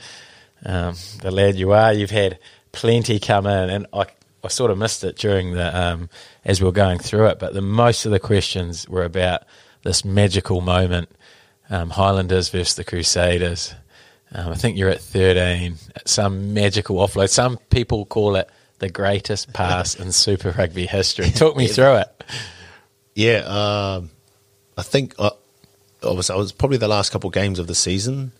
um, 0.63 0.93
the 1.23 1.31
lad 1.31 1.55
you 1.55 1.71
are, 1.71 1.93
you've 1.93 2.11
had 2.11 2.37
plenty 2.71 3.17
come 3.17 3.47
in, 3.47 3.71
and 3.71 3.87
I, 3.91 4.05
I 4.43 4.49
sort 4.49 4.69
of 4.69 4.77
missed 4.77 5.03
it 5.03 5.15
during 5.17 5.53
the 5.53 5.75
um, 5.75 6.11
as 6.43 6.61
we 6.61 6.65
were 6.65 6.71
going 6.71 6.99
through 6.99 7.29
it, 7.29 7.39
but 7.39 7.55
the 7.55 7.61
most 7.63 8.05
of 8.05 8.11
the 8.11 8.19
questions 8.19 8.87
were 8.87 9.03
about 9.03 9.45
this 9.81 10.05
magical 10.05 10.61
moment, 10.61 11.09
um, 11.71 11.89
Highlanders 11.89 12.49
versus 12.49 12.75
the 12.75 12.83
Crusaders. 12.83 13.73
Um, 14.31 14.51
I 14.51 14.55
think 14.57 14.77
you're 14.77 14.91
at 14.91 15.01
13, 15.01 15.77
some 16.05 16.53
magical 16.53 16.97
offload. 16.97 17.29
Some 17.29 17.57
people 17.71 18.05
call 18.05 18.35
it 18.35 18.47
the 18.77 18.89
greatest 18.89 19.53
pass 19.53 19.95
in 19.95 20.11
Super 20.11 20.51
Rugby 20.51 20.85
history. 20.85 21.31
Talk 21.31 21.57
me 21.57 21.67
through 21.67 21.95
it. 21.95 22.23
yeah, 23.15 23.37
um, 23.37 24.11
I 24.77 24.83
think 24.83 25.15
I, 25.17 25.31
I 26.05 26.13
was 26.13 26.29
I 26.29 26.35
was 26.35 26.51
probably 26.51 26.77
the 26.77 26.87
last 26.87 27.11
couple 27.11 27.27
of 27.29 27.33
games 27.33 27.59
of 27.59 27.67
the 27.67 27.75
season, 27.75 28.31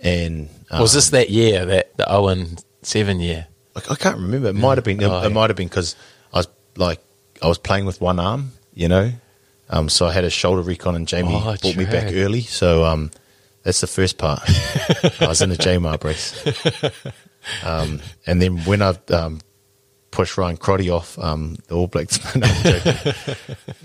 and 0.00 0.48
um, 0.70 0.80
Was 0.80 0.92
this 0.92 1.10
that 1.10 1.30
year, 1.30 1.64
that 1.66 1.96
the 1.96 2.10
Owen 2.10 2.58
seven 2.82 3.20
year? 3.20 3.46
I, 3.76 3.80
I 3.90 3.94
can't 3.94 4.16
remember. 4.16 4.48
It 4.48 4.54
might 4.54 4.78
have 4.78 4.84
been. 4.84 5.02
Oh, 5.02 5.20
it 5.20 5.22
yeah. 5.24 5.28
might 5.28 5.50
have 5.50 5.56
been 5.56 5.68
because 5.68 5.96
I 6.32 6.38
was 6.38 6.48
like 6.76 7.00
I 7.42 7.48
was 7.48 7.58
playing 7.58 7.86
with 7.86 8.00
one 8.00 8.18
arm, 8.18 8.52
you 8.74 8.88
know. 8.88 9.12
Um, 9.70 9.88
so 9.88 10.06
I 10.06 10.12
had 10.12 10.24
a 10.24 10.30
shoulder 10.30 10.62
recon, 10.62 10.94
and 10.94 11.06
Jamie 11.06 11.34
Oh, 11.34 11.56
brought 11.60 11.76
me 11.76 11.84
back 11.84 12.12
early. 12.12 12.40
So 12.40 12.84
um, 12.84 13.10
that's 13.62 13.80
the 13.80 13.86
first 13.86 14.16
part. 14.16 14.40
I 15.20 15.26
was 15.28 15.42
in 15.42 15.52
a 15.52 15.56
JMAR 15.56 16.00
brace, 16.00 16.32
um, 17.62 18.00
and 18.26 18.40
then 18.40 18.58
when 18.64 18.80
I 18.80 18.94
um, 19.10 19.40
pushed 20.10 20.38
Ryan 20.38 20.56
Crotty 20.56 20.88
off 20.90 21.18
um, 21.18 21.56
the 21.66 21.74
All 21.74 21.86
Blacks, 21.86 22.18
no, 22.34 22.48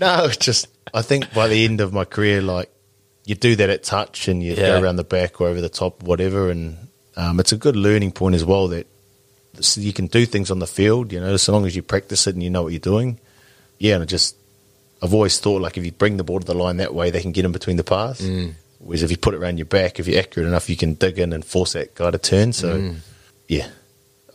no, 0.00 0.28
just 0.28 0.68
I 0.94 1.02
think 1.02 1.32
by 1.34 1.48
the 1.48 1.64
end 1.64 1.80
of 1.82 1.92
my 1.92 2.04
career, 2.06 2.40
like 2.40 2.70
you 3.24 3.34
do 3.34 3.56
that 3.56 3.70
at 3.70 3.82
touch, 3.82 4.28
and 4.28 4.42
you 4.42 4.52
Yeah. 4.54 4.68
go 4.68 4.80
around 4.82 4.96
the 4.96 5.04
back 5.04 5.40
or 5.40 5.48
over 5.48 5.60
the 5.60 5.68
top, 5.68 6.02
whatever, 6.02 6.50
and 6.50 6.76
um, 7.16 7.40
it's 7.40 7.52
a 7.52 7.56
good 7.56 7.76
learning 7.76 8.12
point 8.12 8.34
as 8.34 8.44
well 8.44 8.68
that 8.68 8.86
you 9.76 9.92
can 9.92 10.08
do 10.08 10.26
things 10.26 10.50
on 10.50 10.58
the 10.58 10.66
field, 10.66 11.12
you 11.12 11.20
know, 11.20 11.36
so 11.36 11.52
long 11.52 11.64
as 11.64 11.76
you 11.76 11.82
practice 11.82 12.26
it 12.26 12.34
and 12.34 12.42
you 12.42 12.50
know 12.50 12.62
what 12.64 12.72
you're 12.72 12.80
doing. 12.80 13.18
Yeah, 13.78 13.94
and 13.94 14.02
I 14.02 14.06
just, 14.06 14.36
I've 15.00 15.14
always 15.14 15.38
thought 15.38 15.62
like 15.62 15.76
if 15.78 15.84
you 15.84 15.92
bring 15.92 16.16
the 16.16 16.24
ball 16.24 16.40
to 16.40 16.46
the 16.46 16.54
line 16.54 16.78
that 16.78 16.92
way, 16.94 17.10
they 17.10 17.20
can 17.22 17.30
get 17.32 17.44
in 17.44 17.52
between 17.52 17.76
the 17.76 17.84
pass. 17.84 18.20
Whereas 18.80 19.02
if 19.02 19.10
you 19.10 19.16
put 19.16 19.32
it 19.34 19.38
around 19.38 19.58
your 19.58 19.66
back, 19.66 19.98
if 20.00 20.06
you're 20.08 20.18
accurate 20.20 20.48
enough, 20.48 20.68
you 20.68 20.76
can 20.76 20.94
dig 20.94 21.18
in 21.18 21.32
and 21.32 21.44
force 21.44 21.72
that 21.74 21.94
guy 21.94 22.10
to 22.10 22.18
turn. 22.18 22.52
So, 22.52 22.94
yeah, 23.48 23.68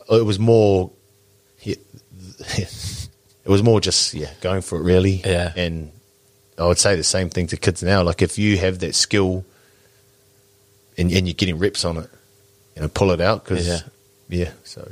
it 0.09 0.25
was 0.25 0.39
more, 0.39 0.91
yeah, 1.61 1.75
it 2.57 3.47
was 3.47 3.61
more 3.61 3.79
just 3.81 4.13
yeah 4.13 4.29
going 4.41 4.61
for 4.61 4.77
it 4.79 4.83
really. 4.83 5.21
Yeah. 5.25 5.51
and 5.55 5.91
I 6.59 6.65
would 6.67 6.77
say 6.77 6.95
the 6.95 7.03
same 7.03 7.29
thing 7.29 7.47
to 7.47 7.57
kids 7.57 7.81
now. 7.81 8.03
Like 8.03 8.21
if 8.21 8.37
you 8.37 8.57
have 8.57 8.79
that 8.79 8.93
skill 8.95 9.45
and, 10.97 11.11
and 11.11 11.27
you're 11.27 11.33
getting 11.33 11.57
reps 11.57 11.85
on 11.85 11.97
it, 11.97 12.09
you 12.75 12.81
know 12.81 12.89
pull 12.89 13.11
it 13.11 13.21
out 13.21 13.43
because 13.45 13.67
Yeah. 13.67 13.79
yeah. 14.27 14.51
So 14.63 14.91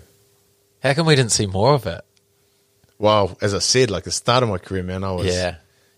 How 0.81 0.93
come 0.93 1.05
we 1.07 1.15
didn't 1.15 1.31
see 1.33 1.45
more 1.45 1.73
of 1.73 1.85
it? 1.85 2.01
well, 2.99 3.37
as 3.41 3.53
I 3.53 3.59
said, 3.59 3.91
like 3.91 4.05
the 4.05 4.11
start 4.11 4.41
of 4.43 4.49
my 4.49 4.57
career, 4.57 4.81
man, 4.83 5.03
I 5.03 5.11
was 5.11 5.27
Yeah. 5.27 5.55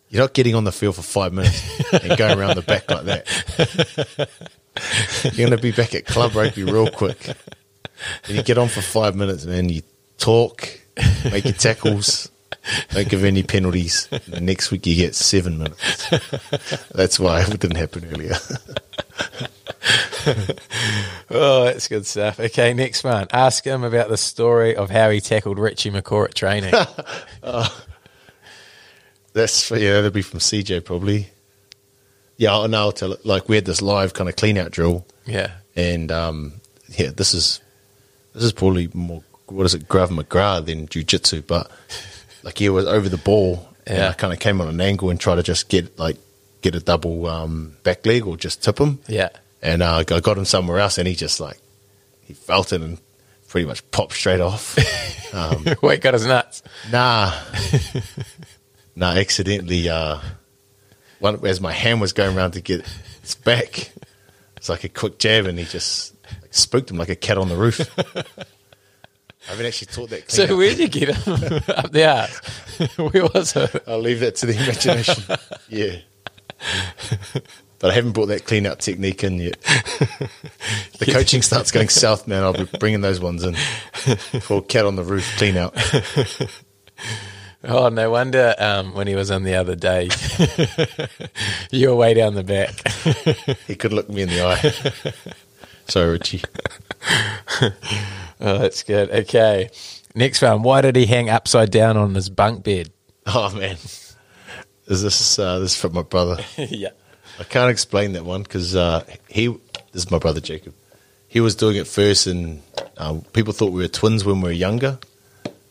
You're 0.09 0.23
not 0.23 0.33
getting 0.33 0.55
on 0.55 0.63
the 0.63 0.71
field 0.71 0.95
for 0.95 1.03
five 1.03 1.31
minutes 1.33 1.61
and 1.93 2.17
going 2.17 2.39
around 2.39 2.55
the 2.55 2.63
back 2.63 2.89
like 2.89 3.05
that. 3.05 4.27
You're 5.23 5.47
going 5.47 5.51
to 5.51 5.61
be 5.61 5.71
back 5.71 5.93
at 5.93 6.05
club 6.07 6.35
rugby 6.35 6.63
real 6.63 6.89
quick. 6.89 7.27
And 7.27 8.35
you 8.35 8.41
get 8.41 8.57
on 8.57 8.69
for 8.69 8.81
five 8.81 9.15
minutes 9.15 9.43
and 9.43 9.53
then 9.53 9.69
you 9.69 9.83
talk, 10.17 10.67
make 11.25 11.43
your 11.45 11.53
tackles, 11.53 12.29
don't 12.91 13.09
give 13.09 13.23
any 13.23 13.43
penalties. 13.43 14.07
Next 14.39 14.71
week 14.71 14.85
you 14.85 14.95
get 14.95 15.15
seven 15.15 15.57
minutes. 15.57 16.09
That's 16.89 17.19
why 17.19 17.41
it 17.41 17.59
didn't 17.59 17.77
happen 17.77 18.05
earlier. 18.11 18.35
Oh, 21.31 21.65
that's 21.65 21.87
good 21.87 22.05
stuff. 22.05 22.39
Okay, 22.39 22.73
next 22.73 23.03
one. 23.03 23.27
Ask 23.31 23.63
him 23.63 23.83
about 23.83 24.09
the 24.09 24.17
story 24.17 24.75
of 24.75 24.89
how 24.89 25.09
he 25.11 25.21
tackled 25.21 25.59
Richie 25.59 25.91
McCaw 25.91 26.25
at 26.25 26.35
training. 26.35 26.73
That's 29.33 29.63
for, 29.67 29.77
yeah, 29.77 29.93
that'd 29.93 30.11
be 30.13 30.23
from 30.23 30.39
CJ 30.39 30.83
probably. 30.85 31.27
Yeah, 32.37 32.57
I 32.57 32.67
know. 32.67 32.79
I'll 32.79 32.91
tell 32.91 33.13
it. 33.13 33.25
Like 33.25 33.47
we 33.47 33.55
had 33.55 33.65
this 33.65 33.81
live 33.81 34.13
kind 34.13 34.27
of 34.27 34.35
clean 34.35 34.57
out 34.57 34.71
drill. 34.71 35.05
yeah. 35.25 35.51
and 35.75 36.11
um, 36.11 36.53
yeah, 36.89 37.11
this 37.15 37.33
is 37.33 37.61
this 38.33 38.43
is 38.43 38.51
probably 38.51 38.89
more 38.93 39.23
what 39.45 39.65
is 39.65 39.75
it, 39.75 39.87
Grav 39.87 40.09
Maga 40.11 40.61
than 40.65 40.87
jujitsu, 40.87 41.45
but 41.45 41.69
like 42.43 42.57
he 42.57 42.69
was 42.69 42.85
over 42.85 43.09
the 43.09 43.17
ball, 43.17 43.67
and 43.87 43.97
Yeah. 43.97 44.09
I 44.09 44.13
kind 44.13 44.33
of 44.33 44.39
came 44.39 44.61
on 44.61 44.67
an 44.67 44.79
angle 44.81 45.09
and 45.09 45.19
tried 45.19 45.35
to 45.35 45.43
just 45.43 45.69
get 45.69 45.97
like 45.99 46.17
get 46.61 46.75
a 46.75 46.79
double 46.79 47.25
um, 47.27 47.75
back 47.83 48.05
leg 48.05 48.25
or 48.27 48.35
just 48.37 48.63
tip 48.63 48.79
him, 48.79 48.99
Yeah. 49.07 49.29
and 49.61 49.81
uh, 49.81 49.97
I 50.09 50.19
got 50.19 50.37
him 50.37 50.45
somewhere 50.45 50.79
else, 50.79 50.97
and 50.97 51.07
he 51.07 51.15
just 51.15 51.39
like 51.39 51.59
he 52.25 52.33
felt 52.33 52.73
it 52.73 52.81
and 52.81 52.99
pretty 53.47 53.65
much 53.67 53.89
popped 53.91 54.13
straight 54.13 54.41
off. 54.41 54.77
um, 55.33 55.65
Wait, 55.81 56.01
got 56.01 56.13
his 56.13 56.25
nuts. 56.25 56.61
nah, 56.91 57.33
nah, 58.95 59.11
accidentally. 59.13 59.89
Uh, 59.89 60.19
one, 61.19 61.45
as 61.45 61.59
my 61.59 61.71
hand 61.73 61.99
was 62.01 62.13
going 62.13 62.37
around 62.37 62.51
to 62.51 62.61
get 62.61 62.85
his 63.21 63.35
back, 63.35 63.91
it's 64.57 64.69
like 64.69 64.83
a 64.83 64.89
quick 64.89 65.17
jab, 65.19 65.45
and 65.47 65.57
he 65.59 65.65
just 65.65 66.13
like, 66.41 66.53
spooked 66.53 66.91
him 66.91 66.97
like 66.97 67.09
a 67.09 67.15
cat 67.15 67.37
on 67.37 67.49
the 67.49 67.55
roof. 67.57 67.79
I 69.49 69.53
haven't 69.53 69.65
actually 69.65 69.87
taught 69.87 70.11
that. 70.11 70.29
So 70.29 70.43
up. 70.43 70.49
where'd 70.51 70.77
you 70.77 70.87
get 70.87 71.15
him? 71.15 71.33
Up 71.69 71.91
the 71.91 72.05
arse. 72.07 72.39
Where 72.97 73.25
was 73.33 73.55
it? 73.55 73.83
I'll 73.87 73.99
leave 73.99 74.19
that 74.19 74.35
to 74.37 74.45
the 74.45 74.53
imagination. 74.53 75.23
yeah, 75.69 75.95
but 77.79 77.89
I 77.89 77.93
haven't 77.95 78.11
brought 78.11 78.27
that 78.27 78.45
clean 78.45 78.67
up 78.67 78.77
technique 78.77 79.23
in 79.23 79.39
yet. 79.39 79.59
The 80.99 81.09
coaching 81.11 81.41
starts 81.41 81.71
going 81.71 81.89
south, 81.89 82.27
man. 82.27 82.43
I'll 82.43 82.53
be 82.53 82.65
bringing 82.77 83.01
those 83.01 83.19
ones 83.19 83.43
in 83.43 83.55
for 84.41 84.61
cat 84.61 84.85
on 84.85 84.95
the 84.95 85.03
roof 85.03 85.27
clean 85.37 85.57
out. 85.57 85.75
Oh, 87.63 87.89
no 87.89 88.11
wonder 88.11 88.53
um, 88.59 88.93
when 88.93 89.07
he 89.07 89.15
was 89.15 89.31
on 89.31 89.43
the 89.43 89.55
other 89.55 89.75
day, 89.75 90.09
you 91.71 91.89
were 91.89 91.95
way 91.95 92.13
down 92.13 92.35
the 92.35 92.43
back. 92.43 92.87
He 93.65 93.75
could 93.75 93.93
look 93.93 94.09
me 94.09 94.21
in 94.21 94.29
the 94.29 94.45
eye. 94.45 95.31
Sorry, 95.89 96.11
Richie. 96.11 96.41
Oh, 98.41 98.57
that's 98.59 98.83
good. 98.83 99.11
Okay. 99.11 99.69
Next 100.15 100.41
one. 100.41 100.63
Why 100.63 100.81
did 100.81 100.95
he 100.95 101.05
hang 101.05 101.29
upside 101.29 101.71
down 101.71 101.97
on 101.97 102.15
his 102.15 102.29
bunk 102.29 102.63
bed? 102.63 102.89
Oh 103.25 103.53
man, 103.53 103.77
is 104.87 105.03
this 105.03 105.37
uh, 105.37 105.59
this 105.59 105.73
is 105.73 105.81
from 105.81 105.93
my 105.93 106.03
brother? 106.03 106.43
yeah. 106.57 106.89
I 107.39 107.43
can't 107.43 107.69
explain 107.69 108.13
that 108.13 108.25
one 108.25 108.43
because 108.43 108.75
uh, 108.75 109.03
he 109.27 109.47
this 109.47 110.03
is 110.05 110.11
my 110.11 110.19
brother 110.19 110.39
Jacob. 110.39 110.73
He 111.27 111.41
was 111.41 111.55
doing 111.55 111.75
it 111.75 111.85
first, 111.85 112.27
and 112.27 112.61
uh, 112.97 113.19
people 113.33 113.53
thought 113.53 113.71
we 113.71 113.81
were 113.81 113.87
twins 113.87 114.25
when 114.25 114.41
we 114.41 114.49
were 114.49 114.53
younger 114.53 114.97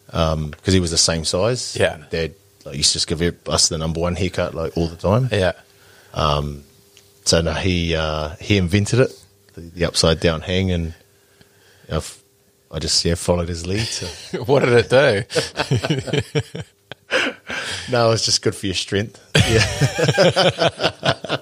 because 0.07 0.75
he 0.75 0.81
was 0.81 0.91
the 0.91 0.99
same 0.99 1.25
size. 1.25 1.75
Yeah. 1.75 2.05
Dad 2.11 2.35
like, 2.65 2.77
used 2.77 2.93
to 2.93 2.95
just 2.95 3.09
give 3.09 3.49
us 3.49 3.69
the 3.69 3.79
number 3.79 3.99
one 3.99 4.15
haircut 4.15 4.55
like 4.55 4.77
all 4.77 4.89
the 4.89 4.97
time. 4.97 5.29
Yeah. 5.33 5.53
So 7.25 7.41
no, 7.43 7.53
he 7.55 7.95
uh, 7.95 8.37
he 8.41 8.57
invented 8.57 9.01
it, 9.01 9.25
the, 9.59 9.71
the 9.71 9.85
upside 9.85 10.21
down 10.21 10.41
hang, 10.43 10.71
and 10.71 10.87
you 10.87 11.91
know, 11.91 11.97
f- 11.99 12.23
I 12.71 12.79
just 12.79 13.05
yeah 13.05 13.15
followed 13.15 13.49
his 13.49 13.67
lead. 13.67 13.81
So. 13.87 14.07
What 14.45 14.61
did 14.61 14.73
it 14.73 14.91
do? 14.91 16.63
No, 17.91 18.11
it's 18.11 18.27
just 18.27 18.43
good 18.43 18.55
for 18.55 18.67
your 18.67 18.75
strength. 18.75 19.19
Yeah. 19.35 19.65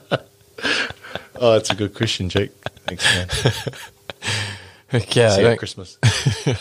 oh, 1.40 1.54
that's 1.54 1.70
a 1.70 1.74
good 1.74 1.92
question, 1.92 2.28
Jake. 2.28 2.52
Thanks, 2.86 3.04
man. 3.04 3.28
Okay. 4.94 5.28
See 5.30 5.40
you 5.40 5.48
at 5.48 5.58
Christmas. 5.58 5.98
I 6.04 6.56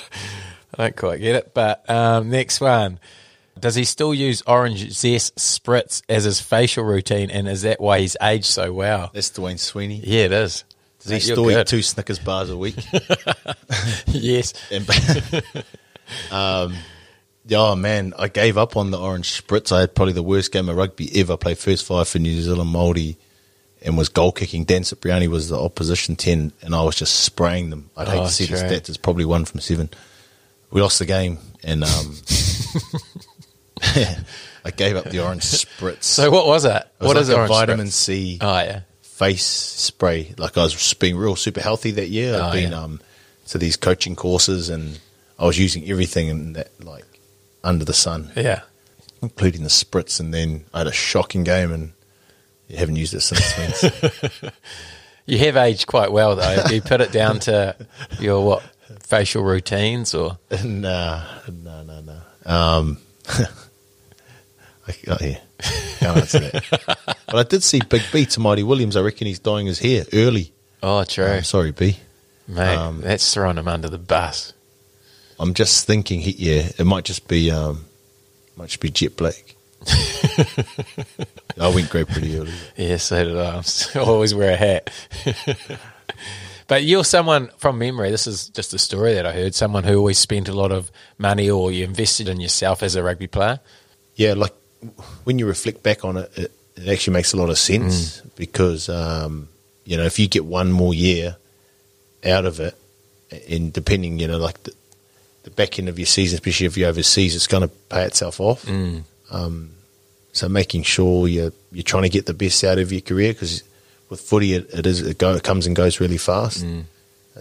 don't 0.76 0.96
quite 0.96 1.20
get 1.20 1.36
it. 1.36 1.54
But 1.54 1.88
um, 1.88 2.32
next 2.32 2.60
one. 2.60 3.00
Does 3.60 3.76
he 3.76 3.86
still 3.86 4.14
use 4.14 4.42
orange 4.48 4.92
zest 4.92 5.36
spritz 5.38 6.02
as 6.10 6.24
his 6.26 6.42
facial 6.42 6.84
routine? 6.84 7.30
And 7.30 7.48
is 7.48 7.62
that 7.62 7.80
why 7.80 8.00
he's 8.00 8.18
aged 8.22 8.46
so 8.46 8.74
well? 8.74 9.12
That's 9.14 9.30
Dwayne 9.30 9.60
Sweeney. 9.60 10.02
Yeah, 10.04 10.26
it 10.26 10.32
is. 10.34 10.66
Does 11.06 11.24
he 11.24 11.32
still 11.32 11.52
eat 11.52 11.68
two 11.68 11.82
Snickers 11.82 12.20
bars 12.20 12.50
a 12.50 12.58
week? 12.58 12.76
yes. 14.08 14.54
And, 14.72 14.90
um, 16.32 16.76
oh, 17.52 17.76
man, 17.76 18.14
I 18.18 18.28
gave 18.28 18.58
up 18.58 18.76
on 18.78 18.92
the 18.92 19.00
orange 19.00 19.32
spritz. 19.42 19.72
I 19.72 19.82
had 19.82 19.96
probably 19.96 20.14
the 20.14 20.24
worst 20.24 20.52
game 20.52 20.70
of 20.70 20.76
rugby 20.76 21.10
ever. 21.20 21.38
Played 21.38 21.58
first 21.58 21.86
five 21.86 22.08
for 22.08 22.20
New 22.20 22.42
Zealand 22.42 22.74
Māori 22.74 23.18
and 23.82 23.98
was 23.98 24.10
goal 24.10 24.32
kicking. 24.32 24.64
Dan 24.66 24.84
Cipriani 24.84 25.28
was 25.28 25.50
the 25.50 25.60
opposition 25.60 26.16
10, 26.16 26.52
and 26.62 26.76
I 26.76 26.84
was 26.84 26.96
just 26.96 27.22
spraying 27.22 27.70
them. 27.70 27.90
I'd 27.98 28.08
hate 28.08 28.20
Oh, 28.20 28.26
to 28.26 28.32
see 28.32 28.46
the 28.46 28.56
stats. 28.58 28.90
It's 28.90 28.98
probably 28.98 29.26
one 29.26 29.46
from 29.46 29.60
seven. 29.62 29.90
We 30.72 30.82
lost 30.82 31.00
the 31.00 31.06
game, 31.06 31.38
and 31.64 31.84
um, 31.84 32.16
I 34.64 34.72
gave 34.76 34.96
up 34.96 35.06
the 35.06 35.24
orange 35.24 35.44
spritz. 35.44 36.04
So 36.04 36.30
what 36.32 36.48
was 36.48 36.64
that? 36.64 36.92
it 37.00 37.04
was 37.04 37.08
what 37.08 37.16
like 37.16 37.22
is 37.22 37.30
a 37.30 37.36
orange 37.36 37.50
vitamin 37.50 37.88
spritz? 37.88 37.92
C 37.92 38.38
Oh 38.42 38.60
yeah. 38.60 38.82
Face 39.16 39.46
spray. 39.46 40.34
Like 40.38 40.58
I 40.58 40.64
was 40.64 40.94
being 40.96 41.16
real 41.18 41.36
super 41.36 41.62
healthy 41.62 41.92
that 41.92 42.10
year. 42.10 42.36
I'd 42.36 42.50
Oh, 42.50 42.52
been 42.52 42.72
yeah. 42.72 42.82
um, 42.84 43.00
to 43.48 43.58
these 43.58 43.78
coaching 43.78 44.16
courses 44.16 44.70
and 44.70 45.00
I 45.40 45.46
was 45.46 45.58
using 45.58 45.90
everything 45.90 46.28
in 46.28 46.54
that 46.54 46.70
like 46.84 47.06
under 47.64 47.86
the 47.86 47.94
sun, 47.94 48.32
Yeah. 48.36 48.62
including 49.22 49.64
the 49.64 49.70
spritz. 49.70 50.20
And 50.20 50.34
then 50.34 50.66
I 50.74 50.80
had 50.80 50.88
a 50.88 50.92
shocking 50.92 51.44
game 51.46 51.72
and 51.72 51.94
you 52.68 52.78
haven't 52.78 52.98
used 52.98 53.14
it 53.14 53.22
since. 53.22 53.82
then. 53.82 54.52
You 55.28 55.40
have 55.40 55.58
aged 55.58 55.88
quite 55.88 56.12
well 56.12 56.36
though. 56.36 56.64
Do 56.68 56.76
you 56.76 56.82
put 56.84 57.02
it 57.02 57.12
down 57.12 57.40
to 57.40 57.76
your 58.20 58.46
what 58.46 58.62
facial 59.00 59.42
routines 59.44 60.14
or 60.14 60.38
nah, 60.64 61.24
no, 61.52 61.82
no, 61.84 62.02
no. 62.02 62.20
Um, 62.46 63.00
I, 64.88 64.96
oh, 65.08 65.18
yeah, 65.22 65.40
can't 66.00 66.18
answer 66.18 66.40
that. 66.40 67.18
but 67.26 67.36
I 67.36 67.44
did 67.44 67.64
see 67.64 67.80
Big 67.90 68.04
B 68.12 68.26
to 68.26 68.40
Mighty 68.40 68.64
Williams. 68.64 68.96
I 68.96 69.02
reckon 69.02 69.28
he's 69.28 69.40
dying 69.40 69.68
his 69.68 69.80
hair 69.80 70.06
early. 70.14 70.52
Oh 70.84 71.04
true. 71.04 71.26
Uh, 71.26 71.42
sorry, 71.42 71.72
B. 71.72 71.98
Mate, 72.48 72.76
um, 72.76 73.02
that's 73.02 73.34
throwing 73.34 73.58
him 73.58 73.68
under 73.68 73.90
the 73.90 73.98
bus. 73.98 74.54
I'm 75.40 75.54
just 75.54 75.86
thinking, 75.88 76.22
he, 76.22 76.32
yeah, 76.32 76.70
it 76.78 76.86
might 76.86 77.04
just 77.04 77.28
be, 77.28 77.50
um, 77.52 77.86
might 78.56 78.68
just 78.68 78.80
be 78.80 78.90
jet 78.90 79.18
black. 79.18 79.56
I 81.60 81.68
went 81.74 81.90
grey 81.90 82.06
pretty 82.06 82.38
early. 82.38 82.52
Yeah, 82.78 82.98
so 82.98 83.24
did 83.24 83.38
I. 83.38 83.62
I 83.96 84.00
always 84.06 84.34
wear 84.34 84.52
a 84.52 84.56
hat. 84.56 84.90
but 86.68 86.84
you're 86.84 87.04
someone 87.04 87.50
from 87.58 87.78
memory. 87.78 88.12
This 88.12 88.28
is 88.28 88.50
just 88.50 88.74
a 88.74 88.80
story 88.80 89.14
that 89.16 89.26
I 89.26 89.34
heard. 89.34 89.56
Someone 89.56 89.84
who 89.84 89.98
always 89.98 90.18
spent 90.18 90.48
a 90.50 90.54
lot 90.54 90.72
of 90.72 90.92
money, 91.18 91.50
or 91.50 91.72
you 91.72 91.84
invested 91.84 92.30
in 92.30 92.40
yourself 92.40 92.84
as 92.84 92.96
a 92.96 93.04
rugby 93.04 93.28
player. 93.28 93.60
Yeah, 94.16 94.34
like 94.34 94.54
when 95.24 95.40
you 95.40 95.46
reflect 95.48 95.84
back 95.84 96.04
on 96.06 96.18
it, 96.18 96.32
it, 96.36 96.52
it 96.76 96.88
actually 96.90 97.14
makes 97.14 97.34
a 97.34 97.38
lot 97.38 97.50
of 97.50 97.58
sense 97.58 98.22
because 98.36 98.90
um, 98.90 99.48
you 99.86 99.98
know 99.98 100.04
if 100.04 100.20
you 100.20 100.28
get 100.28 100.46
one 100.46 100.72
more 100.72 100.94
year 100.94 101.38
out 102.26 102.46
of 102.46 102.60
it, 102.60 102.76
and 103.50 103.72
depending, 103.74 104.20
you 104.20 104.28
know, 104.28 104.38
like 104.38 104.62
the, 104.64 104.74
the 105.44 105.52
back 105.52 105.78
end 105.80 105.90
of 105.90 106.00
your 106.00 106.06
season, 106.06 106.36
especially 106.38 106.66
if 106.68 106.78
you're 106.78 106.90
overseas, 106.90 107.36
it's 107.36 107.48
going 107.48 107.62
to 107.64 107.68
pay 107.90 108.04
itself 108.04 108.40
off. 108.40 108.66
Um, 109.32 109.72
so 110.32 110.50
making 110.50 110.84
sure 110.84 111.28
you're 111.28 111.52
you're 111.72 111.84
trying 111.84 112.04
to 112.04 112.10
get 112.10 112.26
the 112.26 112.34
best 112.34 112.64
out 112.64 112.78
of 112.78 112.92
your 112.92 113.02
career 113.02 113.32
because 113.34 113.64
with 114.10 114.22
footy 114.22 114.54
it, 114.54 114.70
it 114.74 114.86
is 114.86 115.02
it, 115.02 115.18
go, 115.18 115.34
it 115.34 115.44
comes 115.44 115.66
and 115.68 115.76
goes 115.76 116.00
really 116.00 116.18
fast. 116.18 116.64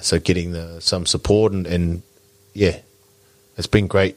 So 0.00 0.18
getting 0.18 0.52
the 0.52 0.80
some 0.80 1.06
support 1.06 1.52
and, 1.52 1.66
and 1.66 2.02
yeah, 2.52 2.78
it's 3.56 3.66
been 3.66 3.86
great 3.86 4.16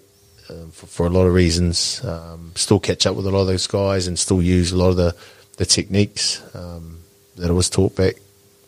um, 0.49 0.71
for, 0.71 0.85
for 0.87 1.05
a 1.07 1.09
lot 1.09 1.25
of 1.25 1.33
reasons. 1.33 2.03
Um, 2.03 2.51
still 2.55 2.79
catch 2.79 3.05
up 3.05 3.15
with 3.15 3.25
a 3.25 3.31
lot 3.31 3.41
of 3.41 3.47
those 3.47 3.67
guys 3.67 4.07
and 4.07 4.17
still 4.17 4.41
use 4.41 4.71
a 4.71 4.77
lot 4.77 4.89
of 4.89 4.97
the 4.97 5.15
the 5.57 5.65
techniques 5.65 6.41
um, 6.55 6.99
that 7.35 7.49
I 7.49 7.53
was 7.53 7.69
taught 7.69 7.95
back 7.95 8.15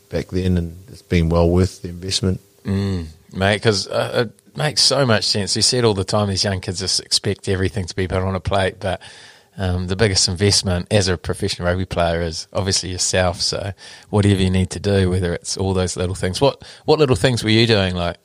back 0.09 0.27
then, 0.27 0.57
and 0.57 0.77
it's 0.87 1.01
been 1.03 1.29
well 1.29 1.49
worth 1.49 1.81
the 1.81 1.89
investment. 1.89 2.39
mate, 3.33 3.57
because 3.57 3.87
uh, 3.87 4.25
it 4.27 4.57
makes 4.57 4.81
so 4.81 5.05
much 5.05 5.23
sense. 5.23 5.55
We 5.55 5.61
see 5.61 5.77
it 5.77 5.85
all 5.85 5.93
the 5.93 6.03
time. 6.03 6.29
These 6.29 6.43
young 6.43 6.61
kids 6.61 6.79
just 6.79 6.99
expect 6.99 7.47
everything 7.47 7.85
to 7.85 7.95
be 7.95 8.07
put 8.07 8.23
on 8.23 8.35
a 8.35 8.39
plate, 8.39 8.79
but 8.79 9.01
Um, 9.57 9.87
the 9.87 9.95
biggest 9.97 10.29
investment 10.29 10.87
as 10.89 11.09
a 11.09 11.17
professional 11.17 11.67
rugby 11.67 11.85
player 11.85 12.21
is 12.21 12.47
obviously 12.53 12.91
yourself. 12.91 13.41
So 13.41 13.73
whatever 14.09 14.41
you 14.41 14.49
need 14.49 14.69
to 14.69 14.79
do, 14.79 15.09
whether 15.09 15.33
it's 15.33 15.57
all 15.57 15.73
those 15.73 15.97
little 15.99 16.15
things. 16.15 16.39
What 16.39 16.63
what 16.85 16.97
little 16.97 17.17
things 17.17 17.43
were 17.43 17.49
you 17.49 17.67
doing? 17.67 17.93
Like, 17.93 18.19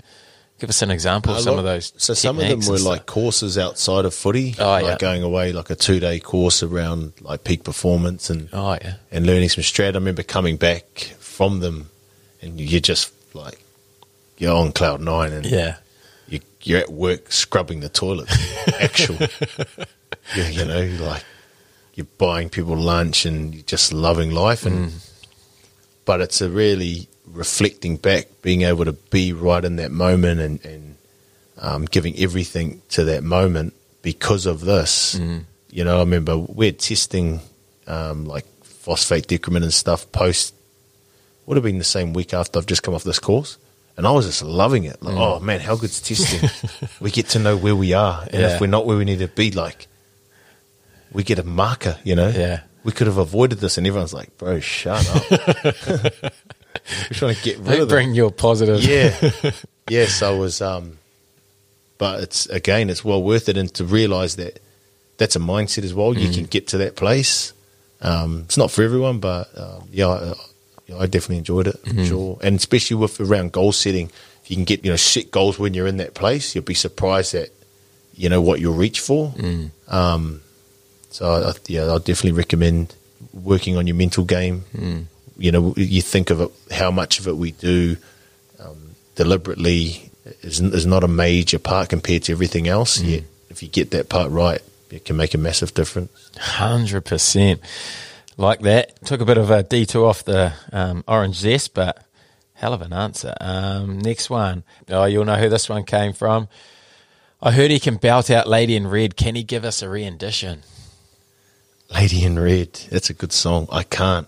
give 0.58 0.70
us 0.70 0.82
an 0.82 0.90
example 0.90 1.34
of 1.34 1.40
some 1.40 1.54
lot- 1.54 1.60
of 1.60 1.64
those. 1.64 1.92
So 1.96 2.14
some 2.14 2.38
of 2.38 2.48
them 2.48 2.60
were 2.68 2.78
like 2.78 3.06
courses 3.06 3.58
outside 3.58 4.04
of 4.04 4.14
footy, 4.14 4.54
Oh, 4.58 4.64
like 4.64 4.84
yeah. 4.84 4.96
going 4.98 5.22
away 5.22 5.52
like 5.52 5.70
a 5.70 5.74
two 5.74 6.00
day 6.00 6.20
course 6.20 6.62
around 6.62 7.12
like 7.20 7.44
peak 7.44 7.64
performance 7.64 8.30
and 8.30 8.48
oh 8.52 8.74
yeah, 8.80 8.94
and 9.10 9.26
learning 9.26 9.48
some 9.48 9.62
strat. 9.62 9.90
I 9.92 9.98
remember 9.98 10.22
coming 10.22 10.56
back 10.56 11.14
from 11.18 11.60
them, 11.60 11.90
and 12.40 12.60
you're 12.60 12.80
just 12.80 13.12
like 13.34 13.60
you're 14.38 14.54
on 14.56 14.72
cloud 14.72 15.00
nine, 15.00 15.32
and 15.32 15.46
yeah, 15.46 15.76
you, 16.28 16.40
you're 16.62 16.80
at 16.80 16.90
work 16.90 17.30
scrubbing 17.32 17.80
the 17.80 17.88
toilet. 17.88 18.30
Actual, 18.80 19.16
you, 20.34 20.42
you 20.44 20.64
know, 20.64 20.84
like 21.04 21.24
you're 21.94 22.06
buying 22.18 22.48
people 22.48 22.76
lunch 22.76 23.26
and 23.26 23.54
you're 23.54 23.62
just 23.64 23.92
loving 23.92 24.30
life, 24.30 24.64
and 24.66 24.90
mm. 24.90 25.10
but 26.04 26.20
it's 26.20 26.40
a 26.40 26.48
really 26.48 27.08
reflecting 27.34 27.96
back, 27.96 28.26
being 28.42 28.62
able 28.62 28.84
to 28.84 28.92
be 28.92 29.32
right 29.32 29.64
in 29.64 29.76
that 29.76 29.90
moment 29.90 30.40
and 30.40 30.64
and 30.64 30.96
um, 31.58 31.84
giving 31.84 32.16
everything 32.18 32.82
to 32.90 33.04
that 33.04 33.22
moment 33.22 33.74
because 34.02 34.46
of 34.46 34.60
this. 34.62 35.18
You 35.70 35.84
know, 35.84 35.96
I 35.96 36.00
remember 36.00 36.36
we're 36.38 36.72
testing 36.72 37.40
um, 37.86 38.26
like 38.26 38.44
phosphate 38.64 39.26
decrement 39.26 39.64
and 39.64 39.72
stuff 39.74 40.10
post 40.12 40.54
would 41.46 41.56
have 41.56 41.64
been 41.64 41.78
the 41.78 41.84
same 41.84 42.12
week 42.14 42.32
after 42.32 42.58
I've 42.58 42.66
just 42.66 42.82
come 42.82 42.94
off 42.94 43.04
this 43.04 43.18
course. 43.18 43.58
And 43.96 44.06
I 44.08 44.10
was 44.10 44.26
just 44.26 44.42
loving 44.42 44.84
it. 44.84 45.00
Like, 45.02 45.14
oh 45.16 45.38
man, 45.40 45.60
how 45.60 45.76
good's 45.76 46.00
testing? 46.00 46.50
we 47.00 47.10
get 47.12 47.28
to 47.30 47.38
know 47.38 47.56
where 47.56 47.76
we 47.76 47.92
are. 47.92 48.22
And 48.24 48.34
Yeah. 48.42 48.54
if 48.54 48.60
we're 48.60 48.66
not 48.66 48.86
where 48.86 48.96
we 48.96 49.04
need 49.04 49.20
to 49.20 49.28
be, 49.28 49.52
like, 49.52 49.86
we 51.12 51.22
get 51.22 51.38
a 51.38 51.44
marker, 51.44 51.98
you 52.02 52.16
know? 52.16 52.28
Yeah. 52.28 52.62
We 52.82 52.90
could 52.92 53.06
have 53.06 53.18
avoided 53.18 53.58
this. 53.58 53.78
And 53.78 53.86
everyone's 53.86 54.12
like, 54.12 54.36
bro, 54.36 54.58
shut 54.58 55.06
up. 55.14 56.14
we're 56.90 57.08
trying 57.14 57.34
to 57.34 57.42
get 57.42 57.56
rid 57.58 57.66
They 57.66 57.72
of 57.80 57.88
them. 57.88 57.96
bring 57.96 58.14
your 58.14 58.30
positive. 58.30 58.82
Yeah. 58.84 59.50
yes, 59.88 60.22
I 60.22 60.30
was. 60.30 60.60
Um, 60.60 60.98
but 61.98 62.22
it's 62.22 62.46
again, 62.46 62.90
it's 62.90 63.04
well 63.04 63.22
worth 63.22 63.48
it, 63.48 63.56
and 63.56 63.72
to 63.74 63.84
realise 63.84 64.34
that 64.36 64.60
that's 65.18 65.36
a 65.36 65.40
mindset 65.40 65.84
as 65.84 65.94
well. 65.94 66.12
You 66.16 66.28
Mm. 66.28 66.34
can 66.34 66.44
get 66.44 66.68
to 66.68 66.78
that 66.78 66.96
place. 66.96 67.52
Um, 68.00 68.42
it's 68.46 68.56
not 68.58 68.70
for 68.70 68.82
everyone, 68.82 69.18
but 69.20 69.48
um, 69.56 69.88
yeah, 69.92 70.08
I, 70.08 70.34
I 70.98 71.06
definitely 71.06 71.38
enjoyed 71.38 71.68
it. 71.68 71.82
Mm-hmm. 71.84 72.04
Sure, 72.04 72.38
and 72.42 72.56
especially 72.56 72.96
with 72.96 73.18
around 73.20 73.52
goal 73.52 73.72
setting, 73.72 74.10
if 74.42 74.50
you 74.50 74.56
can 74.56 74.64
get 74.64 74.84
you 74.84 74.90
know 74.90 74.96
set 74.96 75.30
goals 75.30 75.58
when 75.58 75.72
you're 75.72 75.86
in 75.86 75.96
that 75.98 76.14
place, 76.14 76.54
you'll 76.54 76.64
be 76.64 76.74
surprised 76.74 77.34
at 77.34 77.48
you 78.16 78.28
know 78.28 78.42
what 78.42 78.60
you'll 78.60 78.74
reach 78.74 79.00
for. 79.00 79.30
Mm. 79.30 79.70
Um, 79.88 80.40
so 81.10 81.30
I, 81.30 81.50
I- 81.50 81.54
yeah, 81.68 81.82
I'll 81.84 81.98
definitely 82.00 82.32
recommend 82.32 82.94
working 83.32 83.76
on 83.76 83.86
your 83.86 83.96
mental 83.96 84.24
game. 84.24 84.64
Mm. 84.76 85.06
You 85.36 85.52
know, 85.52 85.74
you 85.76 86.02
think 86.02 86.30
of 86.30 86.40
it, 86.40 86.50
how 86.70 86.90
much 86.90 87.18
of 87.18 87.26
it 87.26 87.36
we 87.36 87.52
do 87.52 87.96
um, 88.60 88.94
deliberately 89.14 90.10
is, 90.42 90.60
is 90.60 90.86
not 90.86 91.04
a 91.04 91.08
major 91.08 91.58
part 91.58 91.88
compared 91.88 92.22
to 92.24 92.32
everything 92.32 92.68
else. 92.68 92.98
Mm. 92.98 93.08
Yet, 93.10 93.24
if 93.50 93.62
you 93.62 93.68
get 93.68 93.90
that 93.90 94.08
part 94.08 94.30
right, 94.30 94.60
it 94.90 95.04
can 95.04 95.16
make 95.16 95.34
a 95.34 95.38
massive 95.38 95.74
difference. 95.74 96.30
Hundred 96.38 97.04
percent, 97.04 97.60
like 98.36 98.60
that. 98.60 99.04
Took 99.04 99.20
a 99.20 99.24
bit 99.24 99.38
of 99.38 99.50
a 99.50 99.62
detour 99.62 100.06
off 100.06 100.24
the 100.24 100.52
um, 100.72 101.04
orange 101.08 101.36
zest, 101.36 101.74
but 101.74 102.04
hell 102.54 102.72
of 102.72 102.82
an 102.82 102.92
answer. 102.92 103.34
Um, 103.40 103.98
next 103.98 104.30
one. 104.30 104.62
Oh, 104.88 105.04
you'll 105.04 105.24
know 105.24 105.36
who 105.36 105.48
this 105.48 105.68
one 105.68 105.84
came 105.84 106.12
from. 106.12 106.48
I 107.42 107.50
heard 107.50 107.70
he 107.70 107.80
can 107.80 107.96
belt 107.96 108.30
out 108.30 108.48
Lady 108.48 108.76
in 108.76 108.86
Red. 108.86 109.16
Can 109.16 109.34
he 109.34 109.42
give 109.42 109.64
us 109.64 109.82
a 109.82 109.88
rendition? 109.88 110.62
Lady 111.92 112.24
in 112.24 112.38
Red, 112.38 112.72
that's 112.90 113.10
a 113.10 113.14
good 113.14 113.32
song. 113.32 113.68
I 113.70 113.82
can't. 113.82 114.26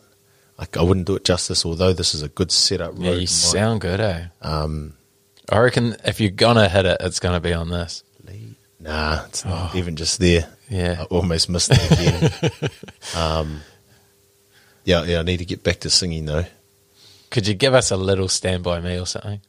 I, 0.59 0.67
I 0.79 0.83
wouldn't 0.83 1.07
do 1.07 1.17
it 1.17 1.25
justice, 1.25 1.67
although 1.67 1.93
this 1.93 2.15
is 2.15 2.23
a 2.23 2.29
good 2.29 2.51
setup. 2.51 2.95
Yeah, 2.97 3.11
road. 3.11 3.21
you 3.21 3.27
sound 3.27 3.81
good, 3.81 4.01
eh? 4.01 4.27
Um, 4.41 4.95
I 5.51 5.59
reckon 5.59 5.97
if 6.05 6.21
you're 6.21 6.31
gonna 6.31 6.69
hit 6.69 6.87
it, 6.87 6.99
it's 7.01 7.21
gonna 7.21 7.41
be 7.41 7.53
on 7.53 7.69
this. 7.69 8.03
nah, 8.81 9.25
it's 9.27 9.45
not 9.45 9.75
even 9.75 9.97
just 9.97 10.19
there. 10.19 10.47
Oh. 10.47 10.53
Yeah. 10.69 10.97
I 11.01 11.05
almost 11.05 11.49
missed 11.49 11.71
it 11.73 11.93
again. 11.93 12.71
um, 13.17 13.61
yeah, 14.85 15.05
yeah, 15.05 15.21
I 15.21 15.23
need 15.23 15.39
to 15.39 15.45
get 15.45 15.63
back 15.63 15.81
to 15.81 15.91
singing 15.91 16.27
though. 16.27 16.45
Could 17.31 17.47
you 17.47 17.55
give 17.55 17.75
us 17.75 17.91
a 17.91 17.97
little 17.97 18.29
stand 18.29 18.63
by 18.63 18.81
me 18.81 18.99
or 18.99 19.07
something? 19.07 19.41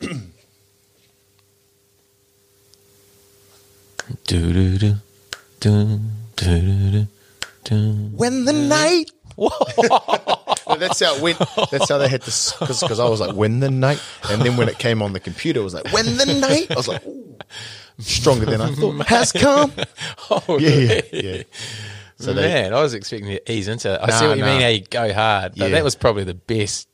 do 0.00 0.08
do 4.24 4.78
do 4.78 4.94
do 5.60 6.00
do 6.36 6.46
do 6.46 7.06
do. 7.64 7.92
When 8.14 8.44
the 8.44 8.52
night. 8.52 9.10
That's 10.78 11.00
how 11.00 11.16
it 11.16 11.22
went. 11.22 11.38
That's 11.70 11.88
how 11.88 11.98
they 11.98 12.08
had 12.08 12.22
to, 12.22 12.56
because 12.60 13.00
I 13.00 13.08
was 13.08 13.20
like, 13.20 13.34
when 13.34 13.60
the 13.60 13.70
night, 13.70 14.02
and 14.30 14.42
then 14.42 14.56
when 14.56 14.68
it 14.68 14.78
came 14.78 15.02
on 15.02 15.12
the 15.12 15.20
computer, 15.20 15.60
it 15.60 15.64
was 15.64 15.74
like, 15.74 15.92
when 15.92 16.16
the 16.16 16.26
night. 16.26 16.70
I 16.70 16.74
was 16.74 16.88
like, 16.88 17.04
Ooh, 17.06 17.36
stronger 17.98 18.46
than 18.46 18.60
I 18.60 18.72
thought. 18.74 19.06
Has 19.06 19.32
come. 19.32 19.72
Oh, 20.30 20.58
Yeah, 20.58 20.70
yeah, 20.70 21.00
yeah. 21.12 21.42
So 22.20 22.32
they, 22.32 22.42
Man, 22.42 22.74
I 22.74 22.82
was 22.82 22.94
expecting 22.94 23.28
to 23.30 23.52
ease 23.52 23.68
into 23.68 23.94
it. 23.94 24.00
I 24.02 24.06
Nah, 24.06 24.18
see 24.18 24.26
what 24.26 24.36
you 24.38 24.44
nah. 24.44 24.52
mean. 24.52 24.60
How 24.62 24.68
you 24.68 24.80
go 24.82 25.12
hard, 25.12 25.52
but 25.56 25.58
Yeah. 25.70 25.76
that 25.76 25.84
was 25.84 25.94
probably 25.94 26.24
the 26.24 26.34
best 26.34 26.88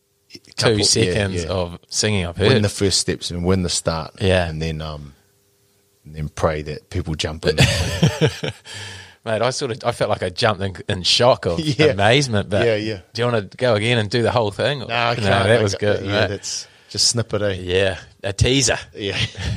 couple- 0.57 0.75
two 0.75 0.79
yeah, 0.81 0.85
seconds 0.85 1.45
yeah. 1.45 1.51
of 1.51 1.79
singing 1.89 2.27
I've 2.27 2.37
heard. 2.37 2.49
win 2.49 2.63
the 2.63 2.69
first 2.69 3.01
steps 3.01 3.31
and 3.31 3.45
win 3.45 3.63
the 3.63 3.69
start. 3.71 4.15
Yeah. 4.21 4.47
and 4.49 4.61
then 4.61 4.83
um, 4.83 5.15
and 6.05 6.15
then 6.15 6.29
pray 6.29 6.61
that 6.63 6.91
people 6.91 7.15
jump 7.15 7.47
in. 7.47 7.57
Mate, 9.25 9.41
I 9.41 9.51
sort 9.51 9.71
of 9.71 9.83
I 9.85 9.93
felt 9.93 10.11
like 10.11 10.23
I 10.23 10.29
jumped 10.29 10.63
in, 10.63 10.77
in 10.89 11.03
shock 11.03 11.47
or 11.47 11.57
Yeah. 11.59 11.87
amazement. 11.87 12.51
But 12.51 12.67
Yeah, 12.67 12.77
yeah. 12.77 13.01
Do 13.13 13.23
you 13.23 13.29
want 13.33 13.51
to 13.51 13.57
go 13.57 13.75
again 13.75 13.99
and 13.99 14.11
do 14.11 14.23
the 14.23 14.31
whole 14.31 14.51
thing? 14.51 14.81
no, 14.81 14.87
I 14.87 15.15
can't. 15.15 15.25
that 15.25 15.51
I 15.61 15.63
was 15.63 15.73
ca- 15.75 15.79
good. 15.79 16.05
Yeah, 16.05 16.13
mate. 16.23 16.27
that's 16.29 16.67
just 16.91 17.09
snip 17.09 17.33
it. 17.35 17.43
Eh? 17.43 17.53
yeah, 17.63 17.99
a 18.23 18.33
teaser. 18.33 18.79
Yeah. 18.95 19.19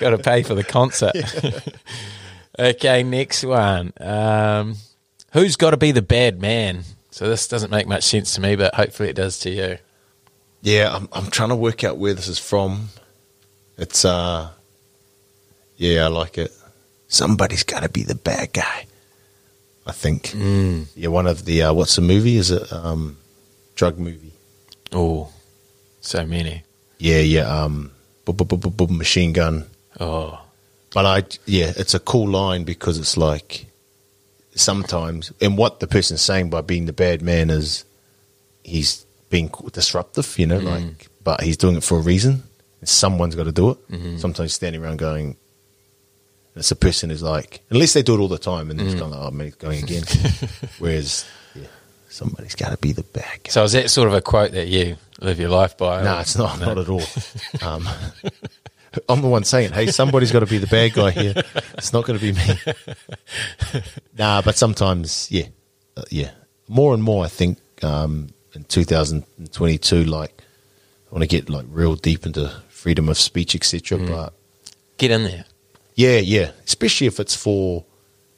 Got 0.00 0.10
to 0.10 0.18
pay 0.18 0.42
for 0.42 0.54
the 0.54 0.64
concert. 0.64 1.14
okay, 2.58 3.02
next 3.02 3.44
one. 3.44 3.92
Um, 4.00 4.76
who's 5.32 5.56
got 5.56 5.70
to 5.70 5.76
be 5.76 5.92
the 5.92 6.02
bad 6.02 6.40
man? 6.40 6.82
So 7.10 7.28
this 7.28 7.48
doesn't 7.48 7.70
make 7.70 7.86
much 7.86 8.04
sense 8.04 8.34
to 8.34 8.40
me, 8.40 8.56
but 8.56 8.74
hopefully 8.74 9.08
it 9.08 9.16
does 9.16 9.38
to 9.40 9.50
you. 9.50 9.78
Yeah, 10.62 10.94
I'm 10.94 11.08
I'm 11.12 11.30
trying 11.30 11.50
to 11.50 11.56
work 11.56 11.84
out 11.84 11.96
where 11.96 12.12
this 12.12 12.28
is 12.28 12.38
from. 12.38 12.88
It's 13.78 14.04
uh 14.04 14.50
yeah, 15.76 16.04
I 16.04 16.08
like 16.08 16.36
it. 16.38 16.50
Somebody's 17.08 17.62
got 17.62 17.82
to 17.82 17.88
be 17.88 18.02
the 18.02 18.14
bad 18.14 18.52
guy. 18.52 18.86
I 19.86 19.92
think. 19.92 20.30
Mm. 20.32 20.86
Yeah, 20.96 21.08
one 21.08 21.26
of 21.26 21.44
the 21.44 21.62
uh, 21.62 21.72
what's 21.72 21.94
the 21.96 22.02
movie? 22.02 22.36
Is 22.36 22.50
it 22.50 22.72
um 22.72 23.18
drug 23.76 23.98
movie? 23.98 24.32
Oh, 24.92 25.28
so 26.00 26.26
many. 26.26 26.62
Yeah, 26.98 27.20
yeah. 27.20 27.42
Um, 27.62 27.92
machine 28.90 29.32
gun. 29.32 29.66
Oh, 30.00 30.40
But 30.92 31.06
I 31.06 31.22
yeah, 31.46 31.72
it's 31.76 31.94
a 31.94 32.00
cool 32.00 32.28
line 32.28 32.64
because 32.64 32.98
it's 32.98 33.16
like 33.16 33.66
sometimes, 34.54 35.32
and 35.40 35.56
what 35.56 35.80
the 35.80 35.86
person's 35.86 36.22
saying 36.22 36.50
by 36.50 36.62
being 36.62 36.86
the 36.86 36.92
bad 36.92 37.22
man 37.22 37.50
is 37.50 37.84
he's 38.64 39.04
being 39.30 39.50
disruptive, 39.72 40.38
you 40.38 40.46
know, 40.46 40.58
like, 40.58 41.08
but 41.22 41.42
he's 41.42 41.56
doing 41.56 41.76
it 41.76 41.84
for 41.84 41.98
a 41.98 42.00
reason. 42.02 42.42
Someone's 42.84 43.34
got 43.34 43.44
to 43.44 43.52
do 43.52 43.70
it. 43.70 44.20
Sometimes 44.20 44.52
standing 44.54 44.82
around 44.82 44.98
going, 44.98 45.36
it's 46.56 46.70
a 46.70 46.76
person 46.76 47.10
who's 47.10 47.22
like, 47.22 47.60
unless 47.70 47.92
they 47.92 48.02
do 48.02 48.14
it 48.14 48.18
all 48.18 48.28
the 48.28 48.38
time, 48.38 48.70
and 48.70 48.80
then 48.80 48.86
it's 48.86 48.98
going, 48.98 49.12
oh 49.14 49.30
man, 49.30 49.52
going 49.58 49.82
again. 49.82 50.02
Whereas, 50.78 51.26
yeah, 51.54 51.66
somebody's 52.08 52.54
got 52.54 52.70
to 52.70 52.78
be 52.78 52.92
the 52.92 53.02
bad 53.02 53.42
guy. 53.44 53.50
so 53.50 53.62
is 53.64 53.72
that 53.72 53.90
sort 53.90 54.08
of 54.08 54.14
a 54.14 54.22
quote 54.22 54.52
that 54.52 54.66
you 54.66 54.96
live 55.20 55.38
your 55.38 55.50
life 55.50 55.76
by? 55.76 56.02
No, 56.02 56.18
it's 56.18 56.36
not. 56.36 56.58
Not 56.60 56.78
at 56.78 56.88
all. 56.88 57.02
Um, 57.62 57.88
I'm 59.10 59.20
the 59.20 59.28
one 59.28 59.44
saying, 59.44 59.72
"Hey, 59.72 59.88
somebody's 59.88 60.32
got 60.32 60.40
to 60.40 60.46
be 60.46 60.56
the 60.56 60.66
bad 60.66 60.94
guy 60.94 61.10
here. 61.10 61.34
It's 61.74 61.92
not 61.92 62.06
going 62.06 62.18
to 62.18 62.24
be 62.24 62.32
me." 62.32 63.82
nah, 64.18 64.40
but 64.40 64.56
sometimes, 64.56 65.30
yeah, 65.30 65.48
uh, 65.98 66.04
yeah. 66.10 66.30
More 66.66 66.94
and 66.94 67.02
more, 67.02 67.24
I 67.24 67.28
think 67.28 67.58
um, 67.84 68.30
in 68.54 68.64
2022, 68.64 70.04
like 70.04 70.42
I 71.10 71.14
want 71.14 71.22
to 71.22 71.28
get 71.28 71.50
like 71.50 71.66
real 71.68 71.94
deep 71.94 72.24
into 72.24 72.50
freedom 72.68 73.10
of 73.10 73.18
speech, 73.18 73.54
etc. 73.54 73.98
But 73.98 74.32
Get 74.98 75.10
in 75.10 75.24
there. 75.24 75.44
Yeah, 75.96 76.18
yeah, 76.18 76.52
especially 76.64 77.08
if 77.08 77.18
it's 77.18 77.34
for 77.34 77.84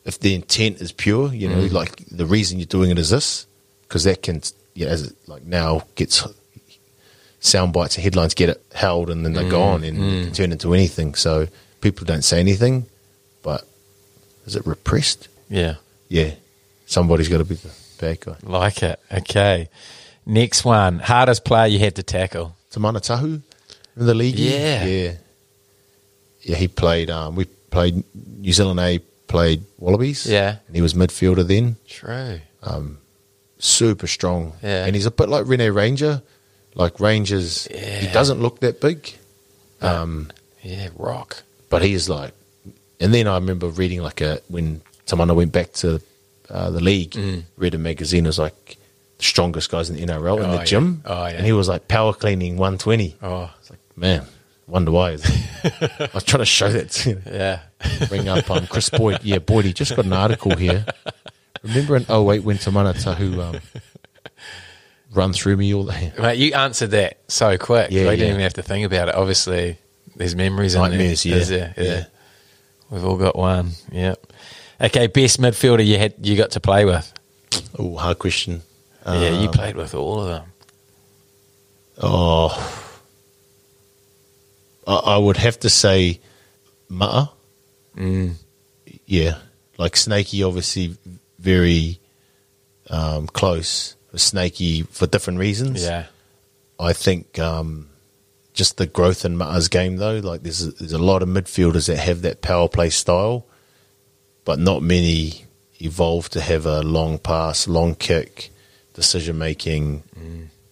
if 0.05 0.19
the 0.21 0.35
intent 0.35 0.81
is 0.81 0.91
pure, 0.91 1.35
you 1.35 1.49
know, 1.49 1.57
mm. 1.57 1.73
like 1.73 1.97
the 2.07 2.25
reason 2.25 2.59
you're 2.59 2.67
doing 2.67 2.91
it 2.91 2.99
is 2.99 3.11
this, 3.11 3.47
because 3.83 4.05
that 4.05 4.23
can, 4.23 4.41
yeah, 4.75 4.87
as 4.87 5.09
it 5.09 5.17
like 5.27 5.45
now 5.45 5.83
gets 5.97 6.27
sound 7.41 7.73
bites 7.73 7.97
and 7.97 8.05
headlines 8.05 8.35
get 8.35 8.49
it 8.49 8.63
held 8.75 9.11
and 9.11 9.25
then 9.25 9.33
they're 9.33 9.51
gone 9.51 9.83
mm, 9.83 9.89
and 9.89 9.97
can 9.99 10.31
mm. 10.31 10.35
turn 10.35 10.53
into 10.53 10.73
anything. 10.73 11.15
So 11.15 11.47
people 11.81 12.07
don't 12.07 12.23
say 12.23 12.41
anything, 12.41 12.87
but 13.43 13.65
is 14.47 14.57
it 14.57 14.67
repressed? 14.67 15.29
Yeah, 15.51 15.77
Yeah, 16.09 16.35
somebody's 16.87 17.29
got 17.29 17.39
to 17.39 17.45
be 17.45 17.57
the 17.57 17.71
bad 18.01 18.21
guy. 18.21 18.37
like 18.43 18.83
it. 18.83 19.01
Okay. 19.13 19.69
Next 20.25 20.65
one. 20.65 21.01
Hardest 21.01 21.45
player 21.45 21.67
you 21.67 21.79
had 21.79 21.97
to 21.97 22.03
tackle. 22.03 22.55
Timana 22.71 23.01
Tahu 23.01 23.43
in 23.97 24.07
the 24.07 24.15
league. 24.15 24.39
Yeah. 24.39 24.85
yeah, 24.85 25.13
yeah. 26.49 26.57
He 26.57 26.69
played. 26.69 27.11
Um, 27.11 27.37
we 27.37 27.45
played 27.71 28.03
New 28.39 28.53
Zealand 28.53 28.81
A 28.81 28.99
played 29.29 29.63
Wallabies. 29.79 30.25
Yeah. 30.27 30.57
and 30.67 30.75
he 30.77 30.81
was 30.83 30.95
midfielder 30.95 31.47
then. 31.47 31.77
True. 31.87 32.41
Super 33.61 34.07
strong. 34.07 34.53
Yeah. 34.63 34.87
and 34.87 34.95
he's 34.95 35.07
a 35.07 35.11
bit 35.11 35.29
like 35.29 35.47
Rene 35.47 35.69
Ranger. 35.71 36.23
Like 36.75 37.01
Rangers, 37.01 37.67
yeah. 37.71 37.99
he 37.99 38.07
doesn't 38.13 38.41
look 38.41 38.61
that 38.61 38.81
big, 38.81 39.13
um, 39.81 40.31
Yeah, 40.63 40.91
rock. 40.97 41.43
but 41.71 41.83
he 41.83 41.93
is 41.93 42.09
like. 42.09 42.33
And 43.01 43.13
then 43.13 43.27
I 43.27 43.35
remember 43.35 43.67
reading 43.69 44.01
like 44.01 44.21
a 44.21 44.41
when 44.49 44.81
someone 45.07 45.29
I 45.29 45.33
went 45.33 45.51
back 45.53 45.73
to 45.83 46.01
uh, 46.51 46.71
the 46.71 46.81
league, 46.81 47.13
Mm. 47.13 47.43
read 47.57 47.75
a 47.75 47.79
magazine. 47.79 48.25
Was 48.27 48.39
like 48.39 48.77
the 49.17 49.25
strongest 49.25 49.71
guys 49.73 49.91
in 49.91 49.97
the 49.97 50.03
NRL 50.07 50.39
in 50.39 50.45
Oh, 50.45 50.53
the 50.53 50.59
yeah. 50.59 50.65
gym. 50.65 51.03
Oh, 51.05 51.27
yeah. 51.27 51.31
and 51.31 51.45
he 51.47 51.53
was 51.53 51.69
like 51.69 51.89
power 51.89 52.13
cleaning 52.13 52.59
one 52.59 52.79
twenty. 52.79 53.17
Oh, 53.23 53.51
It's 53.61 53.71
like 53.71 53.81
man, 53.97 54.25
wonder 54.69 54.91
why. 54.93 55.13
I 55.65 56.09
was 56.15 56.25
trying 56.25 56.41
to 56.41 56.45
show 56.45 56.71
that 56.71 56.91
to 56.91 57.21
yeah. 57.27 57.61
bring 58.09 58.29
up 58.29 58.51
um, 58.51 58.67
Chris 58.67 58.91
Boyd. 58.91 59.21
Yeah, 59.23 59.39
Boyd, 59.39 59.65
he 59.65 59.73
just 59.73 59.97
got 59.97 60.05
an 60.05 60.13
article 60.13 60.55
here. 60.57 60.85
Remember 61.63 61.97
in 61.97 62.03
08 62.03 62.45
when 62.45 62.57
Timana 62.59 62.95
Tahu 62.95 63.41
um, 63.43 63.61
run 65.13 65.33
through 65.33 65.57
me 65.57 65.75
all 65.75 65.85
the 65.85 66.13
Mate, 66.21 66.39
you 66.39 66.53
answered 66.55 66.91
that 66.93 67.19
so 67.29 67.57
quick. 67.59 67.91
Yeah, 67.91 68.09
I 68.09 68.17
didn't 68.17 68.29
even 68.31 68.41
have 68.43 68.55
to 68.55 68.63
think 68.63 68.87
about 68.87 69.09
it. 69.09 69.15
Obviously, 69.15 69.79
there's 70.15 70.37
memories 70.37 70.75
in 70.75 70.83
Nightmares, 70.83 71.23
there. 71.25 71.39
yeah. 71.39 71.45
There? 71.45 71.75
Yeah. 71.77 72.05
We've 72.91 73.05
all 73.05 73.17
got 73.17 73.37
one. 73.37 73.71
Yep. 73.91 74.33
Okay, 74.81 75.07
best 75.09 75.41
midfielder 75.41 75.85
you 75.85 75.99
had 75.99 76.15
you 76.23 76.37
got 76.37 76.53
to 76.53 76.61
play 76.61 76.85
with. 76.85 77.13
Oh, 77.79 77.97
hard 77.97 78.19
question. 78.19 78.63
yeah, 79.05 79.31
you 79.41 79.49
Um, 79.49 79.53
played 79.53 79.77
with 79.77 79.95
all 79.95 80.21
of 80.23 80.29
them. 80.29 80.53
Oh, 82.01 82.49
I, 84.89 84.95
I 84.97 85.17
would 85.19 85.37
have 85.37 85.61
to 85.61 85.71
say 85.71 86.21
Ma'a. 86.91 87.31
Mm. 87.97 88.35
Yeah, 89.07 89.39
like 89.79 89.97
Snakey, 89.97 90.43
obviously 90.43 90.97
very 91.39 92.01
um, 92.91 93.27
close. 93.27 93.95
Snakey 94.17 94.83
for 94.83 95.07
different 95.07 95.39
reasons. 95.39 95.85
Yeah. 95.85 96.07
I 96.81 96.93
think 96.93 97.39
um, 97.39 97.91
just 98.53 98.77
the 98.77 98.87
growth 98.87 99.25
in 99.25 99.37
Ma'a's 99.37 99.69
game, 99.69 99.97
though, 99.97 100.19
like 100.19 100.43
there's 100.43 100.67
a, 100.67 100.71
there's 100.73 100.93
a 100.93 100.99
lot 100.99 101.23
of 101.23 101.29
midfielders 101.29 101.87
that 101.87 101.99
have 101.99 102.23
that 102.23 102.41
power 102.41 102.69
play 102.69 102.91
style, 102.91 103.47
but 104.45 104.59
not 104.59 104.83
many 104.83 105.45
evolve 105.81 106.29
to 106.31 106.41
have 106.41 106.67
a 106.67 106.83
long 106.83 107.19
pass, 107.19 107.69
long 107.69 107.95
kick, 107.95 108.51
decision 108.95 109.39
making 109.39 110.03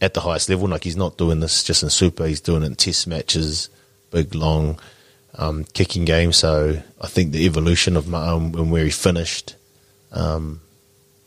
at 0.01 0.15
the 0.15 0.21
highest 0.21 0.49
level. 0.49 0.69
Like 0.69 0.85
he's 0.85 0.97
not 0.97 1.19
doing 1.19 1.41
this 1.41 1.63
just 1.63 1.83
in 1.83 1.91
Super; 1.91 2.27
he's 2.27 2.41
doing 2.41 2.63
it 2.63 2.67
in 2.67 2.75
Test 2.77 3.07
matches, 3.07 3.69
big 4.11 4.35
long 4.35 4.79
um, 5.35 5.65
kicking 5.65 6.05
game. 6.05 6.33
So 6.33 6.81
I 7.01 7.07
think 7.07 7.33
the 7.33 7.45
evolution 7.47 7.97
of 7.97 8.07
Ma'a 8.07 8.37
and 8.37 8.71
where 8.71 8.85
he 8.85 8.91
finished 8.91 9.55
um, 10.13 10.61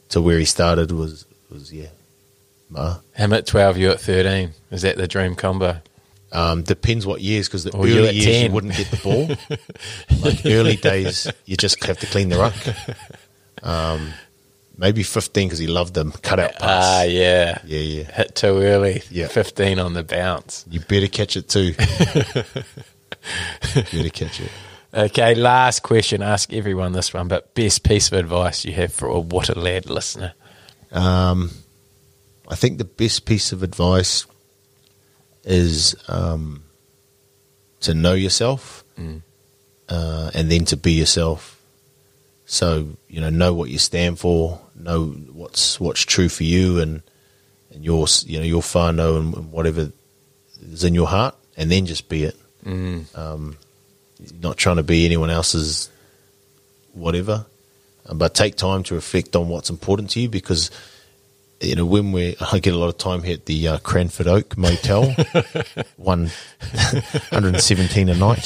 to 0.09 0.21
where 0.21 0.39
he 0.39 0.45
started 0.45 0.91
was 0.91 1.25
was 1.51 1.71
yeah, 1.73 1.89
Ma'a. 2.71 3.01
Him 3.13 3.33
at 3.33 3.45
12, 3.47 3.77
you 3.77 3.89
at 3.91 3.99
13. 3.99 4.51
Is 4.71 4.81
that 4.83 4.97
the 4.97 5.07
dream 5.07 5.35
combo? 5.35 5.81
Um, 6.31 6.61
depends 6.61 7.07
what 7.07 7.21
years, 7.21 7.47
because 7.47 7.63
the 7.63 7.75
Or 7.75 7.85
early 7.87 8.11
years 8.11 8.25
10. 8.25 8.45
you 8.45 8.51
wouldn't 8.51 8.75
get 8.75 8.91
the 8.91 8.97
ball. 8.97 9.57
like 10.21 10.45
early 10.45 10.75
days, 10.75 11.27
you 11.45 11.57
just 11.57 11.83
have 11.85 11.99
to 11.99 12.05
clean 12.05 12.29
the 12.29 12.37
ruck. 12.37 12.55
Um, 13.63 14.13
maybe 14.79 15.03
15 15.03 15.47
because 15.47 15.59
he 15.59 15.67
loved 15.67 15.93
them 15.93 16.11
cut 16.23 16.39
out 16.39 16.53
Ah, 16.55 16.65
pass. 17.03 17.09
yeah. 17.09 17.59
yeah, 17.65 17.79
yeah. 17.79 18.03
Hit 18.15 18.33
too 18.35 18.59
early. 18.61 19.03
Yeah. 19.11 19.27
15 19.27 19.77
on 19.77 19.93
the 19.93 20.03
bounce. 20.03 20.65
You 20.69 20.79
better 20.79 21.07
catch 21.07 21.35
it 21.37 21.49
too. 21.49 21.65
You 21.65 21.73
better 23.93 24.09
catch 24.09 24.39
it. 24.41 24.51
Okay, 24.93 25.35
last 25.35 25.83
question. 25.83 26.21
Ask 26.23 26.51
everyone 26.53 26.93
this 26.93 27.13
one, 27.13 27.27
but 27.27 27.53
best 27.53 27.83
piece 27.83 28.11
of 28.11 28.17
advice 28.17 28.65
you 28.65 28.71
have 28.73 28.91
for 28.91 29.07
a 29.07 29.19
What 29.19 29.49
a 29.49 29.59
Lad 29.59 29.87
listener? 29.89 30.33
Um, 30.91 31.51
I 32.47 32.55
think 32.55 32.79
the 32.79 32.85
best 32.85 33.25
piece 33.25 33.51
of 33.51 33.61
advice 33.61 34.25
is 35.43 35.95
um, 36.07 36.63
to 37.81 37.93
know 37.93 38.13
yourself 38.13 38.83
uh, 39.89 40.31
and 40.33 40.51
then 40.51 40.65
to 40.65 40.77
be 40.77 40.93
yourself. 40.93 41.61
So 42.45 42.87
you 43.07 43.21
know, 43.21 43.29
know 43.29 43.53
what 43.53 43.69
you 43.69 43.77
stand 43.77 44.17
for, 44.17 44.59
know 44.79 45.05
what's 45.33 45.79
what's 45.79 46.01
true 46.01 46.29
for 46.29 46.43
you, 46.43 46.79
and 46.79 47.01
and 47.73 47.83
your 47.83 48.07
you 48.25 48.39
know 48.39 48.45
your 48.45 48.61
whānau 48.61 49.19
and, 49.19 49.33
and 49.35 49.51
whatever 49.51 49.91
is 50.71 50.83
in 50.83 50.93
your 50.95 51.07
heart, 51.07 51.35
and 51.57 51.71
then 51.71 51.85
just 51.85 52.09
be 52.09 52.23
it. 52.23 52.35
Um, 53.15 53.57
not 54.41 54.57
trying 54.57 54.75
to 54.77 54.83
be 54.83 55.05
anyone 55.05 55.29
else's 55.29 55.89
whatever, 56.93 57.45
uh, 58.05 58.13
but 58.13 58.33
take 58.33 58.55
time 58.55 58.83
to 58.83 58.95
reflect 58.95 59.35
on 59.35 59.47
what's 59.47 59.69
important 59.69 60.09
to 60.11 60.19
you 60.19 60.27
because 60.29 60.69
you 61.61 61.75
know 61.75 61.85
when 61.85 62.11
we 62.11 62.35
I 62.51 62.59
get 62.59 62.73
a 62.73 62.77
lot 62.77 62.89
of 62.89 62.97
time 62.97 63.23
here 63.23 63.35
at 63.35 63.45
the 63.45 63.67
uh, 63.69 63.77
Cranford 63.79 64.27
Oak 64.27 64.57
Motel, 64.57 65.11
one 65.97 66.31
hundred 67.31 67.55
and 67.55 67.61
seventeen 67.61 68.09
a 68.09 68.15
night, 68.15 68.45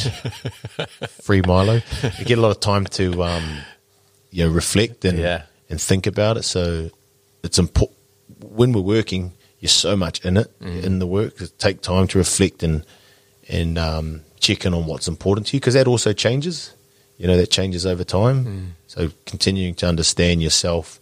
free 1.22 1.42
Milo. 1.42 1.82
You 2.20 2.26
get 2.26 2.38
a 2.38 2.42
lot 2.42 2.52
of 2.52 2.60
time 2.60 2.86
to 2.86 3.24
um, 3.24 3.44
you 4.32 4.46
know 4.46 4.52
reflect 4.52 5.06
and 5.06 5.18
Yeah. 5.18 5.44
And 5.74 5.82
think 5.82 6.06
about 6.08 6.38
it. 6.38 6.44
So 6.44 6.90
it's 7.44 7.58
important 7.60 7.98
when 8.40 8.72
we're 8.74 8.82
working. 8.82 9.34
You're 9.60 9.70
so 9.70 9.96
much 9.96 10.24
in 10.26 10.38
it 10.38 10.52
in 10.62 11.00
the 11.00 11.08
work. 11.08 11.34
Take 11.58 11.82
time 11.82 12.08
to 12.08 12.18
reflect 12.18 12.64
and 12.64 12.86
and 13.50 13.78
um, 13.78 14.22
check 14.40 14.66
in 14.66 14.74
on 14.74 14.86
what's 14.86 15.08
important 15.08 15.48
to 15.48 15.58
you 15.58 15.60
because 15.60 15.74
that 15.74 15.88
also 15.88 16.14
changes. 16.14 16.74
You 17.18 17.28
know 17.28 17.38
that 17.38 17.50
changes 17.52 17.86
over 17.86 18.04
time. 18.04 18.76
So 18.88 19.10
continuing 19.26 19.76
to 19.76 19.88
understand 19.88 20.42
yourself, 20.44 21.00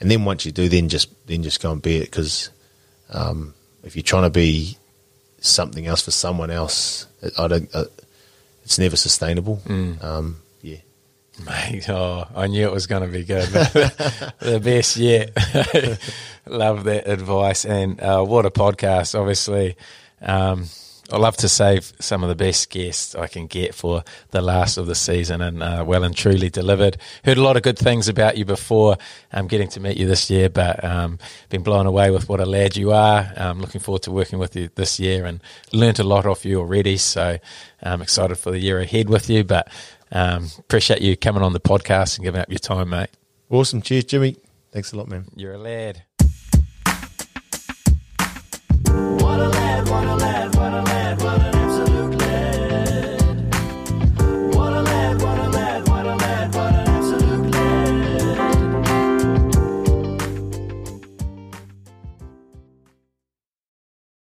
and 0.00 0.10
then 0.10 0.24
once 0.24 0.46
you 0.46 0.52
do, 0.52 0.68
then 0.68 0.88
just 0.88 1.08
then 1.26 1.42
just 1.42 1.60
go 1.62 1.70
and 1.72 1.82
be 1.82 1.96
it. 1.96 2.04
Because 2.10 2.50
um, 3.10 3.54
if 3.82 3.94
you're 3.96 4.02
trying 4.02 4.22
to 4.24 4.30
be 4.30 4.76
something 5.40 5.86
else 5.86 6.02
for 6.02 6.10
someone 6.12 6.50
else, 6.50 7.06
I 7.38 7.48
don't. 7.48 7.68
Uh, 7.74 7.84
it's 8.64 8.78
never 8.78 8.96
sustainable. 8.96 9.60
Um, 9.66 10.00
yeah. 10.02 10.43
Mate, 11.42 11.88
oh, 11.88 12.26
I 12.34 12.46
knew 12.46 12.66
it 12.66 12.72
was 12.72 12.86
going 12.86 13.02
to 13.02 13.08
be 13.08 13.24
good. 13.24 13.48
the 14.38 14.60
best 14.62 14.96
yet. 14.96 15.32
love 16.46 16.84
that 16.84 17.08
advice. 17.08 17.64
And 17.64 18.00
uh, 18.00 18.22
what 18.24 18.46
a 18.46 18.50
podcast, 18.50 19.18
obviously. 19.18 19.76
Um, 20.22 20.66
I 21.12 21.18
love 21.18 21.36
to 21.38 21.50
save 21.50 21.92
some 22.00 22.22
of 22.22 22.30
the 22.30 22.34
best 22.34 22.70
guests 22.70 23.14
I 23.14 23.26
can 23.26 23.46
get 23.46 23.74
for 23.74 24.04
the 24.30 24.40
last 24.40 24.78
of 24.78 24.86
the 24.86 24.94
season, 24.94 25.42
and 25.42 25.62
uh, 25.62 25.84
well 25.86 26.02
and 26.02 26.16
truly 26.16 26.48
delivered. 26.48 26.96
Heard 27.24 27.36
a 27.36 27.42
lot 27.42 27.56
of 27.56 27.62
good 27.62 27.78
things 27.78 28.08
about 28.08 28.38
you 28.38 28.46
before 28.46 28.96
um, 29.30 29.46
getting 29.46 29.68
to 29.68 29.80
meet 29.80 29.98
you 29.98 30.06
this 30.06 30.30
year, 30.30 30.48
but 30.48 30.82
um, 30.82 31.18
been 31.50 31.62
blown 31.62 31.86
away 31.86 32.10
with 32.10 32.28
what 32.30 32.40
a 32.40 32.46
lad 32.46 32.76
you 32.76 32.92
are. 32.92 33.30
Um, 33.36 33.60
looking 33.60 33.82
forward 33.82 34.02
to 34.04 34.12
working 34.12 34.38
with 34.38 34.56
you 34.56 34.70
this 34.76 34.98
year, 34.98 35.26
and 35.26 35.42
learnt 35.72 35.98
a 35.98 36.04
lot 36.04 36.24
off 36.24 36.46
you 36.46 36.58
already. 36.58 36.96
So 36.96 37.38
I'm 37.82 38.00
excited 38.00 38.36
for 38.36 38.50
the 38.50 38.58
year 38.58 38.80
ahead 38.80 39.10
with 39.10 39.28
you. 39.28 39.44
But 39.44 39.68
um, 40.14 40.48
appreciate 40.58 41.02
you 41.02 41.16
coming 41.16 41.42
on 41.42 41.52
the 41.52 41.60
podcast 41.60 42.16
and 42.16 42.24
giving 42.24 42.40
up 42.40 42.48
your 42.48 42.58
time, 42.60 42.90
mate. 42.90 43.10
Awesome. 43.50 43.82
Cheers, 43.82 44.04
Jimmy. 44.04 44.36
Thanks 44.72 44.92
a 44.92 44.96
lot, 44.96 45.08
man. 45.08 45.26
You're 45.34 45.54
a 45.54 45.58
lad. 45.58 46.04
What 48.86 49.40
a 49.40 49.48
lad, 49.48 49.88
what 49.88 50.04
a 50.04 50.14
lad, 50.14 50.54
what 50.56 50.63